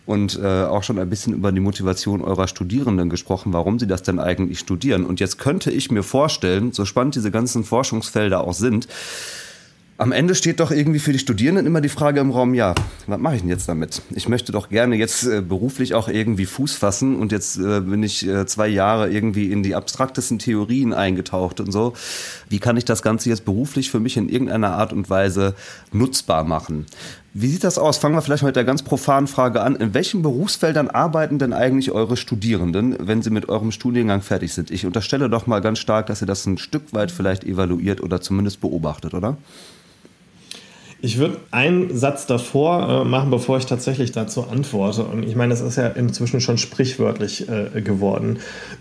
und 0.10 0.40
äh, 0.42 0.64
auch 0.64 0.82
schon 0.82 0.98
ein 0.98 1.08
bisschen 1.08 1.34
über 1.34 1.52
die 1.52 1.60
Motivation 1.60 2.22
eurer 2.22 2.48
Studierenden 2.48 3.12
gesprochen, 3.12 3.54
warum 3.54 3.78
sie 3.78 3.86
das 3.86 4.02
denn 4.02 4.18
eigentlich 4.18 4.58
studieren. 4.58 5.06
Und 5.06 5.20
jetzt 5.20 5.38
könnte 5.38 5.70
ich 5.70 5.92
mir 5.92 6.02
vorstellen, 6.02 6.72
so 6.72 6.84
spannend 6.84 7.14
diese 7.14 7.30
ganzen 7.30 7.64
Forschungsfelder 7.64 8.42
auch 8.42 8.54
sind, 8.54 8.88
am 10.00 10.14
Ende 10.14 10.34
steht 10.34 10.62
doch 10.62 10.72
irgendwie 10.72 11.00
für 11.00 11.12
die 11.12 11.20
Studierenden 11.20 11.66
immer 11.66 11.82
die 11.82 11.90
Frage 11.90 12.22
im 12.22 12.32
Raum, 12.32 12.54
ja, 12.54 12.74
was 13.06 13.20
mache 13.20 13.36
ich 13.36 13.42
denn 13.42 13.50
jetzt 13.50 13.68
damit? 13.68 14.02
Ich 14.12 14.30
möchte 14.30 14.54
doch 14.54 14.70
gerne 14.70 14.96
jetzt 14.96 15.26
äh, 15.26 15.42
beruflich 15.42 15.94
auch 15.94 16.08
irgendwie 16.08 16.46
Fuß 16.46 16.74
fassen 16.74 17.18
und 17.18 17.34
jetzt 17.34 17.58
äh, 17.58 17.82
bin 17.82 18.02
ich 18.02 18.26
äh, 18.26 18.46
zwei 18.48 18.70
Jahre 18.70 19.12
irgendwie 19.12 19.52
in 19.52 19.62
die 19.62 19.76
abstraktesten 19.76 20.40
Theorien 20.40 20.94
eingetaucht 20.94 21.60
und 21.60 21.74
so. 21.74 21.94
Wie 22.48 22.60
kann 22.60 22.78
ich 22.78 22.86
das 22.86 23.02
Ganze 23.02 23.28
jetzt 23.28 23.44
beruflich 23.44 23.92
für 23.92 24.00
mich 24.00 24.16
in 24.16 24.30
irgendeiner 24.30 24.72
Art 24.72 24.94
und 24.94 25.10
Weise 25.10 25.54
nutzbar 25.92 26.46
machen? 26.46 26.86
Wie 27.42 27.48
sieht 27.48 27.64
das 27.64 27.78
aus? 27.78 27.98
Fangen 27.98 28.16
wir 28.16 28.22
vielleicht 28.22 28.44
mit 28.44 28.58
der 28.58 28.66
ganz 28.66 28.84
profanen 28.84 29.28
Frage 29.28 29.62
an. 29.62 29.78
In 29.78 29.94
welchen 29.94 30.22
Berufsfeldern 30.22 30.90
arbeiten 30.90 31.40
denn 31.40 31.54
eigentlich 31.54 31.90
eure 31.92 32.18
Studierenden, 32.18 32.98
wenn 33.00 33.22
sie 33.22 33.30
mit 33.30 33.48
eurem 33.48 33.72
Studiengang 33.72 34.22
fertig 34.22 34.54
sind? 34.54 34.70
Ich 34.72 34.86
unterstelle 34.86 35.30
doch 35.30 35.48
mal 35.48 35.62
ganz 35.62 35.80
stark, 35.80 36.08
dass 36.08 36.22
ihr 36.22 36.28
das 36.28 36.46
ein 36.46 36.58
Stück 36.58 36.92
weit 36.92 37.12
vielleicht 37.12 37.46
evaluiert 37.46 38.02
oder 38.02 38.20
zumindest 38.20 38.60
beobachtet, 38.60 39.14
oder? 39.14 39.38
Ich 41.02 41.18
würde 41.18 41.38
einen 41.52 41.98
Satz 41.98 42.26
davor 42.26 43.04
äh, 43.04 43.06
machen, 43.06 43.32
bevor 43.32 43.58
ich 43.58 43.66
tatsächlich 43.66 44.12
dazu 44.12 44.44
antworte. 44.44 45.06
Und 45.06 45.24
ich 45.24 45.38
meine, 45.38 45.54
es 45.54 45.62
ist 45.62 45.78
ja 45.78 45.88
inzwischen 45.88 46.42
schon 46.42 46.58
sprichwörtlich 46.58 47.48
äh, 47.48 47.80
geworden, 47.80 48.40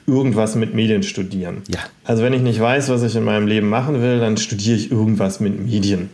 irgendwas 0.09 0.57
mit 0.57 0.75
Medien 0.75 1.05
studieren. 1.05 1.63
Ja. 1.69 1.79
Also 2.03 2.25
wenn 2.25 2.33
ich 2.33 2.43
nicht 2.43 2.59
weiß, 2.59 2.89
was 2.89 3.05
ich 3.05 3.15
in 3.15 3.23
meinem 3.23 3.47
Leben 3.47 3.69
machen 3.69 4.03
will, 4.03 4.19
dann 4.19 4.37
studiere 4.37 4.77
ich 4.77 4.91
irgendwas 4.91 5.39
mit 5.39 5.65
Medien. 5.65 6.11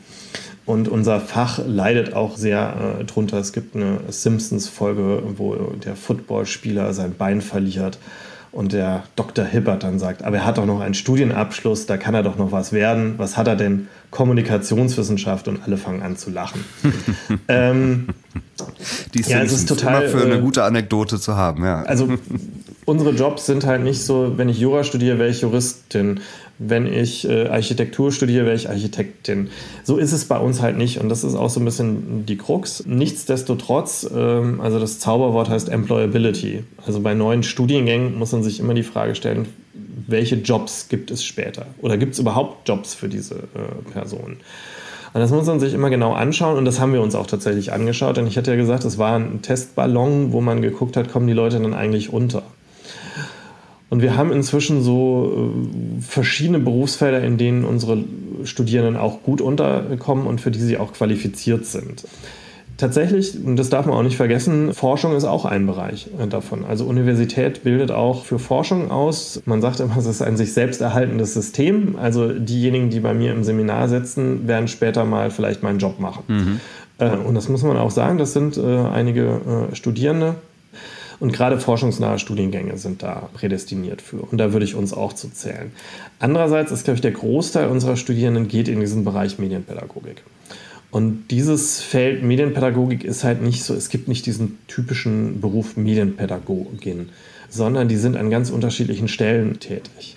Und 0.66 0.88
unser 0.88 1.20
Fach 1.20 1.60
leidet 1.66 2.14
auch 2.14 2.36
sehr 2.36 2.98
äh, 3.00 3.04
drunter. 3.04 3.38
Es 3.38 3.52
gibt 3.52 3.76
eine 3.76 4.00
Simpsons-Folge, 4.08 5.22
wo 5.36 5.54
der 5.84 5.94
Footballspieler 5.94 6.94
sein 6.94 7.14
Bein 7.16 7.42
verliert 7.42 7.98
und 8.54 8.72
der 8.72 9.02
Dr. 9.16 9.44
Hibbert 9.44 9.82
dann 9.82 9.98
sagt, 9.98 10.22
aber 10.22 10.36
er 10.36 10.44
hat 10.46 10.58
doch 10.58 10.66
noch 10.66 10.80
einen 10.80 10.94
Studienabschluss, 10.94 11.86
da 11.86 11.96
kann 11.96 12.14
er 12.14 12.22
doch 12.22 12.36
noch 12.38 12.52
was 12.52 12.72
werden. 12.72 13.14
Was 13.18 13.36
hat 13.36 13.48
er 13.48 13.56
denn? 13.56 13.88
Kommunikationswissenschaft 14.10 15.48
und 15.48 15.64
alle 15.64 15.76
fangen 15.76 16.02
an 16.02 16.16
zu 16.16 16.30
lachen. 16.30 16.64
ähm, 17.48 18.06
Die 19.12 19.22
ja, 19.22 19.42
es 19.42 19.52
ist 19.52 19.68
total, 19.68 20.04
immer 20.04 20.08
für 20.08 20.24
eine 20.24 20.36
äh, 20.36 20.40
gute 20.40 20.62
Anekdote 20.62 21.18
zu 21.18 21.34
haben, 21.34 21.64
ja. 21.64 21.82
Also 21.82 22.08
unsere 22.84 23.10
Jobs 23.10 23.46
sind 23.46 23.66
halt 23.66 23.82
nicht 23.82 24.04
so, 24.04 24.38
wenn 24.38 24.48
ich 24.48 24.60
Jura 24.60 24.84
studiere, 24.84 25.18
wäre 25.18 25.30
ich 25.30 25.40
Juristin. 25.40 26.20
Wenn 26.58 26.86
ich 26.86 27.28
äh, 27.28 27.48
Architektur 27.48 28.12
studiere, 28.12 28.46
wäre 28.46 28.54
ich 28.54 28.68
Architektin. 28.68 29.48
So 29.82 29.96
ist 29.96 30.12
es 30.12 30.26
bei 30.26 30.38
uns 30.38 30.62
halt 30.62 30.76
nicht. 30.76 31.00
Und 31.00 31.08
das 31.08 31.24
ist 31.24 31.34
auch 31.34 31.50
so 31.50 31.60
ein 31.60 31.64
bisschen 31.64 32.26
die 32.26 32.36
Krux. 32.36 32.84
Nichtsdestotrotz, 32.86 34.08
ähm, 34.14 34.60
also 34.60 34.78
das 34.78 35.00
Zauberwort 35.00 35.48
heißt 35.48 35.68
Employability. 35.68 36.64
Also 36.86 37.00
bei 37.00 37.14
neuen 37.14 37.42
Studiengängen 37.42 38.16
muss 38.18 38.32
man 38.32 38.42
sich 38.42 38.60
immer 38.60 38.74
die 38.74 38.84
Frage 38.84 39.14
stellen, 39.14 39.46
welche 40.06 40.36
Jobs 40.36 40.88
gibt 40.88 41.10
es 41.10 41.24
später? 41.24 41.66
Oder 41.80 41.96
gibt 41.96 42.14
es 42.14 42.18
überhaupt 42.18 42.68
Jobs 42.68 42.94
für 42.94 43.08
diese 43.08 43.34
äh, 43.34 43.92
Personen? 43.92 44.36
Und 45.14 45.20
das 45.20 45.30
muss 45.30 45.46
man 45.46 45.60
sich 45.60 45.74
immer 45.74 45.90
genau 45.90 46.12
anschauen 46.12 46.58
und 46.58 46.64
das 46.64 46.80
haben 46.80 46.92
wir 46.92 47.00
uns 47.00 47.14
auch 47.14 47.28
tatsächlich 47.28 47.72
angeschaut. 47.72 48.16
Denn 48.16 48.26
ich 48.26 48.36
hatte 48.36 48.50
ja 48.50 48.56
gesagt, 48.56 48.84
es 48.84 48.98
war 48.98 49.16
ein 49.16 49.42
Testballon, 49.42 50.32
wo 50.32 50.40
man 50.40 50.60
geguckt 50.60 50.96
hat, 50.96 51.10
kommen 51.10 51.28
die 51.28 51.32
Leute 51.32 51.60
dann 51.60 51.72
eigentlich 51.72 52.12
unter. 52.12 52.42
Und 53.94 54.02
wir 54.02 54.16
haben 54.16 54.32
inzwischen 54.32 54.82
so 54.82 55.52
äh, 55.54 56.02
verschiedene 56.02 56.58
Berufsfelder, 56.58 57.22
in 57.22 57.38
denen 57.38 57.64
unsere 57.64 58.02
Studierenden 58.42 58.96
auch 58.96 59.22
gut 59.22 59.40
unterkommen 59.40 60.26
und 60.26 60.40
für 60.40 60.50
die 60.50 60.58
sie 60.58 60.78
auch 60.78 60.94
qualifiziert 60.94 61.64
sind. 61.64 62.02
Tatsächlich, 62.76 63.38
und 63.44 63.54
das 63.54 63.70
darf 63.70 63.86
man 63.86 63.94
auch 63.94 64.02
nicht 64.02 64.16
vergessen, 64.16 64.74
Forschung 64.74 65.14
ist 65.14 65.22
auch 65.22 65.44
ein 65.44 65.64
Bereich 65.64 66.08
äh, 66.20 66.26
davon. 66.26 66.64
Also 66.64 66.86
Universität 66.86 67.62
bildet 67.62 67.92
auch 67.92 68.24
für 68.24 68.40
Forschung 68.40 68.90
aus. 68.90 69.40
Man 69.46 69.62
sagt 69.62 69.78
immer, 69.78 69.96
es 69.96 70.06
ist 70.06 70.22
ein 70.22 70.36
sich 70.36 70.52
selbst 70.52 70.80
erhaltendes 70.80 71.32
System. 71.32 71.94
Also 71.94 72.32
diejenigen, 72.32 72.90
die 72.90 72.98
bei 72.98 73.14
mir 73.14 73.30
im 73.30 73.44
Seminar 73.44 73.88
sitzen, 73.88 74.48
werden 74.48 74.66
später 74.66 75.04
mal 75.04 75.30
vielleicht 75.30 75.62
meinen 75.62 75.78
Job 75.78 76.00
machen. 76.00 76.24
Mhm. 76.26 76.60
Äh, 76.98 77.16
und 77.16 77.36
das 77.36 77.48
muss 77.48 77.62
man 77.62 77.76
auch 77.76 77.92
sagen, 77.92 78.18
das 78.18 78.32
sind 78.32 78.58
einige 78.58 79.68
Studierende, 79.72 80.34
und 81.20 81.32
gerade 81.32 81.58
forschungsnahe 81.58 82.18
Studiengänge 82.18 82.76
sind 82.78 83.02
da 83.02 83.28
prädestiniert 83.34 84.02
für. 84.02 84.20
Und 84.20 84.38
da 84.38 84.52
würde 84.52 84.64
ich 84.64 84.74
uns 84.74 84.92
auch 84.92 85.12
zu 85.12 85.30
zählen. 85.30 85.72
Andererseits 86.18 86.72
ist, 86.72 86.84
glaube 86.84 86.96
ich, 86.96 87.02
der 87.02 87.12
Großteil 87.12 87.68
unserer 87.68 87.96
Studierenden 87.96 88.48
geht 88.48 88.68
in 88.68 88.80
diesen 88.80 89.04
Bereich 89.04 89.38
Medienpädagogik. 89.38 90.22
Und 90.90 91.28
dieses 91.32 91.80
Feld 91.80 92.22
Medienpädagogik 92.22 93.02
ist 93.02 93.24
halt 93.24 93.42
nicht 93.42 93.64
so, 93.64 93.74
es 93.74 93.88
gibt 93.88 94.06
nicht 94.06 94.26
diesen 94.26 94.58
typischen 94.68 95.40
Beruf 95.40 95.76
Medienpädagogin, 95.76 97.08
sondern 97.48 97.88
die 97.88 97.96
sind 97.96 98.16
an 98.16 98.30
ganz 98.30 98.50
unterschiedlichen 98.50 99.08
Stellen 99.08 99.58
tätig. 99.58 100.16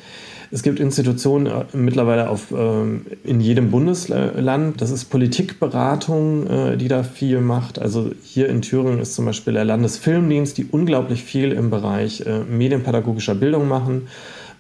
Es 0.51 0.63
gibt 0.63 0.79
Institutionen 0.79 1.47
äh, 1.47 1.65
mittlerweile 1.73 2.29
auf, 2.29 2.51
ähm, 2.51 3.05
in 3.23 3.41
jedem 3.41 3.71
Bundesland. 3.71 4.81
Das 4.81 4.91
ist 4.91 5.05
Politikberatung, 5.05 6.47
äh, 6.47 6.77
die 6.77 6.87
da 6.87 7.03
viel 7.03 7.41
macht. 7.41 7.79
Also 7.79 8.11
hier 8.23 8.49
in 8.49 8.61
Thüringen 8.61 8.99
ist 8.99 9.15
zum 9.15 9.25
Beispiel 9.25 9.53
der 9.53 9.65
Landesfilmdienst, 9.65 10.57
die 10.57 10.65
unglaublich 10.65 11.23
viel 11.23 11.51
im 11.51 11.69
Bereich 11.69 12.21
äh, 12.21 12.39
medienpädagogischer 12.39 13.35
Bildung 13.35 13.67
machen. 13.67 14.07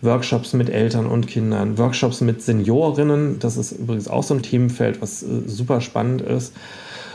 Workshops 0.01 0.53
mit 0.53 0.69
Eltern 0.69 1.07
und 1.07 1.27
Kindern, 1.27 1.77
Workshops 1.79 2.21
mit 2.21 2.43
Seniorinnen. 2.43 3.39
Das 3.39 3.57
ist 3.57 3.71
übrigens 3.71 4.07
auch 4.07 4.21
so 4.21 4.35
ein 4.35 4.43
Themenfeld, 4.43 5.01
was 5.01 5.25
super 5.47 5.81
spannend 5.81 6.21
ist. 6.21 6.53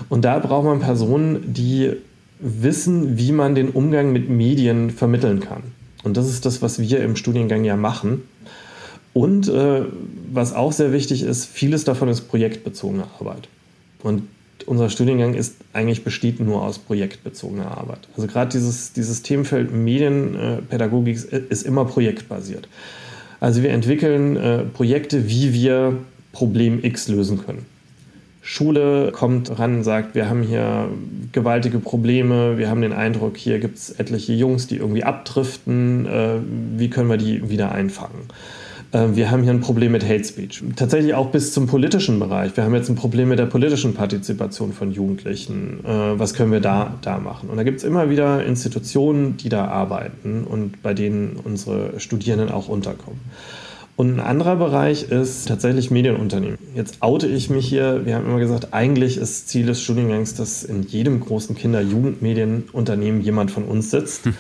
Und 0.09 0.25
da 0.25 0.41
braucht 0.41 0.65
man 0.65 0.81
Personen, 0.81 1.53
die 1.53 1.93
wissen, 2.41 3.19
wie 3.19 3.31
man 3.31 3.55
den 3.55 3.69
Umgang 3.69 4.13
mit 4.13 4.29
Medien 4.29 4.91
vermitteln 4.91 5.39
kann. 5.39 5.63
Und 6.03 6.17
das 6.17 6.29
ist 6.29 6.45
das, 6.45 6.61
was 6.61 6.81
wir 6.81 7.01
im 7.05 7.15
Studiengang 7.15 7.63
ja 7.63 7.77
machen. 7.77 8.23
Und 9.15 9.49
äh, 9.49 9.83
was 10.33 10.55
auch 10.55 10.73
sehr 10.73 10.93
wichtig 10.93 11.23
ist, 11.23 11.47
vieles 11.47 11.85
davon 11.85 12.09
ist 12.09 12.23
projektbezogene 12.23 13.05
Arbeit. 13.19 13.49
Und 14.03 14.23
unser 14.67 14.89
Studiengang 14.89 15.35
ist 15.35 15.57
eigentlich 15.73 16.05
besteht 16.05 16.41
nur 16.41 16.63
aus 16.63 16.79
projektbezogener 16.79 17.77
Arbeit. 17.77 18.09
Also 18.17 18.27
gerade 18.27 18.51
dieses, 18.51 18.93
dieses 18.93 19.23
Themenfeld 19.23 19.73
Medienpädagogik 19.73 21.17
ist 21.33 21.63
immer 21.65 21.85
projektbasiert. 21.85 22.69
Also 23.41 23.63
wir 23.63 23.71
entwickeln 23.71 24.37
äh, 24.37 24.59
Projekte, 24.59 25.29
wie 25.29 25.53
wir 25.53 25.99
Problem 26.33 26.83
X 26.83 27.09
lösen 27.09 27.45
können. 27.45 27.67
Schule 28.41 29.13
kommt 29.13 29.57
ran 29.59 29.77
und 29.77 29.85
sagt, 29.85 30.15
wir 30.15 30.29
haben 30.29 30.43
hier 30.43 30.89
gewaltige 31.31 31.79
Probleme, 31.79 32.59
wir 32.59 32.69
haben 32.69 32.83
den 32.83 32.93
Eindruck, 32.93 33.37
hier 33.37 33.61
gibt 33.61 33.79
es 33.79 33.91
etliche 33.91 34.33
Jungs, 34.33 34.67
die 34.67 34.77
irgendwie 34.77 35.05
abdriften, 35.05 36.07
äh, 36.07 36.39
wie 36.77 36.91
können 36.91 37.09
wir 37.09 37.19
die 37.19 37.51
wieder 37.51 37.73
einfangen? 37.73 38.29
Äh, 38.93 39.09
wir 39.15 39.31
haben 39.31 39.43
hier 39.43 39.53
ein 39.53 39.61
Problem 39.61 39.93
mit 39.93 40.05
Hate 40.05 40.25
Speech. 40.25 40.63
Tatsächlich 40.77 41.15
auch 41.15 41.31
bis 41.31 41.53
zum 41.53 41.67
politischen 41.67 42.19
Bereich. 42.19 42.57
Wir 42.57 42.65
haben 42.65 42.75
jetzt 42.75 42.89
ein 42.89 42.97
Problem 42.97 43.29
mit 43.29 43.39
der 43.39 43.47
politischen 43.47 43.95
Partizipation 43.95 44.73
von 44.73 44.93
Jugendlichen. 44.93 45.81
Äh, 45.85 46.19
was 46.19 46.35
können 46.35 46.53
wir 46.53 46.61
da, 46.61 46.95
da 47.03 47.19
machen? 47.19 47.49
Und 47.49 47.57
da 47.57 47.63
gibt 47.63 47.79
es 47.79 47.85
immer 47.85 48.11
wieder 48.11 48.45
Institutionen, 48.45 49.37
die 49.37 49.49
da 49.49 49.67
arbeiten 49.67 50.45
und 50.45 50.83
bei 50.83 50.95
denen 50.95 51.37
unsere 51.43 51.99
Studierenden 51.99 52.51
auch 52.51 52.69
unterkommen. 52.69 53.21
Und 53.95 54.15
ein 54.15 54.21
anderer 54.21 54.57
Bereich 54.57 55.11
ist 55.11 55.49
tatsächlich 55.49 55.91
Medienunternehmen. 55.91 56.57
Jetzt 56.75 56.97
oute 57.01 57.27
ich 57.27 57.51
mich 57.51 57.69
hier. 57.69 58.07
Wir 58.07 58.15
haben 58.15 58.25
immer 58.25 58.39
gesagt, 58.39 58.69
eigentlich 58.73 59.19
ist 59.19 59.51
Ziel 59.51 59.67
des 59.67 59.83
Studiengangs, 59.83 60.35
dass 60.35 60.65
in 60.65 60.83
jedem 60.83 61.21
großen 61.21 61.55
Kinder-Jugendmedienunternehmen 61.55 63.21
jemand 63.21 63.51
von 63.51 63.65
uns 63.65 63.91
sitzt. 63.91 64.23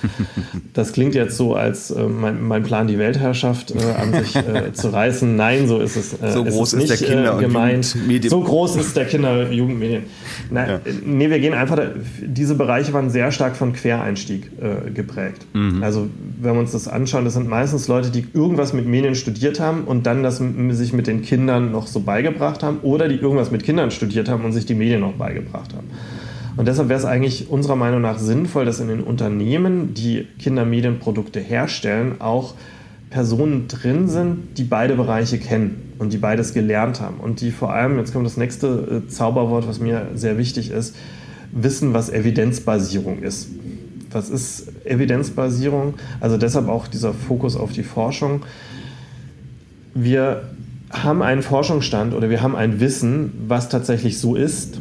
Das 0.74 0.92
klingt 0.92 1.14
jetzt 1.14 1.36
so, 1.36 1.54
als 1.54 1.90
äh, 1.90 2.04
mein, 2.04 2.42
mein, 2.42 2.62
Plan, 2.62 2.86
die 2.86 2.98
Weltherrschaft 2.98 3.72
äh, 3.72 3.78
an 3.78 4.12
sich 4.12 4.36
äh, 4.36 4.72
zu 4.72 4.88
reißen. 4.88 5.36
Nein, 5.36 5.68
so 5.68 5.80
ist 5.80 5.96
es. 5.96 6.14
Äh, 6.14 6.32
so 6.32 6.44
groß 6.44 6.72
ist, 6.74 6.90
ist 6.90 7.00
der 7.00 7.08
Kinder- 7.08 7.36
äh, 7.36 7.40
gemeint. 7.40 7.96
So 8.28 8.40
groß 8.40 8.76
ist 8.76 8.96
der 8.96 9.04
Kinder-Jugendmedien. 9.04 10.04
Ja. 10.54 10.80
Nee, 11.04 11.28
wir 11.28 11.38
gehen 11.40 11.52
einfach, 11.52 11.76
da, 11.76 11.90
diese 12.22 12.54
Bereiche 12.54 12.92
waren 12.94 13.10
sehr 13.10 13.32
stark 13.32 13.56
von 13.56 13.74
Quereinstieg 13.74 14.50
äh, 14.60 14.90
geprägt. 14.90 15.46
Mhm. 15.52 15.82
Also, 15.82 16.08
wenn 16.40 16.54
wir 16.54 16.60
uns 16.60 16.72
das 16.72 16.88
anschauen, 16.88 17.24
das 17.24 17.34
sind 17.34 17.48
meistens 17.48 17.88
Leute, 17.88 18.10
die 18.10 18.24
irgendwas 18.32 18.72
mit 18.72 18.86
Medien 18.86 19.14
studieren 19.14 19.41
studiert 19.42 19.58
haben 19.58 19.84
und 19.84 20.06
dann 20.06 20.22
das 20.22 20.40
sich 20.70 20.92
mit 20.92 21.08
den 21.08 21.22
Kindern 21.22 21.72
noch 21.72 21.88
so 21.88 21.98
beigebracht 21.98 22.62
haben 22.62 22.78
oder 22.82 23.08
die 23.08 23.16
irgendwas 23.16 23.50
mit 23.50 23.64
Kindern 23.64 23.90
studiert 23.90 24.28
haben 24.28 24.44
und 24.44 24.52
sich 24.52 24.66
die 24.66 24.74
Medien 24.76 25.00
noch 25.00 25.14
beigebracht 25.14 25.74
haben. 25.74 25.88
Und 26.56 26.68
deshalb 26.68 26.88
wäre 26.88 27.00
es 27.00 27.04
eigentlich 27.04 27.50
unserer 27.50 27.74
Meinung 27.74 28.00
nach 28.02 28.18
sinnvoll, 28.18 28.64
dass 28.64 28.78
in 28.78 28.86
den 28.86 29.02
Unternehmen, 29.02 29.94
die 29.94 30.28
Kindermedienprodukte 30.38 31.40
herstellen, 31.40 32.20
auch 32.20 32.54
Personen 33.10 33.66
drin 33.66 34.08
sind, 34.08 34.58
die 34.58 34.64
beide 34.64 34.94
Bereiche 34.94 35.38
kennen 35.38 35.92
und 35.98 36.12
die 36.12 36.18
beides 36.18 36.54
gelernt 36.54 37.00
haben 37.00 37.16
und 37.18 37.40
die 37.40 37.50
vor 37.50 37.72
allem, 37.72 37.98
jetzt 37.98 38.12
kommt 38.12 38.26
das 38.26 38.36
nächste 38.36 39.02
äh, 39.06 39.08
Zauberwort, 39.08 39.66
was 39.66 39.80
mir 39.80 40.06
sehr 40.14 40.38
wichtig 40.38 40.70
ist, 40.70 40.94
wissen, 41.50 41.94
was 41.94 42.10
Evidenzbasierung 42.10 43.22
ist. 43.22 43.48
Was 44.12 44.30
ist 44.30 44.68
Evidenzbasierung? 44.84 45.94
Also 46.20 46.36
deshalb 46.36 46.68
auch 46.68 46.86
dieser 46.86 47.12
Fokus 47.12 47.56
auf 47.56 47.72
die 47.72 47.82
Forschung 47.82 48.42
wir 49.94 50.42
haben 50.90 51.22
einen 51.22 51.42
Forschungsstand 51.42 52.14
oder 52.14 52.30
wir 52.30 52.42
haben 52.42 52.54
ein 52.54 52.80
Wissen, 52.80 53.32
was 53.48 53.68
tatsächlich 53.68 54.18
so 54.18 54.34
ist. 54.34 54.78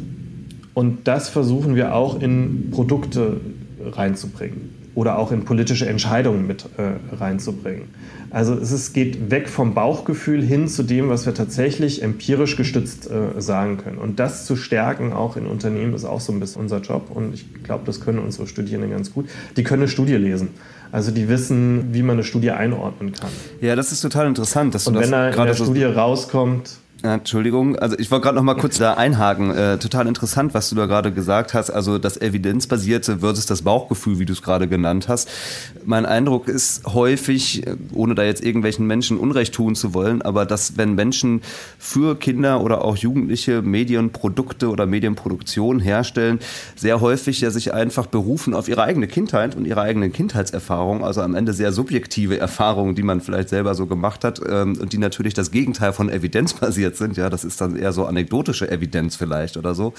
Und 0.74 1.06
das 1.08 1.28
versuchen 1.28 1.74
wir 1.74 1.94
auch 1.94 2.20
in 2.20 2.70
Produkte 2.70 3.40
reinzubringen 3.84 4.70
oder 4.94 5.18
auch 5.18 5.32
in 5.32 5.44
politische 5.44 5.86
Entscheidungen 5.86 6.46
mit 6.46 6.66
äh, 6.76 7.16
reinzubringen. 7.16 7.84
Also 8.30 8.54
es 8.54 8.72
ist, 8.72 8.92
geht 8.92 9.30
weg 9.30 9.48
vom 9.48 9.74
Bauchgefühl 9.74 10.42
hin 10.42 10.68
zu 10.68 10.82
dem, 10.82 11.08
was 11.08 11.26
wir 11.26 11.34
tatsächlich 11.34 12.02
empirisch 12.02 12.56
gestützt 12.56 13.10
äh, 13.10 13.40
sagen 13.40 13.78
können. 13.78 13.98
Und 13.98 14.18
das 14.18 14.46
zu 14.46 14.56
stärken, 14.56 15.12
auch 15.12 15.36
in 15.36 15.46
Unternehmen, 15.46 15.94
ist 15.94 16.04
auch 16.04 16.20
so 16.20 16.32
ein 16.32 16.40
bisschen 16.40 16.62
unser 16.62 16.80
Job. 16.80 17.10
Und 17.14 17.34
ich 17.34 17.62
glaube, 17.62 17.84
das 17.84 18.00
können 18.00 18.18
unsere 18.18 18.46
Studierenden 18.46 18.90
ganz 18.90 19.12
gut. 19.12 19.28
Die 19.56 19.62
können 19.62 19.82
eine 19.82 19.90
Studie 19.90 20.14
lesen. 20.14 20.48
Also 20.92 21.10
die 21.10 21.26
wissen, 21.28 21.94
wie 21.94 22.02
man 22.02 22.16
eine 22.16 22.24
Studie 22.24 22.50
einordnen 22.50 23.12
kann. 23.12 23.30
Ja, 23.62 23.74
das 23.74 23.92
ist 23.92 24.02
total 24.02 24.26
interessant. 24.26 24.74
Dass 24.74 24.86
Und 24.86 24.94
wenn 25.00 25.10
da 25.10 25.30
in 25.30 25.44
der 25.44 25.54
so 25.54 25.64
Studie 25.64 25.84
rauskommt, 25.84 26.76
Entschuldigung, 27.02 27.74
also 27.76 27.98
ich 27.98 28.12
wollte 28.12 28.22
gerade 28.24 28.36
noch 28.36 28.44
mal 28.44 28.54
kurz 28.54 28.78
da 28.78 28.94
einhaken. 28.94 29.50
Äh, 29.50 29.78
total 29.78 30.06
interessant, 30.06 30.54
was 30.54 30.70
du 30.70 30.76
da 30.76 30.86
gerade 30.86 31.12
gesagt 31.12 31.52
hast. 31.52 31.70
Also 31.70 31.98
das 31.98 32.20
evidenzbasierte 32.20 33.18
versus 33.18 33.44
das 33.46 33.62
Bauchgefühl, 33.62 34.20
wie 34.20 34.24
du 34.24 34.32
es 34.32 34.40
gerade 34.40 34.68
genannt 34.68 35.08
hast. 35.08 35.28
Mein 35.84 36.06
Eindruck 36.06 36.46
ist 36.46 36.86
häufig, 36.86 37.66
äh, 37.66 37.74
ohne 37.92 38.14
da 38.14 38.22
jetzt 38.22 38.44
irgendwelchen 38.44 38.86
Menschen 38.86 39.18
Unrecht 39.18 39.52
tun 39.52 39.74
zu 39.74 39.94
wollen, 39.94 40.22
aber 40.22 40.46
dass 40.46 40.76
wenn 40.76 40.94
Menschen 40.94 41.42
für 41.76 42.16
Kinder 42.16 42.60
oder 42.60 42.84
auch 42.84 42.96
Jugendliche 42.96 43.62
Medienprodukte 43.62 44.70
oder 44.70 44.86
Medienproduktion 44.86 45.80
herstellen, 45.80 46.38
sehr 46.76 47.00
häufig 47.00 47.40
ja 47.40 47.50
sich 47.50 47.74
einfach 47.74 48.06
berufen 48.06 48.54
auf 48.54 48.68
ihre 48.68 48.84
eigene 48.84 49.08
Kindheit 49.08 49.56
und 49.56 49.64
ihre 49.64 49.80
eigene 49.80 50.10
Kindheitserfahrung, 50.10 51.04
also 51.04 51.20
am 51.20 51.34
Ende 51.34 51.52
sehr 51.52 51.72
subjektive 51.72 52.38
Erfahrungen, 52.38 52.94
die 52.94 53.02
man 53.02 53.20
vielleicht 53.20 53.48
selber 53.48 53.74
so 53.74 53.86
gemacht 53.86 54.22
hat 54.22 54.40
ähm, 54.48 54.78
und 54.80 54.92
die 54.92 54.98
natürlich 54.98 55.34
das 55.34 55.50
Gegenteil 55.50 55.92
von 55.92 56.08
evidenzbasiert 56.08 56.91
basiert 56.92 56.96
sind. 56.96 57.16
Ja, 57.16 57.30
das 57.30 57.44
ist 57.44 57.60
dann 57.60 57.76
eher 57.76 57.92
so 57.92 58.06
anekdotische 58.06 58.70
Evidenz 58.70 59.16
vielleicht 59.16 59.56
oder 59.56 59.74
so. 59.74 59.94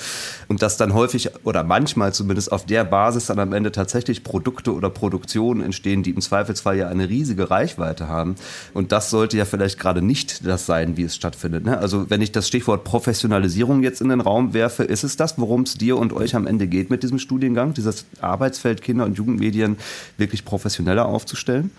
Und 0.48 0.62
dass 0.62 0.78
dann 0.78 0.94
häufig 0.94 1.30
oder 1.44 1.64
manchmal 1.64 2.14
zumindest 2.14 2.52
auf 2.52 2.66
der 2.66 2.84
Basis 2.84 3.28
dann 3.28 3.40
am 3.40 3.54
Ende 3.54 3.72
tatsächlich 3.72 4.24
Produkte 4.24 4.74
oder 4.74 4.90
Produktionen 4.90 5.62
entstehen, 5.62 6.04
die 6.04 6.12
im 6.12 6.22
Zweifelsfall 6.22 6.78
ja 6.78 6.88
eine 6.88 7.10
riesige 7.10 7.50
Reichweite 7.50 8.08
haben. 8.08 8.36
Und 8.74 8.92
das 8.92 9.10
sollte 9.10 9.38
ja 9.38 9.46
vielleicht 9.46 9.80
gerade 9.80 10.02
nicht 10.02 10.46
das 10.46 10.66
sein, 10.66 10.98
wie 10.98 11.04
es 11.04 11.16
stattfindet. 11.16 11.66
Ne? 11.66 11.78
Also 11.78 12.10
wenn 12.10 12.22
ich 12.22 12.32
das 12.32 12.48
Stichwort 12.48 12.84
Professionalisierung 12.84 13.84
jetzt 13.84 14.02
in 14.02 14.10
den 14.10 14.22
Raum 14.22 14.54
werfe, 14.54 14.84
ist 14.84 15.04
es 15.04 15.18
das, 15.18 15.38
worum 15.38 15.62
es 15.62 15.76
dir 15.76 15.98
und 15.98 16.14
euch 16.14 16.36
am 16.36 16.48
Ende 16.48 16.68
geht 16.68 16.90
mit 16.90 17.04
diesem 17.04 17.20
Studiengang, 17.20 17.74
dieses 17.74 18.06
Arbeitsfeld 18.22 18.82
Kinder- 18.82 19.06
und 19.06 19.18
Jugendmedien 19.18 19.78
wirklich 20.18 20.46
professioneller 20.46 21.06
aufzustellen? 21.06 21.72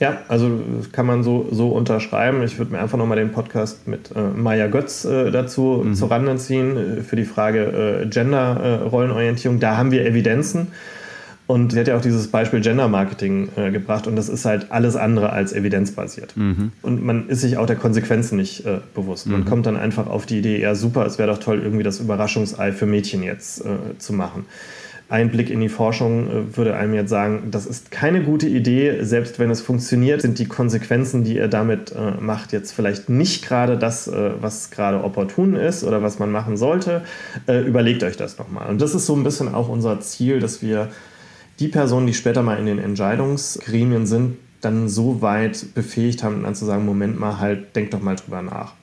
Ja, 0.00 0.18
also 0.28 0.60
kann 0.92 1.06
man 1.06 1.24
so, 1.24 1.48
so 1.50 1.70
unterschreiben. 1.70 2.42
Ich 2.42 2.58
würde 2.58 2.72
mir 2.72 2.78
einfach 2.78 2.98
nochmal 2.98 3.18
den 3.18 3.32
Podcast 3.32 3.88
mit 3.88 4.10
äh, 4.14 4.20
Maya 4.20 4.68
Götz 4.68 5.04
äh, 5.04 5.30
dazu 5.30 5.82
mhm. 5.84 5.94
zu 5.94 6.06
Rande 6.06 6.36
ziehen 6.36 6.76
äh, 6.76 7.02
für 7.02 7.16
die 7.16 7.24
Frage 7.24 8.02
äh, 8.04 8.06
Gender-Rollenorientierung. 8.06 9.58
da 9.58 9.76
haben 9.76 9.90
wir 9.90 10.06
Evidenzen. 10.06 10.68
Und 11.48 11.72
sie 11.72 11.80
hat 11.80 11.88
ja 11.88 11.96
auch 11.96 12.02
dieses 12.02 12.28
Beispiel 12.28 12.60
Gender 12.60 12.88
Marketing 12.88 13.48
äh, 13.56 13.70
gebracht 13.70 14.06
und 14.06 14.16
das 14.16 14.28
ist 14.28 14.44
halt 14.44 14.70
alles 14.70 14.96
andere 14.96 15.32
als 15.32 15.54
evidenzbasiert. 15.54 16.36
Mhm. 16.36 16.72
Und 16.82 17.02
man 17.02 17.26
ist 17.30 17.40
sich 17.40 17.56
auch 17.56 17.64
der 17.64 17.76
Konsequenzen 17.76 18.36
nicht 18.36 18.66
äh, 18.66 18.80
bewusst. 18.94 19.26
Man 19.26 19.40
mhm. 19.40 19.44
kommt 19.46 19.64
dann 19.64 19.78
einfach 19.78 20.08
auf 20.08 20.26
die 20.26 20.40
Idee, 20.40 20.60
ja 20.60 20.74
super, 20.74 21.06
es 21.06 21.18
wäre 21.18 21.30
doch 21.30 21.38
toll, 21.38 21.62
irgendwie 21.64 21.84
das 21.84 22.00
Überraschungsei 22.00 22.72
für 22.72 22.84
Mädchen 22.84 23.22
jetzt 23.22 23.64
äh, 23.64 23.96
zu 23.98 24.12
machen. 24.12 24.44
Einblick 25.08 25.48
in 25.50 25.60
die 25.60 25.70
Forschung 25.70 26.28
äh, 26.28 26.56
würde 26.56 26.76
einem 26.76 26.94
jetzt 26.94 27.10
sagen, 27.10 27.50
das 27.50 27.66
ist 27.66 27.90
keine 27.90 28.22
gute 28.22 28.46
Idee. 28.46 29.02
Selbst 29.04 29.38
wenn 29.38 29.50
es 29.50 29.60
funktioniert, 29.60 30.20
sind 30.20 30.38
die 30.38 30.46
Konsequenzen, 30.46 31.24
die 31.24 31.36
ihr 31.36 31.48
damit 31.48 31.92
äh, 31.92 32.20
macht, 32.20 32.52
jetzt 32.52 32.72
vielleicht 32.72 33.08
nicht 33.08 33.46
gerade 33.46 33.78
das, 33.78 34.06
äh, 34.06 34.32
was 34.40 34.70
gerade 34.70 35.02
opportun 35.02 35.56
ist 35.56 35.82
oder 35.82 36.02
was 36.02 36.18
man 36.18 36.30
machen 36.30 36.56
sollte. 36.56 37.02
Äh, 37.46 37.62
überlegt 37.62 38.02
euch 38.02 38.16
das 38.16 38.38
nochmal. 38.38 38.68
Und 38.68 38.80
das 38.82 38.94
ist 38.94 39.06
so 39.06 39.16
ein 39.16 39.24
bisschen 39.24 39.54
auch 39.54 39.68
unser 39.68 40.00
Ziel, 40.00 40.40
dass 40.40 40.60
wir 40.60 40.88
die 41.58 41.68
Personen, 41.68 42.06
die 42.06 42.14
später 42.14 42.42
mal 42.42 42.58
in 42.58 42.66
den 42.66 42.78
Entscheidungsgremien 42.78 44.06
sind, 44.06 44.36
dann 44.60 44.88
so 44.88 45.22
weit 45.22 45.74
befähigt 45.74 46.22
haben, 46.22 46.42
dann 46.42 46.54
zu 46.54 46.64
sagen, 46.64 46.84
Moment 46.84 47.18
mal, 47.18 47.38
halt, 47.38 47.74
denkt 47.76 47.94
doch 47.94 48.00
mal 48.00 48.16
drüber 48.16 48.42
nach. 48.42 48.74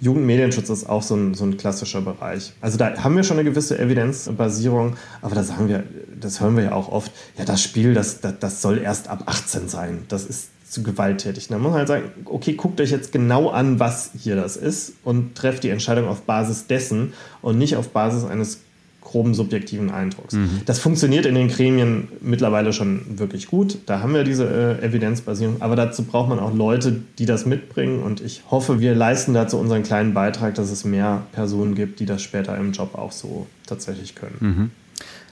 Jugendmedienschutz 0.00 0.70
ist 0.70 0.88
auch 0.88 1.02
so 1.02 1.16
ein, 1.16 1.34
so 1.34 1.44
ein 1.44 1.56
klassischer 1.56 2.00
Bereich. 2.00 2.52
Also 2.60 2.78
da 2.78 3.02
haben 3.02 3.16
wir 3.16 3.24
schon 3.24 3.38
eine 3.38 3.48
gewisse 3.48 3.78
Evidenzbasierung, 3.78 4.96
aber 5.22 5.34
da 5.34 5.42
sagen 5.42 5.68
wir, 5.68 5.84
das 6.20 6.40
hören 6.40 6.56
wir 6.56 6.64
ja 6.64 6.72
auch 6.72 6.88
oft, 6.88 7.12
ja, 7.36 7.44
das 7.44 7.62
Spiel, 7.62 7.94
das, 7.94 8.20
das, 8.20 8.34
das 8.38 8.62
soll 8.62 8.78
erst 8.78 9.08
ab 9.08 9.24
18 9.26 9.68
sein. 9.68 10.04
Das 10.08 10.24
ist 10.24 10.50
zu 10.68 10.82
gewalttätig. 10.82 11.48
Da 11.48 11.58
muss 11.58 11.70
man 11.70 11.78
halt 11.78 11.88
sagen, 11.88 12.10
okay, 12.26 12.52
guckt 12.52 12.80
euch 12.80 12.90
jetzt 12.90 13.12
genau 13.12 13.48
an, 13.48 13.80
was 13.80 14.10
hier 14.18 14.36
das 14.36 14.56
ist 14.56 14.92
und 15.02 15.34
trefft 15.34 15.64
die 15.64 15.70
Entscheidung 15.70 16.08
auf 16.08 16.22
Basis 16.22 16.66
dessen 16.66 17.14
und 17.40 17.58
nicht 17.58 17.76
auf 17.76 17.88
Basis 17.88 18.24
eines 18.24 18.60
groben 19.08 19.34
subjektiven 19.34 19.90
Eindrucks. 19.90 20.34
Mhm. 20.34 20.60
Das 20.66 20.78
funktioniert 20.78 21.24
in 21.26 21.34
den 21.34 21.48
Gremien 21.48 22.08
mittlerweile 22.20 22.72
schon 22.72 23.18
wirklich 23.18 23.46
gut. 23.46 23.78
Da 23.86 24.00
haben 24.00 24.12
wir 24.12 24.22
diese 24.22 24.44
äh, 24.80 24.84
Evidenzbasierung. 24.84 25.60
Aber 25.60 25.76
dazu 25.76 26.04
braucht 26.04 26.28
man 26.28 26.38
auch 26.38 26.54
Leute, 26.54 27.00
die 27.18 27.26
das 27.26 27.46
mitbringen. 27.46 28.02
Und 28.02 28.20
ich 28.20 28.42
hoffe, 28.50 28.80
wir 28.80 28.94
leisten 28.94 29.32
dazu 29.32 29.58
unseren 29.58 29.82
kleinen 29.82 30.12
Beitrag, 30.12 30.54
dass 30.54 30.70
es 30.70 30.84
mehr 30.84 31.22
Personen 31.32 31.74
gibt, 31.74 32.00
die 32.00 32.06
das 32.06 32.22
später 32.22 32.56
im 32.58 32.72
Job 32.72 32.94
auch 32.96 33.12
so 33.12 33.46
tatsächlich 33.66 34.14
können. 34.14 34.36
Mhm. 34.40 34.70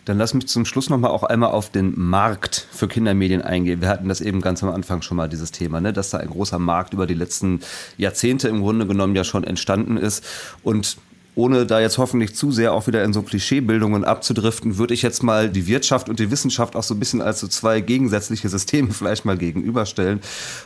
Dann 0.06 0.18
lass 0.18 0.34
mich 0.34 0.46
zum 0.46 0.64
Schluss 0.64 0.88
nochmal 0.88 1.10
auch 1.10 1.24
einmal 1.24 1.50
auf 1.50 1.70
den 1.70 1.92
Markt 1.98 2.68
für 2.70 2.86
Kindermedien 2.86 3.42
eingehen. 3.42 3.80
Wir 3.80 3.88
hatten 3.88 4.08
das 4.08 4.20
eben 4.20 4.40
ganz 4.40 4.62
am 4.62 4.70
Anfang 4.70 5.02
schon 5.02 5.16
mal, 5.16 5.28
dieses 5.28 5.50
Thema, 5.50 5.80
ne? 5.80 5.92
dass 5.92 6.10
da 6.10 6.18
ein 6.18 6.30
großer 6.30 6.60
Markt 6.60 6.94
über 6.94 7.08
die 7.08 7.14
letzten 7.14 7.58
Jahrzehnte 7.98 8.48
im 8.48 8.60
Grunde 8.60 8.86
genommen 8.86 9.16
ja 9.16 9.24
schon 9.24 9.42
entstanden 9.42 9.96
ist. 9.96 10.24
Und 10.62 10.96
ohne 11.36 11.66
da 11.66 11.80
jetzt 11.80 11.98
hoffentlich 11.98 12.34
zu 12.34 12.50
sehr 12.50 12.72
auch 12.72 12.86
wieder 12.86 13.04
in 13.04 13.12
so 13.12 13.22
Klischeebildungen 13.22 14.04
abzudriften, 14.04 14.78
würde 14.78 14.94
ich 14.94 15.02
jetzt 15.02 15.22
mal 15.22 15.50
die 15.50 15.66
Wirtschaft 15.66 16.08
und 16.08 16.18
die 16.18 16.30
Wissenschaft 16.30 16.74
auch 16.74 16.82
so 16.82 16.94
ein 16.94 16.98
bisschen 16.98 17.20
als 17.20 17.40
so 17.40 17.46
zwei 17.46 17.80
gegensätzliche 17.80 18.48
Systeme 18.48 18.88
vielleicht 18.92 19.24
mal 19.26 19.36
gegenüberstellen 19.36 20.20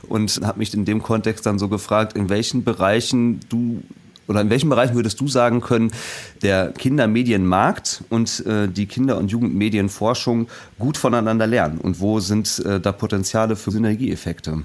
und 0.09 0.41
habe 0.45 0.61
mich 0.61 0.73
in 0.73 0.85
dem 0.85 1.03
Kontext 1.03 1.45
dann 1.45 1.59
so 1.59 1.69
gefragt, 1.69 2.17
in 2.17 2.31
welchen 2.31 2.65
Bereichen 2.65 3.41
du 3.49 3.83
oder 4.29 4.43
in 4.43 4.49
welchen 4.49 4.71
Bereichen 4.71 4.95
würdest 4.95 5.21
du 5.21 5.27
sagen 5.27 5.61
können, 5.61 5.91
der 6.43 6.71
Kindermedienmarkt 6.71 8.05
und 8.11 8.47
äh, 8.47 8.69
die 8.69 8.87
Kinder- 8.87 9.19
und 9.19 9.33
Jugendmedienforschung 9.33 10.47
gut 10.79 10.97
voneinander 10.97 11.49
lernen? 11.49 11.79
Und 11.79 11.99
wo 11.99 12.21
sind 12.21 12.61
äh, 12.65 12.79
da 12.79 12.93
Potenziale 12.93 13.57
für 13.57 13.73
Synergieeffekte? 13.73 14.63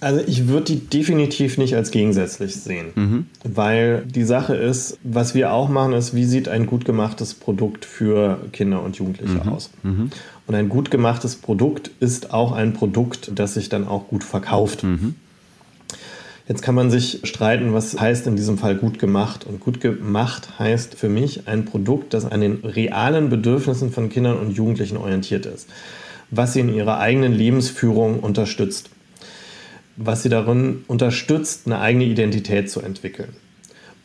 Also 0.00 0.22
ich 0.26 0.48
würde 0.48 0.64
die 0.64 0.80
definitiv 0.80 1.58
nicht 1.58 1.76
als 1.76 1.90
gegensätzlich 1.90 2.56
sehen, 2.56 2.86
mhm. 2.94 3.26
weil 3.44 4.02
die 4.06 4.24
Sache 4.24 4.54
ist, 4.54 4.98
was 5.02 5.34
wir 5.34 5.52
auch 5.52 5.68
machen, 5.68 5.92
ist, 5.92 6.14
wie 6.14 6.24
sieht 6.24 6.48
ein 6.48 6.66
gut 6.66 6.86
gemachtes 6.86 7.34
Produkt 7.34 7.84
für 7.84 8.40
Kinder 8.52 8.82
und 8.82 8.96
Jugendliche 8.96 9.44
mhm. 9.44 9.48
aus? 9.48 9.70
Mhm. 9.82 10.10
Und 10.46 10.54
ein 10.54 10.70
gut 10.70 10.90
gemachtes 10.90 11.36
Produkt 11.36 11.90
ist 12.00 12.32
auch 12.32 12.52
ein 12.52 12.72
Produkt, 12.72 13.32
das 13.34 13.54
sich 13.54 13.68
dann 13.68 13.86
auch 13.86 14.08
gut 14.08 14.24
verkauft. 14.24 14.84
Mhm. 14.84 15.16
Jetzt 16.48 16.62
kann 16.62 16.74
man 16.74 16.90
sich 16.90 17.20
streiten, 17.24 17.74
was 17.74 18.00
heißt 18.00 18.26
in 18.26 18.34
diesem 18.34 18.58
Fall 18.58 18.74
gut 18.74 18.98
gemacht. 18.98 19.46
Und 19.46 19.60
gut 19.60 19.80
gemacht 19.80 20.58
heißt 20.58 20.96
für 20.96 21.08
mich 21.08 21.46
ein 21.46 21.66
Produkt, 21.66 22.12
das 22.12 22.24
an 22.24 22.40
den 22.40 22.64
realen 22.64 23.28
Bedürfnissen 23.28 23.92
von 23.92 24.08
Kindern 24.08 24.38
und 24.38 24.50
Jugendlichen 24.50 24.96
orientiert 24.96 25.46
ist, 25.46 25.68
was 26.30 26.54
sie 26.54 26.60
in 26.60 26.74
ihrer 26.74 26.98
eigenen 26.98 27.32
Lebensführung 27.32 28.18
unterstützt 28.18 28.90
was 29.96 30.22
sie 30.22 30.28
darin 30.28 30.84
unterstützt, 30.86 31.66
eine 31.66 31.80
eigene 31.80 32.04
Identität 32.04 32.70
zu 32.70 32.80
entwickeln 32.80 33.34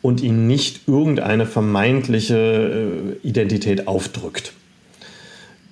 und 0.02 0.22
ihnen 0.22 0.46
nicht 0.46 0.86
irgendeine 0.86 1.46
vermeintliche 1.46 3.16
äh, 3.22 3.26
Identität 3.26 3.88
aufdrückt. 3.88 4.52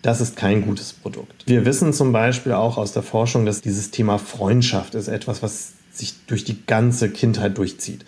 Das 0.02 0.20
ist 0.20 0.36
kein 0.36 0.62
gutes 0.62 0.92
Produkt. 0.92 1.44
Wir 1.46 1.64
wissen 1.64 1.92
zum 1.92 2.12
Beispiel 2.12 2.52
auch 2.52 2.76
aus 2.76 2.92
der 2.92 3.02
Forschung, 3.02 3.46
dass 3.46 3.62
dieses 3.62 3.90
Thema 3.90 4.18
Freundschaft 4.18 4.94
ist 4.94 5.08
etwas, 5.08 5.42
was 5.42 5.72
sich 5.92 6.14
durch 6.26 6.44
die 6.44 6.66
ganze 6.66 7.10
Kindheit 7.10 7.56
durchzieht. 7.56 8.04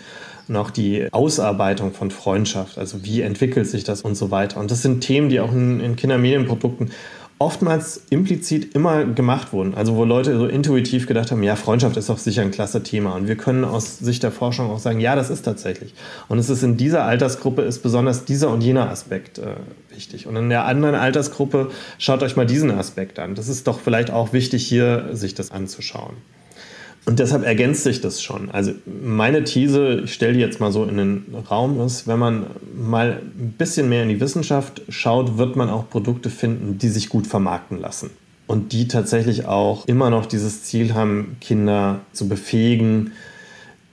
Und 0.48 0.56
auch 0.56 0.70
die 0.70 1.08
Ausarbeitung 1.12 1.92
von 1.92 2.10
Freundschaft, 2.10 2.78
also 2.78 3.04
wie 3.04 3.22
entwickelt 3.22 3.66
sich 3.66 3.84
das 3.84 4.02
und 4.02 4.14
so 4.14 4.30
weiter. 4.30 4.60
Und 4.60 4.70
das 4.70 4.82
sind 4.82 5.00
Themen, 5.00 5.28
die 5.28 5.40
auch 5.40 5.52
in, 5.52 5.80
in 5.80 5.96
Kindermedienprodukten 5.96 6.90
oftmals 7.38 8.00
implizit 8.08 8.74
immer 8.74 9.04
gemacht 9.04 9.52
wurden. 9.52 9.74
Also 9.74 9.94
wo 9.96 10.04
Leute 10.04 10.38
so 10.38 10.46
intuitiv 10.46 11.06
gedacht 11.06 11.30
haben, 11.30 11.42
ja, 11.42 11.54
Freundschaft 11.54 11.96
ist 11.96 12.08
doch 12.08 12.18
sicher 12.18 12.42
ein 12.42 12.50
klasse 12.50 12.82
Thema. 12.82 13.14
Und 13.14 13.28
wir 13.28 13.36
können 13.36 13.64
aus 13.64 13.98
Sicht 13.98 14.22
der 14.22 14.32
Forschung 14.32 14.70
auch 14.70 14.78
sagen, 14.78 15.00
ja, 15.00 15.14
das 15.14 15.28
ist 15.28 15.42
tatsächlich. 15.42 15.92
Und 16.28 16.38
es 16.38 16.48
ist 16.48 16.62
in 16.62 16.78
dieser 16.78 17.04
Altersgruppe 17.04 17.62
ist 17.62 17.82
besonders 17.82 18.24
dieser 18.24 18.50
und 18.50 18.62
jener 18.62 18.90
Aspekt 18.90 19.38
äh, 19.38 19.56
wichtig. 19.94 20.26
Und 20.26 20.36
in 20.36 20.48
der 20.48 20.64
anderen 20.64 20.94
Altersgruppe 20.94 21.70
schaut 21.98 22.22
euch 22.22 22.36
mal 22.36 22.46
diesen 22.46 22.70
Aspekt 22.70 23.18
an. 23.18 23.34
Das 23.34 23.48
ist 23.48 23.66
doch 23.66 23.80
vielleicht 23.80 24.10
auch 24.10 24.32
wichtig, 24.32 24.66
hier 24.66 25.10
sich 25.12 25.34
das 25.34 25.50
anzuschauen. 25.50 26.16
Und 27.06 27.20
deshalb 27.20 27.44
ergänzt 27.44 27.84
sich 27.84 28.00
das 28.00 28.20
schon. 28.20 28.50
Also 28.50 28.72
meine 28.84 29.44
These, 29.44 30.02
ich 30.04 30.12
stelle 30.12 30.32
die 30.32 30.40
jetzt 30.40 30.58
mal 30.58 30.72
so 30.72 30.84
in 30.84 30.96
den 30.96 31.24
Raum, 31.48 31.80
ist, 31.80 32.08
wenn 32.08 32.18
man 32.18 32.46
mal 32.74 33.22
ein 33.22 33.54
bisschen 33.56 33.88
mehr 33.88 34.02
in 34.02 34.08
die 34.08 34.20
Wissenschaft 34.20 34.82
schaut, 34.88 35.38
wird 35.38 35.54
man 35.54 35.70
auch 35.70 35.88
Produkte 35.88 36.30
finden, 36.30 36.78
die 36.78 36.88
sich 36.88 37.08
gut 37.08 37.28
vermarkten 37.28 37.80
lassen. 37.80 38.10
Und 38.48 38.72
die 38.72 38.88
tatsächlich 38.88 39.46
auch 39.46 39.86
immer 39.86 40.10
noch 40.10 40.26
dieses 40.26 40.64
Ziel 40.64 40.94
haben, 40.94 41.36
Kinder 41.40 42.00
zu 42.12 42.28
befähigen, 42.28 43.12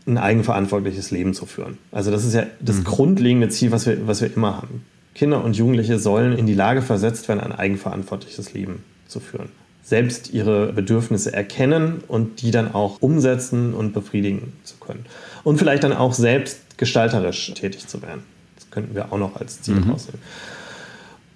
ein 0.07 0.17
eigenverantwortliches 0.17 1.11
Leben 1.11 1.35
zu 1.35 1.45
führen. 1.45 1.77
Also 1.91 2.09
das 2.09 2.25
ist 2.25 2.33
ja 2.33 2.47
das 2.61 2.77
mhm. 2.77 2.83
grundlegende 2.83 3.49
Ziel, 3.49 3.71
was 3.71 3.85
wir, 3.85 4.07
was 4.07 4.21
wir 4.21 4.35
immer 4.35 4.57
haben. 4.57 4.83
Kinder 5.13 5.43
und 5.43 5.55
Jugendliche 5.55 5.99
sollen 5.99 6.35
in 6.35 6.47
die 6.47 6.55
Lage 6.55 6.81
versetzt 6.81 7.27
werden, 7.27 7.41
ein 7.41 7.51
eigenverantwortliches 7.51 8.53
Leben 8.53 8.83
zu 9.07 9.19
führen 9.19 9.49
selbst 9.83 10.33
ihre 10.33 10.71
Bedürfnisse 10.71 11.33
erkennen 11.33 12.03
und 12.07 12.41
die 12.41 12.51
dann 12.51 12.73
auch 12.73 13.01
umsetzen 13.01 13.73
und 13.73 13.93
befriedigen 13.93 14.53
zu 14.63 14.77
können. 14.77 15.05
Und 15.43 15.57
vielleicht 15.57 15.83
dann 15.83 15.93
auch 15.93 16.13
selbst 16.13 16.77
gestalterisch 16.77 17.53
tätig 17.53 17.87
zu 17.87 18.01
werden. 18.01 18.23
Das 18.55 18.71
könnten 18.71 18.95
wir 18.95 19.11
auch 19.11 19.17
noch 19.17 19.35
als 19.35 19.61
Ziel 19.61 19.75
mhm. 19.75 19.91
rausnehmen. 19.91 20.21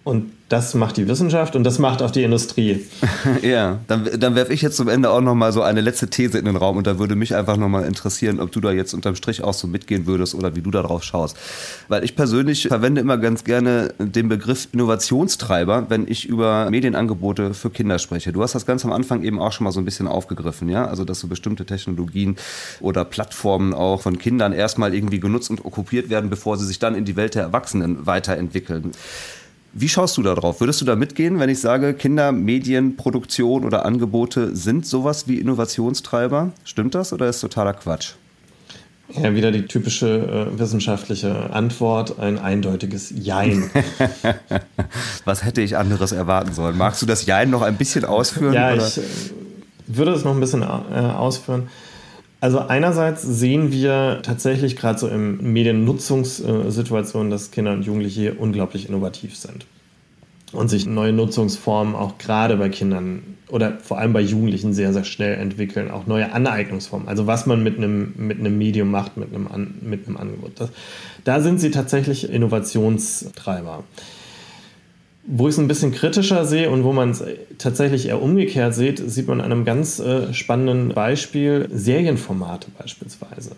Und 0.08 0.32
das 0.48 0.74
macht 0.74 0.96
die 0.96 1.06
Wissenschaft 1.10 1.58
und 1.58 1.66
das 1.66 1.80
macht 1.80 2.02
auch 2.02 2.12
die 2.12 2.24
Industrie. 2.24 2.86
ja, 3.42 3.80
dann, 3.88 4.08
dann 4.18 4.36
werfe 4.36 4.54
ich 4.54 4.62
jetzt 4.62 4.78
zum 4.78 4.88
Ende 4.88 5.10
auch 5.10 5.20
nochmal 5.20 5.52
so 5.52 5.62
eine 5.62 5.82
letzte 5.82 6.08
These 6.08 6.38
in 6.38 6.46
den 6.46 6.56
Raum 6.56 6.78
und 6.78 6.88
da 6.88 6.98
würde 6.98 7.18
mich 7.18 7.36
einfach 7.36 7.58
nochmal 7.58 7.84
interessieren, 7.84 8.40
ob 8.40 8.54
du 8.54 8.62
da 8.62 8.72
jetzt 8.72 8.94
unterm 8.94 9.16
Strich 9.16 9.44
auch 9.44 9.54
so 9.54 9.68
mitgehen 9.68 10.06
würdest 10.06 10.34
oder 10.34 10.56
wie 10.56 10.62
du 10.62 10.72
da 10.72 10.82
drauf 10.82 11.04
schaust. 11.04 11.36
Weil 11.90 12.06
ich 12.06 12.16
persönlich 12.16 12.70
verwende 12.70 13.02
immer 13.02 13.18
ganz 13.18 13.44
gerne 13.44 13.94
den 14.00 14.30
Begriff 14.30 14.70
Innovationstreiber, 14.72 15.88
wenn 15.90 16.08
ich 16.08 16.26
über 16.26 16.70
Medienangebote 16.70 17.54
für 17.54 17.70
Kinder 17.70 18.00
spreche. 18.00 18.32
Du 18.32 18.42
hast 18.42 18.56
das 18.56 18.66
ganz 18.66 18.86
am 18.86 18.94
Anfang 18.94 19.24
eben 19.24 19.42
auch 19.42 19.52
schon 19.52 19.66
mal 19.66 19.72
so 19.72 19.82
ein 19.82 19.86
bisschen 19.86 20.08
aufgegriffen, 20.08 20.70
ja? 20.70 20.86
Also, 20.86 21.04
dass 21.04 21.20
so 21.20 21.28
bestimmte 21.28 21.66
Technologien 21.66 22.38
oder 22.80 23.04
Plattformen 23.04 23.74
auch 23.74 24.00
von 24.00 24.18
Kindern 24.18 24.54
erstmal 24.54 24.96
irgendwie 24.96 25.20
genutzt 25.20 25.50
und 25.50 25.66
okkupiert 25.66 26.10
werden, 26.10 26.30
bevor 26.30 26.58
sie 26.58 26.66
sich 26.66 26.80
dann 26.80 26.96
in 26.96 27.04
die 27.04 27.18
Welt 27.18 27.36
der 27.36 27.44
Erwachsenen 27.44 28.06
weiterentwickeln. 28.06 28.94
Wie 29.74 29.90
schaust 29.90 30.18
du 30.18 30.24
da 30.24 30.34
drauf? 30.34 30.60
Würdest 30.60 30.82
du 30.82 30.86
da 30.86 30.96
mitgehen, 30.96 31.40
wenn 31.40 31.50
ich 31.50 31.60
sage, 31.60 31.94
Kinder, 31.94 32.32
Medienproduktion 32.32 33.64
oder 33.64 33.86
Angebote 33.86 34.56
sind 34.56 34.86
sowas 34.86 35.28
wie 35.28 35.40
Innovationstreiber? 35.40 36.52
Stimmt 36.64 36.96
das 36.96 37.14
oder 37.14 37.28
ist 37.28 37.42
totaler 37.42 37.74
Quatsch? 37.74 38.14
Ja, 39.10 39.34
wieder 39.34 39.52
die 39.52 39.66
typische 39.66 40.50
äh, 40.54 40.60
wissenschaftliche 40.60 41.52
Antwort, 41.54 42.20
ein 42.20 42.38
eindeutiges 42.38 43.14
Jein. 43.16 43.70
Was 45.26 45.46
hätte 45.46 45.62
ich 45.62 45.78
anderes 45.78 46.12
erwarten 46.12 46.54
sollen? 46.54 46.78
Magst 46.78 47.02
du 47.02 47.06
das 47.06 47.26
Jein 47.26 47.50
noch 47.50 47.62
ein 47.62 47.78
bisschen 47.78 48.04
ausführen? 48.04 48.54
Ja, 48.54 48.74
oder? 48.74 48.86
ich 48.86 48.98
äh, 48.98 49.02
würde 49.88 50.12
es 50.12 50.26
noch 50.26 50.34
ein 50.34 50.42
bisschen 50.42 50.62
äh, 50.62 50.66
ausführen. 50.66 51.70
Also 52.40 52.60
einerseits 52.60 53.24
sehen 53.24 53.72
wir 53.72 54.20
tatsächlich 54.22 54.76
gerade 54.76 55.00
so 55.00 55.08
in 55.08 55.54
Mediennutzungssituationen, 55.54 57.32
dass 57.32 57.52
Kinder 57.52 57.74
und 57.74 57.84
Jugendliche 57.84 58.34
unglaublich 58.34 58.88
innovativ 58.88 59.36
sind 59.36 59.66
und 60.52 60.70
sich 60.70 60.86
neue 60.86 61.14
Nutzungsformen 61.14 61.96
auch 61.96 62.18
gerade 62.20 62.58
bei 62.58 62.70
Kindern 62.70 63.22
oder 63.50 63.78
vor 63.80 63.98
allem 63.98 64.14
bei 64.14 64.22
Jugendlichen 64.22 64.74
sehr, 64.74 64.94
sehr 64.94 65.04
schnell 65.04 65.36
entwickeln, 65.36 65.90
auch 65.90 66.06
neue 66.06 66.32
Aneignungsformen, 66.32 67.08
also 67.08 67.28
was 67.28 67.46
man 67.46 67.64
mit 67.64 67.78
einem, 67.78 68.14
mit 68.18 68.40
einem 68.40 68.58
Medium 68.58 68.92
macht, 68.92 69.18
mit 69.18 69.34
einem, 69.34 69.48
An, 69.48 69.76
mit 69.82 70.08
einem 70.08 70.18
Angebot. 70.18 70.52
Das, 70.56 70.70
da 71.24 71.42
sind 71.42 71.60
sie 71.60 71.72
tatsächlich 71.72 72.30
Innovationstreiber. 72.30 73.84
Wo 75.30 75.48
ich 75.48 75.56
es 75.56 75.60
ein 75.60 75.68
bisschen 75.68 75.92
kritischer 75.92 76.46
sehe 76.46 76.70
und 76.70 76.86
wo 76.86 76.94
man 76.94 77.12
es 77.12 77.24
tatsächlich 77.58 78.08
eher 78.08 78.22
umgekehrt 78.22 78.74
sieht, 78.74 78.98
sieht 79.10 79.28
man 79.28 79.42
an 79.42 79.52
einem 79.52 79.66
ganz 79.66 80.00
äh, 80.00 80.34
spannenden 80.34 80.90
Beispiel 80.96 81.68
Serienformate 81.72 82.68
beispielsweise. 82.78 83.52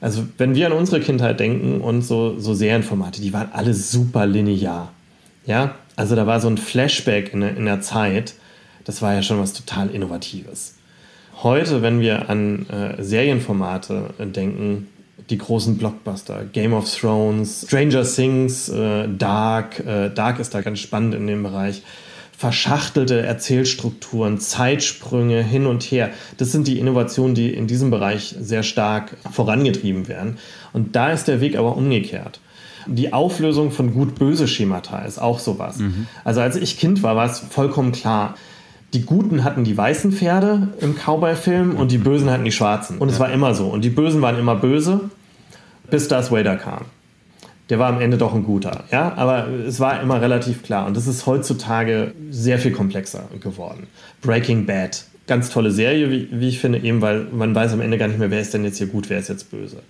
Also 0.00 0.26
wenn 0.38 0.54
wir 0.54 0.66
an 0.66 0.72
unsere 0.72 1.00
Kindheit 1.00 1.38
denken 1.38 1.82
und 1.82 2.02
so, 2.02 2.38
so 2.38 2.54
Serienformate, 2.54 3.20
die 3.20 3.34
waren 3.34 3.50
alle 3.52 3.74
super 3.74 4.26
linear. 4.26 4.92
Ja, 5.44 5.74
also 5.94 6.16
da 6.16 6.26
war 6.26 6.40
so 6.40 6.48
ein 6.48 6.56
Flashback 6.56 7.34
in, 7.34 7.42
in 7.42 7.66
der 7.66 7.82
Zeit, 7.82 8.34
das 8.84 9.02
war 9.02 9.12
ja 9.12 9.22
schon 9.22 9.40
was 9.40 9.52
total 9.52 9.90
Innovatives. 9.90 10.76
Heute, 11.42 11.82
wenn 11.82 12.00
wir 12.00 12.30
an 12.30 12.66
äh, 12.68 13.02
Serienformate 13.02 14.14
denken, 14.18 14.88
die 15.30 15.38
großen 15.38 15.78
Blockbuster, 15.78 16.44
Game 16.52 16.72
of 16.72 16.92
Thrones, 16.92 17.64
Stranger 17.66 18.02
Things, 18.02 18.68
äh, 18.68 19.08
Dark, 19.08 19.80
äh, 19.80 20.10
Dark 20.10 20.40
ist 20.40 20.54
da 20.54 20.60
ganz 20.60 20.80
spannend 20.80 21.14
in 21.14 21.26
dem 21.26 21.42
Bereich, 21.42 21.82
verschachtelte 22.36 23.20
Erzählstrukturen, 23.20 24.38
Zeitsprünge 24.38 25.42
hin 25.42 25.66
und 25.66 25.82
her. 25.82 26.10
Das 26.38 26.52
sind 26.52 26.66
die 26.66 26.78
Innovationen, 26.78 27.34
die 27.34 27.52
in 27.52 27.66
diesem 27.66 27.90
Bereich 27.90 28.34
sehr 28.40 28.62
stark 28.62 29.16
vorangetrieben 29.30 30.08
werden. 30.08 30.38
Und 30.72 30.96
da 30.96 31.10
ist 31.12 31.28
der 31.28 31.40
Weg 31.40 31.56
aber 31.56 31.76
umgekehrt. 31.76 32.40
Die 32.86 33.12
Auflösung 33.12 33.70
von 33.70 33.92
gut-böse 33.92 34.48
Schemata 34.48 35.00
ist 35.00 35.20
auch 35.20 35.38
sowas. 35.38 35.76
Mhm. 35.80 36.06
Also 36.24 36.40
als 36.40 36.56
ich 36.56 36.78
Kind 36.78 37.02
war, 37.02 37.14
war 37.14 37.26
es 37.26 37.40
vollkommen 37.40 37.92
klar. 37.92 38.36
Die 38.94 39.02
Guten 39.02 39.44
hatten 39.44 39.62
die 39.62 39.76
weißen 39.76 40.10
Pferde 40.10 40.68
im 40.80 40.96
Cowboy-Film 40.96 41.76
und 41.76 41.92
die 41.92 41.98
Bösen 41.98 42.30
hatten 42.30 42.44
die 42.44 42.52
schwarzen. 42.52 42.98
Und 42.98 43.10
es 43.10 43.20
war 43.20 43.30
immer 43.30 43.54
so. 43.54 43.66
Und 43.66 43.84
die 43.84 43.90
Bösen 43.90 44.22
waren 44.22 44.38
immer 44.38 44.56
böse, 44.56 45.10
bis 45.90 46.08
Darth 46.08 46.30
Vader 46.30 46.56
kam. 46.56 46.86
Der 47.68 47.78
war 47.78 47.88
am 47.88 48.00
Ende 48.00 48.18
doch 48.18 48.34
ein 48.34 48.42
guter, 48.42 48.84
ja, 48.90 49.14
aber 49.14 49.46
es 49.48 49.78
war 49.78 50.02
immer 50.02 50.20
relativ 50.20 50.64
klar. 50.64 50.86
Und 50.86 50.96
das 50.96 51.06
ist 51.06 51.26
heutzutage 51.26 52.12
sehr 52.30 52.58
viel 52.58 52.72
komplexer 52.72 53.28
geworden. 53.40 53.86
Breaking 54.22 54.66
Bad, 54.66 55.04
ganz 55.28 55.50
tolle 55.50 55.70
Serie, 55.70 56.10
wie, 56.10 56.28
wie 56.32 56.48
ich 56.48 56.58
finde, 56.58 56.80
eben 56.80 57.00
weil 57.00 57.26
man 57.30 57.54
weiß 57.54 57.72
am 57.72 57.80
Ende 57.80 57.96
gar 57.96 58.08
nicht 58.08 58.18
mehr, 58.18 58.32
wer 58.32 58.40
ist 58.40 58.52
denn 58.54 58.64
jetzt 58.64 58.78
hier 58.78 58.88
gut, 58.88 59.08
wer 59.08 59.20
ist 59.20 59.28
jetzt 59.28 59.52
böse. 59.52 59.82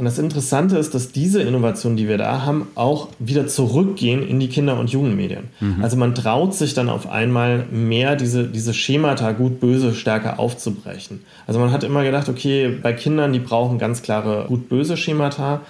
Und 0.00 0.06
das 0.06 0.18
Interessante 0.18 0.78
ist, 0.78 0.94
dass 0.94 1.12
diese 1.12 1.42
Innovationen, 1.42 1.98
die 1.98 2.08
wir 2.08 2.16
da 2.16 2.46
haben, 2.46 2.68
auch 2.74 3.08
wieder 3.18 3.46
zurückgehen 3.46 4.26
in 4.26 4.40
die 4.40 4.48
Kinder- 4.48 4.80
und 4.80 4.88
Jugendmedien. 4.88 5.48
Mhm. 5.60 5.84
Also 5.84 5.98
man 5.98 6.14
traut 6.14 6.54
sich 6.54 6.72
dann 6.72 6.88
auf 6.88 7.10
einmal 7.10 7.66
mehr, 7.70 8.16
diese, 8.16 8.44
diese 8.44 8.72
Schemata 8.72 9.32
gut-böse 9.32 9.92
stärker 9.92 10.40
aufzubrechen. 10.40 11.20
Also 11.46 11.60
man 11.60 11.70
hat 11.70 11.84
immer 11.84 12.02
gedacht, 12.02 12.30
okay, 12.30 12.78
bei 12.82 12.94
Kindern, 12.94 13.34
die 13.34 13.40
brauchen 13.40 13.76
ganz 13.76 14.00
klare 14.00 14.46
gut-böse 14.48 14.96
Schemata. 14.96 15.60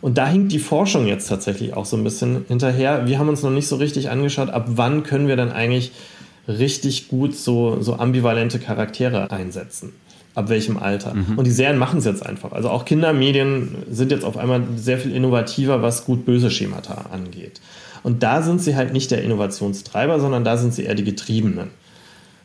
Und 0.00 0.16
da 0.16 0.28
hinkt 0.28 0.52
die 0.52 0.60
Forschung 0.60 1.06
jetzt 1.06 1.28
tatsächlich 1.28 1.74
auch 1.74 1.84
so 1.84 1.98
ein 1.98 2.04
bisschen 2.04 2.46
hinterher. 2.48 3.06
Wir 3.06 3.18
haben 3.18 3.28
uns 3.28 3.42
noch 3.42 3.50
nicht 3.50 3.68
so 3.68 3.76
richtig 3.76 4.08
angeschaut, 4.08 4.48
ab 4.48 4.64
wann 4.76 5.02
können 5.02 5.28
wir 5.28 5.36
dann 5.36 5.52
eigentlich 5.52 5.92
richtig 6.48 7.08
gut 7.08 7.36
so, 7.36 7.82
so 7.82 7.96
ambivalente 7.96 8.58
Charaktere 8.58 9.30
einsetzen 9.30 9.92
ab 10.34 10.48
welchem 10.48 10.76
Alter. 10.76 11.14
Mhm. 11.14 11.38
Und 11.38 11.46
die 11.46 11.52
Serien 11.52 11.78
machen 11.78 11.98
es 11.98 12.04
jetzt 12.04 12.24
einfach. 12.24 12.52
Also 12.52 12.70
auch 12.70 12.84
Kindermedien 12.84 13.76
sind 13.90 14.10
jetzt 14.10 14.24
auf 14.24 14.36
einmal 14.36 14.62
sehr 14.76 14.98
viel 14.98 15.14
innovativer, 15.14 15.82
was 15.82 16.04
gut-böse 16.04 16.50
Schemata 16.50 17.06
angeht. 17.12 17.60
Und 18.02 18.22
da 18.22 18.42
sind 18.42 18.60
sie 18.60 18.76
halt 18.76 18.92
nicht 18.92 19.10
der 19.10 19.22
Innovationstreiber, 19.22 20.20
sondern 20.20 20.44
da 20.44 20.56
sind 20.56 20.74
sie 20.74 20.84
eher 20.84 20.94
die 20.94 21.04
Getriebenen. 21.04 21.70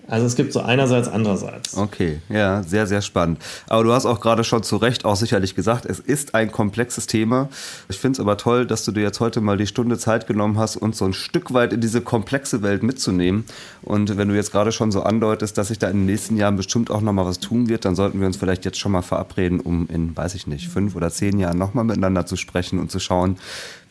Also 0.09 0.25
es 0.25 0.35
gibt 0.35 0.53
so 0.53 0.61
einerseits, 0.61 1.07
andererseits. 1.07 1.77
Okay, 1.77 2.19
ja, 2.29 2.63
sehr, 2.63 2.87
sehr 2.87 3.01
spannend. 3.01 3.39
Aber 3.67 3.83
du 3.83 3.93
hast 3.93 4.05
auch 4.05 4.19
gerade 4.19 4.43
schon 4.43 4.63
zu 4.63 4.77
Recht 4.77 5.05
auch 5.05 5.15
sicherlich 5.15 5.55
gesagt, 5.55 5.85
es 5.85 5.99
ist 5.99 6.33
ein 6.33 6.51
komplexes 6.51 7.05
Thema. 7.05 7.49
Ich 7.89 7.99
finde 7.99 8.17
es 8.17 8.19
aber 8.19 8.37
toll, 8.37 8.65
dass 8.65 8.83
du 8.85 8.91
dir 8.91 9.03
jetzt 9.03 9.19
heute 9.19 9.39
mal 9.39 9.57
die 9.57 9.67
Stunde 9.67 9.97
Zeit 9.97 10.25
genommen 10.25 10.57
hast, 10.57 10.77
uns 10.77 10.97
so 10.97 11.05
ein 11.05 11.13
Stück 11.13 11.53
weit 11.53 11.73
in 11.73 11.81
diese 11.81 12.01
komplexe 12.01 12.63
Welt 12.63 12.81
mitzunehmen. 12.81 13.45
Und 13.83 14.17
wenn 14.17 14.29
du 14.29 14.35
jetzt 14.35 14.51
gerade 14.51 14.71
schon 14.71 14.91
so 14.91 15.03
andeutest, 15.03 15.57
dass 15.57 15.67
sich 15.67 15.77
da 15.77 15.87
in 15.89 15.97
den 15.97 16.05
nächsten 16.07 16.37
Jahren 16.37 16.55
bestimmt 16.55 16.89
auch 16.89 17.01
nochmal 17.01 17.25
was 17.25 17.39
tun 17.39 17.69
wird, 17.69 17.85
dann 17.85 17.95
sollten 17.95 18.19
wir 18.19 18.27
uns 18.27 18.37
vielleicht 18.37 18.65
jetzt 18.65 18.79
schon 18.79 18.91
mal 18.91 19.03
verabreden, 19.03 19.59
um 19.59 19.87
in, 19.87 20.17
weiß 20.17 20.33
ich 20.33 20.47
nicht, 20.47 20.69
fünf 20.69 20.95
oder 20.95 21.11
zehn 21.11 21.37
Jahren 21.37 21.57
nochmal 21.57 21.83
miteinander 21.83 22.25
zu 22.25 22.35
sprechen 22.35 22.79
und 22.79 22.89
zu 22.89 22.99
schauen, 22.99 23.37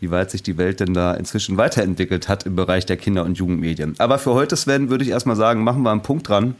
wie 0.00 0.10
weit 0.10 0.30
sich 0.30 0.42
die 0.42 0.58
Welt 0.58 0.80
denn 0.80 0.94
da 0.94 1.14
inzwischen 1.14 1.56
weiterentwickelt 1.56 2.28
hat 2.28 2.44
im 2.44 2.56
Bereich 2.56 2.86
der 2.86 2.96
Kinder- 2.96 3.24
und 3.24 3.38
Jugendmedien. 3.38 3.94
Aber 3.98 4.18
für 4.18 4.34
heute, 4.34 4.56
Sven, 4.56 4.90
würde 4.90 5.04
ich 5.04 5.10
erstmal 5.10 5.36
sagen, 5.36 5.64
machen 5.64 5.82
wir 5.82 5.90
einen 5.90 6.02
Punkt 6.02 6.28
dran. 6.28 6.54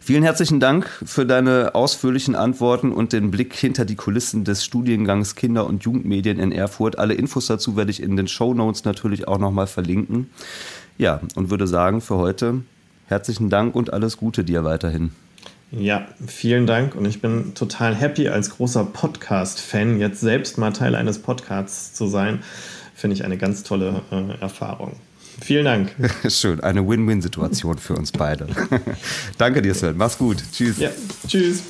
Vielen 0.00 0.22
herzlichen 0.22 0.60
Dank 0.60 0.86
für 1.04 1.24
deine 1.24 1.74
ausführlichen 1.74 2.34
Antworten 2.34 2.92
und 2.92 3.14
den 3.14 3.30
Blick 3.30 3.54
hinter 3.54 3.86
die 3.86 3.94
Kulissen 3.94 4.44
des 4.44 4.64
Studiengangs 4.64 5.34
Kinder- 5.34 5.66
und 5.66 5.84
Jugendmedien 5.84 6.38
in 6.38 6.52
Erfurt. 6.52 6.98
Alle 6.98 7.14
Infos 7.14 7.46
dazu 7.46 7.76
werde 7.76 7.90
ich 7.90 8.02
in 8.02 8.16
den 8.16 8.28
Show 8.28 8.52
Notes 8.52 8.84
natürlich 8.84 9.26
auch 9.26 9.38
nochmal 9.38 9.66
verlinken. 9.66 10.28
Ja, 10.98 11.20
und 11.34 11.50
würde 11.50 11.66
sagen, 11.66 12.02
für 12.02 12.16
heute 12.16 12.62
herzlichen 13.06 13.48
Dank 13.48 13.74
und 13.74 13.92
alles 13.92 14.16
Gute 14.18 14.44
dir 14.44 14.64
weiterhin. 14.64 15.10
Ja, 15.70 16.06
vielen 16.26 16.66
Dank 16.66 16.94
und 16.94 17.04
ich 17.04 17.20
bin 17.20 17.54
total 17.54 17.96
happy 17.96 18.28
als 18.28 18.50
großer 18.50 18.84
Podcast-Fan 18.84 19.98
jetzt 19.98 20.20
selbst 20.20 20.56
mal 20.56 20.72
Teil 20.72 20.94
eines 20.94 21.18
Podcasts 21.18 21.94
zu 21.94 22.06
sein. 22.06 22.44
Finde 23.04 23.16
ich 23.16 23.24
eine 23.26 23.36
ganz 23.36 23.62
tolle 23.64 24.00
äh, 24.10 24.40
Erfahrung. 24.40 24.96
Vielen 25.42 25.66
Dank. 25.66 25.94
Schön, 26.28 26.60
eine 26.60 26.88
Win-Win-Situation 26.88 27.76
für 27.76 27.96
uns 27.96 28.10
beide. 28.10 28.46
Danke 29.36 29.60
dir, 29.60 29.74
Sven. 29.74 29.98
Mach's 29.98 30.16
gut. 30.16 30.42
Tschüss. 30.50 30.78
Ja, 30.78 30.88
tschüss. 31.28 31.64